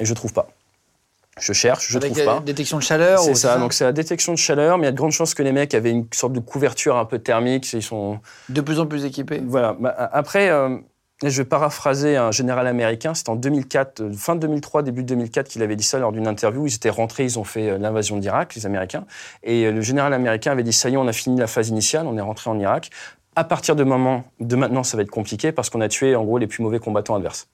et 0.00 0.04
je 0.04 0.12
trouve 0.14 0.32
pas. 0.32 0.48
Je 1.38 1.52
cherche, 1.54 1.88
je 1.88 1.96
Avec 1.96 2.12
trouve 2.12 2.24
pas. 2.24 2.40
détection 2.40 2.76
de 2.76 2.82
chaleur 2.82 3.20
C'est 3.20 3.34
ça, 3.34 3.56
donc 3.56 3.72
c'est 3.72 3.84
la 3.84 3.92
détection 3.92 4.32
de 4.32 4.38
chaleur, 4.38 4.76
mais 4.76 4.82
il 4.82 4.86
y 4.86 4.88
a 4.88 4.92
de 4.92 4.96
grandes 4.96 5.12
chances 5.12 5.32
que 5.32 5.42
les 5.42 5.52
mecs 5.52 5.72
avaient 5.74 5.90
une 5.92 6.06
sorte 6.12 6.32
de 6.34 6.40
couverture 6.40 6.96
un 6.96 7.06
peu 7.06 7.18
thermique. 7.18 7.72
Ils 7.72 7.82
sont 7.82 8.18
De 8.50 8.60
plus 8.60 8.78
en 8.80 8.86
plus 8.86 9.04
équipé. 9.06 9.40
voilà. 9.46 9.74
Bah, 9.80 9.94
Après, 10.12 10.50
euh, 10.50 10.76
je 11.28 11.42
vais 11.42 11.44
paraphraser 11.44 12.16
un 12.16 12.30
général 12.30 12.66
américain. 12.66 13.12
C'était 13.14 13.30
en 13.30 13.36
2004, 13.36 14.00
euh, 14.00 14.12
fin 14.12 14.36
2003, 14.36 14.82
début 14.82 15.04
2004, 15.04 15.48
qu'il 15.48 15.62
avait 15.62 15.76
dit 15.76 15.84
ça 15.84 15.98
lors 15.98 16.12
d'une 16.12 16.26
interview. 16.26 16.66
Ils 16.66 16.74
étaient 16.74 16.90
rentrés, 16.90 17.24
ils 17.24 17.38
ont 17.38 17.44
fait 17.44 17.70
euh, 17.70 17.78
l'invasion 17.78 18.16
d'Irak, 18.16 18.54
les 18.54 18.64
Américains. 18.64 19.04
Et 19.42 19.66
euh, 19.66 19.72
le 19.72 19.82
général 19.82 20.14
américain 20.14 20.52
avait 20.52 20.62
dit 20.62 20.72
ça 20.72 20.88
y 20.88 20.94
est, 20.94 20.96
on 20.96 21.06
a 21.06 21.12
fini 21.12 21.38
la 21.38 21.46
phase 21.46 21.68
initiale, 21.68 22.06
on 22.06 22.16
est 22.16 22.22
rentré 22.22 22.48
en 22.48 22.58
Irak. 22.58 22.90
À 23.36 23.44
partir 23.44 23.76
de, 23.76 23.84
moment, 23.84 24.24
de 24.40 24.56
maintenant, 24.56 24.82
ça 24.82 24.96
va 24.96 25.02
être 25.02 25.10
compliqué 25.10 25.52
parce 25.52 25.68
qu'on 25.68 25.80
a 25.80 25.88
tué 25.88 26.16
en 26.16 26.24
gros 26.24 26.38
les 26.38 26.46
plus 26.46 26.62
mauvais 26.62 26.78
combattants 26.78 27.14
adverses. 27.14 27.48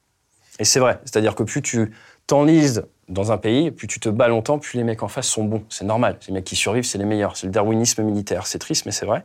Et 0.58 0.64
c'est 0.64 0.80
vrai. 0.80 1.00
C'est-à-dire 1.04 1.34
que 1.34 1.42
plus 1.42 1.60
tu 1.60 1.92
t'enlises 2.26 2.84
dans 3.08 3.30
un 3.30 3.38
pays, 3.38 3.70
plus 3.70 3.86
tu 3.86 4.00
te 4.00 4.08
bats 4.08 4.26
longtemps, 4.26 4.58
plus 4.58 4.76
les 4.78 4.84
mecs 4.84 5.02
en 5.02 5.08
face 5.08 5.28
sont 5.28 5.44
bons. 5.44 5.62
C'est 5.68 5.84
normal. 5.84 6.18
Les 6.26 6.34
mecs 6.34 6.44
qui 6.44 6.56
survivent, 6.56 6.84
c'est 6.84 6.98
les 6.98 7.04
meilleurs. 7.04 7.36
C'est 7.36 7.46
le 7.46 7.52
darwinisme 7.52 8.02
militaire. 8.02 8.46
C'est 8.48 8.58
triste, 8.58 8.84
mais 8.84 8.90
c'est 8.92 9.06
vrai. 9.06 9.22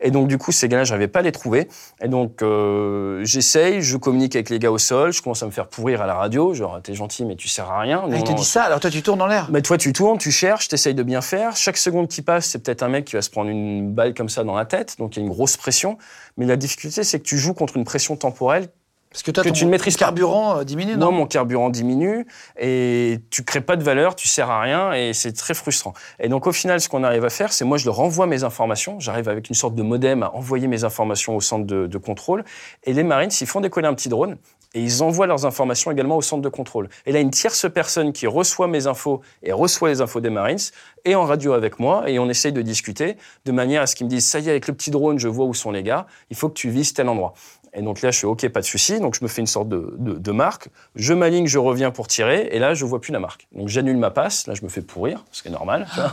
Et 0.00 0.10
donc, 0.12 0.28
du 0.28 0.38
coup, 0.38 0.52
ces 0.52 0.68
gars-là, 0.68 0.84
je 0.84 0.92
n'arrivais 0.92 1.08
pas 1.08 1.18
à 1.18 1.22
les 1.22 1.32
trouver. 1.32 1.68
Et 2.00 2.06
donc, 2.08 2.42
euh, 2.42 3.24
j'essaye, 3.24 3.82
je 3.82 3.96
communique 3.96 4.36
avec 4.36 4.50
les 4.50 4.58
gars 4.60 4.70
au 4.70 4.78
sol, 4.78 5.12
je 5.12 5.20
commence 5.20 5.42
à 5.42 5.46
me 5.46 5.50
faire 5.50 5.66
pourrir 5.66 6.00
à 6.00 6.06
la 6.06 6.14
radio. 6.14 6.54
Genre, 6.54 6.80
t'es 6.82 6.94
gentil, 6.94 7.24
mais 7.24 7.34
tu 7.34 7.48
sers 7.48 7.68
à 7.68 7.80
rien. 7.80 8.02
Ah, 8.04 8.08
Non, 8.08 8.16
il 8.16 8.22
te 8.22 8.30
non, 8.30 8.36
dit 8.36 8.44
ça, 8.44 8.62
alors 8.62 8.78
toi 8.78 8.90
tu 8.90 9.02
tournes 9.02 9.18
dans 9.18 9.26
l'air. 9.26 9.48
mais 9.50 9.62
toi, 9.62 9.78
tu 9.78 9.92
tournes, 9.92 10.18
tu 10.18 10.30
cherches, 10.30 10.68
tu 10.68 10.74
essayes 10.76 10.94
de 10.94 11.02
bien 11.02 11.20
faire. 11.20 11.56
Chaque 11.56 11.76
seconde 11.76 12.08
qui 12.08 12.22
passe, 12.22 12.46
c'est 12.46 12.60
peut-être 12.62 12.82
un 12.84 12.88
mec 12.88 13.04
qui 13.04 13.16
va 13.16 13.22
se 13.22 13.30
prendre 13.30 13.50
une 13.50 13.92
balle 13.92 14.14
comme 14.14 14.28
ça 14.28 14.44
dans 14.44 14.54
la 14.54 14.64
tête. 14.64 14.96
Donc, 14.98 15.16
il 15.16 15.20
y 15.20 15.22
a 15.22 15.26
une 15.26 15.32
grosse 15.32 15.56
pression. 15.56 15.98
Mais 16.36 16.46
la 16.46 16.56
difficulté, 16.56 17.02
c'est 17.02 17.18
que 17.18 17.24
tu 17.24 17.38
joues 17.38 17.54
contre 17.54 17.76
une 17.76 17.84
pression 17.84 18.16
temporelle 18.16 18.68
Parce 19.14 19.22
que 19.22 19.30
toi, 19.30 19.44
que 19.44 19.48
ton 19.50 19.54
tu 19.54 19.64
ne 19.64 19.70
maîtrises 19.70 19.96
pas. 19.96 20.06
carburant 20.06 20.58
euh, 20.58 20.64
diminue, 20.64 20.96
non, 20.96 21.06
non 21.06 21.12
mon 21.12 21.26
carburant 21.26 21.70
diminue 21.70 22.26
et 22.58 23.20
tu 23.30 23.44
crées 23.44 23.60
pas 23.60 23.76
de 23.76 23.84
valeur, 23.84 24.16
tu 24.16 24.26
sers 24.26 24.50
à 24.50 24.60
rien 24.60 24.92
et 24.92 25.12
c'est 25.12 25.32
très 25.32 25.54
frustrant. 25.54 25.92
Et 26.18 26.28
donc 26.28 26.48
au 26.48 26.52
final, 26.52 26.80
ce 26.80 26.88
qu'on 26.88 27.04
arrive 27.04 27.24
à 27.24 27.30
faire, 27.30 27.52
c'est 27.52 27.64
moi 27.64 27.78
je 27.78 27.84
leur 27.84 27.94
renvoie 27.94 28.26
mes 28.26 28.42
informations. 28.42 28.98
J'arrive 28.98 29.28
avec 29.28 29.48
une 29.48 29.54
sorte 29.54 29.76
de 29.76 29.84
modem 29.84 30.24
à 30.24 30.34
envoyer 30.34 30.66
mes 30.66 30.82
informations 30.82 31.36
au 31.36 31.40
centre 31.40 31.64
de, 31.64 31.86
de 31.86 31.98
contrôle. 31.98 32.44
Et 32.82 32.92
les 32.92 33.04
Marines, 33.04 33.30
ils 33.40 33.46
font 33.46 33.60
décoller 33.60 33.86
un 33.86 33.94
petit 33.94 34.08
drone 34.08 34.36
et 34.74 34.80
ils 34.82 35.02
envoient 35.02 35.26
leurs 35.26 35.46
informations 35.46 35.90
également 35.90 36.16
au 36.16 36.22
centre 36.22 36.42
de 36.42 36.48
contrôle. 36.48 36.88
Et 37.06 37.12
là, 37.12 37.20
une 37.20 37.30
tierce 37.30 37.70
personne 37.72 38.12
qui 38.12 38.26
reçoit 38.26 38.66
mes 38.66 38.86
infos 38.86 39.20
et 39.42 39.52
reçoit 39.52 39.88
les 39.88 40.00
infos 40.00 40.20
des 40.20 40.30
Marines 40.30 40.58
est 41.04 41.14
en 41.14 41.24
radio 41.24 41.52
avec 41.52 41.78
moi 41.78 42.10
et 42.10 42.18
on 42.18 42.28
essaye 42.28 42.52
de 42.52 42.62
discuter 42.62 43.16
de 43.44 43.52
manière 43.52 43.82
à 43.82 43.86
ce 43.86 43.94
qu'ils 43.94 44.06
me 44.06 44.10
disent 44.10 44.26
ça 44.26 44.40
y 44.40 44.48
est, 44.48 44.50
avec 44.50 44.66
le 44.66 44.74
petit 44.74 44.90
drone, 44.90 45.18
je 45.18 45.28
vois 45.28 45.46
où 45.46 45.54
sont 45.54 45.70
les 45.70 45.82
gars. 45.82 46.06
Il 46.30 46.36
faut 46.36 46.48
que 46.48 46.54
tu 46.54 46.70
vises 46.70 46.92
tel 46.92 47.08
endroit. 47.08 47.34
Et 47.76 47.82
donc 47.82 48.02
là, 48.02 48.10
je 48.12 48.18
fais 48.20 48.26
OK, 48.26 48.48
pas 48.50 48.60
de 48.60 48.64
souci. 48.66 49.00
Donc 49.00 49.16
je 49.18 49.24
me 49.24 49.28
fais 49.28 49.40
une 49.40 49.46
sorte 49.48 49.68
de, 49.68 49.94
de- 49.98 50.14
de 50.14 50.32
marque. 50.32 50.68
Je 50.94 51.12
m'aligne, 51.12 51.46
je 51.46 51.58
reviens 51.58 51.90
pour 51.90 52.06
tirer. 52.06 52.48
Et 52.52 52.58
là, 52.60 52.72
je 52.74 52.84
vois 52.84 53.00
plus 53.00 53.12
la 53.12 53.18
marque. 53.18 53.48
Donc 53.52 53.68
j'annule 53.68 53.96
ma 53.96 54.10
passe. 54.10 54.46
Là, 54.46 54.54
je 54.54 54.62
me 54.62 54.68
fais 54.68 54.80
pourrir, 54.82 55.24
ce 55.32 55.42
qui 55.42 55.48
est 55.48 55.50
normal. 55.50 55.86
tu 55.92 56.00
vois. 56.00 56.12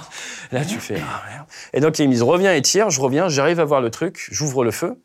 Là, 0.52 0.66
tu 0.66 0.80
fais 0.80 0.98
ah 1.00 1.22
merde. 1.30 1.46
Et 1.74 1.80
donc 1.80 2.00
ils 2.00 2.08
me 2.08 2.14
disent 2.14 2.24
reviens 2.24 2.54
et 2.54 2.62
tire. 2.62 2.90
Je 2.90 3.00
reviens, 3.00 3.30
j'arrive 3.30 3.60
à 3.60 3.66
voir 3.66 3.80
le 3.82 3.92
truc. 3.92 4.28
J'ouvre 4.32 4.64
le 4.64 4.72
feu. 4.72 4.98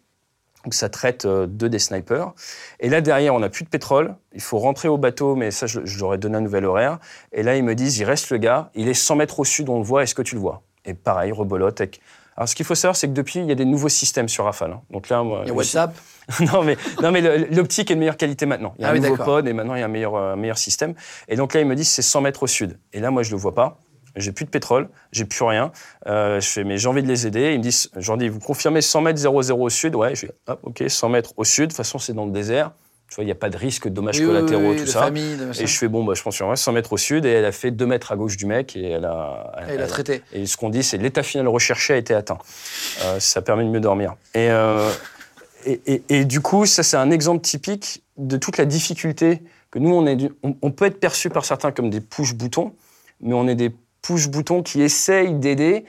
Donc 0.64 0.74
ça 0.74 0.88
traite 0.88 1.26
euh, 1.26 1.46
deux 1.46 1.68
des 1.68 1.78
snipers. 1.78 2.32
Et 2.80 2.88
là, 2.88 3.00
derrière, 3.00 3.34
on 3.34 3.38
n'a 3.40 3.48
plus 3.50 3.62
de 3.64 3.68
pétrole. 3.68 4.16
Il 4.34 4.40
faut 4.40 4.58
rentrer 4.58 4.88
au 4.88 4.96
bateau, 4.98 5.36
mais 5.36 5.50
ça, 5.52 5.66
je, 5.66 5.80
je 5.84 6.00
leur 6.00 6.14
ai 6.14 6.18
donné 6.18 6.38
un 6.38 6.40
nouvel 6.40 6.64
horaire. 6.64 6.98
Et 7.32 7.42
là, 7.44 7.56
ils 7.56 7.62
me 7.62 7.74
disent 7.76 7.98
il 7.98 8.04
reste 8.04 8.30
le 8.30 8.38
gars. 8.38 8.70
Il 8.74 8.88
est 8.88 8.94
100 8.94 9.14
mètres 9.16 9.38
au 9.38 9.44
sud, 9.44 9.68
on 9.68 9.78
le 9.78 9.84
voit. 9.84 10.02
Est-ce 10.02 10.14
que 10.14 10.22
tu 10.22 10.34
le 10.34 10.40
vois? 10.40 10.62
Et 10.84 10.94
pareil, 10.94 11.30
rebolote. 11.30 11.80
Avec... 11.80 12.00
Alors, 12.36 12.48
ce 12.48 12.56
qu'il 12.56 12.66
faut 12.66 12.74
savoir, 12.74 12.96
c'est 12.96 13.06
que 13.06 13.12
depuis, 13.12 13.38
il 13.40 13.46
y 13.46 13.52
a 13.52 13.54
des 13.54 13.64
nouveaux 13.64 13.88
systèmes 13.88 14.28
sur 14.28 14.44
Rafale. 14.44 14.72
hein. 14.72 14.80
Donc 14.90 15.08
là, 15.08 15.22
moi, 15.22 15.42
Il 15.44 15.48
y 15.48 15.50
a 15.50 15.54
WhatsApp? 15.54 15.94
non, 16.52 16.62
mais, 16.62 16.76
non, 17.02 17.12
mais 17.12 17.20
l'optique 17.50 17.90
est 17.90 17.94
de 17.94 18.00
meilleure 18.00 18.16
qualité 18.16 18.46
maintenant. 18.46 18.74
Il 18.78 18.82
y 18.82 18.84
a 18.84 18.88
Ah 18.88 18.92
un 18.92 18.98
nouveau 18.98 19.16
pod 19.16 19.46
et 19.46 19.52
maintenant 19.52 19.74
il 19.74 19.80
y 19.80 19.82
a 19.82 19.86
un 19.86 19.88
meilleur, 19.88 20.16
euh, 20.16 20.36
meilleur 20.36 20.58
système. 20.58 20.94
Et 21.28 21.36
donc 21.36 21.54
là, 21.54 21.60
il 21.60 21.66
me 21.66 21.76
dit 21.76 21.84
c'est 21.84 22.02
100 22.02 22.20
mètres 22.22 22.42
au 22.42 22.46
sud. 22.46 22.78
Et 22.92 23.00
là, 23.00 23.10
moi, 23.10 23.22
je 23.22 23.30
le 23.30 23.36
vois 23.36 23.54
pas. 23.54 23.78
J'ai 24.16 24.32
plus 24.32 24.46
de 24.46 24.50
pétrole, 24.50 24.88
j'ai 25.12 25.26
plus 25.26 25.44
rien. 25.44 25.72
Euh, 26.06 26.40
je 26.40 26.48
fais, 26.48 26.64
mais 26.64 26.78
j'ai 26.78 26.88
envie 26.88 27.02
de 27.02 27.08
les 27.08 27.26
aider. 27.26 27.52
Ils 27.52 27.58
me 27.58 27.62
disent, 27.62 27.90
je 27.94 28.06
leur 28.08 28.16
dis, 28.16 28.28
vous 28.28 28.40
confirmez 28.40 28.80
100 28.80 29.02
mètres 29.02 29.18
00 29.18 29.60
au 29.60 29.68
sud? 29.68 29.94
Ouais, 29.94 30.14
je 30.14 30.26
fais, 30.26 30.32
hop, 30.46 30.60
ok, 30.62 30.84
100 30.88 31.08
mètres 31.10 31.34
au 31.36 31.44
sud. 31.44 31.64
De 31.64 31.68
toute 31.68 31.76
façon, 31.76 31.98
c'est 31.98 32.14
dans 32.14 32.24
le 32.24 32.32
désert. 32.32 32.72
Tu 33.08 33.14
vois, 33.14 33.24
il 33.24 33.26
n'y 33.26 33.32
a 33.32 33.36
pas 33.36 33.50
de 33.50 33.56
risque 33.56 33.84
de 33.84 33.94
dommages 33.94 34.18
Oui, 34.18 34.26
collatéraux, 34.26 34.70
oui, 34.70 34.76
tout 34.76 34.86
ça. 34.86 35.08
Et 35.10 35.66
je 35.66 35.78
fais, 35.78 35.86
bon, 35.86 36.02
bah, 36.02 36.14
je 36.16 36.22
pense 36.22 36.34
sur 36.34 36.56
100 36.56 36.72
mètres 36.72 36.92
au 36.92 36.96
sud. 36.96 37.26
Et 37.26 37.30
elle 37.30 37.44
a 37.44 37.52
fait 37.52 37.70
2 37.70 37.86
mètres 37.86 38.10
à 38.10 38.16
gauche 38.16 38.36
du 38.36 38.46
mec. 38.46 38.74
Et 38.74 38.90
elle 38.90 39.04
a. 39.04 39.52
Il 39.72 39.80
a 39.80 39.86
traité. 39.86 40.22
Et 40.32 40.46
ce 40.46 40.56
qu'on 40.56 40.70
dit, 40.70 40.82
c'est 40.82 40.96
l'état 40.96 41.22
final 41.22 41.46
recherché 41.46 41.92
a 41.92 41.96
été 41.96 42.14
atteint. 42.14 42.38
Euh, 43.04 43.20
ça 43.20 43.42
permet 43.42 43.64
de 43.64 43.68
mieux 43.68 43.80
dormir. 43.80 44.14
Et, 44.34 44.50
euh, 44.50 44.90
et, 45.66 46.24
du 46.24 46.40
coup, 46.40 46.64
ça, 46.66 46.82
c'est 46.82 46.96
un 46.96 47.10
exemple 47.10 47.42
typique 47.42 48.02
de 48.16 48.36
toute 48.36 48.56
la 48.56 48.64
difficulté 48.64 49.42
que 49.70 49.78
nous, 49.78 49.90
on, 49.90 50.06
on, 50.42 50.56
on 50.62 50.70
peut 50.70 50.84
être 50.84 51.00
perçu 51.00 51.28
par 51.28 51.44
certains 51.44 51.72
comme 51.72 51.90
des 51.90 52.00
push-boutons, 52.00 52.72
mais 53.20 53.34
on 53.34 53.48
est 53.48 53.54
des 53.56 53.74
push-boutons 54.02 54.62
qui 54.62 54.80
essayent 54.82 55.34
d'aider 55.34 55.84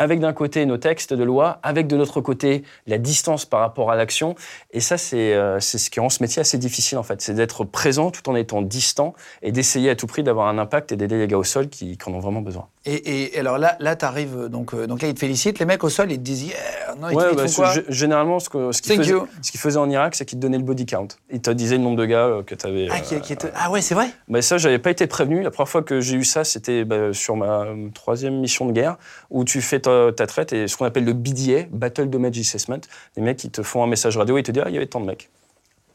avec 0.00 0.18
d'un 0.18 0.32
côté 0.32 0.64
nos 0.66 0.78
textes 0.78 1.12
de 1.12 1.22
loi, 1.22 1.58
avec 1.62 1.86
de 1.86 1.94
l'autre 1.94 2.20
côté 2.22 2.64
la 2.86 2.96
distance 2.98 3.44
par 3.44 3.60
rapport 3.60 3.90
à 3.90 3.96
l'action. 3.96 4.34
Et 4.72 4.80
ça, 4.80 4.96
c'est 4.96 5.34
euh, 5.34 5.60
ce 5.60 5.90
qui 5.90 6.00
rend 6.00 6.08
ce 6.08 6.22
métier 6.22 6.40
assez 6.40 6.56
difficile, 6.58 6.96
en 6.98 7.02
fait. 7.02 7.20
C'est 7.20 7.34
d'être 7.34 7.64
présent 7.64 8.10
tout 8.10 8.28
en 8.30 8.34
étant 8.34 8.62
distant 8.62 9.14
et 9.42 9.52
d'essayer 9.52 9.90
à 9.90 9.94
tout 9.96 10.06
prix 10.06 10.22
d'avoir 10.22 10.48
un 10.48 10.56
impact 10.58 10.90
et 10.90 10.96
d'aider 10.96 11.18
les 11.18 11.26
gars 11.28 11.36
au 11.38 11.44
sol 11.44 11.68
qui, 11.68 11.98
qui 11.98 12.08
en 12.08 12.14
ont 12.14 12.18
vraiment 12.18 12.40
besoin. 12.40 12.66
Et, 12.86 13.34
et 13.34 13.38
alors 13.38 13.58
là, 13.58 13.76
là 13.78 13.94
tu 13.94 14.06
arrives, 14.06 14.46
donc, 14.48 14.72
euh, 14.72 14.86
donc 14.86 15.02
là, 15.02 15.08
ils 15.08 15.14
te 15.14 15.20
félicitent. 15.20 15.58
Les 15.58 15.66
mecs 15.66 15.84
au 15.84 15.90
sol, 15.90 16.10
ils 16.10 16.16
te 16.16 16.22
disent, 16.22 16.44
yeah 16.44 16.56
Non, 16.98 17.10
ils 17.10 17.12
te- 17.12 17.16
Ouais, 17.20 17.24
ils 17.32 17.36
bah, 17.36 17.46
font 17.48 17.62
quoi 17.62 17.72
g- 17.74 17.84
généralement, 17.90 18.38
ce 18.40 18.48
qu'ils 18.48 18.96
faisaient, 18.96 19.12
ce 19.42 19.50
qu'ils 19.50 19.60
faisaient 19.60 19.76
en 19.78 19.90
Irak, 19.90 20.14
c'est 20.14 20.24
qu'ils 20.24 20.38
te 20.38 20.42
donnaient 20.42 20.56
le 20.56 20.64
body 20.64 20.86
count. 20.86 21.08
Ils 21.30 21.42
te 21.42 21.50
disaient 21.50 21.76
le 21.76 21.82
nombre 21.82 21.98
de 21.98 22.06
gars 22.06 22.24
euh, 22.26 22.42
que 22.42 22.54
tu 22.54 22.66
avais. 22.66 22.88
ah, 22.90 23.00
qui- 23.00 23.20
qui 23.20 23.34
était- 23.34 23.52
ah 23.54 23.70
ouais, 23.70 23.82
c'est 23.82 23.94
vrai 23.94 24.06
Mais 24.28 24.40
ça, 24.40 24.56
j'avais 24.56 24.78
pas 24.78 24.90
été 24.90 25.06
prévenu. 25.06 25.42
La 25.42 25.50
première 25.50 25.68
fois 25.68 25.82
que 25.82 26.00
j'ai 26.00 26.16
eu 26.16 26.24
ça, 26.24 26.42
c'était 26.44 26.84
bah, 26.86 27.12
sur 27.12 27.36
ma 27.36 27.64
euh, 27.64 27.88
troisième 27.92 28.38
mission 28.40 28.64
de 28.64 28.72
guerre, 28.72 28.96
où 29.28 29.44
tu 29.44 29.60
fais 29.60 29.80
ta, 30.10 30.12
ta 30.12 30.26
traite 30.26 30.52
et 30.52 30.68
ce 30.68 30.76
qu'on 30.76 30.84
appelle 30.84 31.04
le 31.04 31.12
BDA, 31.12 31.66
Battle 31.70 32.08
Damage 32.10 32.38
Assessment. 32.38 32.80
Les 33.16 33.22
mecs, 33.22 33.42
ils 33.44 33.50
te 33.50 33.62
font 33.62 33.82
un 33.82 33.86
message 33.86 34.16
radio 34.16 34.36
et 34.36 34.40
ils 34.40 34.44
te 34.44 34.50
disent, 34.52 34.62
ah, 34.64 34.68
il 34.70 34.74
y 34.74 34.76
avait 34.76 34.86
tant 34.86 35.00
de 35.00 35.06
mecs. 35.06 35.30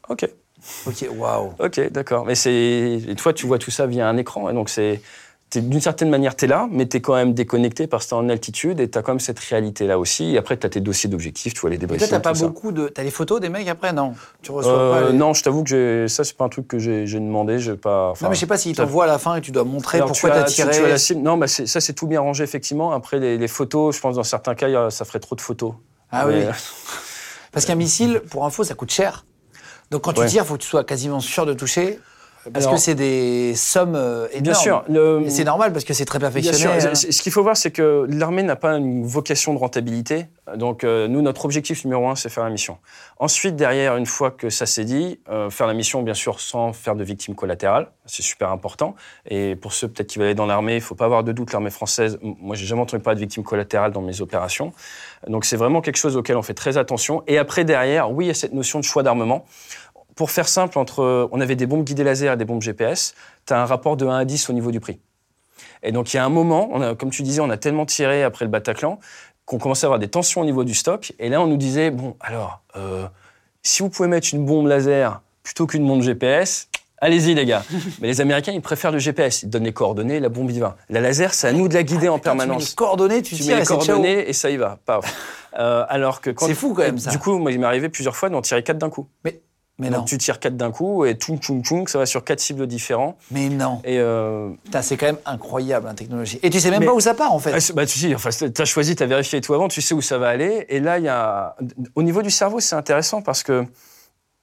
Ok, 0.08 0.28
Ok, 0.86 1.06
waouh. 1.16 1.52
ok, 1.58 1.90
d'accord. 1.90 2.24
Mais 2.26 2.34
c'est. 2.34 3.00
Et 3.08 3.14
toi, 3.16 3.32
tu 3.32 3.46
vois 3.46 3.58
tout 3.58 3.70
ça 3.70 3.86
via 3.86 4.08
un 4.08 4.16
écran. 4.16 4.48
Et 4.50 4.54
donc, 4.54 4.68
c'est. 4.68 5.00
D'une 5.54 5.80
certaine 5.80 6.10
manière, 6.10 6.34
tu 6.34 6.44
es 6.44 6.48
là, 6.48 6.68
mais 6.70 6.86
tu 6.88 6.96
es 6.96 7.00
quand 7.00 7.14
même 7.14 7.32
déconnecté 7.32 7.86
parce 7.86 8.04
que 8.06 8.08
tu 8.10 8.14
en 8.14 8.28
altitude 8.28 8.80
et 8.80 8.90
tu 8.90 8.98
as 8.98 9.02
quand 9.02 9.12
même 9.12 9.20
cette 9.20 9.38
réalité-là 9.38 9.96
aussi. 9.98 10.34
Et 10.34 10.38
après, 10.38 10.56
tu 10.58 10.66
as 10.66 10.70
tes 10.70 10.80
dossiers 10.80 11.08
d'objectifs, 11.08 11.54
tu 11.54 11.60
vois 11.60 11.70
les 11.70 11.78
débriefings. 11.78 12.08
toi, 12.08 12.18
t'as 12.18 12.20
pas 12.30 12.34
ça. 12.34 12.46
beaucoup 12.46 12.72
de. 12.72 12.88
T'as 12.88 13.04
les 13.04 13.12
photos 13.12 13.40
des 13.40 13.48
mecs 13.48 13.68
après 13.68 13.92
Non? 13.92 14.14
Tu 14.42 14.50
reçois 14.50 14.72
Euh, 14.72 14.92
pas. 15.06 15.10
les- 15.12 15.16
Non, 15.16 15.32
je 15.34 15.44
t'avoue 15.44 15.62
que 15.62 16.06
ça, 16.08 16.24
c'est 16.24 16.36
pas 16.36 16.44
un 16.44 16.48
truc 16.48 16.66
que 16.66 16.78
j'ai 16.80 17.06
demandé. 17.06 17.58
Pas, 17.80 18.12
Non, 18.20 18.28
mais 18.28 18.34
je 18.34 18.40
sais 18.40 18.46
pas 18.46 18.58
s'ils 18.58 18.74
t'as- 18.74 18.82
t'envoient 18.82 19.04
à 19.04 19.06
la 19.06 19.18
fin 19.18 19.36
et 19.36 19.40
tu 19.40 19.52
dois 19.52 19.62
montrer 19.64 19.98
alors, 19.98 20.08
pourquoi 20.08 20.30
tu 20.30 20.36
as- 20.36 20.44
tu- 20.44 20.54
tiré. 20.54 20.70
tu 20.72 20.84
as 20.84 20.88
la 20.88 20.98
cible. 20.98 21.22
Non, 21.22 21.36
bah, 21.38 21.46
ça, 21.46 21.80
c'est 21.80 21.92
tout 21.94 22.08
bien 22.08 22.20
rangé, 22.20 22.42
effectivement. 22.42 22.92
Après, 22.92 23.18
les, 23.20 23.38
les 23.38 23.48
photos, 23.48 23.94
je 23.96 24.00
pense 24.00 24.16
dans 24.16 24.24
certains 24.24 24.56
cas, 24.56 24.90
ça 24.90 25.04
ferait 25.04 25.20
trop 25.20 25.36
de 25.36 25.40
photos. 25.40 25.74
Ah 26.10 26.26
oui, 26.26 26.34
Mais- 26.34 26.46
oui. 26.48 26.52
Parce 27.52 27.64
qu'un 27.64 27.76
missile, 27.76 28.20
pour 28.30 28.44
info, 28.44 28.64
ça 28.64 28.74
coûte 28.74 28.90
cher. 28.90 29.24
Donc 29.92 30.02
quand 30.02 30.12
tu 30.12 30.26
tires, 30.26 30.42
il 30.42 30.46
faut 30.46 30.54
que 30.56 30.62
tu 30.62 30.68
sois 30.68 30.82
quasiment 30.84 31.20
sûr 31.20 31.46
de 31.46 31.54
toucher. 31.54 32.00
Parce 32.52 32.64
Alors- 32.66 32.76
que 32.76 32.80
c'est 32.80 32.94
des 32.94 33.54
sommes 33.56 33.94
euh, 33.96 34.28
énormes. 34.32 34.42
Bien 34.42 34.54
sûr. 34.54 34.84
c'est 35.28 35.44
normal 35.44 35.72
parce 35.72 35.84
que 35.84 35.94
c'est 35.94 36.04
très 36.04 36.18
Bien 36.18 36.30
perfectionné. 36.30 36.80
sûr. 36.80 36.90
hein. 36.90 36.94
Ce 36.94 37.22
qu'il 37.22 37.32
faut 37.32 37.42
voir, 37.42 37.56
c'est 37.56 37.70
que 37.70 38.06
l'armée 38.08 38.42
n'a 38.42 38.56
pas 38.56 38.76
une 38.76 39.04
vocation 39.06 39.52
de 39.54 39.58
rentabilité. 39.58 40.26
Donc, 40.56 40.84
euh, 40.84 41.08
nous, 41.08 41.22
notre 41.22 41.44
objectif 41.44 41.84
numéro 41.84 42.08
un, 42.08 42.14
c'est 42.14 42.28
faire 42.28 42.44
la 42.44 42.50
mission. 42.50 42.78
Ensuite, 43.18 43.56
derrière, 43.56 43.96
une 43.96 44.06
fois 44.06 44.30
que 44.30 44.48
ça 44.48 44.64
s'est 44.64 44.84
dit, 44.84 45.18
euh, 45.28 45.50
faire 45.50 45.66
la 45.66 45.74
mission, 45.74 46.02
bien 46.02 46.14
sûr, 46.14 46.38
sans 46.40 46.72
faire 46.72 46.94
de 46.94 47.02
victimes 47.02 47.34
collatérales. 47.34 47.88
C'est 48.04 48.22
super 48.22 48.50
important. 48.52 48.94
Et 49.28 49.56
pour 49.56 49.72
ceux 49.72 49.88
peut-être 49.88 50.06
qui 50.06 50.18
veulent 50.18 50.26
aller 50.26 50.34
dans 50.36 50.46
l'armée, 50.46 50.76
il 50.76 50.80
faut 50.80 50.94
pas 50.94 51.06
avoir 51.06 51.24
de 51.24 51.32
doute, 51.32 51.52
l'armée 51.52 51.70
française, 51.70 52.18
moi, 52.22 52.54
j'ai 52.54 52.66
jamais 52.66 52.82
entendu 52.82 53.02
parler 53.02 53.16
de 53.16 53.20
victimes 53.22 53.42
collatérales 53.42 53.90
dans 53.90 54.02
mes 54.02 54.20
opérations. 54.20 54.72
Donc, 55.26 55.44
c'est 55.44 55.56
vraiment 55.56 55.80
quelque 55.80 55.96
chose 55.96 56.16
auquel 56.16 56.36
on 56.36 56.42
fait 56.42 56.54
très 56.54 56.78
attention. 56.78 57.24
Et 57.26 57.38
après, 57.38 57.64
derrière, 57.64 58.12
oui, 58.12 58.26
il 58.26 58.28
y 58.28 58.30
a 58.30 58.34
cette 58.34 58.52
notion 58.52 58.78
de 58.78 58.84
choix 58.84 59.02
d'armement. 59.02 59.44
Pour 60.16 60.30
faire 60.30 60.48
simple, 60.48 60.78
entre, 60.78 61.28
on 61.30 61.40
avait 61.40 61.56
des 61.56 61.66
bombes 61.66 61.84
guidées 61.84 62.02
laser 62.02 62.32
et 62.32 62.36
des 62.36 62.44
bombes 62.44 62.62
GPS, 62.62 63.14
tu 63.46 63.52
as 63.52 63.60
un 63.60 63.66
rapport 63.66 63.96
de 63.96 64.06
1 64.06 64.16
à 64.16 64.24
10 64.24 64.50
au 64.50 64.52
niveau 64.54 64.70
du 64.72 64.80
prix. 64.80 64.98
Et 65.82 65.92
donc, 65.92 66.12
il 66.12 66.16
y 66.16 66.18
a 66.18 66.24
un 66.24 66.30
moment, 66.30 66.68
on 66.72 66.80
a, 66.80 66.94
comme 66.94 67.10
tu 67.10 67.22
disais, 67.22 67.40
on 67.40 67.50
a 67.50 67.56
tellement 67.58 67.86
tiré 67.86 68.22
après 68.24 68.44
le 68.44 68.50
Bataclan 68.50 68.98
qu'on 69.44 69.58
commençait 69.58 69.84
à 69.84 69.88
avoir 69.88 70.00
des 70.00 70.08
tensions 70.08 70.40
au 70.40 70.44
niveau 70.44 70.64
du 70.64 70.74
stock. 70.74 71.12
Et 71.20 71.28
là, 71.28 71.40
on 71.40 71.46
nous 71.46 71.56
disait, 71.58 71.90
bon, 71.90 72.16
alors, 72.20 72.62
euh, 72.76 73.06
si 73.62 73.82
vous 73.82 73.90
pouvez 73.90 74.08
mettre 74.08 74.28
une 74.32 74.44
bombe 74.44 74.66
laser 74.66 75.20
plutôt 75.44 75.66
qu'une 75.66 75.86
bombe 75.86 76.02
GPS, 76.02 76.68
allez-y 76.98 77.34
les 77.34 77.44
gars. 77.46 77.62
Mais 78.00 78.08
les 78.08 78.20
Américains, 78.20 78.52
ils 78.52 78.62
préfèrent 78.62 78.90
le 78.90 78.98
GPS. 78.98 79.42
Ils 79.42 79.50
donnent 79.50 79.64
les 79.64 79.72
coordonnées, 79.72 80.18
la 80.18 80.30
bombe 80.30 80.50
y 80.50 80.58
va. 80.58 80.76
La 80.88 81.00
laser, 81.00 81.32
c'est 81.34 81.46
à 81.46 81.52
nous 81.52 81.68
de 81.68 81.74
la 81.74 81.82
guider 81.84 82.08
en 82.08 82.16
Attends, 82.16 82.30
Tu 82.32 82.36
mets 82.36 82.38
permanence. 82.38 82.70
les 82.70 82.74
coordonnées, 82.74 83.22
tu, 83.22 83.36
Tu 83.36 83.42
tires 83.42 83.54
mets 83.54 83.60
les 83.60 83.66
ciao. 83.66 83.76
coordonnées 83.76 84.28
et 84.28 84.32
ça 84.32 84.50
y 84.50 84.56
va. 84.56 84.78
Paf. 84.84 85.04
Euh, 85.58 85.84
alors 85.88 86.20
que 86.20 86.30
quand 86.30 86.46
C'est 86.46 86.54
fou 86.54 86.74
quand 86.74 86.82
même, 86.82 86.98
ça. 86.98 87.10
Du 87.10 87.18
coup, 87.18 87.38
moi, 87.38 87.52
il 87.52 87.60
m'est 87.60 87.66
arrivé 87.66 87.88
plusieurs 87.88 88.16
fois 88.16 88.28
d'en 88.30 88.42
tirer 88.42 88.62
quatre 88.64 88.78
d'un 88.78 88.90
coup. 88.90 89.06
Mais, 89.24 89.40
mais 89.78 89.90
non. 89.90 89.98
Donc 89.98 90.06
tu 90.08 90.16
tires 90.16 90.40
quatre 90.40 90.56
d'un 90.56 90.70
coup 90.70 91.04
et 91.04 91.14
tchoum 91.14 91.38
tchoum 91.38 91.62
tchoum, 91.62 91.86
ça 91.86 91.98
va 91.98 92.06
sur 92.06 92.24
quatre 92.24 92.40
cibles 92.40 92.66
différents. 92.66 93.18
Mais 93.30 93.48
non. 93.50 93.80
Et 93.84 93.98
euh, 93.98 94.50
c'est 94.80 94.96
quand 94.96 95.06
même 95.06 95.18
incroyable, 95.26 95.86
la 95.86 95.94
technologie. 95.94 96.38
Et 96.42 96.48
tu 96.48 96.60
sais 96.60 96.70
même 96.70 96.80
Mais- 96.80 96.86
pas 96.86 96.94
où 96.94 97.00
ça 97.00 97.12
part, 97.14 97.32
en 97.32 97.38
fait. 97.38 97.52
Ah, 97.52 97.72
bah, 97.74 97.84
tu 97.84 97.98
sais, 97.98 98.14
enfin, 98.14 98.30
as 98.30 98.64
choisi, 98.64 98.96
tu 98.96 99.02
as 99.02 99.06
vérifié 99.06 99.40
tout 99.42 99.52
avant, 99.52 99.68
tu 99.68 99.82
sais 99.82 99.94
où 99.94 100.00
ça 100.00 100.16
va 100.16 100.28
aller. 100.28 100.64
Et 100.70 100.80
là, 100.80 100.98
il 100.98 101.04
y 101.04 101.08
a. 101.08 101.56
Au 101.94 102.02
niveau 102.02 102.22
du 102.22 102.30
cerveau, 102.30 102.60
c'est 102.60 102.76
intéressant 102.76 103.20
parce 103.22 103.42
que. 103.42 103.64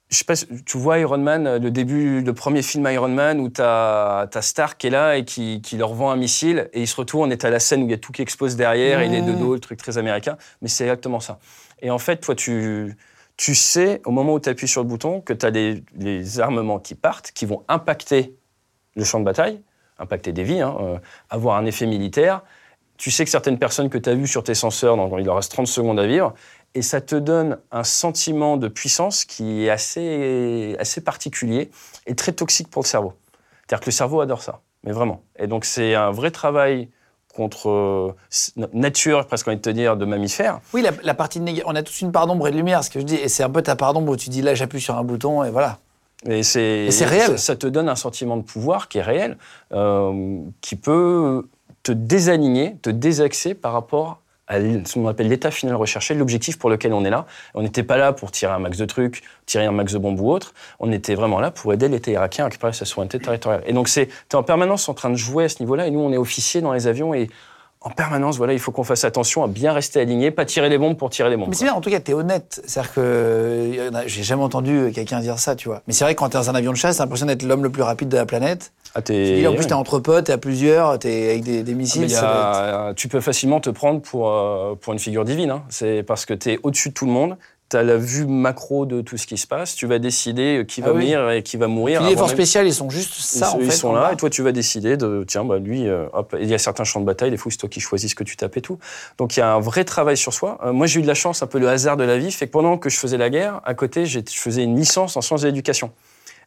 Je 0.10 0.18
sais 0.20 0.26
pas, 0.26 0.36
tu 0.36 0.78
vois 0.78 1.00
Iron 1.00 1.18
Man, 1.18 1.58
le 1.58 1.72
début, 1.72 2.22
le 2.22 2.34
premier 2.34 2.62
film 2.62 2.88
Iron 2.92 3.08
Man 3.08 3.40
où 3.40 3.50
tu 3.50 3.62
as, 3.64 4.28
Stark 4.42 4.78
qui 4.78 4.88
est 4.88 4.90
là 4.92 5.18
et 5.18 5.26
qui, 5.26 5.60
qui 5.62 5.76
leur 5.76 5.96
vend 5.96 6.12
un 6.12 6.18
missile 6.18 6.70
et 6.74 6.82
il 6.82 6.88
se 6.88 6.96
retourne 6.96 7.32
et 7.32 7.38
tu 7.40 7.50
la 7.50 7.60
scène 7.60 7.82
où 7.82 7.86
il 7.86 7.92
y 7.92 7.96
a 7.96 7.98
tout 7.98 8.12
qui 8.12 8.22
explose 8.22 8.56
derrière, 8.56 9.02
il 9.02 9.16
est 9.16 9.24
de 9.24 9.32
dos, 9.32 9.56
le 9.56 9.60
truc 9.60 9.80
très 9.80 9.98
américain. 9.98 10.38
Mais 10.62 10.68
c'est 10.68 10.84
exactement 10.84 11.20
ça. 11.20 11.40
Et 11.82 11.90
en 11.90 11.98
fait, 11.98 12.18
toi, 12.18 12.36
tu, 12.36 12.96
tu 13.44 13.56
sais, 13.56 14.02
au 14.06 14.12
moment 14.12 14.36
où 14.36 14.40
tu 14.40 14.48
appuies 14.48 14.70
sur 14.70 14.82
le 14.82 14.88
bouton, 14.88 15.20
que 15.20 15.34
tu 15.34 15.46
as 15.46 15.50
les, 15.50 15.84
les 15.98 16.40
armements 16.40 16.80
qui 16.80 16.96
partent, 16.96 17.34
qui 17.34 17.46
vont 17.46 17.66
impacter 17.68 18.38
le 18.96 19.04
champ 19.04 19.20
de 19.20 19.26
bataille, 19.26 19.62
impacter 20.00 20.32
des 20.32 20.46
vies, 20.46 20.62
hein, 20.62 20.78
euh, 20.80 20.98
avoir 21.30 21.58
un 21.58 21.66
effet 21.66 21.86
militaire. 21.86 22.42
Tu 22.96 23.12
sais 23.12 23.26
que 23.26 23.30
certaines 23.30 23.60
personnes 23.60 23.90
que 23.90 23.98
tu 23.98 24.10
as 24.10 24.16
vues 24.16 24.28
sur 24.28 24.46
tes 24.46 24.54
senseurs, 24.54 24.96
donc 24.96 25.14
il 25.20 25.26
leur 25.26 25.36
reste 25.36 25.52
30 25.52 25.68
secondes 25.68 26.00
à 26.00 26.08
vivre, 26.08 26.34
et 26.74 26.82
ça 26.82 27.02
te 27.02 27.18
donne 27.18 27.60
un 27.72 27.84
sentiment 27.84 28.56
de 28.56 28.70
puissance 28.70 29.26
qui 29.26 29.66
est 29.66 29.70
assez, 29.70 30.78
assez 30.80 31.02
particulier 31.02 31.70
et 32.06 32.16
très 32.16 32.32
toxique 32.32 32.70
pour 32.70 32.84
le 32.84 32.88
cerveau. 32.88 33.12
C'est-à-dire 33.68 33.82
que 33.82 33.88
le 33.88 33.92
cerveau 33.92 34.22
adore 34.22 34.42
ça, 34.42 34.62
mais 34.86 34.94
vraiment. 34.94 35.22
Et 35.38 35.48
donc 35.48 35.66
c'est 35.66 35.96
un 35.96 36.12
vrai 36.12 36.32
travail 36.32 36.88
contre 37.36 37.70
euh, 37.70 38.16
nature, 38.74 39.26
presque 39.26 39.48
envie 39.48 39.58
de 39.58 39.62
te 39.62 39.70
dire, 39.70 39.98
de 39.98 40.06
mammifères. 40.06 40.60
Oui, 40.74 40.82
la, 40.82 40.92
la 41.04 41.14
partie 41.14 41.40
négative. 41.40 41.66
On 41.68 41.76
a 41.76 41.84
tous 41.84 42.02
une 42.02 42.12
part 42.12 42.28
d'ombre 42.28 42.48
et 42.48 42.52
de 42.52 42.58
lumière, 42.58 42.84
ce 42.84 42.90
que 42.90 43.00
je 43.00 43.06
dis. 43.06 43.16
Et 43.16 43.28
c'est 43.28 43.44
un 43.44 43.50
peu 43.50 43.62
ta 43.62 43.76
part 43.76 43.94
d'ombre 43.94 44.12
où 44.12 44.16
tu 44.16 44.30
dis 44.30 44.42
là, 44.42 44.54
j'appuie 44.56 44.82
sur 44.82 44.96
un 44.98 45.04
bouton 45.04 45.44
et 45.44 45.50
voilà. 45.50 45.80
Et 46.26 46.44
c'est 46.44 46.86
Et 46.86 46.92
c'est 46.92 47.06
réel. 47.06 47.32
Ça, 47.32 47.38
ça 47.38 47.56
te 47.56 47.68
donne 47.68 47.90
un 47.90 47.96
sentiment 47.96 48.38
de 48.38 48.44
pouvoir 48.44 48.88
qui 48.88 49.00
est 49.00 49.04
réel, 49.04 49.38
euh, 49.74 50.40
qui 50.62 50.76
peut 50.76 51.48
te 51.82 51.92
désaligner, 51.92 52.78
te 52.82 52.90
désaxer 52.90 53.56
par 53.56 53.74
rapport 53.74 54.20
à 54.48 54.60
ce 54.60 54.94
qu'on 54.94 55.08
appelle 55.08 55.30
l'état 55.30 55.52
final 55.52 55.76
recherché, 55.76 56.14
l'objectif 56.14 56.58
pour 56.58 56.70
lequel 56.70 56.94
on 56.94 57.06
est 57.06 57.10
là. 57.10 57.26
On 57.54 57.62
n'était 57.62 57.84
pas 57.84 57.98
là 57.98 58.12
pour 58.12 58.32
tirer 58.32 58.52
un 58.52 58.60
max 58.60 58.78
de 58.78 58.86
trucs, 58.86 59.24
tirer 59.46 59.66
un 59.66 59.72
max 59.72 59.94
de 59.94 59.98
bombes 59.98 60.20
ou 60.20 60.30
autre. 60.32 60.54
On 60.80 60.92
était 60.92 61.16
vraiment 61.16 61.40
là 61.40 61.52
pour 61.52 61.74
aider 61.74 61.88
l'État 61.88 62.12
irakien 62.12 62.46
à 62.46 62.48
récupérer 62.48 62.74
sa 62.74 62.86
souveraineté 62.86 63.20
territoriale. 63.20 63.64
Et 63.66 63.74
donc, 63.74 63.90
es 63.98 64.10
en 64.34 64.44
permanence 64.44 64.90
en 64.90 64.94
train 64.94 65.10
de 65.10 65.16
jouer 65.16 65.46
à 65.46 65.50
ce 65.50 65.62
niveau-là. 65.62 65.88
Et 65.88 65.92
nous, 65.92 66.02
on 66.02 66.12
est 66.12 66.18
officiers 66.18 66.62
dans 66.62 66.74
les 66.74 66.88
avions. 66.88 67.14
Et 67.14 67.30
en 67.86 67.90
permanence, 67.90 68.38
voilà, 68.38 68.54
il 68.54 68.60
faut 68.60 68.72
qu'on 68.72 68.84
fasse 68.84 69.04
attention 69.04 69.44
à 69.44 69.48
bien 69.48 69.74
rester 69.74 70.00
aligné, 70.00 70.32
pas 70.32 70.46
tirer 70.46 70.70
les 70.70 70.78
bombes 70.78 70.96
pour 70.98 71.10
tirer 71.10 71.30
les 71.30 71.36
bombes. 71.38 71.50
Mais 71.50 71.56
c'est 71.56 71.66
bien, 71.66 71.74
en 71.74 71.82
tout 71.82 71.90
cas, 71.90 72.00
t'es 72.00 72.14
honnête. 72.14 72.62
C'est-à-dire 72.66 72.94
que 72.94 73.92
j'ai 74.06 74.24
jamais 74.24 74.44
entendu 74.44 74.92
quelqu'un 74.96 75.20
dire 75.20 75.38
ça, 75.40 75.56
tu 75.56 75.68
vois. 75.68 75.82
Mais 75.88 75.94
c'est 75.94 76.04
vrai 76.06 76.16
que 76.16 76.20
quand 76.20 76.30
t'es 76.30 76.38
dans 76.38 76.50
un 76.50 76.56
avion 76.56 76.72
de 76.72 76.78
chasse, 76.78 76.98
t'as 76.98 77.04
l'impression 77.04 77.26
d'être 77.26 77.44
l'homme 77.44 77.64
le 77.64 77.70
plus 77.70 77.84
rapide 77.84 78.10
de 78.10 78.18
la 78.18 78.26
planète. 78.26 78.72
Ah, 78.96 79.02
t'es- 79.02 79.16
Et 79.40 79.42
là, 79.42 79.52
en 79.52 79.56
plus, 79.56 79.66
t'es 79.66 79.74
entre 79.74 80.00
potes, 80.00 80.26
t'es 80.26 80.32
à 80.34 80.38
plusieurs, 80.38 81.00
t'es 81.00 81.32
avec 81.32 81.44
des, 81.44 81.64
Ah, 81.68 81.72
missiles. 81.76 82.04
il 82.04 82.10
y 82.12 82.14
ça 82.14 82.22
doit 82.22 82.30
être- 82.30 82.90
a- 82.90 82.94
tu 82.96 83.08
peux 83.08 83.22
facilement 83.22 83.60
te 83.60 83.70
prendre 83.72 84.02
pour, 84.02 84.30
euh, 84.30 84.76
pour 84.80 84.94
une 84.94 85.00
figure 85.00 85.26
divine. 85.26 85.50
hein. 85.50 85.64
C'est 85.70 86.04
parce 86.04 86.26
que 86.26 86.34
tu 86.34 86.52
es 86.52 86.60
au-dessus 86.64 86.90
de 86.90 86.94
tout 86.94 87.06
le 87.06 87.12
monde. 87.12 87.38
Tu 87.74 87.78
as 87.78 87.82
la 87.82 87.98
vue 87.98 88.28
macro 88.28 88.86
de 88.86 89.02
tout 89.02 89.18
ce 89.18 89.26
qui 89.26 89.36
se 89.36 89.48
passe. 89.48 89.74
Tu 89.74 89.88
vas 89.88 89.98
décider 89.98 90.64
qui 90.68 90.82
va 90.82 90.90
Ah 90.90 90.94
oui. 90.94 91.02
venir 91.06 91.30
et 91.32 91.42
qui 91.42 91.58
va 91.58 91.66
mourir. 91.68 92.02
Puis 92.02 92.10
les 92.12 92.16
forces 92.16 92.32
spéciales, 92.34 92.68
ils 92.68 92.74
sont 92.74 92.90
juste 92.92 93.18
Ils, 93.18 93.24
ça, 93.24 93.52
en 93.56 93.60
ils 93.60 93.66
fait. 93.66 93.72
sont 93.72 93.94
là 93.94 94.02
bas. 94.02 94.14
et 94.14 94.16
toi 94.16 94.30
tu 94.30 94.44
vas 94.44 94.52
décider 94.52 94.96
de 94.96 95.24
tiens 95.28 95.44
bah 95.44 95.58
lui 95.58 95.88
euh, 95.88 96.06
hop 96.14 96.36
il 96.40 96.48
y 96.48 96.54
a 96.54 96.60
certains 96.60 96.84
champs 96.84 97.00
de 97.00 97.06
bataille 97.06 97.32
des 97.32 97.38
fois 97.38 97.52
c'est 97.52 97.58
toi 97.58 97.70
qui 97.70 97.80
choisis 97.80 98.12
ce 98.12 98.16
que 98.16 98.24
tu 98.24 98.38
tapes 98.38 98.56
et 98.58 98.62
tout 98.62 98.78
donc 99.18 99.36
il 99.36 99.40
y 99.40 99.44
a 99.44 99.52
un 99.54 99.60
vrai 99.60 99.86
travail 99.86 100.18
sur 100.18 100.34
soi 100.34 100.60
Euh, 100.64 100.72
moi 100.72 100.86
j'ai 100.86 101.00
eu 101.00 101.02
de 101.04 101.08
la 101.08 101.14
chance 101.16 101.42
un 101.42 101.48
peu 101.48 101.58
le 101.58 101.68
hasard 101.68 101.98
de 101.98 102.04
la 102.04 102.18
vie 102.20 102.32
fait 102.32 102.46
que 102.46 102.52
pendant 102.52 102.78
que 102.78 102.90
je 102.92 102.98
faisais 103.00 103.18
la 103.18 103.30
guerre 103.32 103.60
à 103.66 103.74
côté 103.74 104.06
j'ai- 104.06 104.24
je 104.30 104.40
faisais 104.40 104.64
une 104.64 104.78
licence 104.78 105.18
en 105.18 105.22
sciences 105.22 105.42
de 105.42 105.48
l'éducation 105.48 105.92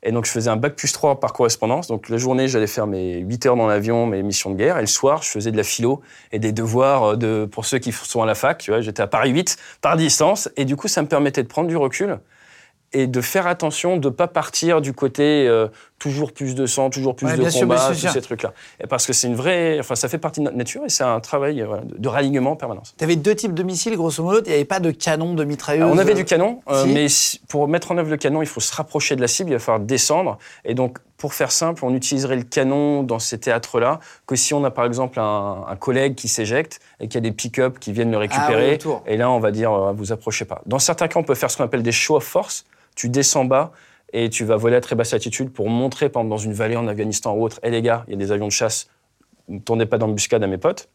et 0.03 0.13
donc 0.13 0.27
je 0.27 0.31
faisais 0.31 0.51
un 0.51 0.57
bac 0.57 0.77
plus 0.77 0.93
3 0.93 1.21
par 1.21 1.33
correspondance. 1.33 1.89
Donc 1.89 2.09
la 2.09 2.17
journée 2.17 2.49
j'allais 2.49 2.67
faire 2.67 2.87
mes 2.87 3.19
8 3.19 3.47
heures 3.47 3.57
dans 3.57 3.67
l'avion 3.67 4.07
mes 4.07 4.23
missions 4.23 4.51
de 4.51 4.57
guerre. 4.57 4.79
Et 4.79 4.83
le 4.83 4.87
soir 4.87 5.23
je 5.23 5.31
faisais 5.31 5.51
de 5.51 5.57
la 5.57 5.63
philo 5.63 6.01
et 6.33 6.39
des 6.39 6.53
devoirs 6.53 7.13
euh, 7.13 7.17
de 7.17 7.45
pour 7.51 7.65
ceux 7.65 7.79
qui 7.79 7.93
sont 7.93 8.23
à 8.23 8.27
la 8.27 8.35
fac 8.35 8.71
j'étais 8.81 9.03
à 9.03 9.07
Paris 9.07 9.31
8 9.31 9.57
par 9.81 9.97
distance. 9.97 10.49
Et 10.57 10.65
du 10.65 10.77
coup 10.77 10.89
ça 10.89 11.03
me 11.03 11.09
permettait 11.09 11.43
de 11.43 11.49
prendre 11.49 11.69
du 11.69 11.77
recul 11.77 12.19
et 12.93 13.07
de 13.07 13.21
faire 13.21 13.47
attention 13.47 13.97
de 13.97 14.09
pas 14.09 14.29
partir 14.29 14.81
du 14.81 14.93
côté 14.93 15.47
euh, 15.49 15.69
toujours 15.99 16.33
plus 16.33 16.55
de 16.55 16.67
sang, 16.67 16.91
toujours 16.91 17.17
plus 17.17 17.27
Ouais, 17.27 17.33
de 17.37 17.41
bien 17.41 17.51
sûr, 17.51 17.61
combat, 17.63 17.77
bien 17.77 17.95
sûr, 17.95 18.09
tous 18.11 18.15
ces 18.15 18.21
trucs-là. 18.21 18.53
Parce 18.89 19.07
que 19.07 19.13
c'est 19.15 19.29
une 19.29 19.35
vraie, 19.35 19.79
enfin 19.81 19.95
ça 19.95 20.09
fait 20.09 20.19
partie 20.19 20.41
de 20.41 20.45
notre 20.45 20.57
nature 20.59 20.83
et 20.85 20.91
c'est 20.91 21.05
un 21.05 21.21
travail 21.21 21.63
euh, 21.63 21.67
voilà, 21.67 21.85
de, 21.85 21.97
de 21.97 22.09
ralignement 22.09 22.51
en 22.53 22.57
permanence. 22.57 22.95
T'avais 22.99 23.17
deux 23.17 23.35
types 23.35 23.55
de 23.55 23.63
missiles, 23.63 23.97
grosso 23.97 24.23
modo. 24.23 24.41
Il 24.45 24.49
n'y 24.49 24.55
avait 24.55 24.65
pas 24.67 24.81
de 24.81 24.91
canon, 24.91 25.33
de 25.35 25.45
mitrailleuse. 25.45 25.85
Alors, 25.85 25.95
on 25.95 25.99
avait 25.99 26.13
du 26.15 26.25
canon, 26.27 26.61
euh, 26.69 26.85
si. 26.85 26.93
mais 26.93 27.09
si- 27.09 27.41
pour 27.49 27.67
mettre 27.67 27.93
en 27.93 27.97
œuvre 27.99 28.11
le 28.11 28.17
canon, 28.19 28.43
il 28.43 28.47
faut 28.47 28.61
se 28.61 28.75
rapprocher 28.75 29.17
de 29.17 29.23
la 29.23 29.29
cible, 29.29 29.51
il 29.51 29.55
va 29.55 29.59
falloir 29.59 29.81
descendre. 29.81 30.37
Et 30.67 30.75
donc, 30.75 30.99
pour 31.17 31.33
faire 31.33 31.51
simple, 31.51 31.83
on 31.85 31.95
utiliserait 31.95 32.37
le 32.37 32.43
canon 32.43 33.03
dans 33.03 33.19
ces 33.19 33.39
théâtres-là 33.39 34.01
que 34.27 34.37
si 34.37 34.53
on 34.53 34.63
a 34.65 34.71
par 34.71 34.85
exemple 34.85 35.19
un, 35.19 35.65
un 35.67 35.77
collègue 35.77 36.15
qui 36.15 36.29
s'éjecte 36.29 36.79
et 37.01 37.09
qu'il 37.09 37.15
y 37.15 37.19
a 37.19 37.21
des 37.23 37.33
pick-up 37.33 37.79
qui 37.79 37.93
viennent 37.93 38.11
le 38.11 38.19
Ah 38.19 38.21
oui, 38.21 38.27
récupérer. 38.29 38.79
et 39.07 39.17
là, 39.17 39.31
on 39.31 39.39
va 39.41 39.51
dire, 39.51 39.73
euh, 39.73 39.93
vous 39.93 40.13
approchez 40.13 40.45
pas. 40.45 40.61
Dans 40.67 40.79
certains 40.79 41.09
cas, 41.09 41.19
on 41.19 41.23
peut 41.25 41.35
faire 41.35 41.51
ce 41.51 41.57
qu'on 41.57 41.65
appelle 41.65 41.83
des 41.83 41.93
show 41.93 42.17
of 42.17 42.25
force. 42.25 42.67
Tu 42.97 43.09
descends 43.09 43.45
bas 43.47 43.73
et 44.13 44.31
tu 44.31 44.45
vas 44.45 44.57
voler 44.57 44.77
à 44.77 44.81
très 44.81 44.97
basse 44.97 45.13
altitude 45.13 45.53
pour 45.53 45.69
montrer, 45.69 46.09
par 46.09 46.23
exemple, 46.23 46.31
dans 46.31 46.43
une 46.43 46.53
vallée 46.53 46.77
en 46.77 46.87
Afghanistan 46.87 47.35
ou 47.35 47.45
autre, 47.45 47.59
hé 47.63 47.71
les 47.71 47.83
gars, 47.83 48.05
il 48.09 48.13
y 48.13 48.15
a 48.15 48.19
des 48.19 48.33
avions 48.33 48.47
de 48.47 48.53
chasse, 48.53 48.89
ne 49.49 49.59
tournez 49.59 49.87
pas 49.87 49.99
d'embuscade 49.99 50.43
à 50.43 50.47
mes 50.47 50.59
potes. 50.59 50.89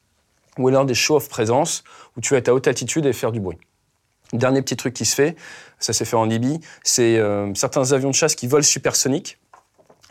Ou 0.58 0.68
alors 0.68 0.86
des 0.86 0.94
show 0.94 1.16
of 1.16 1.30
présence 1.30 1.84
où 2.18 2.22
tu 2.22 2.34
vas 2.34 2.40
être 2.40 2.50
à 2.50 2.54
haute 2.54 2.68
altitude 2.68 3.06
et 3.06 3.14
faire 3.14 3.32
du 3.32 3.40
bruit. 3.40 3.58
Dernier 4.34 4.62
petit 4.62 4.76
truc 4.76 4.94
qui 4.94 5.06
se 5.06 5.16
fait, 5.16 5.36
ça 5.80 5.94
s'est 5.94 6.06
fait 6.06 6.16
en 6.16 6.26
Libye, 6.26 6.60
c'est 6.84 7.18
euh, 7.18 7.54
certains 7.54 7.92
avions 7.92 8.10
de 8.10 8.16
chasse 8.16 8.36
qui 8.36 8.48
volent 8.48 8.64
supersoniques, 8.64 9.40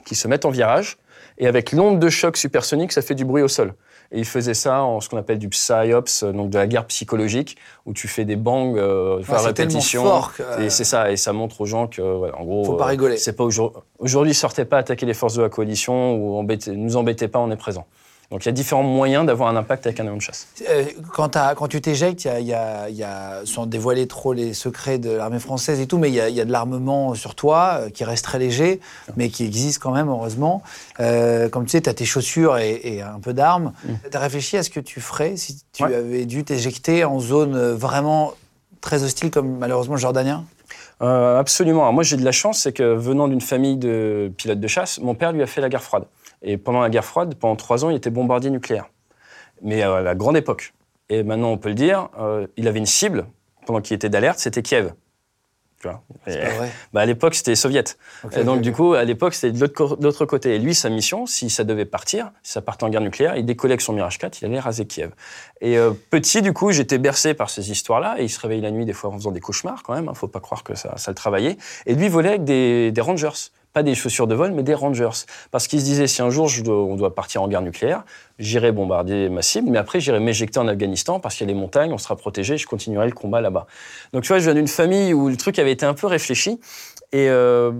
qui 0.04 0.14
se 0.14 0.28
mettent 0.28 0.44
en 0.44 0.50
virage, 0.50 0.98
et 1.38 1.46
avec 1.46 1.72
l'onde 1.72 1.98
de 1.98 2.08
choc 2.08 2.36
supersonique, 2.36 2.92
ça 2.92 3.02
fait 3.02 3.14
du 3.14 3.24
bruit 3.24 3.42
au 3.42 3.48
sol. 3.48 3.74
Et 4.12 4.18
ils 4.18 4.24
faisaient 4.24 4.54
ça 4.54 4.82
en 4.82 5.00
ce 5.00 5.08
qu'on 5.08 5.18
appelle 5.18 5.38
du 5.38 5.48
psyops, 5.48 6.24
euh, 6.24 6.32
donc 6.32 6.50
de 6.50 6.58
la 6.58 6.66
guerre 6.66 6.84
psychologique, 6.86 7.56
où 7.86 7.92
tu 7.92 8.08
fais 8.08 8.24
des 8.24 8.34
bangs 8.34 8.74
euh, 8.76 9.20
tellement 9.22 9.42
répétition. 9.44 10.02
fort 10.02 10.32
que- 10.34 10.62
Et 10.62 10.68
c'est 10.70 10.82
ça, 10.84 11.12
et 11.12 11.16
ça 11.16 11.32
montre 11.32 11.60
aux 11.60 11.66
gens 11.66 11.86
que, 11.86 12.02
voilà, 12.02 12.36
en 12.36 12.44
gros, 12.44 12.64
Faut 12.64 12.72
pas 12.74 12.86
rigoler. 12.86 13.16
c'est 13.18 13.34
pas 13.36 13.44
aujourd'hui. 13.44 13.80
Aujourd'hui, 14.00 14.34
sortez 14.34 14.64
pas 14.64 14.78
attaquer 14.78 15.06
les 15.06 15.14
forces 15.14 15.34
de 15.34 15.42
la 15.42 15.48
coalition 15.48 16.14
ou 16.16 16.36
embêtez, 16.38 16.72
nous 16.72 16.96
embêtez 16.96 17.28
pas, 17.28 17.38
on 17.38 17.50
est 17.52 17.56
présent. 17.56 17.86
Donc 18.30 18.44
il 18.44 18.46
y 18.46 18.48
a 18.48 18.52
différents 18.52 18.84
moyens 18.84 19.26
d'avoir 19.26 19.48
un 19.48 19.56
impact 19.56 19.86
avec 19.86 19.98
un 19.98 20.04
avion 20.04 20.16
de 20.16 20.22
chasse. 20.22 20.46
Euh, 20.68 20.84
quand, 21.12 21.66
tu 21.68 21.80
t'éjectes, 21.80 22.24
il 22.24 22.28
y 22.28 22.30
a, 22.30 22.38
il 22.40 22.46
y 22.46 22.54
a- 22.54 22.88
il 22.88 22.94
y 22.96 23.02
a- 23.02 23.40
sans 23.44 23.66
dévoiler 23.66 24.06
trop 24.06 24.32
les 24.32 24.54
secrets 24.54 24.98
de 24.98 25.10
l'armée 25.10 25.40
française 25.40 25.80
et 25.80 25.88
tout, 25.88 25.98
mais 25.98 26.10
il 26.10 26.14
y 26.14 26.20
a, 26.20 26.28
il 26.28 26.36
y 26.36 26.40
a 26.40 26.44
de 26.44 26.52
l'armement 26.52 27.14
sur 27.14 27.34
toi 27.34 27.78
euh, 27.80 27.90
qui 27.90 28.04
reste 28.04 28.24
très 28.24 28.38
léger, 28.38 28.78
mais 29.16 29.30
qui 29.30 29.44
existe 29.44 29.80
quand 29.82 29.90
même, 29.90 30.08
heureusement. 30.08 30.62
Euh, 31.00 31.48
comme 31.48 31.64
tu 31.64 31.70
sais, 31.72 31.80
tu 31.80 31.90
as 31.90 31.94
tes 31.94 32.04
chaussures 32.04 32.56
et, 32.58 32.80
et 32.84 33.02
un 33.02 33.18
peu 33.18 33.32
d'armes. 33.32 33.72
Tu 34.10 34.16
as 34.16 34.20
réfléchi 34.20 34.56
à 34.56 34.62
ce 34.62 34.70
que 34.70 34.80
tu 34.80 35.00
ferais 35.00 35.36
si 35.36 35.62
tu 35.72 35.82
Ouais. 35.84 35.94
avais 35.94 36.24
dû 36.24 36.44
t'éjecter 36.44 37.04
en 37.04 37.18
zone 37.18 37.72
vraiment 37.72 38.34
très 38.80 39.02
hostile, 39.02 39.30
comme 39.32 39.58
malheureusement 39.58 39.94
le 39.96 40.00
Jordanien? 40.00 40.44
Euh, 41.02 41.38
absolument. 41.40 41.80
Alors 41.82 41.94
moi, 41.94 42.02
j'ai 42.04 42.16
de 42.16 42.24
la 42.24 42.30
chance, 42.32 42.60
c'est 42.60 42.72
que 42.72 42.94
venant 42.94 43.26
d'une 43.26 43.40
famille 43.40 43.76
de 43.76 44.30
pilotes 44.36 44.60
de 44.60 44.68
chasse, 44.68 44.98
mon 45.00 45.14
père 45.14 45.32
lui 45.32 45.42
a 45.42 45.46
fait 45.46 45.60
la 45.60 45.68
guerre 45.68 45.82
froide. 45.82 46.04
Et 46.42 46.56
pendant 46.56 46.80
la 46.80 46.90
guerre 46.90 47.04
froide, 47.04 47.34
pendant 47.34 47.56
trois 47.56 47.84
ans, 47.84 47.90
il 47.90 47.96
était 47.96 48.10
bombardier 48.10 48.50
nucléaire. 48.50 48.88
Mais 49.62 49.82
à 49.82 50.00
la 50.00 50.14
grande 50.14 50.36
époque. 50.36 50.72
Et 51.10 51.22
maintenant, 51.22 51.50
on 51.50 51.58
peut 51.58 51.68
le 51.68 51.74
dire, 51.74 52.08
euh, 52.18 52.46
il 52.56 52.66
avait 52.68 52.78
une 52.78 52.86
cible 52.86 53.26
pendant 53.66 53.80
qu'il 53.80 53.94
était 53.94 54.08
d'alerte, 54.08 54.38
c'était 54.38 54.62
Kiev. 54.62 54.92
Tu 55.80 55.88
vois? 55.88 56.02
Et- 56.26 56.32
C'est 56.32 56.40
pas 56.40 56.48
vrai. 56.50 56.70
bah, 56.92 57.00
à 57.00 57.06
l'époque, 57.06 57.34
c'était 57.34 57.50
les 57.52 57.56
soviets. 57.56 57.84
Ok, 58.24 58.36
et 58.36 58.44
donc, 58.44 58.60
du 58.60 58.72
coup, 58.72 58.92
à 58.94 59.02
l'époque, 59.04 59.34
c'était 59.34 59.52
de 59.52 59.60
l'autre 59.60 59.74
co- 59.74 59.96
de 59.96 60.04
l'autre 60.04 60.24
côté. 60.26 60.54
Et 60.54 60.58
lui, 60.58 60.74
sa 60.74 60.88
mission, 60.90 61.26
si 61.26 61.48
ça 61.50 61.64
devait 61.64 61.84
partir, 61.86 62.32
si 62.42 62.52
ça 62.52 62.60
partait 62.62 62.84
en 62.84 62.90
guerre 62.90 63.00
nucléaire, 63.00 63.36
il 63.36 63.44
décollait 63.46 63.72
avec 63.72 63.80
son 63.80 63.92
Mirage 63.94 64.18
4, 64.18 64.40
il 64.40 64.44
allait 64.46 64.60
raser 64.60 64.86
Kiev. 64.86 65.10
Et 65.62 65.76
euh, 65.78 65.90
petit, 66.10 66.42
du 66.42 66.52
coup, 66.52 66.70
j'étais 66.70 66.98
bercé 66.98 67.32
par 67.34 67.48
ces 67.50 67.70
histoires-là. 67.70 68.16
Et 68.18 68.24
il 68.24 68.28
se 68.28 68.38
réveillait 68.40 68.62
la 68.62 68.70
nuit, 68.70 68.84
des 68.84 68.92
fois, 68.92 69.10
en 69.10 69.14
faisant 69.14 69.30
des 69.32 69.40
cauchemars, 69.40 69.82
quand 69.82 69.94
même. 69.94 70.08
Hein, 70.08 70.14
faut 70.14 70.28
pas 70.28 70.40
croire 70.40 70.64
que 70.64 70.74
ça, 70.74 70.96
ça 70.98 71.10
le 71.10 71.14
travaillait. 71.16 71.56
Et 71.86 71.94
lui 71.94 72.08
volait 72.08 72.28
avec 72.30 72.44
des, 72.44 72.92
des 72.92 73.00
Rangers. 73.00 73.30
Pas 73.72 73.82
des 73.84 73.94
chaussures 73.94 74.26
de 74.26 74.34
vol, 74.34 74.50
mais 74.50 74.64
des 74.64 74.74
Rangers. 74.74 75.26
Parce 75.52 75.68
qu'il 75.68 75.78
se 75.80 75.84
disait, 75.84 76.08
si 76.08 76.22
un 76.22 76.30
jour 76.30 76.50
on 76.66 76.96
doit 76.96 77.14
partir 77.14 77.42
en 77.42 77.48
guerre 77.48 77.62
nucléaire, 77.62 78.04
j'irai 78.38 78.72
bombarder 78.72 79.28
ma 79.28 79.42
cible, 79.42 79.70
mais 79.70 79.78
après 79.78 80.00
j'irai 80.00 80.18
m'éjecter 80.18 80.58
en 80.58 80.66
Afghanistan 80.66 81.20
parce 81.20 81.36
qu'il 81.36 81.46
y 81.46 81.50
a 81.50 81.54
les 81.54 81.60
montagnes, 81.60 81.92
on 81.92 81.98
sera 81.98 82.16
protégé, 82.16 82.56
je 82.56 82.66
continuerai 82.66 83.06
le 83.06 83.12
combat 83.12 83.40
là-bas. 83.40 83.66
Donc 84.12 84.24
tu 84.24 84.28
vois, 84.28 84.38
je 84.38 84.44
viens 84.44 84.54
d'une 84.54 84.68
famille 84.68 85.14
où 85.14 85.28
le 85.28 85.36
truc 85.36 85.58
avait 85.60 85.72
été 85.72 85.86
un 85.86 85.94
peu 85.94 86.08
réfléchi. 86.08 86.58
Et, 87.12 87.28
euh, 87.28 87.72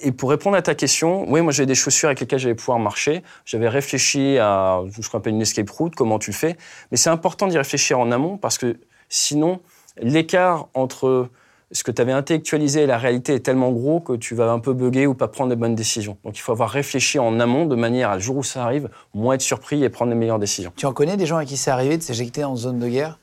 et 0.00 0.12
pour 0.12 0.30
répondre 0.30 0.56
à 0.56 0.62
ta 0.62 0.74
question, 0.74 1.24
oui, 1.30 1.40
moi 1.40 1.52
j'avais 1.52 1.66
des 1.66 1.74
chaussures 1.74 2.08
avec 2.08 2.20
lesquelles 2.20 2.38
j'allais 2.38 2.54
pouvoir 2.54 2.78
marcher. 2.78 3.22
J'avais 3.46 3.68
réfléchi 3.68 4.38
à 4.38 4.82
ce 5.00 5.08
qu'on 5.08 5.18
appelle 5.18 5.34
une 5.34 5.42
escape 5.42 5.70
route, 5.70 5.94
comment 5.94 6.18
tu 6.18 6.32
fais. 6.32 6.56
Mais 6.90 6.96
c'est 6.96 7.10
important 7.10 7.46
d'y 7.46 7.58
réfléchir 7.58 7.98
en 7.98 8.12
amont 8.12 8.36
parce 8.36 8.58
que 8.58 8.76
sinon, 9.08 9.60
l'écart 10.00 10.68
entre 10.74 11.30
ce 11.70 11.82
que 11.82 11.90
tu 11.90 12.00
avais 12.00 12.12
intellectualisé 12.12 12.82
et 12.82 12.86
la 12.86 12.98
réalité 12.98 13.34
est 13.34 13.40
tellement 13.40 13.70
gros 13.72 14.00
que 14.00 14.14
tu 14.14 14.34
vas 14.34 14.50
un 14.50 14.58
peu 14.58 14.72
bugger 14.72 15.06
ou 15.06 15.14
pas 15.14 15.28
prendre 15.28 15.50
les 15.50 15.56
bonnes 15.56 15.74
décisions. 15.74 16.16
Donc 16.24 16.38
il 16.38 16.40
faut 16.40 16.52
avoir 16.52 16.70
réfléchi 16.70 17.18
en 17.18 17.38
amont 17.40 17.66
de 17.66 17.76
manière 17.76 18.10
à 18.10 18.14
le 18.14 18.20
jour 18.20 18.38
où 18.38 18.42
ça 18.42 18.64
arrive, 18.64 18.88
moins 19.14 19.34
être 19.34 19.42
surpris 19.42 19.84
et 19.84 19.88
prendre 19.88 20.10
les 20.10 20.16
meilleures 20.16 20.38
décisions. 20.38 20.72
Tu 20.76 20.86
en 20.86 20.92
connais 20.92 21.16
des 21.16 21.26
gens 21.26 21.36
à 21.36 21.44
qui 21.44 21.56
c'est 21.56 21.70
arrivé 21.70 21.98
de 21.98 22.02
s'éjecter 22.02 22.44
en 22.44 22.56
zone 22.56 22.78
de 22.78 22.88
guerre? 22.88 23.18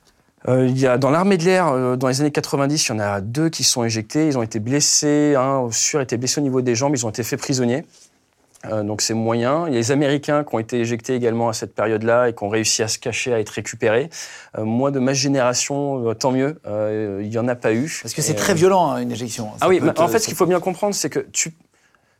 Euh, 0.47 0.67
il 0.67 0.79
y 0.79 0.85
a, 0.85 0.99
dans 0.99 1.09
l'armée 1.09 1.37
de 1.37 1.43
l'air, 1.43 1.69
euh, 1.69 1.95
dans 1.95 2.07
les 2.07 2.21
années 2.21 2.31
90, 2.31 2.87
il 2.87 2.91
y 2.91 2.95
en 2.95 2.99
a 2.99 3.19
deux 3.19 3.49
qui 3.49 3.63
sont 3.63 3.83
éjectés. 3.83 4.27
Ils 4.27 4.37
ont 4.37 4.43
été 4.43 4.59
blessés, 4.59 5.33
un 5.35 5.57
au 5.57 5.71
sûr 5.71 6.01
été 6.01 6.17
blessé 6.17 6.39
au 6.39 6.43
niveau 6.43 6.61
des 6.61 6.75
jambes, 6.75 6.93
ils 6.95 7.05
ont 7.05 7.09
été 7.09 7.23
faits 7.23 7.39
prisonniers. 7.39 7.83
Euh, 8.71 8.83
donc 8.83 9.01
c'est 9.01 9.13
moyen. 9.13 9.67
Il 9.67 9.73
y 9.73 9.75
a 9.75 9.79
les 9.79 9.91
Américains 9.91 10.43
qui 10.43 10.55
ont 10.55 10.59
été 10.59 10.79
éjectés 10.79 11.15
également 11.15 11.49
à 11.49 11.53
cette 11.53 11.75
période-là 11.75 12.29
et 12.29 12.33
qui 12.33 12.43
ont 12.43 12.49
réussi 12.49 12.83
à 12.83 12.87
se 12.87 12.99
cacher, 12.99 13.33
à 13.33 13.39
être 13.39 13.49
récupérés. 13.49 14.09
Euh, 14.57 14.63
moi, 14.63 14.91
de 14.91 14.99
ma 14.99 15.13
génération, 15.13 16.09
euh, 16.09 16.13
tant 16.13 16.31
mieux, 16.31 16.59
il 17.21 17.29
n'y 17.29 17.37
en 17.37 17.47
a 17.47 17.55
pas 17.55 17.73
eu. 17.73 17.99
Parce 18.01 18.13
que 18.13 18.21
c'est 18.21 18.35
très 18.35 18.53
violent, 18.53 18.91
hein, 18.91 19.01
une 19.01 19.11
éjection. 19.11 19.51
ah 19.61 19.67
oui, 19.67 19.81
en 19.97 20.07
fait, 20.07 20.19
ce 20.19 20.27
qu'il 20.27 20.37
faut 20.37 20.45
bien 20.45 20.59
comprendre, 20.59 20.95
c'est 20.95 21.09
que 21.09 21.19
tu, 21.19 21.55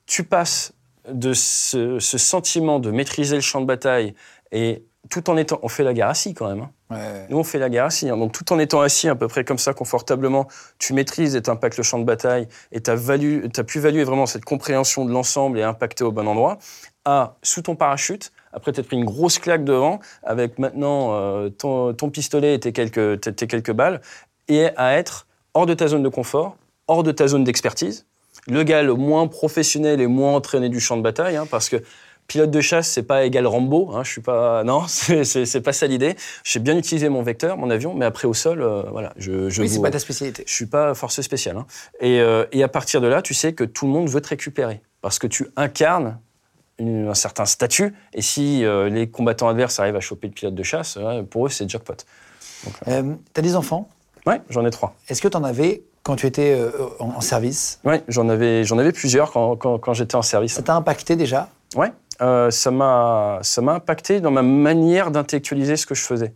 tu 0.06 0.24
passes 0.24 0.74
de 1.12 1.34
ce, 1.34 2.00
ce, 2.00 2.18
sentiment 2.18 2.80
de 2.80 2.90
maîtriser 2.90 3.36
le 3.36 3.42
champ 3.42 3.62
de 3.62 3.66
bataille 3.66 4.16
et 4.52 4.84
tout 5.10 5.30
en 5.30 5.38
étant... 5.38 5.60
On 5.62 5.70
fait 5.70 5.84
la 5.84 5.94
guerre 5.94 6.10
assis 6.10 6.34
quand 6.34 6.48
même. 6.48 6.68
Hein. 6.90 6.98
Nous, 7.30 7.38
on 7.38 7.44
fait 7.44 7.60
la 7.60 7.70
guerre 7.70 7.86
assis. 7.86 8.10
Hein. 8.10 8.18
Donc, 8.18 8.32
tout 8.32 8.52
en 8.54 8.60
étant 8.60 8.82
assis, 8.82 9.10
à 9.10 9.16
peu 9.16 9.28
près 9.28 9.44
comme 9.44 9.58
ça, 9.58 9.74
confortablement, 9.74 10.48
tu 10.80 10.94
maîtrises 10.94 11.36
et 11.36 11.42
tu 11.42 11.50
impactes 11.50 11.78
le 11.78 11.84
champ 11.84 12.00
de 12.00 12.04
bataille 12.04 12.48
et 12.72 12.82
ta, 12.82 12.96
value, 12.96 13.48
ta 13.48 13.64
plus-value 13.64 13.98
est 13.98 14.04
vraiment 14.04 14.26
cette 14.26 14.46
compréhension 14.46 15.06
de 15.06 15.12
l'ensemble 15.12 15.60
et 15.60 15.64
impacter 15.64 16.04
au 16.04 16.12
bon 16.12 16.28
endroit. 16.28 16.58
À, 17.06 17.36
sous 17.44 17.62
ton 17.62 17.76
parachute, 17.76 18.32
après 18.52 18.72
t'être 18.72 18.88
pris 18.88 18.98
une 18.98 19.06
grosse 19.06 19.38
claque 19.38 19.64
devant, 19.64 20.00
avec 20.24 20.58
maintenant 20.58 21.10
euh, 21.14 21.50
ton, 21.50 22.10
pistolet 22.10 22.56
et 22.56 22.60
tes 22.60 22.72
quelques, 22.72 23.36
tes, 23.36 23.48
quelques 23.48 23.74
balles, 23.74 24.02
et 24.48 24.70
à 24.76 24.98
être 24.98 25.28
hors 25.54 25.66
de 25.66 25.74
ta 25.74 25.88
zone 25.88 26.02
de 26.02 26.10
confort, 26.10 26.58
hors 26.88 27.04
de 27.04 27.12
ta 27.12 27.28
zone 27.28 27.44
d'expertise. 27.44 28.06
Le 28.48 28.64
gars 28.64 28.84
le 28.84 28.94
moins 28.94 29.28
professionnel 29.28 30.02
et 30.02 30.08
moins 30.08 30.34
entraîné 30.34 30.70
du 30.70 30.80
champ 30.80 30.98
de 30.98 31.02
bataille, 31.02 31.36
hein, 31.36 31.48
parce 31.50 31.70
que 31.70 31.78
Pilote 32.28 32.50
de 32.50 32.62
chasse, 32.62 32.88
c'est 32.88 33.04
pas 33.04 33.24
égal 33.24 33.46
Rambo. 33.46 33.92
Hein, 33.94 34.04
je 34.04 34.12
suis 34.12 34.22
pas, 34.22 34.64
non, 34.66 34.86
c'est 34.88 35.62
pas 35.62 35.74
ça 35.74 35.86
l'idée. 35.86 36.16
J'ai 36.44 36.60
bien 36.60 36.76
utilisé 36.76 37.08
mon 37.10 37.22
vecteur, 37.22 37.58
mon 37.58 37.70
avion, 37.70 37.94
mais 37.94 38.06
après 38.06 38.28
au 38.28 38.34
sol, 38.34 38.62
euh, 38.62 38.84
voilà. 38.92 39.14
Je, 39.18 39.50
je 39.50 39.62
oui, 39.62 39.70
c'est 39.70 39.82
pas 39.82 39.92
ta 39.92 40.00
spécialité. 40.00 40.44
Je 40.48 40.54
suis 40.54 40.66
pas 40.66 40.96
force 40.96 41.22
spéciale. 41.22 41.58
Hein. 41.58 41.68
Et, 42.00 42.20
euh, 42.20 42.46
et, 42.52 42.64
à 42.64 42.68
partir 42.68 43.00
de 43.00 43.08
là, 43.08 43.22
tu 43.22 43.36
sais 43.36 43.54
que 43.54 43.64
tout 43.64 43.86
le 43.86 43.92
monde 43.92 44.10
veut 44.10 44.22
te 44.22 44.30
récupérer 44.30 44.82
parce 45.02 45.20
que 45.20 45.28
tu 45.28 45.48
incarnes 45.56 46.18
un 46.80 47.14
certain 47.14 47.46
statut. 47.46 47.94
Et 48.14 48.24
si 48.24 48.66
euh, 48.66 48.90
les 48.90 49.08
combattants 49.08 49.48
adverses 49.48 49.80
arrivent 49.80 49.96
à 49.96 50.02
choper 50.02 50.28
le 50.28 50.34
pilote 50.34 50.56
de 50.56 50.64
chasse, 50.64 50.98
pour 51.30 51.46
eux, 51.46 51.50
c'est 51.50 51.70
jackpot. 51.70 51.94
tu 52.86 52.92
as 52.92 53.42
des 53.42 53.56
enfants? 53.56 53.88
Ouais, 54.26 54.42
j'en 54.50 54.66
ai 54.66 54.72
trois. 54.72 54.96
Est-ce 55.10 55.22
que 55.22 55.28
tu 55.28 55.38
en 55.38 55.44
avais 55.44 55.84
quand 56.02 56.16
tu 56.16 56.26
étais 56.26 56.60
en, 57.00 57.22
service? 57.22 57.80
Oui, 57.84 57.98
j'en 58.08 58.28
avais, 58.30 58.64
j'en 58.64 58.80
avais 58.80 58.92
plusieurs 58.92 59.32
quand, 59.32 59.56
quand, 59.58 59.78
quand 59.78 59.94
j'étais 59.94 60.16
en 60.16 60.24
service. 60.24 60.54
Ça 60.54 60.64
t'a 60.64 60.74
impacté 60.74 61.16
déjà? 61.16 61.50
Ouais, 61.76 61.92
euh, 62.22 62.52
ça 62.52 62.72
m'a 62.72 63.42
impacté 63.68 64.22
dans 64.22 64.32
ma 64.32 64.42
manière 64.42 65.12
d'intellectualiser 65.12 65.76
ce 65.76 65.86
que 65.86 65.96
je 65.96 66.04
faisais. 66.04 66.34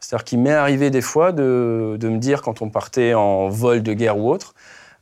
C'est-à-dire 0.00 0.24
qu'il 0.24 0.38
m'est 0.40 0.52
arrivé 0.52 0.90
des 0.90 1.00
fois 1.00 1.32
de, 1.32 1.98
me 2.00 2.18
dire, 2.18 2.42
quand 2.42 2.62
on 2.62 2.70
partait 2.70 3.14
en 3.14 3.48
vol 3.48 3.82
de 3.82 3.92
guerre 3.92 4.18
ou 4.18 4.30
autre, 4.30 4.54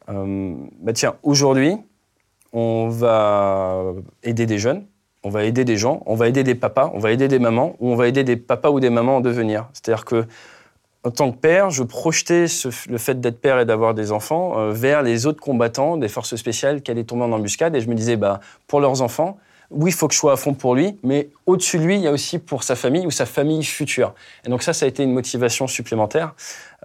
euh, 0.09 0.55
bah 0.81 0.93
tiens, 0.93 1.17
aujourd'hui, 1.23 1.77
on 2.53 2.89
va 2.89 3.93
aider 4.23 4.47
des 4.47 4.59
jeunes, 4.59 4.87
on 5.23 5.29
va 5.29 5.45
aider 5.45 5.65
des 5.65 5.77
gens, 5.77 6.03
on 6.07 6.15
va 6.15 6.29
aider 6.29 6.45
des 6.45 6.55
papas, 6.55 6.91
on 6.95 6.99
va 6.99 7.11
aider 7.13 7.29
des 7.29 7.39
mamans, 7.39 7.77
ou 7.81 7.91
on 7.91 7.97
va 7.97 8.09
aider 8.09 8.25
des 8.25 8.37
papas 8.37 8.71
ou 8.71 8.81
des 8.81 8.91
mamans 8.91 9.17
en 9.17 9.21
devenir. 9.21 9.69
C'est-à-dire 9.73 10.05
que 10.05 10.27
en 11.07 11.11
tant 11.13 11.31
que 11.31 11.37
père, 11.37 11.71
je 11.71 11.85
projetais 11.85 12.47
le 12.89 12.99
fait 12.99 13.21
d'être 13.21 13.41
père 13.41 13.61
et 13.61 13.65
d'avoir 13.65 13.95
des 13.95 14.11
enfants 14.11 14.59
euh, 14.59 14.73
vers 14.73 15.03
les 15.03 15.27
autres 15.27 15.41
combattants 15.41 15.97
des 15.97 16.09
forces 16.09 16.35
spéciales 16.35 16.83
qui 16.83 16.91
allaient 16.91 17.05
tomber 17.05 17.23
en 17.23 17.33
embuscade. 17.33 17.77
Et 17.77 17.81
je 17.81 17.89
me 17.89 17.95
disais, 17.95 18.17
bah, 18.17 18.41
pour 18.67 18.81
leurs 18.81 19.03
enfants, 19.03 19.39
oui, 19.71 19.91
il 19.91 19.95
faut 19.95 20.09
que 20.09 20.15
je 20.15 20.19
sois 20.19 20.33
à 20.33 20.37
fond 20.37 20.55
pour 20.55 20.75
lui, 20.75 20.99
mais 21.03 21.31
au-dessus 21.47 21.79
de 21.79 21.85
lui, 21.85 21.97
il 21.97 22.03
y 22.03 22.07
a 22.07 22.13
aussi 22.13 22.39
pour 22.39 22.63
sa 22.63 22.77
famille 22.77 23.07
ou 23.07 23.11
sa 23.11 23.27
famille 23.27 23.65
future. 23.65 24.15
Et 24.45 24.49
donc 24.49 24.63
ça, 24.63 24.73
ça 24.73 24.87
a 24.87 24.89
été 24.89 25.03
une 25.03 25.13
motivation 25.13 25.67
supplémentaire, 25.67 26.35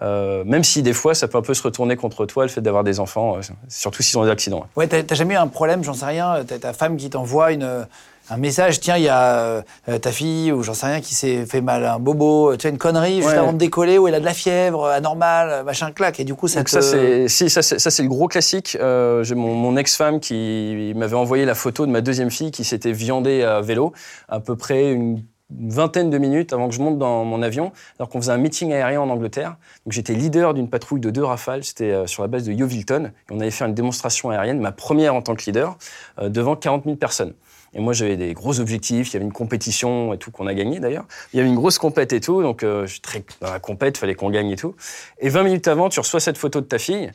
euh, 0.02 0.44
même 0.46 0.64
si 0.64 0.82
des 0.82 0.94
fois, 0.94 1.14
ça 1.14 1.28
peut 1.28 1.38
un 1.38 1.44
peu 1.44 1.54
se 1.54 1.64
retourner 1.64 1.96
contre 1.96 2.26
toi, 2.26 2.44
le 2.44 2.50
fait 2.50 2.62
d'avoir 2.62 2.84
des 2.84 3.00
enfants, 3.00 3.38
euh, 3.38 3.42
surtout 3.68 4.04
s'ils 4.04 4.18
ont 4.18 4.24
des 4.24 4.32
accidents. 4.32 4.66
Ouais, 4.76 4.88
t'as 4.88 5.16
jamais 5.16 5.36
eu 5.36 5.38
un 5.38 5.48
problème, 5.48 5.84
j'en 5.84 5.94
sais 5.94 6.06
rien, 6.06 6.44
t'as 6.46 6.60
ta 6.60 6.74
femme 6.74 6.98
qui 6.98 7.10
t'envoie 7.10 7.52
une 7.52 7.86
un 8.30 8.38
message, 8.38 8.80
tiens, 8.80 8.98
il 8.98 9.04
y 9.04 9.10
a 9.10 9.64
euh, 9.90 9.98
ta 10.00 10.12
fille 10.12 10.52
ou 10.52 10.64
j'en 10.64 10.74
sais 10.74 10.86
rien 10.86 11.02
qui 11.02 11.16
s'est 11.16 11.46
fait 11.46 11.62
mal, 11.62 11.86
un 11.86 12.00
bobo, 12.00 12.56
tu 12.56 12.68
as 12.68 12.70
une 12.70 12.78
connerie 12.78 13.22
juste 13.22 13.34
avant 13.34 13.52
de 13.54 13.58
décoller 13.58 13.98
où 13.98 14.08
elle 14.08 14.16
a 14.16 14.20
de 14.20 14.26
la 14.26 14.34
fièvre, 14.34 14.86
anormale, 14.86 15.66
machin 15.66 15.92
claque, 15.92 16.20
et 16.20 16.24
du 16.24 16.36
coup 16.36 16.48
ça 16.48 16.60
Donc 16.60 16.70
ça 16.70 16.82
c'est 16.82 17.28
si 17.28 17.50
ça 17.50 17.62
c'est 17.62 18.04
le 18.04 18.10
gros 18.10 18.28
classique. 18.28 18.78
Euh, 18.80 19.24
j'ai 19.24 19.36
mon, 19.36 19.54
mon 19.54 19.76
ex-femme 19.76 20.20
qui 20.20 20.94
m'avait 20.96 21.16
envoyé 21.16 21.46
la 21.46 21.56
photo 21.56 21.86
de 21.86 21.92
ma 21.92 22.02
deuxième 22.02 22.32
fille 22.32 22.52
qui 22.52 22.64
s'était 22.64 22.94
viandée 22.94 23.44
à 23.44 23.62
vélo, 23.62 23.92
à 24.30 24.40
peu 24.40 24.56
près 24.56 24.92
une 24.92 25.24
vingtaine 25.50 26.10
de 26.10 26.18
minutes 26.18 26.54
avant 26.54 26.70
que 26.70 26.76
je 26.76 26.80
monte 26.80 26.98
dans 26.98 27.26
mon 27.26 27.42
avion, 27.42 27.74
alors 28.00 28.08
qu'on 28.08 28.22
faisait 28.22 28.32
un 28.32 28.38
meeting 28.38 28.72
aérien 28.72 29.02
en 29.02 29.10
Angleterre. 29.10 29.58
Donc 29.86 29.92
j'étais 29.92 30.14
leader 30.14 30.54
d'une 30.54 30.70
patrouille 30.70 31.02
de 31.02 31.10
deux 31.10 31.26
rafales, 31.26 31.66
c'était 31.66 31.92
euh, 31.92 32.08
sur 32.08 32.24
la 32.24 32.30
base 32.30 32.46
de 32.46 32.54
Yeovilton, 32.54 33.08
et 33.08 33.34
on 33.34 33.42
avait 33.42 33.52
fait 33.52 33.66
une 33.66 33.74
démonstration 33.74 34.30
aérienne, 34.30 34.62
ma 34.62 34.72
première 34.72 35.16
en 35.16 35.22
tant 35.22 35.36
que 35.36 35.44
leader, 35.46 35.78
devant 36.22 36.56
40 36.56 36.86
000 36.86 36.96
personnes. 36.96 37.34
Et 37.74 37.80
moi, 37.80 37.94
j'avais 37.94 38.18
des 38.18 38.34
gros 38.34 38.60
objectifs. 38.60 39.10
Il 39.10 39.14
y 39.14 39.16
avait 39.18 39.26
une 39.26 39.32
compétition 39.32 40.14
et 40.14 40.18
tout 40.18 40.32
qu'on 40.32 40.48
a 40.48 40.54
gagné 40.54 40.80
d'ailleurs. 40.80 41.06
Il 41.34 41.38
y 41.38 41.40
avait 41.40 41.50
une 41.50 41.56
grosse 41.56 41.78
compète 41.78 42.14
et 42.14 42.20
tout. 42.20 42.42
Donc, 42.42 42.64
euh, 42.64 42.86
je 42.86 42.94
suis 42.94 43.02
très 43.02 43.24
dans 43.40 43.52
la 43.52 43.60
compète, 43.60 43.98
fallait 43.98 44.16
qu'on 44.16 44.30
gagne 44.30 44.50
et 44.50 44.56
tout. 44.56 44.76
Et 45.20 45.30
20 45.30 45.44
minutes 45.44 45.68
avant, 45.68 45.90
tu 45.90 46.00
reçois 46.00 46.20
cette 46.20 46.38
photo 46.38 46.60
de 46.60 46.66
ta 46.66 46.80
fille. 46.80 47.12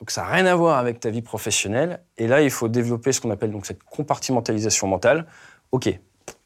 Donc, 0.00 0.10
ça 0.10 0.22
n'a 0.22 0.28
rien 0.28 0.46
à 0.46 0.54
voir 0.54 0.78
avec 0.78 1.00
ta 1.00 1.10
vie 1.10 1.22
professionnelle. 1.22 2.00
Et 2.16 2.26
là, 2.26 2.42
il 2.42 2.50
faut 2.50 2.68
développer 2.68 3.12
ce 3.12 3.20
qu'on 3.20 3.30
appelle 3.30 3.50
donc 3.50 3.66
cette 3.66 3.82
compartimentalisation 3.82 4.86
mentale. 4.86 5.26
OK, 5.72 5.88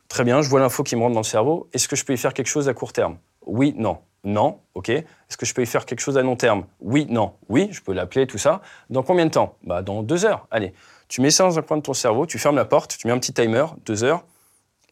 très 0.08 0.24
bien, 0.24 0.42
je 0.42 0.48
vois 0.48 0.60
l'info 0.60 0.82
qui 0.82 0.96
me 0.96 1.02
rentre 1.02 1.14
dans 1.14 1.20
le 1.20 1.24
cerveau. 1.24 1.68
Est-ce 1.72 1.86
que 1.86 1.96
je 1.96 2.04
peux 2.04 2.12
y 2.12 2.18
faire 2.18 2.34
quelque 2.34 2.48
chose 2.48 2.68
à 2.68 2.74
court 2.74 2.92
terme? 2.92 3.18
Oui, 3.46 3.74
non. 3.76 3.98
Non, 4.24 4.60
ok. 4.74 4.88
Est-ce 4.90 5.36
que 5.36 5.46
je 5.46 5.54
peux 5.54 5.62
y 5.62 5.66
faire 5.66 5.86
quelque 5.86 6.00
chose 6.00 6.18
à 6.18 6.22
long 6.22 6.36
terme? 6.36 6.66
Oui, 6.80 7.06
non. 7.08 7.34
Oui, 7.48 7.68
je 7.70 7.80
peux 7.80 7.92
l'appeler, 7.92 8.26
tout 8.26 8.38
ça. 8.38 8.60
Dans 8.90 9.02
combien 9.02 9.26
de 9.26 9.30
temps? 9.30 9.56
Bah, 9.62 9.80
dans 9.82 10.02
deux 10.02 10.24
heures. 10.24 10.46
Allez. 10.50 10.74
Tu 11.08 11.20
mets 11.20 11.30
ça 11.30 11.44
dans 11.44 11.58
un 11.58 11.62
coin 11.62 11.76
de 11.78 11.82
ton 11.82 11.94
cerveau, 11.94 12.26
tu 12.26 12.38
fermes 12.38 12.56
la 12.56 12.64
porte, 12.64 12.96
tu 12.98 13.06
mets 13.06 13.12
un 13.12 13.18
petit 13.18 13.32
timer, 13.32 13.64
deux 13.86 14.04
heures, 14.04 14.24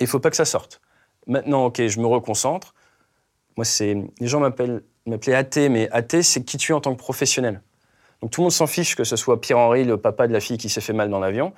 et 0.01 0.05
il 0.05 0.07
faut 0.07 0.19
pas 0.19 0.31
que 0.31 0.37
ça 0.37 0.45
sorte. 0.45 0.81
Maintenant, 1.27 1.67
ok, 1.67 1.87
je 1.87 2.01
me 2.01 2.07
reconcentre. 2.07 2.75
Moi, 3.57 3.65
c'est 3.65 3.97
les 4.21 4.27
gens 4.27 4.41
m'appellent 4.41 4.83
m'appelaient 5.07 5.35
athée, 5.35 5.69
mais 5.69 5.89
athée, 5.93 6.23
c'est 6.23 6.43
qui 6.43 6.57
tu 6.57 6.73
es 6.73 6.75
en 6.75 6.81
tant 6.81 6.93
que 6.93 6.99
professionnel. 6.99 7.63
Donc 8.21 8.31
tout 8.31 8.41
le 8.41 8.45
monde 8.45 8.53
s'en 8.53 8.67
fiche 8.67 8.97
que 8.97 9.05
ce 9.05 9.17
soit 9.17 9.41
Pierre-Henri, 9.41 9.85
le 9.85 9.99
papa 9.99 10.27
de 10.27 10.33
la 10.33 10.41
fille 10.41 10.59
qui 10.59 10.69
s'est 10.69 10.81
fait 10.81 10.93
mal 10.93 11.11
dans 11.11 11.21
l'avion. 11.21 11.53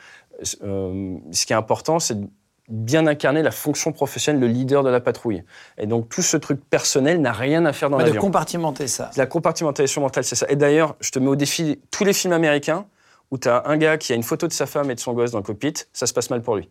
Euh, 0.63 1.17
ce 1.33 1.47
qui 1.47 1.53
est 1.53 1.57
important, 1.57 1.99
c'est 1.99 2.21
de 2.21 2.29
bien 2.69 3.07
incarner 3.07 3.43
la 3.43 3.51
fonction 3.51 3.93
professionnelle, 3.93 4.41
le 4.41 4.49
leader 4.49 4.83
de 4.83 4.91
la 4.91 5.01
patrouille. 5.01 5.45
Et 5.79 5.87
donc 5.87 6.09
tout 6.09 6.21
ce 6.21 6.37
truc 6.37 6.61
personnel 6.69 7.21
n'a 7.21 7.33
rien 7.33 7.65
à 7.65 7.73
faire 7.73 7.91
dans 7.91 7.97
l'avion. 7.97 8.15
De 8.15 8.21
compartimenter 8.21 8.89
ça. 8.89 9.11
La 9.17 9.27
compartimentation 9.27 10.03
mentale, 10.03 10.25
c'est 10.25 10.35
ça. 10.35 10.47
Et 10.49 10.57
d'ailleurs, 10.57 10.97
je 11.01 11.11
te 11.11 11.19
mets 11.19 11.29
au 11.29 11.37
défi 11.37 11.81
tous 11.91 12.05
les 12.05 12.13
films 12.13 12.35
américains 12.35 12.87
où 13.31 13.39
tu 13.39 13.49
as 13.49 13.63
un 13.67 13.77
gars 13.77 13.99
qui 13.99 14.13
a 14.13 14.17
une 14.17 14.23
photo 14.23 14.47
de 14.47 14.53
sa 14.53 14.67
femme 14.67 14.91
et 14.91 14.95
de 14.95 15.01
son 15.01 15.13
gosse 15.13 15.31
dans 15.31 15.39
le 15.39 15.45
cockpit, 15.45 15.75
ça 15.93 16.07
se 16.07 16.13
passe 16.13 16.31
mal 16.31 16.43
pour 16.43 16.57
lui. 16.57 16.69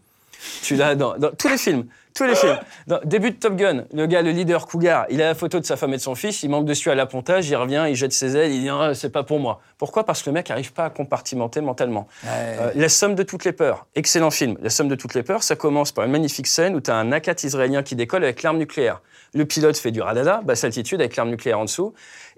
Tu 0.62 0.76
l'as 0.76 0.95
dans, 0.95 1.16
tous 1.38 1.47
les 1.47 1.58
films, 1.58 1.86
tous 2.16 2.24
les 2.24 2.36
films. 2.36 2.58
Dans, 2.88 2.99
début 3.03 3.32
de 3.32 3.36
Top 3.36 3.55
Gun, 3.55 3.86
le 3.93 4.05
gars, 4.05 4.22
le 4.22 4.32
leader 4.32 4.68
Cougar, 4.68 5.05
il 5.10 5.22
a 5.22 5.28
la 5.28 5.36
photo 5.36 5.60
de 5.60 5.66
sa 5.66 5.78
femme 5.78 5.93
et 5.93 5.97
de 5.97 6.01
son 6.01 6.16
fils, 6.16 6.43
il 6.43 6.49
manque 6.49 6.66
dessus 6.66 6.89
à 6.89 6.95
l'appontage, 6.95 7.49
il 7.49 7.55
revient, 7.55 7.86
il 7.89 7.95
jette 7.95 8.14
ses 8.14 8.36
ailes, 8.36 8.51
il 8.51 8.62
dit 8.62 8.70
ah, 8.70 8.93
c'est 8.93 9.10
pas 9.10 9.24
pour 9.24 9.39
moi. 9.39 9.62
Pourquoi? 9.78 10.05
Parce 10.05 10.22
que 10.22 10.30
le 10.30 10.34
mec 10.34 10.49
n'arrive 10.49 10.74
pas 10.74 10.86
à 10.86 10.89
compartimenter 10.89 11.62
mentalement. 11.62 12.08
Euh, 12.28 12.72
la 12.76 12.89
somme 12.89 13.16
de 13.16 13.24
toutes 13.24 13.45
les 13.45 13.51
peurs, 13.51 13.88
excellent 13.95 14.32
film. 14.32 14.58
La 14.62 14.70
somme 14.70 14.88
de 14.88 14.95
toutes 14.95 15.14
les 15.14 15.24
peurs, 15.24 15.43
ça 15.43 15.55
commence 15.55 15.91
par 15.91 16.05
une 16.05 16.12
magnifique 16.12 16.47
scène 16.47 16.76
où 16.76 16.82
tu 16.82 16.91
as 16.91 16.95
un 16.95 17.12
Akat 17.12 17.36
israélien 17.43 17.84
qui 17.84 17.95
décolle 17.95 18.24
avec 18.24 18.43
l'arme 18.43 18.58
nucléaire. 18.58 19.01
Le 19.34 19.45
pilote 19.45 19.78
fait 19.78 19.91
du 19.91 20.01
radada, 20.01 20.41
basse 20.43 20.64
altitude 20.64 21.01
avec 21.01 21.16
l'arme 21.16 21.30
nucléaire 21.30 21.60
en 21.60 21.66
dessous. 21.66 21.93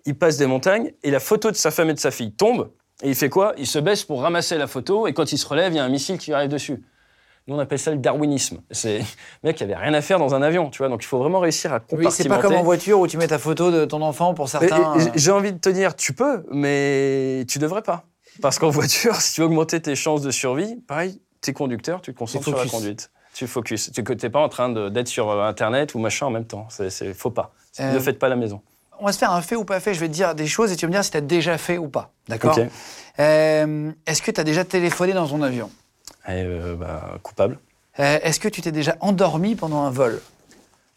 Il 0.06 0.16
passe 0.16 0.38
des 0.38 0.48
montagnes 0.48 0.92
et 1.04 1.12
la 1.12 1.20
photo 1.20 1.52
de 1.52 1.56
sa 1.56 1.72
femme 1.72 1.90
et 1.90 1.94
de 1.94 2.00
sa 2.00 2.12
fille 2.12 2.32
tombe 2.32 2.70
et 3.02 3.10
il 3.10 3.16
fait 3.16 3.30
quoi? 3.30 3.54
Il 3.58 3.68
se 3.68 3.80
baisse 3.80 4.04
pour 4.04 4.22
ramasser 4.22 4.58
la 4.58 4.68
photo, 4.68 5.08
et 5.08 5.14
quand 5.14 5.32
il 5.32 5.38
se 5.38 5.48
relève, 5.48 5.74
il 5.74 5.78
y 5.78 5.80
a 5.80 5.84
un 5.84 5.90
missile 5.90 6.18
qui 6.18 6.34
arrive 6.34 6.50
dessus. 6.50 6.84
Nous, 7.48 7.56
on 7.56 7.60
appelle 7.60 7.80
ça 7.80 7.92
le 7.92 7.98
darwinisme. 7.98 8.60
C'est 8.70 9.00
le 9.00 9.04
mec 9.44 9.56
qui 9.56 9.64
avait 9.64 9.76
rien 9.76 9.94
à 9.94 10.02
faire 10.02 10.20
dans 10.20 10.36
un 10.36 10.42
avion, 10.42 10.70
tu 10.70 10.80
vois. 10.80 10.90
Donc, 10.90 11.04
il 11.04 11.08
faut 11.08 11.18
vraiment 11.18 11.40
réussir 11.40 11.74
à 11.74 11.80
compartimenter. 11.80 12.08
Oui, 12.08 12.14
c'est 12.16 12.30
pas 12.30 12.40
comme 12.40 12.56
en 12.56 12.64
voiture 12.64 13.00
où 13.00 13.08
tu 13.08 13.18
mets 13.18 13.28
ta 13.28 13.40
photo 13.40 13.72
de 13.72 13.86
ton 13.86 14.02
enfant 14.02 14.34
pour 14.34 14.50
certains. 14.50 14.98
Euh. 14.98 15.10
J'ai 15.16 15.32
envie 15.32 15.54
de 15.54 15.58
te 15.58 15.70
dire, 15.70 15.96
tu 15.96 16.14
peux, 16.14 16.44
mais 16.52 17.46
tu 17.48 17.58
devrais 17.58 17.82
pas. 17.82 18.04
Parce 18.42 18.60
qu'en 18.60 18.70
voiture, 18.70 19.16
si 19.16 19.34
tu 19.34 19.42
veux 19.42 19.48
augmenter 19.48 19.82
tes 19.82 19.96
chances 19.96 20.22
de 20.22 20.32
survie, 20.32 20.76
pareil, 20.88 21.22
es 21.48 21.54
conducteur, 21.54 22.02
tu 22.02 22.14
te 22.14 22.20
concentres 22.20 22.44
sur 22.44 22.58
la 22.58 22.66
conduite. 22.66 23.12
Tu 23.34 23.48
focuses. 23.48 23.92
Tu 23.94 24.04
n'es 24.04 24.30
pas 24.30 24.42
en 24.42 24.50
train 24.50 24.70
d'être 24.90 25.08
sur 25.08 25.30
euh, 25.30 25.48
Internet 25.48 25.96
ou 25.96 26.00
machin 26.00 26.26
en 26.26 26.32
même 26.32 26.46
temps. 26.46 26.68
C'est 26.70 27.14
faut 27.14 27.32
pas. 27.32 27.54
Ne 27.80 27.86
euh, 27.86 28.00
faites 28.00 28.20
pas 28.20 28.28
à 28.28 28.30
la 28.30 28.36
maison 28.36 28.62
on 29.00 29.06
va 29.06 29.12
se 29.12 29.18
faire 29.18 29.32
un 29.32 29.42
fait 29.42 29.56
ou 29.56 29.64
pas 29.66 29.80
fait. 29.80 29.94
Je 29.94 30.00
vais 30.00 30.08
te 30.08 30.14
dire 30.14 30.36
des 30.36 30.48
choses 30.48 30.72
et 30.72 30.76
tu 30.76 30.86
vas 30.86 30.90
me 30.90 30.94
dire 30.94 31.04
si 31.04 31.12
tu 31.12 31.18
as 31.18 31.22
déjà 31.22 31.58
fait 31.58 31.78
ou 31.78 31.88
pas. 31.88 32.12
D'accord 32.28 32.58
euh, 33.20 33.92
Est-ce 34.06 34.22
que 34.22 34.32
tu 34.32 34.40
as 34.40 34.44
déjà 34.44 34.64
téléphoné 34.64 35.14
dans 35.14 35.28
ton 35.28 35.42
avion? 35.42 35.70
Et 36.28 36.44
euh, 36.44 36.76
bah, 36.76 37.18
coupable. 37.24 37.60
Euh, 38.00 38.20
Est-ce 38.24 38.40
que 38.40 38.48
tu 38.48 38.62
t'es 38.62 38.72
déjà 38.72 38.96
endormi 39.00 39.56
pendant 39.56 39.84
un 39.84 39.90
vol? 39.90 40.22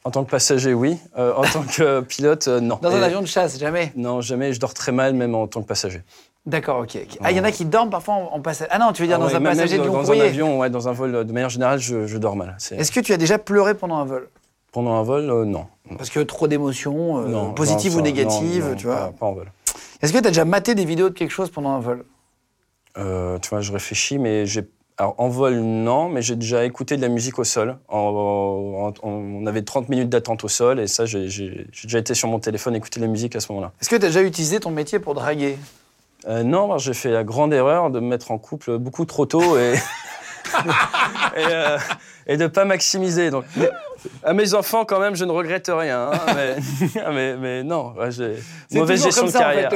En 0.04 0.10
tant 0.10 0.24
que 0.24 0.30
passager, 0.30 0.74
oui. 0.74 0.98
En 1.16 1.42
tant 1.42 1.62
que 1.62 2.00
pilote, 2.08 2.48
non. 2.48 2.78
Dans 2.82 2.90
un 2.90 3.02
avion 3.02 3.20
de 3.20 3.26
chasse, 3.26 3.58
jamais? 3.58 3.92
Non, 3.94 4.20
jamais. 4.20 4.52
Je 4.52 4.58
dors 4.58 4.74
très 4.74 4.90
mal, 4.90 5.14
même 5.14 5.34
en 5.34 5.46
tant 5.46 5.62
que 5.62 5.68
passager. 5.68 6.02
D'accord, 6.44 6.80
ok. 6.80 6.98
Ah, 7.22 7.30
il 7.30 7.36
y 7.36 7.40
en 7.40 7.44
a 7.44 7.52
qui 7.52 7.64
dorment 7.64 7.90
parfois 7.90 8.14
en, 8.14 8.34
en 8.34 8.40
passage. 8.40 8.66
Ah 8.72 8.78
non, 8.78 8.92
tu 8.92 9.02
veux 9.02 9.08
dire 9.08 9.16
Ah 9.16 9.20
dans 9.20 9.28
ouais, 9.28 9.36
un 9.36 9.40
passager 9.40 9.78
de 9.78 9.84
dans, 9.84 10.10
un 10.10 10.20
avion, 10.20 10.58
ouais, 10.58 10.70
dans 10.70 10.88
un 10.88 10.92
vol, 10.92 11.24
de 11.24 11.32
manière 11.32 11.50
générale, 11.50 11.78
je, 11.78 12.08
je 12.08 12.18
dors 12.18 12.34
mal. 12.34 12.56
Est-ce 12.72 12.90
que 12.90 12.98
tu 12.98 13.12
as 13.12 13.16
déjà 13.16 13.38
pleuré 13.38 13.74
pendant 13.74 13.98
un 13.98 14.04
vol? 14.04 14.28
Pendant 14.72 14.94
un 14.94 15.02
vol, 15.04 15.44
non. 15.44 15.66
Parce 15.96 16.10
que 16.10 16.20
trop 16.20 16.48
d'émotions, 16.48 17.18
euh, 17.26 17.52
positives 17.52 17.92
non, 17.94 17.98
ou 17.98 18.02
négatives, 18.02 18.64
non, 18.64 18.70
non, 18.70 18.76
tu 18.76 18.86
vois. 18.86 18.96
Pas, 18.96 19.12
pas 19.12 19.26
en 19.26 19.32
vol. 19.32 19.50
Est-ce 20.02 20.12
que 20.12 20.18
tu 20.18 20.26
as 20.26 20.30
déjà 20.30 20.44
maté 20.44 20.74
des 20.74 20.84
vidéos 20.84 21.08
de 21.10 21.14
quelque 21.14 21.30
chose 21.30 21.50
pendant 21.50 21.70
un 21.70 21.80
vol? 21.80 22.04
Euh, 22.98 23.38
tu 23.38 23.48
vois, 23.50 23.60
je 23.60 23.72
réfléchis, 23.72 24.18
mais 24.18 24.46
j'ai. 24.46 24.68
Alors, 24.98 25.14
en 25.18 25.28
vol, 25.28 25.54
non, 25.60 26.08
mais 26.10 26.20
j'ai 26.20 26.36
déjà 26.36 26.64
écouté 26.66 26.96
de 26.96 27.02
la 27.02 27.08
musique 27.08 27.38
au 27.38 27.44
sol. 27.44 27.78
En- 27.88 27.98
en- 27.98 28.88
en- 28.88 28.92
on 29.10 29.46
avait 29.46 29.62
30 29.62 29.88
minutes 29.88 30.10
d'attente 30.10 30.44
au 30.44 30.48
sol, 30.48 30.78
et 30.78 30.86
ça, 30.86 31.06
j'ai 31.06 31.26
déjà 31.84 31.98
été 31.98 32.12
sur 32.14 32.28
mon 32.28 32.38
téléphone 32.38 32.74
écouter 32.76 33.00
de 33.00 33.06
la 33.06 33.10
musique 33.10 33.34
à 33.34 33.40
ce 33.40 33.50
moment-là. 33.52 33.72
Est-ce 33.80 33.88
que 33.88 33.96
tu 33.96 34.04
as 34.04 34.08
déjà 34.08 34.22
utilisé 34.22 34.60
ton 34.60 34.70
métier 34.70 34.98
pour 34.98 35.14
draguer? 35.14 35.56
Euh, 36.28 36.42
non, 36.42 36.76
j'ai 36.78 36.94
fait 36.94 37.10
la 37.10 37.24
grande 37.24 37.52
erreur 37.54 37.90
de 37.90 37.98
me 38.00 38.06
mettre 38.06 38.30
en 38.30 38.38
couple 38.38 38.76
beaucoup 38.78 39.06
trop 39.06 39.24
tôt 39.26 39.56
et, 39.58 39.72
et, 41.36 41.44
euh, 41.46 41.78
et 42.26 42.36
de 42.36 42.46
pas 42.46 42.64
maximiser. 42.64 43.30
Donc, 43.30 43.44
mais- 43.56 43.70
à 44.24 44.32
mes 44.32 44.54
enfants, 44.54 44.84
quand 44.84 44.98
même, 44.98 45.14
je 45.14 45.24
ne 45.24 45.30
regrette 45.30 45.70
rien. 45.72 46.10
hein, 46.12 46.20
mais, 46.34 46.56
mais, 47.12 47.36
mais 47.36 47.62
non, 47.62 47.94
ouais, 47.94 48.08
mauvaise 48.72 49.02
gestion 49.02 49.26
de 49.26 49.32
carrière. 49.32 49.70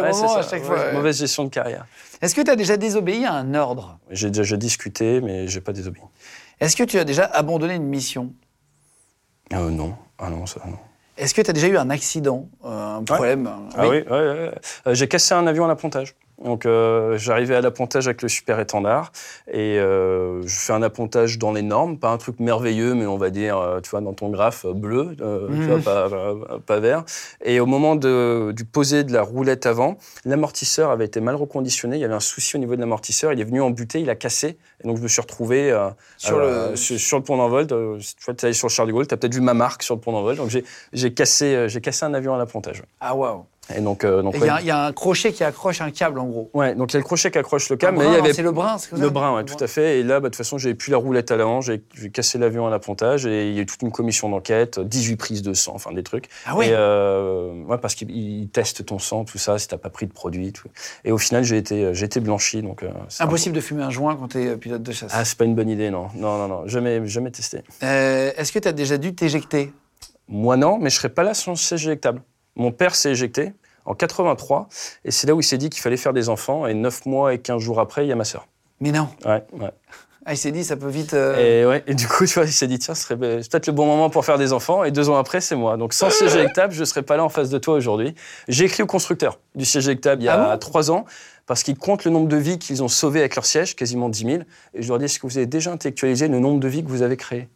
Mauvaise 0.93 1.19
gestion 1.19 1.45
de 1.45 1.51
carrière. 1.51 1.87
Est-ce 2.21 2.35
que 2.35 2.41
tu 2.41 2.51
as 2.51 2.57
déjà 2.57 2.77
désobéi 2.77 3.25
à 3.25 3.33
un 3.35 3.55
ordre? 3.55 3.99
J'ai 4.11 4.31
déjà 4.31 4.57
discuté, 4.57 5.21
mais 5.21 5.47
j'ai 5.49 5.61
pas 5.61 5.73
désobéi. 5.73 6.03
Est-ce 6.61 6.75
que 6.77 6.83
tu 6.85 6.99
as 6.99 7.05
déjà 7.05 7.25
abandonné 7.25 7.75
une 7.75 7.85
mission? 7.85 8.33
Euh, 9.53 9.71
non, 9.71 9.95
ah 10.19 10.31
non, 10.31 10.47
ça 10.47 10.61
non. 10.67 10.79
Est-ce 11.19 11.33
que 11.35 11.41
tu 11.43 11.51
as 11.51 11.53
déjà 11.53 11.69
eu 11.69 11.77
un 11.79 11.89
accident, 11.91 12.49
euh, 12.65 12.97
un 12.97 13.03
problème? 13.05 13.49
Ah 13.77 13.89
oui, 13.89 13.99
ouais, 13.99 14.11
ouais. 14.11 14.51
Euh, 14.87 14.95
j'ai 14.95 15.09
cassé 15.09 15.35
un 15.35 15.47
avion 15.47 15.65
à 15.65 15.69
l'appontage. 15.69 16.15
Donc 16.45 16.67
euh, 16.67 17.17
j'arrivais 17.17 17.55
à 17.57 17.61
l'appontage 17.63 18.07
avec 18.09 18.21
le 18.21 18.29
super 18.29 18.61
étendard 18.61 19.11
et 19.51 19.79
euh, 19.79 20.43
je 20.47 20.55
fais 20.55 20.73
un 20.75 20.83
appontage 20.83 21.39
dans 21.39 21.53
les 21.53 21.63
normes, 21.63 21.99
pas 21.99 22.11
un 22.11 22.19
truc 22.19 22.41
merveilleux, 22.41 22.95
mais 22.95 23.07
on 23.07 23.17
va 23.17 23.31
dire, 23.31 23.57
euh, 23.57 23.81
tu 23.81 23.89
vois, 23.91 24.03
dans 24.03 24.13
ton 24.13 24.29
graphe 24.29 24.67
bleu, 24.67 25.15
tu 25.17 25.25
Mhm. 25.25 25.67
vois, 25.67 25.79
pas, 25.79 26.11
pas- 26.11 26.59
pas 26.65 26.79
vert. 26.81 27.05
Et 27.45 27.59
au 27.59 27.65
moment 27.67 27.97
de, 27.97 28.53
du 28.55 28.65
poser 28.67 29.03
de 29.03 29.13
la 29.15 29.23
roulette 29.23 29.65
avant, 29.67 29.97
l'amortisseur 30.27 30.91
avait 30.91 31.07
été 31.07 31.21
mal 31.21 31.37
reconditionné, 31.37 31.97
il 31.97 32.01
y 32.01 32.05
avait 32.05 32.13
un 32.15 32.21
souci 32.21 32.57
au 32.57 32.59
niveau 32.59 32.75
de 32.77 32.81
l'amortisseur, 32.81 33.33
il 33.33 33.41
est 33.41 33.45
venu 33.45 33.63
en 33.63 33.71
butée, 33.71 34.01
il 34.01 34.11
a 34.11 34.15
cassé, 34.15 34.59
et 34.85 34.87
donc 34.87 34.99
je 34.99 35.03
me 35.03 35.09
suis 35.09 35.21
retrouvé 35.23 35.71
Sur 36.19 36.39
le- 36.39 36.77
sur, 36.77 36.99
sur 37.01 37.17
le 37.17 37.25
pont 37.25 37.37
d'envol. 37.39 37.67
Tu 37.67 37.75
vois, 37.75 38.35
tu 38.35 38.43
es 38.43 38.45
allé 38.45 38.53
sur 38.53 38.69
le 38.69 38.73
Charles 38.73 38.89
de 38.89 38.93
Gaulle, 38.93 39.07
tu 39.07 39.15
as 39.15 39.17
peut-être 39.17 39.35
vu 39.35 39.41
ma 39.41 39.55
marque 39.55 39.83
sur 39.83 39.95
le 39.95 40.01
pont 40.03 40.13
d'envol, 40.13 40.37
donc 40.37 40.51
j'ai- 40.93 41.15
cassé, 41.15 41.67
cassé 41.83 42.05
un 42.05 42.13
avion 42.15 42.35
à 42.35 42.39
l'appontage. 42.39 42.83
Ah 43.01 43.15
waouh 43.17 43.47
Et 43.75 43.81
donc, 43.81 44.05
euh, 44.05 44.23
donc 44.23 44.35
Il 44.37 44.43
ouais. 44.43 44.47
y, 44.47 44.51
a- 44.51 44.61
il 44.61 44.67
y 44.67 44.71
a 44.71 44.85
un 44.87 44.93
crochet 44.93 45.33
qui 45.33 45.43
accroche 45.43 45.81
un 45.81 45.91
câble 45.91 46.21
en 46.21 46.27
gros. 46.27 46.51
Ouais, 46.55 46.75
donc 46.77 46.93
il 46.93 46.95
y 46.95 46.97
a 46.99 47.01
le 47.01 47.05
crochet 47.05 47.31
qui 47.33 47.39
accroche 47.39 47.69
le 47.69 47.75
Un 47.75 47.79
câble, 47.79 47.99
mais 47.99 48.05
brin, 48.05 48.13
il 48.13 48.17
y 48.17 48.21
avait 48.21 48.33
C'est 48.33 48.43
le 48.43 48.53
brin, 48.53 48.79
c'est 48.79 48.97
le 48.97 49.11
brin, 49.11 49.35
ouais, 49.35 49.45
tout 49.45 49.57
à 49.63 49.67
fait. 49.67 49.99
Et 49.99 50.03
là, 50.05 50.21
bah, 50.21 50.29
de 50.29 50.35
toute 50.35 50.37
façon, 50.37 50.57
j'avais 50.57 50.75
plus 50.77 50.91
la 50.93 50.99
roulette 50.99 51.31
à 51.33 51.37
l'avant, 51.37 51.61
j'ai 51.61 51.83
j'ai 51.95 52.11
cassé 52.11 52.39
l'avion 52.39 52.67
à 52.67 52.71
l'appontage 52.71 53.27
et 53.27 53.49
il 53.49 53.55
y 53.57 53.59
a 53.59 53.63
eu 53.63 53.67
toute 53.67 53.83
une 53.83 53.91
commission 53.91 54.29
d'enquête, 54.29 54.79
18 54.79 55.17
prises 55.17 55.43
de 55.43 55.53
sang, 55.53 55.73
enfin 55.75 55.91
des 55.93 56.05
trucs. 56.05 56.29
Ah 56.47 56.55
Et, 56.63 56.69
euh, 56.71 57.63
ouais, 57.65 57.79
parce 57.79 57.95
qu'ils 57.97 58.11
ils 58.11 58.49
testent 58.51 58.87
ton 58.87 58.99
sang, 59.01 59.25
tout 59.25 59.39
ça, 59.39 59.59
si 59.59 59.67
t'as 59.67 59.79
pas 59.79 59.91
pris 59.91 60.07
de 60.07 60.13
produit. 60.13 60.53
Tout. 60.53 60.69
Et 61.05 61.11
au 61.11 61.19
final, 61.19 61.43
j'ai 61.43 61.57
été, 61.57 61.93
j'ai 61.93 62.07
été 62.07 62.21
blanchi, 62.21 62.63
donc. 62.63 62.83
euh, 62.85 62.89
un- 63.21 63.25
Impossible 63.25 63.57
de 63.57 63.61
fumer 63.61 63.83
un 63.83 63.91
joint 63.91 64.15
quand 64.15 64.29
tu 64.29 64.43
es 64.43 64.57
pilote 64.57 64.83
de 64.85 64.93
chasse. 64.93 65.11
Ah, 65.13 65.25
c'est 65.25 65.37
pas 65.37 65.45
une 65.45 65.57
bonne 65.57 65.69
idée, 65.71 65.91
non. 65.91 66.07
Non, 66.15 66.39
non, 66.39 66.47
non, 66.47 66.67
jamais, 66.69 67.05
jamais 67.09 67.31
testé. 67.33 67.63
Est-ce 67.81 68.53
que 68.53 68.61
tu 68.61 68.69
as 68.69 68.73
déjà 68.73 68.97
dû 68.97 69.13
t'éjecter? 69.15 69.73
Moi, 70.29 70.57
non, 70.57 70.79
mais 70.81 70.91
je 70.91 70.97
serais 70.97 71.09
pas 71.09 71.23
là 71.25 71.35
sans 71.35 71.55
siège 71.57 71.87
éjectable. 71.87 72.23
Mon 72.57 72.73
père 72.73 72.95
s'est 72.95 73.11
éjecté 73.13 73.53
en 73.85 73.95
83, 73.95 74.69
et 75.05 75.11
c'est 75.11 75.27
là 75.27 75.35
où 75.35 75.41
il 75.41 75.45
s'est 75.45 75.59
dit 75.59 75.71
qu'il 75.71 75.81
fallait 75.81 75.97
faire 75.97 76.13
des 76.13 76.29
enfants, 76.29 76.67
et 76.67 76.75
9 76.75 77.07
mois 77.07 77.33
et 77.35 77.39
15 77.39 77.63
jours 77.63 77.79
après, 77.79 78.05
il 78.05 78.09
y 78.09 78.13
a 78.13 78.17
ma 78.17 78.25
sœur. 78.25 78.49
Mais 78.81 78.91
non. 78.91 79.09
Ouais, 79.25 79.45
ouais. 79.53 79.71
Ah, 80.29 80.33
il 80.33 80.37
s'est 80.37 80.51
dit, 80.51 80.65
ça 80.65 80.77
peut 80.77 80.89
vite. 80.89 81.15
euh, 81.15 81.63
Et, 81.63 81.65
ouais, 81.65 81.85
et 81.87 81.95
du 81.95 82.09
coup, 82.09 82.27
tu 82.27 82.35
vois, 82.35 82.45
il 82.47 82.53
s'est 82.53 82.67
dit, 82.67 82.81
tiens, 82.81 82.97
ce 82.97 83.03
serait 83.05 83.17
peut-être 83.17 83.69
le 83.69 83.73
bon 83.73 83.87
moment 83.87 84.11
pour 84.11 84.25
faire 84.25 84.39
des 84.39 84.53
enfants. 84.53 84.83
Et 84.83 84.91
deux 84.91 85.09
ans 85.09 85.15
après, 85.15 85.41
c'est 85.41 85.55
moi. 85.55 85.77
Donc, 85.77 85.93
sans 85.93 86.11
siège 86.11 86.35
éjectable, 86.35 86.73
je 86.75 86.81
ne 86.81 86.85
serais 86.85 87.03
pas 87.05 87.17
là 87.17 87.23
en 87.23 87.29
face 87.29 87.49
de 87.49 87.59
toi 87.59 87.77
aujourd'hui. 87.77 88.13
J'ai 88.49 88.65
écrit 88.65 88.83
au 88.83 88.87
constructeur 88.87 89.39
du 89.55 89.65
siège 89.65 89.85
éjectable 89.87 90.23
il 90.23 90.25
y 90.25 90.29
a 90.29 90.35
Ah 90.49 90.53
bon? 90.55 90.59
trois 90.59 90.91
ans, 90.91 91.05
parce 91.47 91.63
qu'ils 91.63 91.79
comptent 91.79 92.05
le 92.05 92.11
nombre 92.11 92.27
de 92.27 92.37
vies 92.37 92.59
qu'ils 92.59 92.83
ont 92.83 92.89
sauvées 92.89 93.21
avec 93.21 93.37
leur 93.37 93.47
siège, 93.47 93.77
quasiment 93.77 94.09
10 94.09 94.25
000. 94.25 94.39
Et 94.75 94.83
je 94.83 94.89
leur 94.89 94.99
dis, 94.99 95.05
est-ce 95.05 95.21
que 95.21 95.29
vous 95.29 95.37
avez 95.39 95.47
déjà 95.47 95.71
intellectualisé 95.71 96.27
le 96.27 96.41
nombre 96.41 96.59
de 96.59 96.67
vies 96.67 96.83
que 96.83 96.89
vous 96.89 97.03
avez 97.03 97.17
créées? 97.17 97.49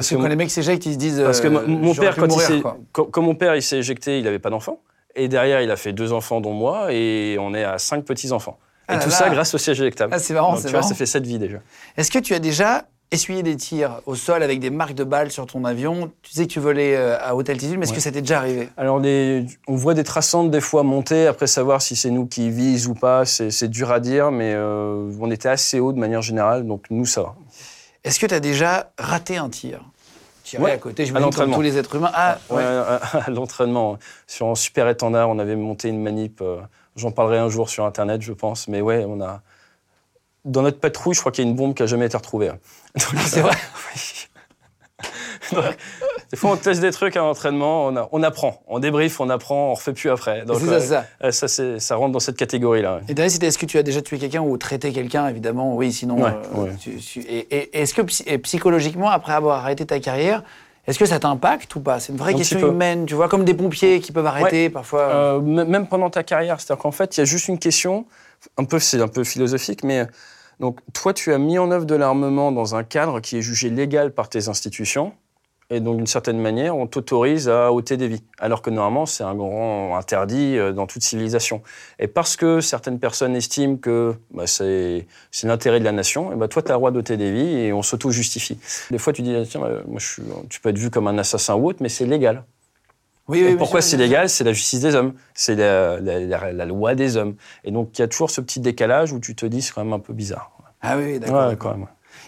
Parce 0.00 0.10
que 0.10 0.14
quand 0.16 0.28
les 0.28 0.36
mecs 0.36 0.50
s'éjectent, 0.50 0.86
ils 0.86 0.94
se 0.94 0.98
disent. 0.98 1.20
parce 1.22 1.40
que 1.40 1.48
euh, 1.48 1.50
mon- 1.66 1.78
mon 1.78 1.92
j'aurais 1.94 2.08
père, 2.08 2.16
quand, 2.16 2.28
mourir, 2.28 2.76
quand- 2.92 3.04
quand 3.04 3.22
mon 3.22 3.34
père 3.34 3.54
il 3.56 3.62
s'est 3.62 3.78
éjecté, 3.78 4.18
il 4.18 4.24
n'avait 4.24 4.38
pas 4.38 4.50
d'enfant. 4.50 4.80
Et 5.16 5.28
derrière, 5.28 5.60
il 5.60 5.70
a 5.70 5.76
fait 5.76 5.92
deux 5.92 6.12
enfants, 6.12 6.40
dont 6.40 6.52
moi, 6.52 6.92
et 6.92 7.36
on 7.40 7.52
est 7.54 7.64
à 7.64 7.78
cinq 7.78 8.04
petits-enfants. 8.04 8.58
Et 8.88 8.92
Ah 8.92 8.94
là 8.96 9.02
tout 9.02 9.10
là. 9.10 9.14
ça 9.16 9.30
grâce 9.30 9.54
au 9.54 9.58
siège 9.58 9.80
éjectable. 9.80 10.12
Ah, 10.14 10.18
c'est 10.18 10.34
marrant, 10.34 10.56
c'est 10.56 10.62
tu 10.64 10.68
vois, 10.70 10.80
marrant. 10.80 10.88
ça 10.88 10.94
fait 10.94 11.06
sept 11.06 11.24
vies 11.26 11.38
déjà. 11.38 11.58
Est-ce 11.96 12.10
que 12.10 12.18
tu 12.18 12.32
as 12.34 12.38
déjà 12.38 12.84
essuyé 13.12 13.42
des 13.42 13.56
tirs 13.56 14.00
au 14.06 14.14
sol 14.14 14.40
avec 14.40 14.60
des 14.60 14.70
marques 14.70 14.94
de 14.94 15.02
balles 15.02 15.32
sur 15.32 15.44
ton 15.46 15.64
avion? 15.64 16.12
Tu 16.22 16.30
sais 16.32 16.46
que 16.46 16.52
tu 16.52 16.60
volais 16.60 16.94
euh, 16.96 17.16
à 17.20 17.34
haute 17.34 17.50
altitude, 17.50 17.76
mais 17.76 17.82
est-ce 17.82 17.90
Ouais. 17.90 17.96
que 17.96 18.02
ça 18.02 18.12
t'est 18.12 18.20
déjà 18.20 18.38
arrivé? 18.38 18.68
Alors, 18.76 19.00
les- 19.00 19.46
on 19.66 19.74
voit 19.74 19.94
des 19.94 20.04
traçantes 20.04 20.52
des 20.52 20.60
fois 20.60 20.84
monter, 20.84 21.26
après 21.26 21.48
savoir 21.48 21.82
si 21.82 21.96
c'est 21.96 22.10
nous 22.10 22.26
qui 22.26 22.50
visent 22.50 22.86
ou 22.86 22.94
pas, 22.94 23.24
c'est 23.24 23.50
c'est 23.50 23.66
dur 23.68 23.90
à 23.90 23.98
dire, 23.98 24.30
mais 24.30 24.52
euh, 24.54 25.10
on 25.20 25.28
était 25.32 25.48
assez 25.48 25.80
haut 25.80 25.92
de 25.92 25.98
manière 25.98 26.22
générale, 26.22 26.64
donc 26.66 26.84
nous, 26.90 27.04
ça 27.04 27.22
va. 27.22 27.34
Est-ce 28.04 28.18
que 28.18 28.26
tu 28.26 28.34
as 28.34 28.40
déjà 28.40 28.92
raté 28.98 29.36
un 29.36 29.48
tir? 29.48 29.80
Tiré 30.44 30.62
Ouais, 30.62 30.72
à 30.72 30.78
côté, 30.78 31.06
je 31.06 31.14
à 31.14 31.20
comme 31.30 31.52
tous 31.52 31.60
les 31.60 31.76
êtres 31.76 31.94
humains. 31.96 32.10
Ah, 32.14 32.38
Ouais, 32.48 32.56
ouais. 32.56 32.62
à, 32.64 32.94
à 33.26 33.30
l'entraînement, 33.30 33.98
sur 34.26 34.48
un 34.48 34.54
super 34.54 34.88
étendard, 34.88 35.28
on 35.28 35.38
avait 35.38 35.56
monté 35.56 35.88
une 35.88 36.02
manip, 36.02 36.40
euh, 36.40 36.60
j'en 36.96 37.10
parlerai 37.10 37.38
un 37.38 37.48
jour 37.48 37.68
sur 37.68 37.84
Internet, 37.84 38.22
je 38.22 38.32
pense, 38.32 38.68
mais 38.68 38.80
ouais, 38.80 39.04
on 39.06 39.20
a... 39.20 39.42
Dans 40.46 40.62
notre 40.62 40.80
patrouille, 40.80 41.14
je 41.14 41.20
crois 41.20 41.32
qu'il 41.32 41.44
y 41.44 41.46
a 41.46 41.50
une 41.50 41.56
bombe 41.56 41.74
qui 41.74 41.82
a 41.82 41.86
jamais 41.86 42.06
été 42.06 42.16
retrouvée. 42.16 42.48
hein. 42.48 42.58
C'est 43.26 43.42
vrai 43.42 43.54
Donc, 45.52 45.64
des 46.30 46.36
fois, 46.36 46.52
on 46.52 46.56
teste 46.56 46.80
des 46.80 46.92
trucs 46.92 47.16
à 47.16 47.20
l'entraînement, 47.20 47.86
on, 47.88 48.08
on 48.12 48.22
apprend, 48.22 48.62
on 48.68 48.78
débrief, 48.78 49.20
on 49.20 49.28
apprend, 49.30 49.70
on 49.70 49.74
refait 49.74 49.92
plus 49.92 50.10
après. 50.10 50.44
Donc, 50.44 50.60
ça, 50.60 50.80
ça. 50.80 51.04
euh, 51.24 51.78
ça, 51.78 51.96
rentre 51.96 52.12
dans 52.12 52.20
cette 52.20 52.36
catégorie-là. 52.36 52.96
ouais. 52.96 53.00
Et 53.08 53.14
dernier, 53.14 53.30
c'était 53.30 53.46
est-ce 53.48 53.58
que 53.58 53.66
tu 53.66 53.78
as 53.78 53.82
déjà 53.82 54.00
tué 54.00 54.18
quelqu'un 54.18 54.40
ou 54.42 54.56
traité 54.56 54.92
quelqu'un 54.92 55.26
Évidemment, 55.28 55.74
oui, 55.74 55.92
sinon. 55.92 56.22
Ouais, 56.22 56.30
euh, 56.56 56.62
ouais. 56.64 56.70
tu- 56.80 56.96
tu- 56.96 57.20
et 57.20 57.46
et 57.56 57.82
est-ce 57.82 57.94
que 57.94 58.02
et 58.26 58.38
psychologiquement, 58.38 59.10
après 59.10 59.32
avoir 59.32 59.58
arrêté 59.64 59.84
ta 59.86 59.98
carrière, 59.98 60.42
est-ce 60.86 60.98
que 60.98 61.06
ça 61.06 61.18
t'impacte 61.18 61.74
ou 61.76 61.80
pas? 61.80 62.00
C'est 62.00 62.12
une 62.12 62.18
vraie 62.18 62.32
Un 62.34 62.36
question 62.36 62.58
humaine, 62.68 63.06
tu 63.06 63.14
vois, 63.14 63.28
comme 63.28 63.44
des 63.44 63.54
pompiers 63.54 64.00
qui 64.00 64.12
peuvent 64.12 64.26
arrêter 64.26 64.70
parfois. 64.70 65.00
Euh, 65.00 65.40
même 65.40 65.86
pendant 65.88 66.10
ta 66.10 66.22
carrière, 66.22 66.60
c'est-à-dire 66.60 66.82
qu'en 66.82 66.90
fait, 66.92 67.16
il 67.16 67.20
y 67.20 67.22
a 67.22 67.26
juste 67.26 67.48
une 67.48 67.58
question, 67.58 68.06
un 68.56 68.64
peu, 68.64 68.78
c'est 68.78 69.00
un 69.00 69.08
peu 69.08 69.22
philosophique, 69.24 69.84
mais 69.84 70.06
donc 70.58 70.78
toi, 70.92 71.12
tu 71.12 71.32
as 71.32 71.38
mis 71.38 71.58
en 71.58 71.70
œuvre 71.70 71.84
de 71.86 71.94
l'armement 71.94 72.50
dans 72.52 72.74
un 72.74 72.82
cadre 72.84 73.20
qui 73.20 73.36
est 73.36 73.42
jugé 73.42 73.68
légal 73.68 74.12
par 74.12 74.28
tes 74.28 74.48
institutions, 74.48 75.12
et 75.70 75.80
donc 75.80 75.96
d'une 75.98 76.06
certaine 76.06 76.38
manière, 76.40 76.76
on 76.76 76.86
t'autorise 76.88 77.48
à 77.48 77.72
ôter 77.72 77.96
des 77.96 78.08
vies, 78.08 78.22
alors 78.38 78.60
que 78.60 78.70
normalement, 78.70 79.06
c'est 79.06 79.22
un 79.22 79.34
grand 79.34 79.96
interdit 79.96 80.58
euh, 80.58 80.72
dans 80.72 80.86
toute 80.86 81.02
civilisation. 81.02 81.62
Et 81.98 82.08
parce 82.08 82.36
que 82.36 82.60
certaines 82.60 82.98
personnes 82.98 83.36
estiment 83.36 83.76
que 83.76 84.14
bah, 84.34 84.46
c'est 84.48 85.06
l'intérêt 85.44 85.78
de 85.78 85.84
la 85.84 85.92
nation, 85.92 86.32
et 86.32 86.36
bah, 86.36 86.48
toi, 86.48 86.60
tu 86.62 86.70
as 86.70 86.74
le 86.74 86.78
droit 86.78 86.90
d'ôter 86.90 87.16
des 87.16 87.30
vies 87.32 87.56
et 87.56 87.72
on 87.72 87.82
s'auto-justifie. 87.82 88.58
Des 88.90 88.98
fois, 88.98 89.12
tu 89.12 89.22
dis, 89.22 89.34
tiens, 89.48 89.62
euh, 89.62 89.80
moi, 89.86 90.00
je 90.00 90.06
suis, 90.06 90.22
tu 90.48 90.60
peux 90.60 90.70
être 90.70 90.78
vu 90.78 90.90
comme 90.90 91.06
un 91.06 91.18
assassin 91.18 91.54
ou 91.54 91.68
autre, 91.68 91.78
mais 91.82 91.88
c'est 91.88 92.06
légal. 92.06 92.42
oui, 93.28 93.44
oui, 93.46 93.54
pourquoi 93.56 93.80
c'est 93.80 93.96
légal? 93.96 94.28
C'est 94.28 94.42
la 94.44 94.52
justice 94.52 94.80
des 94.80 94.94
hommes. 94.96 95.12
C'est 95.34 95.54
la, 95.54 96.00
la- 96.00 96.18
la- 96.18 96.52
la 96.52 96.64
loi 96.66 96.96
des 96.96 97.16
hommes. 97.16 97.36
Et 97.62 97.70
donc, 97.70 97.96
il 97.96 98.02
y 98.02 98.04
a 98.04 98.08
toujours 98.08 98.30
ce 98.30 98.40
petit 98.40 98.58
décalage 98.58 99.12
où 99.12 99.20
tu 99.20 99.36
te 99.36 99.46
dis, 99.46 99.62
c'est 99.62 99.72
quand 99.72 99.84
même 99.84 99.92
un 99.92 100.00
peu 100.00 100.12
bizarre. 100.12 100.50
Ah 100.82 100.96
oui, 100.98 101.20
d'accord. 101.20 101.48
Ouais. 101.48 101.56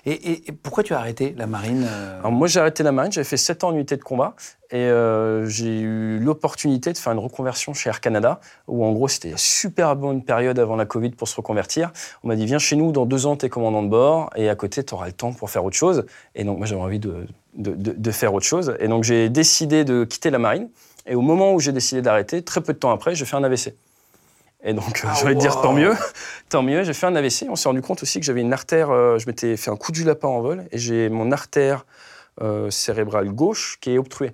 Et, 0.04 0.42
pourquoi 0.62 0.82
tu 0.82 0.94
as 0.94 0.98
arrêté 0.98 1.32
la 1.38 1.46
marine 1.46 1.86
euh, 1.88 2.18
Alors, 2.20 2.32
moi, 2.32 2.48
j'ai 2.48 2.58
arrêté 2.58 2.82
la 2.82 2.90
marine, 2.90 3.12
j'avais 3.12 3.24
fait 3.24 3.36
7 3.36 3.62
ans 3.62 3.68
en 3.68 3.74
unité 3.74 3.96
de 3.96 4.02
combat. 4.02 4.34
Et 4.70 4.76
euh, 4.76 5.46
j'ai 5.46 5.80
eu 5.80 6.18
l'opportunité 6.18 6.92
de 6.92 6.98
faire 6.98 7.12
une 7.12 7.20
reconversion 7.20 7.72
chez 7.72 7.88
Air 7.88 8.00
Canada, 8.00 8.40
où 8.66 8.84
en 8.84 8.92
gros, 8.92 9.06
c'était 9.06 9.34
super 9.36 9.94
bonne 9.94 10.24
période 10.24 10.58
avant 10.58 10.76
la 10.76 10.86
Covid 10.86 11.10
pour 11.10 11.28
se 11.28 11.36
reconvertir. 11.36 11.92
On 12.24 12.28
m'a 12.28 12.36
dit, 12.36 12.46
viens 12.46 12.58
chez 12.58 12.74
nous, 12.74 12.90
dans 12.90 13.06
deux 13.06 13.26
ans, 13.26 13.36
tu 13.36 13.46
es 13.46 13.48
commandant 13.48 13.82
de 13.82 13.88
bord, 13.88 14.30
et 14.34 14.48
à 14.48 14.56
côté, 14.56 14.82
tu 14.82 14.92
auras 14.94 15.06
le 15.06 15.12
temps 15.12 15.32
pour 15.32 15.50
faire 15.50 15.64
autre 15.64 15.76
chose. 15.76 16.04
Et 16.34 16.42
donc, 16.42 16.58
moi, 16.58 16.66
j'avais 16.66 16.80
envie 16.80 16.98
de- 16.98 17.26
de 17.54 18.10
faire 18.10 18.34
autre 18.34 18.46
chose. 18.46 18.74
Et 18.80 18.88
donc, 18.88 19.04
j'ai 19.04 19.28
décidé 19.28 19.84
de 19.84 20.04
quitter 20.04 20.30
la 20.30 20.38
marine. 20.38 20.68
Et 21.06 21.14
au 21.14 21.20
moment 21.20 21.52
où 21.52 21.60
j'ai 21.60 21.72
décidé 21.72 22.02
d'arrêter, 22.02 22.42
très 22.42 22.60
peu 22.60 22.72
de 22.72 22.78
temps 22.78 22.90
après, 22.90 23.14
j'ai 23.14 23.24
fait 23.24 23.36
un 23.36 23.44
AVC. 23.44 23.74
Et 24.64 24.74
donc, 24.74 25.02
euh, 25.04 25.08
Ah, 25.10 25.14
j'ai 25.18 25.24
envie 25.26 25.34
de 25.34 25.40
dire 25.40 25.56
wow. 25.56 25.62
tant 25.62 25.72
mieux. 25.72 25.92
Tant 26.48 26.62
mieux, 26.62 26.84
j'ai 26.84 26.92
fait 26.92 27.06
un 27.06 27.16
AVC. 27.16 27.46
On 27.48 27.56
s'est 27.56 27.68
rendu 27.68 27.80
compte 27.82 28.02
aussi 28.02 28.20
que 28.20 28.26
j'avais 28.26 28.42
une 28.42 28.52
artère, 28.52 28.90
euh, 28.90 29.18
je 29.18 29.26
m'étais 29.26 29.56
fait 29.56 29.70
un 29.70 29.76
coup 29.76 29.90
du 29.90 30.04
lapin 30.04 30.28
en 30.28 30.40
vol, 30.42 30.64
et 30.70 30.78
j'ai 30.78 31.08
mon 31.08 31.32
artère 31.32 31.86
euh, 32.42 32.70
cérébrale 32.70 33.30
gauche 33.30 33.78
qui 33.80 33.92
est 33.94 33.98
obstruée. 33.98 34.32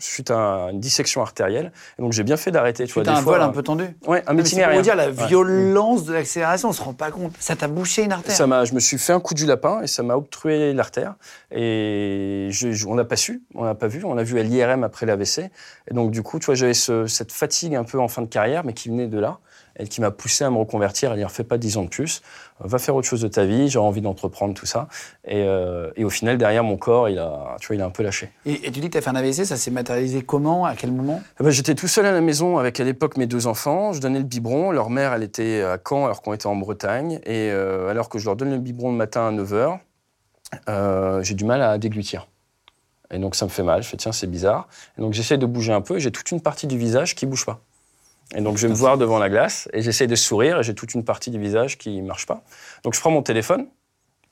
suite 0.00 0.30
à 0.32 0.68
une 0.72 0.80
dissection 0.80 1.22
artérielle. 1.22 1.72
Et 1.98 2.02
donc 2.02 2.12
j'ai 2.12 2.24
bien 2.24 2.36
fait 2.36 2.50
d'arrêter. 2.50 2.84
Tu 2.84 2.92
vois, 2.92 3.04
des 3.04 3.08
un 3.10 3.14
fois, 3.22 3.34
vol 3.34 3.40
un 3.42 3.48
peu 3.50 3.62
tendu. 3.62 3.84
Ouais, 4.06 4.22
un 4.26 4.44
c'est 4.44 4.68
pour 4.70 4.82
dire 4.82 4.96
la 4.96 5.06
Ouais. 5.08 5.26
violence 5.28 6.04
de 6.04 6.12
l'accélération, 6.12 6.68
on 6.68 6.72
se 6.72 6.82
rend 6.82 6.92
pas 6.92 7.10
compte. 7.10 7.32
Ça 7.38 7.56
t'a 7.56 7.68
bouché 7.68 8.02
une 8.02 8.12
artère. 8.12 8.34
Ça 8.34 8.46
m'a, 8.46 8.64
je 8.66 8.74
me 8.74 8.80
suis 8.80 8.98
fait 8.98 9.12
un 9.14 9.20
coup 9.20 9.32
du 9.34 9.46
lapin 9.46 9.80
et 9.82 9.86
ça 9.86 10.02
m'a 10.02 10.16
obstrué 10.16 10.74
l'artère. 10.74 11.14
Et 11.68 12.48
je- 12.50 12.72
je- 12.72 12.86
on 12.86 12.96
n'a 12.96 13.04
pas 13.04 13.16
su, 13.16 13.42
on 13.54 13.64
n'a 13.64 13.74
pas 13.74 13.86
vu, 13.86 14.04
on 14.04 14.18
a 14.18 14.22
vu 14.24 14.38
à 14.38 14.42
l'IRM 14.42 14.84
après 14.84 15.06
l'AVC. 15.06 15.50
Et 15.90 15.94
donc 15.94 16.10
du 16.10 16.22
coup, 16.22 16.38
tu 16.38 16.46
vois, 16.46 16.54
j'avais 16.54 16.74
ce- 16.74 17.06
cette 17.06 17.32
fatigue 17.32 17.74
un 17.74 17.84
peu 17.84 17.98
en 17.98 18.08
fin 18.08 18.20
de 18.22 18.26
carrière, 18.28 18.64
mais 18.64 18.74
qui 18.74 18.88
venait 18.90 19.06
de 19.06 19.18
là 19.18 19.38
et 19.78 19.88
qui 19.88 20.00
m'a 20.00 20.10
poussé 20.10 20.44
à 20.44 20.50
me 20.50 20.56
reconvertir, 20.56 21.12
à 21.12 21.16
dire 21.16 21.30
fais 21.30 21.44
pas 21.44 21.58
10 21.58 21.76
ans 21.78 21.82
de 21.84 21.88
plus, 21.88 22.22
euh, 22.60 22.68
va 22.68 22.78
faire 22.78 22.94
autre 22.94 23.08
chose 23.08 23.20
de 23.20 23.28
ta 23.28 23.44
vie, 23.44 23.68
j'ai 23.68 23.78
envie 23.78 24.00
d'entreprendre 24.00 24.54
tout 24.54 24.66
ça. 24.66 24.88
Et, 25.24 25.42
euh, 25.42 25.90
et 25.96 26.04
au 26.04 26.10
final, 26.10 26.38
derrière 26.38 26.64
mon 26.64 26.76
corps, 26.76 27.08
il 27.08 27.18
a, 27.18 27.56
tu 27.60 27.68
vois, 27.68 27.76
il 27.76 27.82
a 27.82 27.86
un 27.86 27.90
peu 27.90 28.02
lâché. 28.02 28.30
Et, 28.46 28.66
et 28.66 28.70
tu 28.72 28.80
dis 28.80 28.88
que 28.88 28.92
tu 28.92 28.98
as 28.98 29.00
fait 29.00 29.10
un 29.10 29.16
AVC, 29.16 29.44
ça 29.44 29.56
s'est 29.56 29.70
matérialisé 29.70 30.22
comment 30.22 30.64
À 30.64 30.74
quel 30.74 30.92
moment? 30.92 31.22
Eh 31.40 31.44
ben, 31.44 31.50
J'étais 31.50 31.74
tout 31.74 31.88
seul 31.88 32.06
à 32.06 32.12
la 32.12 32.20
maison 32.20 32.58
avec 32.58 32.78
à 32.80 32.84
l'époque 32.84 33.16
mes 33.16 33.26
deux 33.26 33.46
enfants. 33.46 33.92
Je 33.92 34.00
donnais 34.00 34.18
le 34.18 34.24
biberon. 34.24 34.70
Leur 34.70 34.90
mère, 34.90 35.12
elle 35.12 35.22
était 35.22 35.62
à 35.62 35.78
Caen 35.84 36.04
alors 36.04 36.22
qu'on 36.22 36.34
était 36.34 36.46
en 36.46 36.56
Bretagne. 36.56 37.20
Et 37.24 37.50
euh, 37.50 37.88
alors 37.88 38.08
que 38.08 38.18
je 38.18 38.26
leur 38.26 38.36
donne 38.36 38.50
le 38.50 38.58
biberon 38.58 38.90
le 38.92 38.96
matin 38.96 39.28
à 39.28 39.32
9h, 39.32 41.22
j'ai 41.22 41.34
du 41.34 41.44
mal 41.44 41.62
à 41.62 41.78
déglutir. 41.78 42.28
Et 43.10 43.18
donc 43.18 43.34
ça 43.34 43.44
me 43.44 43.50
fait 43.50 43.62
mal. 43.62 43.82
Je 43.82 43.88
fais 43.88 43.96
tiens, 43.96 44.12
c'est 44.12 44.26
bizarre. 44.26 44.68
Et 44.98 45.00
donc 45.00 45.12
j'essaie 45.12 45.38
de 45.38 45.46
bouger 45.46 45.72
un 45.72 45.80
peu. 45.80 45.96
et 45.96 46.00
J'ai 46.00 46.10
toute 46.10 46.30
une 46.30 46.40
partie 46.40 46.66
du 46.66 46.78
visage 46.78 47.14
qui 47.14 47.26
bouge 47.26 47.44
pas. 47.44 47.60
Et 48.36 48.40
donc 48.40 48.56
je 48.56 48.66
vais 48.66 48.72
me 48.72 48.78
voir 48.78 48.98
devant 48.98 49.18
la 49.18 49.28
glace 49.28 49.68
et 49.72 49.80
j'essaie 49.82 50.06
de 50.06 50.16
sourire 50.16 50.58
et 50.60 50.62
j'ai 50.62 50.74
toute 50.74 50.94
une 50.94 51.04
partie 51.04 51.30
du 51.30 51.38
visage 51.38 51.78
qui 51.78 52.02
marche 52.02 52.26
pas. 52.26 52.42
Donc 52.82 52.94
je 52.94 53.00
prends 53.00 53.10
mon 53.10 53.22
téléphone. 53.22 53.66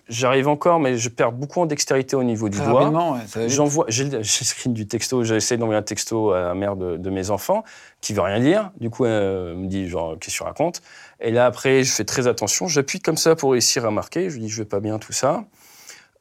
J'arrive 0.08 0.48
encore, 0.48 0.80
mais 0.80 0.98
je 0.98 1.08
perds 1.08 1.30
beaucoup 1.30 1.60
en 1.60 1.66
dextérité 1.66 2.16
au 2.16 2.24
niveau 2.24 2.48
du 2.48 2.58
Très 2.58 2.66
doigt. 2.66 2.82
ouais. 3.14 3.20
J'envoie, 3.48 3.84
j'ai 3.88 4.04
le- 4.04 4.24
screen 4.24 4.74
du 4.74 4.86
texto, 4.88 5.22
j'ai 5.22 5.36
essayé 5.36 5.56
d'envoyer 5.56 5.78
un 5.78 5.82
texto 5.82 6.32
à 6.32 6.40
la 6.42 6.54
mère 6.54 6.74
de, 6.74 6.96
de 6.96 7.08
mes 7.10 7.30
enfants, 7.30 7.62
qui 8.00 8.12
veut 8.12 8.20
rien 8.20 8.40
dire. 8.40 8.72
Du 8.80 8.90
coup, 8.90 9.06
elle 9.06 9.54
me 9.56 9.66
dit, 9.68 9.88
genre, 9.88 10.18
qu'est-ce 10.18 10.34
que 10.34 10.38
tu 10.38 10.42
racontes? 10.42 10.82
Et 11.20 11.30
là, 11.30 11.46
après, 11.46 11.84
je 11.84 11.92
fais 11.92 12.04
très 12.04 12.26
attention. 12.26 12.66
J'appuie 12.66 12.98
comme 13.00 13.16
ça 13.16 13.36
pour 13.36 13.52
réussir 13.52 13.86
à 13.86 13.92
marquer. 13.92 14.28
Je 14.28 14.34
lui 14.34 14.42
dis, 14.42 14.48
je 14.48 14.58
vais 14.58 14.68
pas 14.68 14.80
bien, 14.80 14.98
tout 14.98 15.12
ça. 15.12 15.44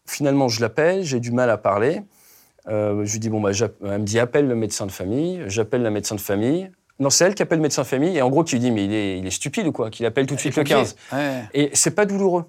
Finalement, 0.05 0.47
je 0.47 0.61
l'appelle, 0.61 1.03
j'ai 1.03 1.19
du 1.19 1.31
mal 1.31 1.49
à 1.49 1.57
parler. 1.57 2.03
Euh, 2.67 3.03
je 3.03 3.11
lui 3.13 3.19
dis, 3.19 3.29
bon, 3.29 3.41
bah, 3.41 3.49
elle 3.83 3.99
me 3.99 4.05
dit, 4.05 4.19
appelle 4.19 4.47
le 4.47 4.55
médecin 4.55 4.85
de 4.85 4.91
famille. 4.91 5.41
J'appelle 5.47 5.81
la 5.81 5.89
médecin 5.89 6.13
de 6.15 6.21
famille. 6.21 6.69
Non, 7.01 7.09
c'est 7.09 7.25
elle 7.25 7.33
qui 7.33 7.41
appelle 7.41 7.57
le 7.57 7.63
médecin 7.63 7.81
de 7.81 7.87
famille. 7.87 8.15
Et 8.15 8.21
en 8.21 8.29
gros, 8.29 8.43
qui 8.43 8.55
lui 8.55 8.59
dit, 8.59 8.69
mais 8.69 8.85
il 8.85 8.93
est, 8.93 9.17
il 9.17 9.25
est 9.25 9.31
stupide 9.31 9.65
ou 9.65 9.71
quoi 9.71 9.89
Qu'il 9.89 10.05
appelle 10.05 10.27
tout 10.27 10.35
de 10.35 10.39
suite 10.39 10.55
le 10.55 10.63
15. 10.63 10.95
Ouais. 11.11 11.41
Et 11.55 11.71
c'est 11.73 11.95
pas 11.95 12.05
douloureux. 12.05 12.45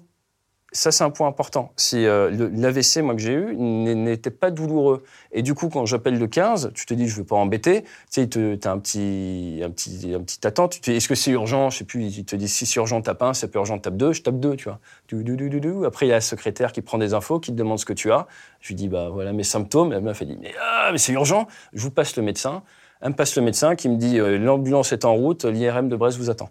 Ça, 0.71 0.91
c'est 0.91 1.03
un 1.03 1.09
point 1.09 1.27
important. 1.27 1.71
Si 1.75 2.05
euh, 2.05 2.49
l'AVC, 2.51 2.97
moi, 3.03 3.15
que 3.15 3.21
j'ai 3.21 3.33
eu, 3.33 3.55
n'était 3.55 4.29
pas 4.29 4.51
douloureux. 4.51 5.03
Et 5.31 5.41
du 5.41 5.55
coup, 5.55 5.69
quand 5.69 5.85
j'appelle 5.87 6.19
le 6.19 6.27
15, 6.27 6.71
tu 6.75 6.85
te 6.85 6.93
dis, 6.93 7.07
je 7.07 7.15
veux 7.15 7.23
pas 7.23 7.35
embêter. 7.35 7.81
Tu 7.81 7.89
sais, 8.09 8.29
tu 8.29 8.59
as 8.63 8.71
un 8.71 8.77
petit, 8.77 9.61
un 9.63 9.71
petit, 9.71 10.13
un 10.15 10.21
petit 10.21 10.45
attente. 10.45 10.73
Tu 10.73 10.81
te 10.81 10.91
dis, 10.91 10.97
est-ce 10.97 11.07
que 11.07 11.15
c'est 11.15 11.31
urgent? 11.31 11.71
Je 11.71 11.79
sais 11.79 11.83
plus. 11.83 12.03
Il 12.05 12.25
te 12.25 12.35
dit, 12.35 12.47
si 12.47 12.67
c'est 12.67 12.77
urgent, 12.77 13.01
tape 13.01 13.23
1. 13.23 13.33
Si 13.33 13.41
c'est 13.41 13.47
pas 13.51 13.59
urgent, 13.59 13.79
tape 13.79 13.97
2. 13.97 14.13
Je 14.13 14.21
tape 14.21 14.39
2, 14.39 14.55
tu 14.55 14.65
vois. 14.65 14.79
Du, 15.07 15.23
du, 15.23 15.49
du. 15.49 15.85
Après, 15.85 16.05
il 16.05 16.09
y 16.09 16.11
a 16.11 16.15
la 16.15 16.21
secrétaire 16.21 16.71
qui 16.71 16.81
prend 16.81 16.99
des 16.99 17.15
infos, 17.15 17.39
qui 17.39 17.51
te 17.51 17.55
demande 17.55 17.79
ce 17.79 17.85
que 17.85 17.93
tu 17.93 18.11
as. 18.11 18.27
Je 18.59 18.69
lui 18.69 18.75
dis, 18.75 18.87
bah 18.87 19.09
voilà 19.11 19.33
mes 19.33 19.43
symptômes. 19.43 19.91
La 19.91 19.99
meuf, 19.99 20.21
elle 20.21 20.27
dit, 20.27 20.37
mais, 20.39 20.53
ah, 20.59 20.89
mais 20.91 20.99
c'est 20.99 21.13
urgent. 21.13 21.47
Je 21.73 21.81
vous 21.81 21.91
passe 21.91 22.15
le 22.17 22.23
médecin. 22.23 22.61
Me 23.03 23.13
passe 23.13 23.35
le 23.35 23.41
médecin 23.41 23.75
qui 23.75 23.89
me 23.89 23.97
dit, 23.97 24.19
euh, 24.19 24.37
l'ambulance 24.37 24.93
est 24.93 25.05
en 25.05 25.13
route, 25.13 25.45
l'IRM 25.45 25.89
de 25.89 25.95
Brest 25.95 26.17
vous 26.17 26.29
attend. 26.29 26.49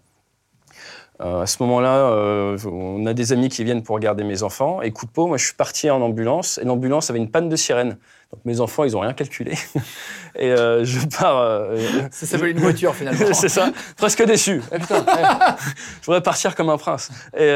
Euh, 1.21 1.41
à 1.41 1.45
ce 1.45 1.61
moment-là, 1.63 2.09
euh, 2.09 2.57
on 2.65 3.05
a 3.05 3.13
des 3.13 3.33
amis 3.33 3.47
qui 3.47 3.63
viennent 3.63 3.83
pour 3.83 3.95
regarder 3.95 4.23
mes 4.23 4.41
enfants. 4.41 4.81
Et 4.81 4.91
coup 4.91 5.05
de 5.05 5.11
peau, 5.11 5.27
moi, 5.27 5.37
je 5.37 5.45
suis 5.45 5.53
parti 5.53 5.89
en 5.89 6.01
ambulance. 6.01 6.57
Et 6.57 6.65
l'ambulance 6.65 7.09
avait 7.09 7.19
une 7.19 7.29
panne 7.29 7.49
de 7.49 7.55
sirène. 7.55 7.97
Donc 8.31 8.43
mes 8.45 8.59
enfants, 8.59 8.83
ils 8.83 8.97
ont 8.97 9.01
rien 9.01 9.13
calculé. 9.13 9.53
et 10.35 10.51
euh, 10.51 10.83
je 10.83 11.05
pars. 11.05 11.69
Ça 12.09 12.25
s'appelle 12.25 12.49
une 12.49 12.59
voiture 12.59 12.95
finalement. 12.95 13.27
c'est 13.33 13.49
ça, 13.49 13.71
presque 13.95 14.25
déçu. 14.25 14.61
Eh, 14.71 14.79
putain, 14.79 15.05
eh, 15.07 15.61
je 16.01 16.05
voudrais 16.07 16.23
partir 16.23 16.55
comme 16.55 16.69
un 16.69 16.77
prince. 16.77 17.11
Et, 17.37 17.53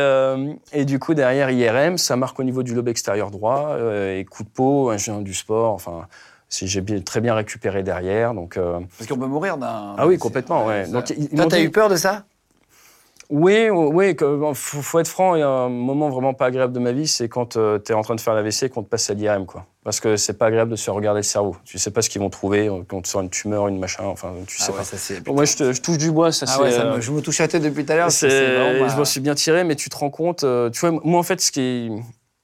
et 0.74 0.86
du 0.86 1.00
coup, 1.00 1.16
derrière 1.16 1.50
IRM, 1.50 1.98
ça 1.98 2.16
marque 2.16 2.40
au 2.40 2.44
niveau 2.44 2.62
du 2.62 2.76
lobe 2.76 2.90
extérieur 2.90 3.32
droit. 3.32 3.76
et 3.80 4.24
coup 4.26 4.44
de 4.44 4.50
peau, 4.50 4.92
un 4.92 4.98
géant 4.98 5.22
du 5.22 5.34
sport. 5.34 5.74
Enfin, 5.74 6.08
si 6.50 6.68
j'ai 6.68 6.82
bien- 6.82 7.02
très 7.02 7.22
bien 7.22 7.34
récupéré 7.36 7.84
derrière. 7.84 8.34
Donc, 8.34 8.58
euh, 8.58 8.80
Parce 8.98 9.10
qu'on 9.10 9.18
peut 9.18 9.26
mourir 9.28 9.58
d'un. 9.58 9.96
ah 9.98 10.08
oui, 10.08 10.18
complètement. 10.18 10.66
Ouais. 10.66 10.86
ça- 10.86 10.92
Donc, 10.92 11.10
ils- 11.10 11.30
Toi, 11.30 11.46
t'as 11.48 11.58
dit- 11.58 11.64
eu 11.64 11.70
peur 11.72 11.90
de 11.90 11.96
ça? 11.96 12.24
Oui, 13.30 13.68
oui, 13.70 14.16
que- 14.16 14.40
faut, 14.54 14.82
faut 14.82 15.00
être 15.00 15.08
franc. 15.10 15.36
Il 15.36 15.40
y 15.40 15.42
a 15.42 15.50
un 15.50 15.68
moment 15.68 16.10
vraiment 16.10 16.34
pas 16.34 16.46
agréable 16.46 16.72
de 16.72 16.80
ma 16.80 16.94
vie, 16.94 17.10
c'est 17.10 17.28
quand 17.28 17.58
tu 17.58 17.60
es 17.60 17.94
en 17.94 18.02
train 18.02 18.16
de 18.16 18.22
faire 18.22 18.34
l'AVC 18.34 18.64
et 18.64 18.70
qu'on 18.70 18.84
te 18.84 18.88
passe 18.88 19.10
à 19.10 19.14
l'IRM, 19.16 19.46
quoi. 19.46 19.66
Parce 19.84 20.00
que 20.00 20.16
c'est 20.16 20.38
pas 20.38 20.46
agréable 20.46 20.72
de 20.72 20.78
se 20.78 20.90
regarder 20.90 21.20
le 21.20 21.24
cerveau. 21.24 21.58
Tu 21.66 21.78
sais 21.78 21.92
pas 21.92 22.02
ce 22.02 22.10
qu'ils 22.10 22.22
vont 22.22 22.30
trouver, 22.30 22.70
euh, 22.70 22.84
quand 22.88 23.02
tu 23.02 23.10
sort 23.10 23.20
une 23.20 23.30
tumeur, 23.30 23.68
une 23.68 23.80
machin, 23.80 24.06
enfin, 24.06 24.32
tu 24.48 24.58
sais 24.58 24.68
Ah 24.70 24.72
ouais, 24.72 24.78
pas. 24.78 24.84
ça 24.86 24.96
c'est. 24.98 25.22
Bon, 25.26 25.34
moi, 25.34 25.44
je, 25.44 25.58
te- 25.58 25.74
je 25.74 25.82
touche 25.82 25.98
du 25.98 26.10
bois, 26.10 26.32
ça 26.32 26.46
Ah 26.48 26.54
c'est. 26.56 26.62
ouais, 26.64 26.72
ça 26.72 26.84
euh, 26.84 26.96
me- 26.96 27.02
je 27.02 27.12
me 27.12 27.22
touche 27.22 27.40
la 27.40 27.50
tête 27.50 27.64
depuis 27.64 27.86
tout 27.86 27.92
à 27.92 27.96
l'heure. 27.98 28.10
Je 28.10 28.96
m'en 28.98 29.04
suis 29.06 29.20
bien 29.20 29.36
tiré, 29.36 29.66
mais 29.66 29.76
tu 29.76 29.90
te 29.90 29.98
rends 29.98 30.10
compte. 30.10 30.46
euh, 30.46 30.70
tu 30.70 30.80
vois, 30.80 30.98
moi, 31.04 31.20
en 31.20 31.24
fait, 31.24 31.42
ce 31.42 31.52
qui, 31.52 31.92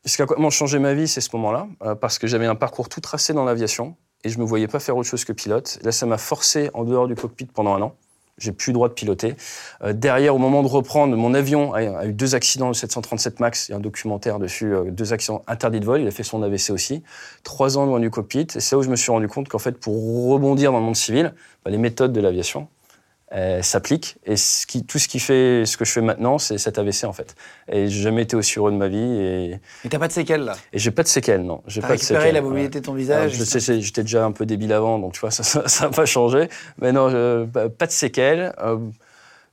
ce 0.06 0.16
qui 0.18 0.22
a 0.22 0.26
complètement 0.26 0.50
changé 0.50 0.80
ma 0.80 0.94
vie, 0.94 1.08
c'est 1.08 1.22
ce 1.22 1.30
moment-là, 1.34 1.68
euh, 1.84 1.96
parce 1.96 2.20
que 2.20 2.28
j'avais 2.28 2.46
un 2.46 2.56
parcours 2.56 2.90
tout 2.90 3.02
tracé 3.02 3.34
dans 3.34 3.46
l'aviation 3.46 3.96
et 4.24 4.30
je 4.30 4.40
me 4.40 4.44
voyais 4.44 4.68
pas 4.68 4.80
faire 4.80 4.98
autre 4.98 5.10
chose 5.10 5.26
que 5.26 5.34
pilote. 5.34 5.80
Là, 5.84 5.92
ça 5.92 6.06
m'a 6.06 6.18
forcé 6.18 6.70
en 6.74 6.84
dehors 6.84 7.08
du 7.08 7.16
cockpit 7.16 7.46
pendant 7.46 7.74
un 7.74 7.82
an. 7.82 7.96
J'ai 8.40 8.52
plus 8.52 8.72
le 8.72 8.74
droit 8.74 8.90
de 8.90 8.94
piloter. 8.94 9.36
Euh, 9.84 9.94
derrière, 9.94 10.34
au 10.34 10.40
moment 10.40 10.64
de 10.64 10.68
reprendre, 10.68 11.16
mon 11.16 11.34
avion 11.34 11.74
a, 11.74 12.00
a 12.00 12.06
eu 12.06 12.14
deux 12.14 12.34
accidents, 12.36 12.68
le 12.68 12.74
737 12.74 13.40
Max, 13.40 13.70
il 13.70 13.72
y 13.72 13.76
a 13.76 13.78
un 13.78 13.80
documentaire 13.80 14.40
dessus, 14.40 14.74
euh, 14.74 14.86
deux 14.90 15.14
accidents 15.14 15.44
interdits 15.48 15.80
de 15.80 15.86
vol. 15.86 16.02
Il 16.02 16.08
a 16.08 16.12
fait 16.12 16.24
son 16.24 16.42
AVC 16.42 16.72
aussi. 16.72 17.04
Trois 17.44 17.78
ans 17.78 17.86
loin 17.86 18.00
du 18.00 18.10
cockpit. 18.10 18.48
Et 18.56 18.60
c'est 18.60 18.76
là 18.76 18.80
où 18.80 18.84
je 18.84 18.90
me 18.90 18.96
suis 18.96 19.12
rendu 19.12 19.28
compte 19.28 19.50
qu'en 19.50 19.60
fait, 19.60 19.78
pour 19.80 20.32
rebondir 20.32 20.72
dans 20.72 20.80
le 20.80 20.86
monde 20.86 20.96
civil, 20.96 21.34
bah, 21.64 21.70
les 21.70 21.78
méthodes 21.78 22.12
de 22.12 22.22
l'aviation, 22.22 22.68
s'applique. 23.62 24.18
Et 24.26 24.36
ce 24.38 24.66
qui, 24.68 24.86
tout 24.86 25.00
ce 25.00 25.08
qui 25.08 25.20
fait 25.20 25.66
ce 25.66 25.76
que 25.78 25.86
je 25.86 25.92
fais 25.92 26.02
maintenant, 26.02 26.38
c'est 26.38 26.58
cet 26.58 26.78
AVC 26.78 27.06
en 27.06 27.14
fait. 27.14 27.36
Et 27.72 27.88
j'ai 27.90 28.02
jamais 28.04 28.22
été 28.24 28.36
aussi 28.36 28.60
heureux 28.60 28.72
de 28.72 28.78
ma 28.78 28.88
vie 28.88 28.98
et, 29.00 29.60
Mais 29.84 29.90
t'as 29.90 30.00
pas 30.00 30.08
de 30.08 30.14
séquelles 30.14 30.44
là? 30.44 30.56
et 30.72 30.80
j'ai 30.80 30.92
pas 30.92 31.04
de 31.04 31.08
séquelles, 31.08 31.42
non. 31.44 31.62
J'ai 31.68 31.82
pas 31.82 31.88
de 31.88 31.92
récupéré 31.94 32.20
séquelles. 32.20 32.36
la 32.36 32.42
mobilité 32.42 32.80
de 32.80 32.86
ton 32.86 32.92
Alors, 32.92 33.00
visage. 33.00 33.34
je 33.34 33.44
sais, 33.44 33.82
j'étais 33.82 34.04
déjà 34.04 34.24
un 34.26 34.32
peu 34.32 34.46
débile 34.46 34.72
avant, 34.74 35.00
donc 35.00 35.14
tu 35.14 35.20
vois, 35.20 35.32
ça 35.32 35.64
n'a 35.82 35.90
pas 35.90 36.06
changé. 36.06 36.48
Mais 36.80 36.92
non, 36.92 37.10
je- 37.10 37.46
pas 37.68 37.88
de 37.88 37.92
séquelles. 37.92 38.54
Euh, 38.64 38.78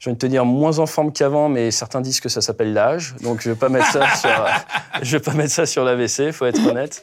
je 0.01 0.11
de 0.11 0.15
te 0.17 0.27
dire 0.27 0.45
moins 0.45 0.79
en 0.81 0.87
forme 0.87 1.13
qu'avant, 1.13 1.49
mais 1.49 1.71
certains 1.71 2.01
disent 2.01 2.21
que 2.21 2.29
ça 2.29 2.41
s'appelle 2.41 2.73
l'âge. 2.73 3.15
Donc 3.23 3.41
je 3.43 3.51
vais 3.51 3.55
pas 3.57 3.69
mettre 3.69 3.87
ça 3.93 4.01
sur, 4.17 4.31
je 5.03 5.17
vais 5.17 5.23
pas 5.23 5.35
mettre 5.35 5.53
ça 5.53 5.67
sur 5.67 5.85
l'AVC, 5.85 6.33
faut 6.33 6.47
être 6.47 6.67
honnête. 6.67 7.03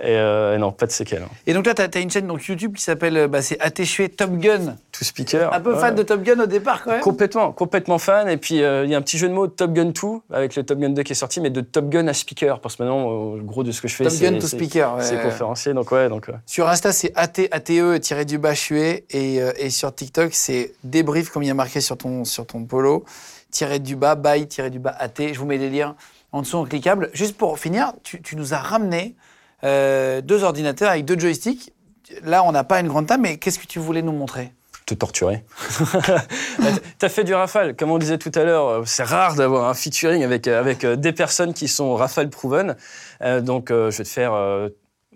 Et, 0.00 0.12
euh, 0.16 0.54
et 0.54 0.58
non, 0.58 0.70
pas 0.70 0.86
de 0.86 0.92
séquelles. 0.92 1.22
hein. 1.24 1.30
Et 1.48 1.52
donc 1.54 1.66
là, 1.66 1.74
t'as 1.74 1.88
as 1.92 1.98
une 2.00 2.08
chaîne 2.10 2.28
donc 2.28 2.46
YouTube 2.46 2.76
qui 2.76 2.84
s'appelle 2.84 3.16
euh, 3.16 3.26
bah, 3.28 3.42
c'est 3.42 3.58
Atéchué 3.60 4.08
Top 4.08 4.30
Gun. 4.38 4.76
Tout 4.92 5.02
speaker. 5.04 5.52
Un 5.52 5.60
peu 5.60 5.74
fan 5.74 5.90
ouais. 5.90 5.98
de 5.98 6.02
Top 6.04 6.22
Gun 6.22 6.38
au 6.38 6.46
départ 6.46 6.84
quand 6.84 6.92
même. 6.92 7.00
Complètement, 7.00 7.50
complètement 7.50 7.98
fan. 7.98 8.28
Et 8.28 8.36
puis, 8.36 8.62
euh, 8.62 8.84
il 8.84 8.90
y 8.90 8.94
a 8.94 8.98
un 8.98 9.02
petit 9.02 9.18
jeu 9.18 9.28
de 9.28 9.34
mots, 9.34 9.48
Top 9.48 9.72
Gun 9.72 9.86
2, 9.86 9.92
avec 10.32 10.54
le 10.54 10.62
Top 10.62 10.78
Gun 10.78 10.90
2 10.90 11.02
qui 11.02 11.12
est 11.12 11.16
sorti, 11.16 11.40
mais 11.40 11.50
de 11.50 11.60
Top 11.60 11.88
Gun 11.88 12.06
à 12.06 12.14
speaker. 12.14 12.60
Parce 12.60 12.76
que 12.76 12.84
maintenant, 12.84 13.34
le 13.34 13.42
gros 13.42 13.64
de 13.64 13.72
ce 13.72 13.80
que 13.80 13.88
je 13.88 13.96
fais, 13.96 14.04
Top 14.04 14.12
c'est 14.12 14.24
Gun 14.30 14.34
to 14.38 14.42
c'est- 14.46 14.56
speaker. 14.56 14.94
ouais. 14.96 15.02
c'est 15.02 15.20
conférencier. 15.20 15.74
Donc, 15.74 15.90
ouais, 15.90 16.08
donc, 16.08 16.28
euh, 16.28 16.32
Sur 16.46 16.68
Insta, 16.68 16.92
c'est 16.92 17.10
AT, 17.16 17.48
ATE 17.50 18.00
tiré 18.00 18.24
du 18.24 18.38
bas 18.38 18.54
chué. 18.54 19.04
Et, 19.10 19.42
euh, 19.42 19.50
et 19.56 19.70
sur 19.70 19.92
TikTok, 19.92 20.30
c'est 20.32 20.74
débrief, 20.84 21.30
comme 21.30 21.42
il 21.42 21.48
y 21.48 21.50
a 21.50 21.54
marqué 21.54 21.80
sur 21.80 21.96
ton, 21.98 22.24
sur 22.28 22.46
ton 22.46 22.64
polo, 22.64 23.04
tiré 23.50 23.78
du 23.78 23.96
bas, 23.96 24.14
bye, 24.14 24.46
tiré 24.46 24.70
du 24.70 24.78
bas 24.78 24.94
AT. 24.98 25.32
Je 25.32 25.38
vous 25.38 25.46
mets 25.46 25.58
les 25.58 25.70
liens 25.70 25.96
en 26.32 26.42
dessous 26.42 26.56
en 26.56 26.64
cliquable. 26.64 27.10
Juste 27.12 27.36
pour 27.36 27.58
finir, 27.58 27.92
tu, 28.02 28.22
tu 28.22 28.36
nous 28.36 28.54
as 28.54 28.58
ramené 28.58 29.16
euh, 29.64 30.20
deux 30.20 30.44
ordinateurs 30.44 30.90
avec 30.90 31.04
deux 31.04 31.18
joysticks. 31.18 31.72
Là, 32.22 32.44
on 32.44 32.52
n'a 32.52 32.64
pas 32.64 32.80
une 32.80 32.88
grande 32.88 33.06
table, 33.06 33.22
mais 33.22 33.36
qu'est-ce 33.38 33.58
que 33.58 33.66
tu 33.66 33.78
voulais 33.78 34.02
nous 34.02 34.12
montrer? 34.12 34.52
Te 34.86 34.94
torturer. 34.94 35.44
T'as 36.98 37.08
fait 37.10 37.24
du 37.24 37.34
rafale. 37.34 37.76
Comme 37.76 37.90
on 37.90 37.98
disait 37.98 38.16
tout 38.16 38.32
à 38.34 38.44
l'heure, 38.44 38.68
euh, 38.68 38.82
c'est 38.86 39.02
rare 39.02 39.34
d'avoir 39.34 39.68
un 39.68 39.74
featuring 39.74 40.24
avec, 40.24 40.48
euh, 40.48 40.58
avec 40.58 40.86
des 40.86 41.12
personnes 41.12 41.52
qui 41.52 41.68
sont 41.68 41.94
rafale 41.94 42.30
proven. 42.30 42.76
Euh, 43.22 43.42
donc, 43.42 43.70
euh, 43.70 43.90
je 43.90 43.98
vais 43.98 44.04
te 44.04 44.08
faire, 44.08 44.32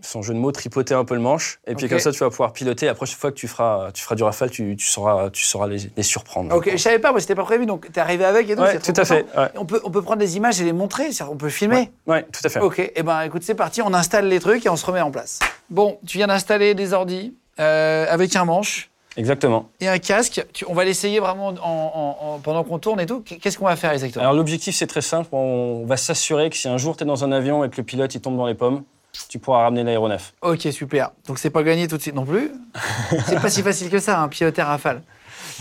sans 0.02 0.20
jeu 0.22 0.34
de 0.34 0.38
mots, 0.38 0.52
tripoter 0.52 0.94
un 0.94 1.04
peu 1.04 1.14
le 1.14 1.20
manche. 1.20 1.58
Et 1.66 1.74
puis, 1.74 1.88
comme 1.88 1.98
ça, 1.98 2.12
tu 2.12 2.18
vas 2.18 2.30
pouvoir 2.30 2.52
piloter. 2.52 2.86
La 2.86 2.94
prochaine 2.94 3.16
fois 3.18 3.30
que 3.30 3.36
tu 3.36 3.48
feras, 3.48 3.90
tu 3.92 4.02
feras 4.02 4.14
du 4.14 4.22
rafale, 4.22 4.50
tu, 4.50 4.76
tu 4.76 4.86
sauras, 4.86 5.30
tu 5.30 5.44
sauras 5.44 5.66
les, 5.68 5.78
les 5.96 6.02
surprendre. 6.02 6.54
Ok, 6.54 6.70
je 6.72 6.76
savais 6.76 6.98
pas, 6.98 7.10
moi, 7.12 7.20
c'était 7.20 7.34
pas 7.34 7.44
prévu, 7.44 7.66
donc 7.66 7.90
t'es 7.92 8.00
arrivé 8.00 8.24
avec 8.24 8.50
et 8.50 8.56
donc 8.56 8.66
Ouais, 8.66 8.78
tout 8.78 8.92
à 8.96 9.04
fait. 9.04 9.24
ouais. 9.36 9.48
On 9.56 9.64
peut, 9.64 9.80
on 9.84 9.90
peut 9.90 10.02
prendre 10.02 10.18
des 10.20 10.36
images 10.36 10.60
et 10.60 10.64
les 10.64 10.72
montrer, 10.72 11.08
on 11.30 11.36
peut 11.36 11.48
filmer. 11.48 11.90
Ouais, 12.06 12.24
tout 12.32 12.40
à 12.44 12.48
fait. 12.48 12.60
Ok, 12.60 12.78
et 12.94 13.02
ben 13.02 13.22
écoute, 13.22 13.42
c'est 13.44 13.54
parti, 13.54 13.80
on 13.82 13.94
installe 13.94 14.26
les 14.28 14.40
trucs 14.40 14.66
et 14.66 14.68
on 14.68 14.76
se 14.76 14.84
remet 14.86 15.00
en 15.00 15.10
place. 15.10 15.38
Bon, 15.70 15.98
tu 16.06 16.18
viens 16.18 16.26
d'installer 16.26 16.74
des 16.74 16.92
ordis 16.92 17.34
euh, 17.60 18.06
avec 18.08 18.34
un 18.36 18.44
manche 18.44 18.90
Exactement. 19.16 19.68
et 19.80 19.88
un 19.88 19.98
casque. 19.98 20.44
Tu- 20.52 20.64
on 20.68 20.74
va 20.74 20.84
l'essayer 20.84 21.20
vraiment 21.20 21.48
en- 21.48 21.54
en- 21.62 22.16
en- 22.34 22.38
pendant 22.38 22.64
qu'on 22.64 22.78
tourne 22.78 22.98
et 23.00 23.06
tout. 23.06 23.20
Qu'est-ce 23.22 23.58
qu'on 23.58 23.66
va 23.66 23.76
faire 23.76 23.92
exactement? 23.92 24.22
Alors 24.22 24.34
l'objectif 24.34 24.74
c'est 24.74 24.86
très 24.86 25.02
simple, 25.02 25.28
on 25.32 25.84
va 25.86 25.96
s'assurer 25.98 26.48
que 26.50 26.56
si 26.56 26.66
un 26.68 26.78
jour 26.78 26.96
tu 26.96 27.04
es 27.04 27.06
dans 27.06 27.22
un 27.24 27.30
avion 27.32 27.62
et 27.64 27.68
que 27.70 27.76
le 27.76 27.82
pilote 27.82 28.14
il 28.14 28.20
tombe 28.22 28.36
dans 28.38 28.46
les 28.46 28.54
pommes, 28.54 28.82
tu 29.28 29.38
pourras 29.38 29.62
ramener 29.62 29.84
l'aéronef. 29.84 30.32
Ok, 30.42 30.60
super. 30.72 31.10
Donc 31.26 31.38
c'est 31.38 31.50
pas 31.50 31.62
gagné 31.62 31.88
tout 31.88 31.96
de 31.96 32.02
suite 32.02 32.14
non 32.14 32.24
plus. 32.24 32.50
c'est 33.26 33.40
pas 33.40 33.50
si 33.50 33.62
facile 33.62 33.90
que 33.90 33.98
ça, 33.98 34.20
un 34.20 34.28
piloter 34.28 34.62
rafale. 34.62 35.02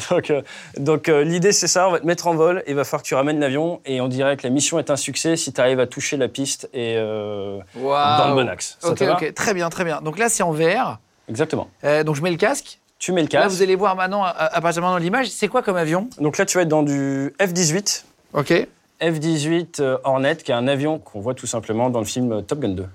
Donc, 0.09 0.29
euh, 0.29 0.41
donc 0.77 1.09
euh, 1.09 1.23
l'idée 1.23 1.51
c'est 1.51 1.67
ça, 1.67 1.87
on 1.87 1.91
va 1.91 1.99
te 1.99 2.05
mettre 2.05 2.27
en 2.27 2.33
vol 2.33 2.63
et 2.65 2.71
il 2.71 2.75
va 2.75 2.83
falloir 2.85 3.03
que 3.03 3.07
tu 3.07 3.13
ramènes 3.15 3.39
l'avion 3.39 3.81
et 3.85 3.99
on 3.99 4.07
dirait 4.07 4.37
que 4.37 4.43
la 4.43 4.49
mission 4.49 4.79
est 4.79 4.89
un 4.89 4.95
succès 4.95 5.35
si 5.35 5.51
tu 5.51 5.59
arrives 5.59 5.79
à 5.81 5.85
toucher 5.87 6.15
la 6.17 6.27
piste 6.29 6.69
et 6.73 6.95
euh, 6.97 7.59
dans 7.75 8.29
le 8.29 8.33
bon 8.35 8.47
axe. 8.49 8.77
Ça 8.79 8.89
Ok, 8.91 9.33
très 9.33 9.53
bien, 9.53 9.69
très 9.69 9.83
bien. 9.83 10.01
Donc 10.01 10.17
là, 10.17 10.29
c'est 10.29 10.43
en 10.43 10.51
VR. 10.51 10.99
Exactement. 11.29 11.69
Donc 12.05 12.15
je 12.15 12.21
mets 12.21 12.31
le 12.31 12.37
casque. 12.37 12.79
Tu 12.99 13.11
mets 13.11 13.21
le 13.21 13.27
Là, 13.31 13.41
casque. 13.41 13.55
vous 13.55 13.63
allez 13.63 13.75
voir 13.75 13.95
maintenant, 13.95 14.23
à, 14.23 14.29
à 14.29 14.61
partir 14.61 14.81
de 14.81 14.85
maintenant, 14.87 14.99
l'image. 14.99 15.27
C'est 15.29 15.47
quoi 15.47 15.61
comme 15.63 15.75
avion? 15.77 16.07
Donc 16.19 16.37
là, 16.37 16.45
tu 16.45 16.57
vas 16.57 16.61
être 16.63 16.69
dans 16.69 16.83
du 16.83 17.33
F-18. 17.39 18.03
Ok. 18.33 18.67
F-18 19.01 19.81
euh, 19.81 19.97
Hornet, 20.03 20.35
qui 20.37 20.51
est 20.51 20.55
un 20.55 20.67
avion 20.67 20.99
qu'on 20.99 21.19
voit 21.19 21.33
tout 21.33 21.47
simplement 21.47 21.89
dans 21.89 21.99
le 21.99 22.05
film 22.05 22.43
Top 22.43 22.59
Gun 22.59 22.69
2. 22.69 22.85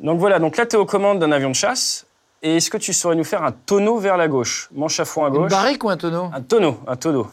Donc 0.00 0.18
voilà, 0.18 0.38
donc 0.38 0.56
là, 0.56 0.66
tu 0.66 0.76
es 0.76 0.78
aux 0.78 0.86
commandes 0.86 1.18
d'un 1.20 1.32
avion 1.32 1.50
de 1.50 1.54
chasse. 1.54 2.06
Et 2.42 2.56
est-ce 2.56 2.70
que 2.70 2.76
tu 2.76 2.92
saurais 2.92 3.16
nous 3.16 3.24
faire 3.24 3.42
un 3.42 3.52
tonneau 3.52 3.96
vers 3.98 4.16
la 4.16 4.28
gauche? 4.28 4.68
Manche 4.74 5.00
à 5.00 5.04
fond 5.04 5.24
à 5.24 5.28
Une 5.28 5.34
gauche. 5.34 5.50
barrique 5.50 5.82
ou 5.84 5.88
un 5.88 5.96
tonneau? 5.96 6.30
Un 6.32 6.42
tonneau, 6.42 6.78
un 6.86 6.96
tonneau. 6.96 7.26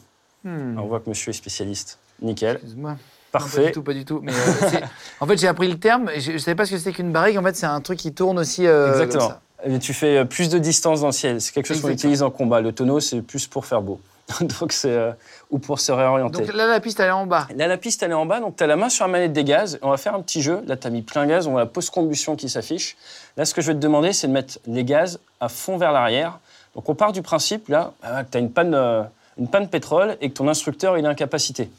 Hmm. 0.43 0.77
On 0.79 0.83
voit 0.87 0.99
que 1.01 1.09
monsieur 1.09 1.31
est 1.31 1.33
spécialiste. 1.33 1.99
Nickel. 2.21 2.55
Excuse-moi. 2.55 2.91
Non, 2.91 2.97
Parfait. 3.31 3.61
pas 3.61 3.67
du 3.67 3.71
tout, 3.73 3.83
pas 3.83 3.93
du 3.93 4.05
tout. 4.05 4.19
Mais 4.23 4.31
euh, 4.31 4.79
en 5.19 5.25
fait, 5.27 5.37
j'ai 5.37 5.47
appris 5.47 5.67
le 5.69 5.79
terme. 5.79 6.09
Et 6.13 6.19
je 6.21 6.31
ne 6.33 6.37
savais 6.37 6.55
pas 6.55 6.65
ce 6.65 6.71
que 6.71 6.77
c'était 6.77 6.93
qu'une 6.93 7.11
barrique. 7.11 7.37
En 7.37 7.43
fait, 7.43 7.55
c'est 7.55 7.65
un 7.65 7.81
truc 7.81 7.99
qui 7.99 8.13
tourne 8.13 8.39
aussi. 8.39 8.65
euh, 8.67 8.91
comme 8.93 9.01
Exactement. 9.01 9.29
ça. 9.29 9.41
Et 9.65 9.79
tu 9.79 9.93
fais 9.93 10.17
euh, 10.19 10.25
plus 10.25 10.49
de 10.49 10.57
distance 10.57 11.01
dans 11.01 11.07
le 11.07 11.11
ciel. 11.13 11.41
C'est 11.41 11.51
quelque 11.53 11.67
chose 11.67 11.81
qu'on 11.81 11.89
utilise 11.89 12.23
en 12.23 12.31
combat. 12.31 12.61
Le 12.61 12.71
tonneau, 12.71 12.99
c'est 12.99 13.21
plus 13.21 13.47
pour 13.47 13.65
faire 13.65 13.81
beau. 13.81 13.99
donc 14.59 14.71
c'est 14.71 14.91
euh, 14.91 15.11
ou 15.49 15.59
pour 15.59 15.79
se 15.79 15.91
réorienter. 15.91 16.39
Donc 16.45 16.53
là, 16.53 16.67
la 16.67 16.79
piste, 16.79 16.99
elle 16.99 17.07
est 17.07 17.11
en 17.11 17.25
bas. 17.25 17.47
Là, 17.55 17.67
la 17.67 17.77
piste, 17.77 18.03
elle 18.03 18.11
est 18.11 18.15
en 18.15 18.25
bas, 18.25 18.39
donc 18.39 18.55
tu 18.55 18.63
as 18.63 18.67
la 18.67 18.75
main 18.75 18.89
sur 18.89 19.05
la 19.05 19.11
manette 19.11 19.33
des 19.33 19.43
gaz. 19.43 19.79
On 19.81 19.89
va 19.89 19.97
faire 19.97 20.15
un 20.15 20.21
petit 20.21 20.41
jeu. 20.41 20.61
Là, 20.67 20.77
tu 20.77 20.87
as 20.87 20.89
mis 20.89 21.01
plein 21.01 21.25
gaz, 21.25 21.47
on 21.47 21.51
voit 21.51 21.61
la 21.61 21.65
post-combustion 21.65 22.35
qui 22.35 22.49
s'affiche. 22.49 22.97
Là, 23.37 23.45
ce 23.45 23.53
que 23.53 23.61
je 23.61 23.67
vais 23.67 23.73
te 23.75 23.79
demander, 23.79 24.13
c'est 24.13 24.27
de 24.27 24.33
mettre 24.33 24.59
les 24.67 24.83
gaz 24.83 25.19
à 25.39 25.49
fond 25.49 25.77
vers 25.77 25.91
l'arrière. 25.91 26.39
Donc, 26.75 26.87
on 26.87 26.95
part 26.95 27.11
du 27.11 27.21
principe, 27.21 27.67
là, 27.67 27.93
euh, 28.05 28.23
que 28.23 28.31
tu 28.31 28.37
as 28.37 28.39
une 28.39 28.51
panne, 28.51 28.73
euh, 28.73 29.03
une 29.37 29.47
panne 29.47 29.67
pétrole 29.67 30.17
et 30.21 30.29
que 30.29 30.35
ton 30.35 30.47
instructeur, 30.47 30.97
il 30.97 31.05
est 31.05 31.07
incapacité. 31.07 31.69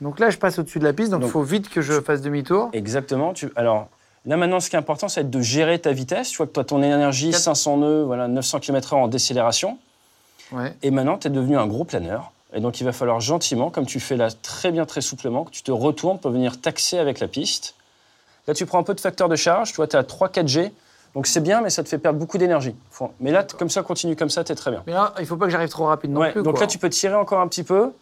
Donc 0.00 0.18
là, 0.18 0.30
je 0.30 0.38
passe 0.38 0.58
au-dessus 0.58 0.78
de 0.78 0.84
la 0.84 0.92
piste. 0.92 1.10
Donc 1.10 1.22
il 1.24 1.28
faut 1.28 1.42
vite 1.42 1.68
que 1.68 1.82
je 1.82 2.00
fasse 2.00 2.22
demi-tour. 2.22 2.70
Exactement. 2.72 3.32
Tu... 3.34 3.50
Alors, 3.54 3.88
là, 4.24 4.36
maintenant, 4.36 4.60
ce 4.60 4.70
qui 4.70 4.76
est 4.76 4.78
important, 4.78 5.08
c'est 5.08 5.28
de 5.28 5.40
gérer 5.40 5.78
ta 5.78 5.92
vitesse. 5.92 6.30
Tu 6.30 6.36
vois 6.38 6.46
que 6.46 6.52
toi, 6.52 6.64
ton 6.64 6.82
énergie, 6.82 7.30
Quatre- 7.30 7.40
500 7.42 7.76
nœuds, 7.78 8.02
voilà, 8.04 8.26
900 8.28 8.60
km/h 8.60 8.94
en 8.96 9.08
décélération. 9.08 9.78
Ouais. 10.52 10.74
Et 10.82 10.90
maintenant, 10.90 11.18
tu 11.18 11.28
es 11.28 11.30
devenu 11.30 11.56
un 11.58 11.66
gros 11.66 11.84
planeur. 11.84 12.32
Et 12.52 12.60
donc, 12.60 12.80
il 12.80 12.84
va 12.84 12.92
falloir 12.92 13.20
gentiment, 13.20 13.70
comme 13.70 13.86
tu 13.86 14.00
fais 14.00 14.16
là 14.16 14.28
très 14.42 14.72
bien, 14.72 14.84
très 14.84 15.00
souplement, 15.00 15.44
que 15.44 15.50
tu 15.50 15.62
te 15.62 15.70
retournes 15.70 16.18
pour 16.18 16.32
venir 16.32 16.60
taxer 16.60 16.98
avec 16.98 17.20
la 17.20 17.28
piste. 17.28 17.74
Là, 18.48 18.54
tu 18.54 18.66
prends 18.66 18.78
un 18.78 18.82
peu 18.82 18.94
de 18.94 19.00
facteur 19.00 19.28
de 19.28 19.36
charge. 19.36 19.70
Tu 19.70 19.76
vois, 19.76 19.86
tu 19.86 19.94
es 19.94 19.98
à 19.98 20.02
3-4 20.02 20.48
G. 20.48 20.72
Donc, 21.14 21.26
c'est 21.28 21.40
bien, 21.40 21.60
mais 21.60 21.70
ça 21.70 21.82
te 21.84 21.88
fait 21.88 21.98
perdre 21.98 22.18
beaucoup 22.18 22.38
d'énergie. 22.38 22.74
Mais 23.20 23.30
là, 23.30 23.44
comme 23.44 23.70
ça, 23.70 23.82
continue 23.82 24.16
comme 24.16 24.30
ça, 24.30 24.42
tu 24.42 24.50
es 24.52 24.54
très 24.56 24.70
bien. 24.72 24.82
Mais 24.86 24.92
là, 24.92 25.12
il 25.20 25.26
faut 25.26 25.36
pas 25.36 25.44
que 25.46 25.52
j'arrive 25.52 25.68
trop 25.68 25.86
rapide 25.86 26.10
non 26.10 26.20
Ouais, 26.20 26.32
plus. 26.32 26.42
donc 26.42 26.54
quoi. 26.54 26.62
là, 26.62 26.66
tu 26.66 26.78
peux 26.78 26.88
tirer 26.90 27.14
encore 27.14 27.40
un 27.40 27.46
petit 27.48 27.62
peu, 27.64 27.92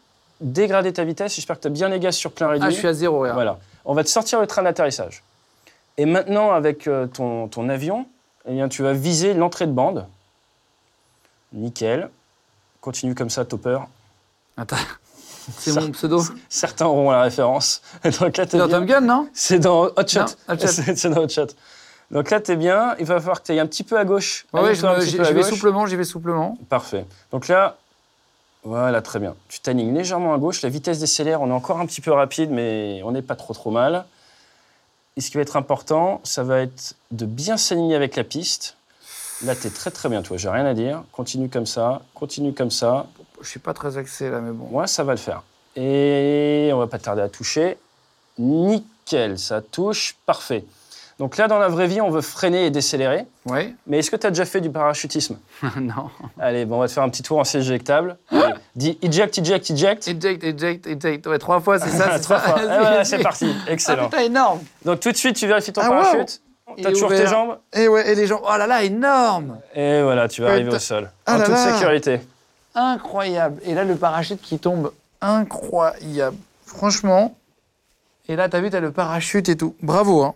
dégrader 0.40 0.92
ta 0.92 1.04
vitesse. 1.04 1.34
J'espère 1.34 1.56
que 1.56 1.62
tu 1.62 1.68
as 1.68 1.70
bien 1.70 1.88
les 1.90 1.98
gaz 2.00 2.14
sur 2.16 2.32
plein 2.32 2.48
réduit. 2.48 2.66
Ah, 2.66 2.70
je 2.70 2.76
suis 2.76 2.88
à 2.88 2.92
zéro. 2.94 3.20
regarde. 3.20 3.34
Voilà. 3.36 3.58
On 3.84 3.92
va 3.94 4.04
te 4.04 4.08
sortir 4.08 4.40
le 4.40 4.46
train 4.46 4.62
d'atterrissage. 4.62 5.22
Et 5.98 6.06
maintenant, 6.06 6.52
avec 6.52 6.86
euh, 6.86 7.06
ton, 7.06 7.48
ton 7.48 7.68
avion, 7.68 8.06
eh 8.46 8.52
bien, 8.52 8.68
tu 8.68 8.82
vas 8.82 8.92
viser 8.92 9.34
l'entrée 9.34 9.66
de 9.66 9.72
bande. 9.72 10.06
Nickel. 11.52 12.08
Continue 12.88 13.14
comme 13.14 13.28
ça, 13.28 13.44
topper. 13.44 13.80
Attends. 14.56 14.76
C'est 15.58 15.78
mon 15.78 15.90
pseudo. 15.90 16.22
Certains 16.48 16.86
auront 16.86 17.10
la 17.10 17.20
référence. 17.20 17.82
Donc 18.18 18.38
là, 18.38 18.46
C'est 18.48 18.56
dans 18.56 18.66
bien. 18.66 18.78
Top 18.78 18.86
Gun, 18.86 19.00
non? 19.02 19.28
C'est 19.34 19.58
dans 19.58 19.88
Hot 19.88 20.06
Shot. 20.06 20.24
C'est 20.56 21.10
dans 21.10 21.20
Hot 21.20 21.28
Shot. 21.28 21.48
Donc 22.10 22.30
là, 22.30 22.40
t'es 22.40 22.56
bien. 22.56 22.96
Il 22.98 23.04
va 23.04 23.18
falloir 23.18 23.42
que 23.42 23.46
tu 23.46 23.52
ailles 23.52 23.60
un 23.60 23.66
petit 23.66 23.82
peu 23.82 23.98
à 23.98 24.06
gauche. 24.06 24.46
Ouais, 24.54 24.62
ouais, 24.62 24.74
j'y 25.04 25.18
vais 25.18 25.42
souplement, 25.42 25.84
j'y 25.84 25.96
vais 25.96 26.04
souplement. 26.04 26.56
Parfait. 26.70 27.04
Donc 27.30 27.48
là, 27.48 27.76
voilà, 28.64 29.02
très 29.02 29.18
bien. 29.18 29.34
Tu 29.50 29.60
t'alignes 29.60 29.94
légèrement 29.94 30.32
à 30.32 30.38
gauche. 30.38 30.62
La 30.62 30.70
vitesse 30.70 30.98
décélère. 30.98 31.42
On 31.42 31.50
est 31.50 31.52
encore 31.52 31.80
un 31.80 31.84
petit 31.84 32.00
peu 32.00 32.12
rapide, 32.12 32.50
mais 32.50 33.02
on 33.04 33.12
n'est 33.12 33.20
pas 33.20 33.36
trop 33.36 33.52
trop 33.52 33.70
mal. 33.70 34.06
Et 35.18 35.20
ce 35.20 35.30
qui 35.30 35.36
va 35.36 35.42
être 35.42 35.58
important, 35.58 36.22
ça 36.24 36.42
va 36.42 36.60
être 36.60 36.94
de 37.10 37.26
bien 37.26 37.58
s'aligner 37.58 37.96
avec 37.96 38.16
la 38.16 38.24
piste. 38.24 38.77
Là, 39.44 39.54
tu 39.54 39.68
es 39.68 39.70
très 39.70 39.90
très 39.90 40.08
bien, 40.08 40.22
toi. 40.22 40.36
J'ai 40.36 40.48
rien 40.48 40.66
à 40.66 40.74
dire. 40.74 41.02
Continue 41.12 41.48
comme 41.48 41.66
ça. 41.66 42.02
Continue 42.14 42.52
comme 42.52 42.70
ça. 42.70 43.06
Je 43.40 43.48
suis 43.48 43.60
pas 43.60 43.72
très 43.72 43.96
axé 43.98 44.30
là, 44.30 44.40
mais 44.40 44.50
bon. 44.52 44.66
Moi, 44.70 44.86
ça 44.86 45.04
va 45.04 45.12
le 45.12 45.18
faire. 45.18 45.42
Et 45.76 46.70
on 46.74 46.78
va 46.78 46.86
pas 46.88 46.98
tarder 46.98 47.22
à 47.22 47.28
toucher. 47.28 47.78
Nickel, 48.38 49.38
ça 49.38 49.60
touche. 49.60 50.16
Parfait. 50.26 50.64
Donc 51.18 51.36
là, 51.36 51.48
dans 51.48 51.58
la 51.58 51.68
vraie 51.68 51.88
vie, 51.88 52.00
on 52.00 52.10
veut 52.10 52.20
freiner 52.20 52.66
et 52.66 52.70
décélérer. 52.70 53.26
Ouais 53.44 53.74
Mais 53.88 53.98
est-ce 53.98 54.10
que 54.10 54.14
tu 54.16 54.26
as 54.26 54.30
déjà 54.30 54.44
fait 54.44 54.60
du 54.60 54.70
parachutisme 54.70 55.38
Non. 55.80 56.10
Allez, 56.38 56.64
bon, 56.64 56.76
on 56.76 56.80
va 56.80 56.86
te 56.86 56.92
faire 56.92 57.02
un 57.02 57.08
petit 57.08 57.24
tour 57.24 57.38
en 57.38 57.44
siège 57.44 57.64
éjectable. 57.66 58.16
Allez, 58.30 58.54
Dis 58.76 58.98
eject, 59.02 59.36
eject, 59.38 59.70
eject. 59.70 60.06
Eject, 60.08 60.44
eject, 60.44 60.86
eject. 60.86 61.26
Ouais, 61.26 61.38
trois 61.38 61.60
fois, 61.60 61.80
c'est 61.80 61.90
ça 61.90 62.10
c'est 62.16 62.20
Trois 62.20 62.38
fois. 62.38 62.58
Voilà, 62.62 63.04
c'est 63.04 63.18
parti. 63.18 63.52
Ah 63.66 63.72
Excellent. 63.72 64.04
putain, 64.08 64.22
énorme 64.22 64.60
Donc 64.84 65.00
tout 65.00 65.10
de 65.10 65.16
suite, 65.16 65.34
tu 65.36 65.46
vérifies 65.48 65.72
ton 65.72 65.80
Ah, 65.82 65.90
wow. 65.90 66.02
parachute. 66.02 66.40
Il 66.46 66.47
Tu 66.76 66.86
as 66.86 66.90
est 66.90 66.92
toujours 66.92 67.08
tes 67.10 67.26
jambes. 67.26 67.58
Et 67.72 67.88
ouais, 67.88 68.10
et 68.10 68.14
les 68.14 68.26
gens. 68.26 68.40
Oh 68.44 68.56
là 68.56 68.66
là, 68.66 68.82
énorme 68.82 69.58
Et 69.74 70.02
voilà, 70.02 70.28
tu 70.28 70.42
vas 70.42 70.50
arriver 70.50 70.70
t'as- 70.70 70.76
au 70.76 70.80
sol. 70.80 71.10
Ah 71.26 71.34
en 71.34 71.38
là 71.38 71.44
toute 71.44 71.54
là. 71.54 71.72
sécurité. 71.74 72.20
Incroyable. 72.74 73.60
Et 73.64 73.74
là, 73.74 73.84
le 73.84 73.96
parachute 73.96 74.40
qui 74.40 74.58
tombe. 74.58 74.92
Incroyable. 75.20 76.36
Franchement. 76.66 77.34
Et 78.28 78.36
là, 78.36 78.48
t'as 78.48 78.60
vu, 78.60 78.70
t'as 78.70 78.80
le 78.80 78.92
parachute 78.92 79.48
et 79.48 79.56
tout. 79.56 79.74
Bravo, 79.82 80.22
hein. 80.22 80.34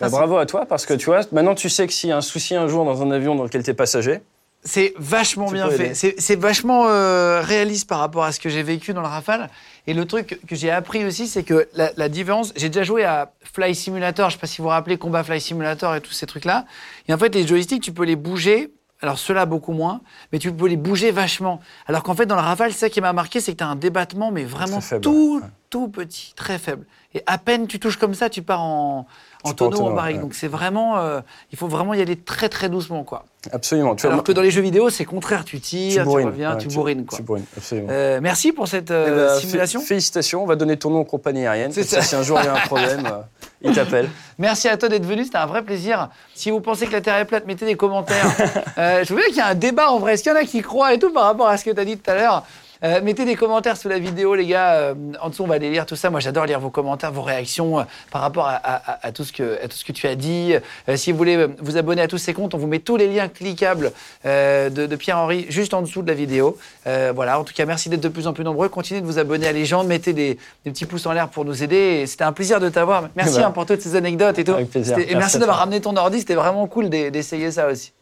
Bah, 0.00 0.06
Ah, 0.06 0.08
bravo 0.08 0.38
à 0.38 0.46
toi 0.46 0.64
parce 0.64 0.86
que 0.86 0.94
tu 0.94 1.04
vois, 1.06 1.20
maintenant 1.30 1.54
tu 1.54 1.68
sais 1.68 1.86
que 1.86 1.92
s'il 1.92 2.08
y 2.08 2.12
a 2.12 2.16
un 2.16 2.22
souci 2.22 2.54
un 2.56 2.68
jour 2.68 2.86
dans 2.86 3.02
un 3.02 3.10
avion 3.10 3.34
dans 3.34 3.42
lequel 3.42 3.62
tu 3.62 3.70
es 3.70 3.74
passager, 3.74 4.22
C'est 4.64 4.94
vachement 4.96 5.46
Tu 5.48 5.54
bien 5.54 5.68
fait. 5.68 5.92
c'est 5.94 6.36
vachement 6.36 6.86
euh, 6.88 7.42
réaliste 7.42 7.86
par 7.86 7.98
rapport 7.98 8.24
à 8.24 8.32
ce 8.32 8.40
que 8.40 8.48
j'ai 8.48 8.62
vécu 8.62 8.94
dans 8.94 9.02
le 9.02 9.06
Rafale. 9.08 9.50
Et 9.86 9.94
le 9.94 10.04
truc 10.04 10.40
que 10.46 10.54
j'ai 10.54 10.70
appris 10.70 11.04
aussi, 11.04 11.26
c'est 11.26 11.42
que 11.42 11.68
la, 11.74 11.90
la 11.96 12.08
différence. 12.08 12.52
J'ai 12.56 12.68
déjà 12.68 12.82
joué 12.84 13.04
à 13.04 13.32
Fly 13.42 13.74
Simulator, 13.74 14.30
je 14.30 14.36
sais 14.36 14.40
pas 14.40 14.46
si 14.46 14.58
vous 14.58 14.64
vous 14.64 14.70
rappelez, 14.70 14.98
Combat 14.98 15.24
Fly 15.24 15.40
Simulator 15.40 15.94
et 15.94 16.00
tous 16.00 16.12
ces 16.12 16.26
trucs-là. 16.26 16.66
Et 17.08 17.14
en 17.14 17.18
fait, 17.18 17.34
les 17.34 17.46
joysticks, 17.46 17.82
tu 17.82 17.92
peux 17.92 18.04
les 18.04 18.16
bouger. 18.16 18.72
Alors 19.02 19.18
ceux-là, 19.18 19.46
beaucoup 19.46 19.72
moins, 19.72 20.02
mais 20.30 20.38
tu 20.38 20.52
peux 20.52 20.68
les 20.68 20.76
bouger 20.76 21.10
vachement. 21.10 21.60
Alors 21.86 22.02
qu'en 22.02 22.14
fait, 22.14 22.26
dans 22.26 22.34
le 22.34 22.42
Rafale, 22.42 22.72
c'est 22.72 22.80
ça 22.80 22.90
qui 22.90 23.00
m'a 23.00 23.14
marqué, 23.14 23.40
c'est 23.40 23.52
que 23.52 23.56
tu 23.56 23.64
as 23.64 23.68
un 23.68 23.76
débattement, 23.76 24.30
mais 24.30 24.44
vraiment 24.44 24.82
faible, 24.82 25.00
tout, 25.00 25.40
ouais. 25.42 25.48
tout 25.70 25.88
petit, 25.88 26.34
très 26.36 26.58
faible. 26.58 26.86
Et 27.12 27.22
à 27.26 27.38
peine 27.38 27.66
tu 27.66 27.80
touches 27.80 27.96
comme 27.96 28.14
ça, 28.14 28.30
tu 28.30 28.40
pars 28.42 28.60
en, 28.62 29.04
en 29.42 29.48
Tu 29.48 29.50
en 29.50 29.54
tonneau, 29.54 29.76
en 29.76 29.80
tonneau, 29.86 29.96
barrique. 29.96 30.16
ouais. 30.18 30.22
Donc 30.22 30.34
c'est 30.34 30.46
vraiment. 30.46 30.98
euh, 30.98 31.20
il 31.50 31.58
faut 31.58 31.66
vraiment 31.66 31.92
y 31.94 32.00
aller 32.00 32.14
très, 32.16 32.48
très 32.48 32.68
doucement, 32.68 33.02
quoi. 33.02 33.24
absolument. 33.52 33.96
Tu 33.96 34.02
vois, 34.02 34.12
Alors 34.12 34.22
que 34.24 34.30
dans 34.30 34.42
les 34.42 34.52
jeux 34.52 34.60
vidéo, 34.62 34.90
c'est 34.90 35.04
contraire. 35.04 35.44
Tu 35.44 35.56
tu 35.56 35.60
tires, 35.60 36.02
tu, 36.02 36.08
bourrines. 36.08 36.28
reviens, 36.28 36.52
Ouais, 36.52 36.58
tu 36.58 36.68
bourrines. 36.68 37.04
Quoi. 37.06 37.16
Tu 37.18 37.24
bourrines, 37.24 37.44
absolument. 37.56 37.88
Euh, 37.90 38.20
merci 38.22 38.52
pour 38.52 38.68
cette 38.68 38.90
Eh 38.92 38.94
euh, 38.94 39.34
ben, 39.34 39.40
simulation. 39.40 39.80
fé- 39.80 39.86
Félicitations, 39.86 40.42
on 40.44 40.46
va 40.46 40.54
donner 40.54 40.76
ton 40.76 40.90
nom 40.90 41.00
aux 41.00 41.04
compagnies 41.04 41.46
aériennes. 41.46 41.72
C'est 41.72 41.82
ça, 41.82 42.00
si 42.00 42.14
un 42.14 42.22
jour 42.22 42.38
il 42.40 42.44
y 42.44 42.48
a 42.48 42.54
un 42.54 42.60
problème, 42.66 43.04
euh, 43.12 43.22
ils 43.62 43.74
t'appellent. 43.74 44.08
Merci 44.38 44.68
à 44.68 44.76
toi 44.76 44.88
d'être 44.88 45.04
venu, 45.04 45.24
c'était 45.24 45.38
un 45.38 45.46
vrai 45.46 45.62
plaisir. 45.64 46.10
Si 46.36 46.52
vous 46.52 46.60
pensez 46.60 46.86
que 46.86 46.92
la 46.92 47.00
Terre 47.00 47.16
est 47.16 47.24
plate, 47.24 47.44
mettez 47.46 47.66
des 47.66 47.74
commentaires. 47.74 48.24
Je 48.76 49.08
veux 49.12 49.16
bien 49.16 49.26
qu'il 49.26 49.36
y 49.36 49.40
a 49.40 49.48
un 49.48 49.54
débat 49.56 49.90
en 49.90 49.98
vrai. 49.98 50.14
Est-ce 50.14 50.22
qu'il 50.22 50.30
y 50.30 50.34
en 50.36 50.38
a 50.38 50.44
qui 50.44 50.62
croient 50.62 50.94
et 50.94 51.00
tout 51.00 51.12
par 51.12 51.24
rapport 51.24 51.48
à 51.48 51.56
ce 51.56 51.64
que 51.64 51.70
tu 51.72 51.80
as 51.80 51.84
dit 51.84 51.98
tout 51.98 52.08
à 52.08 52.14
l'heure? 52.14 52.44
Euh, 52.82 53.00
mettez 53.02 53.24
des 53.24 53.36
commentaires 53.36 53.76
sous 53.76 53.88
la 53.88 53.98
vidéo, 53.98 54.34
les 54.34 54.46
gars. 54.46 54.72
Euh, 54.74 54.94
en 55.20 55.28
dessous, 55.28 55.42
on 55.44 55.46
va 55.46 55.56
aller 55.56 55.70
lire 55.70 55.84
tout 55.86 55.96
ça. 55.96 56.08
Moi, 56.10 56.20
j'adore 56.20 56.46
lire 56.46 56.60
vos 56.60 56.70
commentaires, 56.70 57.12
vos 57.12 57.22
réactions 57.22 57.80
euh, 57.80 57.82
par 58.10 58.22
rapport 58.22 58.46
à, 58.46 58.52
à- 58.54 58.92
à- 58.92 59.06
à 59.08 59.12
tout 59.12 59.24
ce 59.24 59.32
que, 59.32 59.58
à 59.62 59.68
tout 59.68 59.76
ce 59.76 59.84
que 59.84 59.92
tu 59.92 60.06
as 60.06 60.14
dit. 60.14 60.54
Euh, 60.88 60.96
si 60.96 61.12
vous 61.12 61.18
voulez 61.18 61.46
vous 61.60 61.76
abonner 61.76 62.02
à 62.02 62.08
tous 62.08 62.18
ces 62.18 62.32
comptes, 62.32 62.54
on 62.54 62.58
vous 62.58 62.66
met 62.66 62.78
tous 62.78 62.96
les 62.96 63.06
liens 63.06 63.28
cliquables 63.28 63.92
euh, 64.24 64.70
de, 64.70 64.86
de 64.86 64.96
Pierre-Henri 64.96 65.46
juste 65.50 65.74
en 65.74 65.82
dessous 65.82 66.02
de 66.02 66.08
la 66.08 66.14
vidéo. 66.14 66.56
Euh, 66.86 67.12
voilà, 67.14 67.38
en 67.38 67.44
tout 67.44 67.52
cas, 67.54 67.66
merci 67.66 67.88
d'être 67.90 68.00
de 68.00 68.08
plus 68.08 68.26
en 68.26 68.32
plus 68.32 68.44
nombreux. 68.44 68.68
Continuez 68.68 69.00
de 69.02 69.06
vous 69.06 69.18
abonner 69.18 69.46
à 69.46 69.52
Légende, 69.52 69.86
mettez 69.86 70.12
des, 70.12 70.38
des 70.64 70.70
petits 70.70 70.86
pouces 70.86 71.06
en 71.06 71.12
l'air 71.12 71.28
pour 71.28 71.44
nous 71.44 71.62
aider. 71.62 72.04
C'était 72.06 72.24
un 72.24 72.32
plaisir 72.32 72.60
de 72.60 72.68
t'avoir. 72.68 73.08
Merci 73.16 73.40
hein, 73.42 73.50
pour 73.50 73.66
toutes 73.66 73.82
ces 73.82 73.94
anecdotes 73.96 74.38
et 74.38 74.44
tout. 74.44 74.52
avec 74.52 74.70
plaisir. 74.70 74.96
C'était- 74.96 75.12
Et 75.12 75.14
Merci 75.16 75.38
d'avoir 75.38 75.58
ramené 75.58 75.80
ton 75.80 75.94
ordi. 75.96 76.20
C'était 76.20 76.34
vraiment 76.34 76.66
cool 76.66 76.88
d'e- 76.88 77.10
d'essayer 77.10 77.50
ça 77.50 77.66
aussi. 77.68 77.92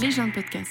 Les 0.00 0.10
gens 0.10 0.26
de 0.26 0.32
podcast. 0.32 0.70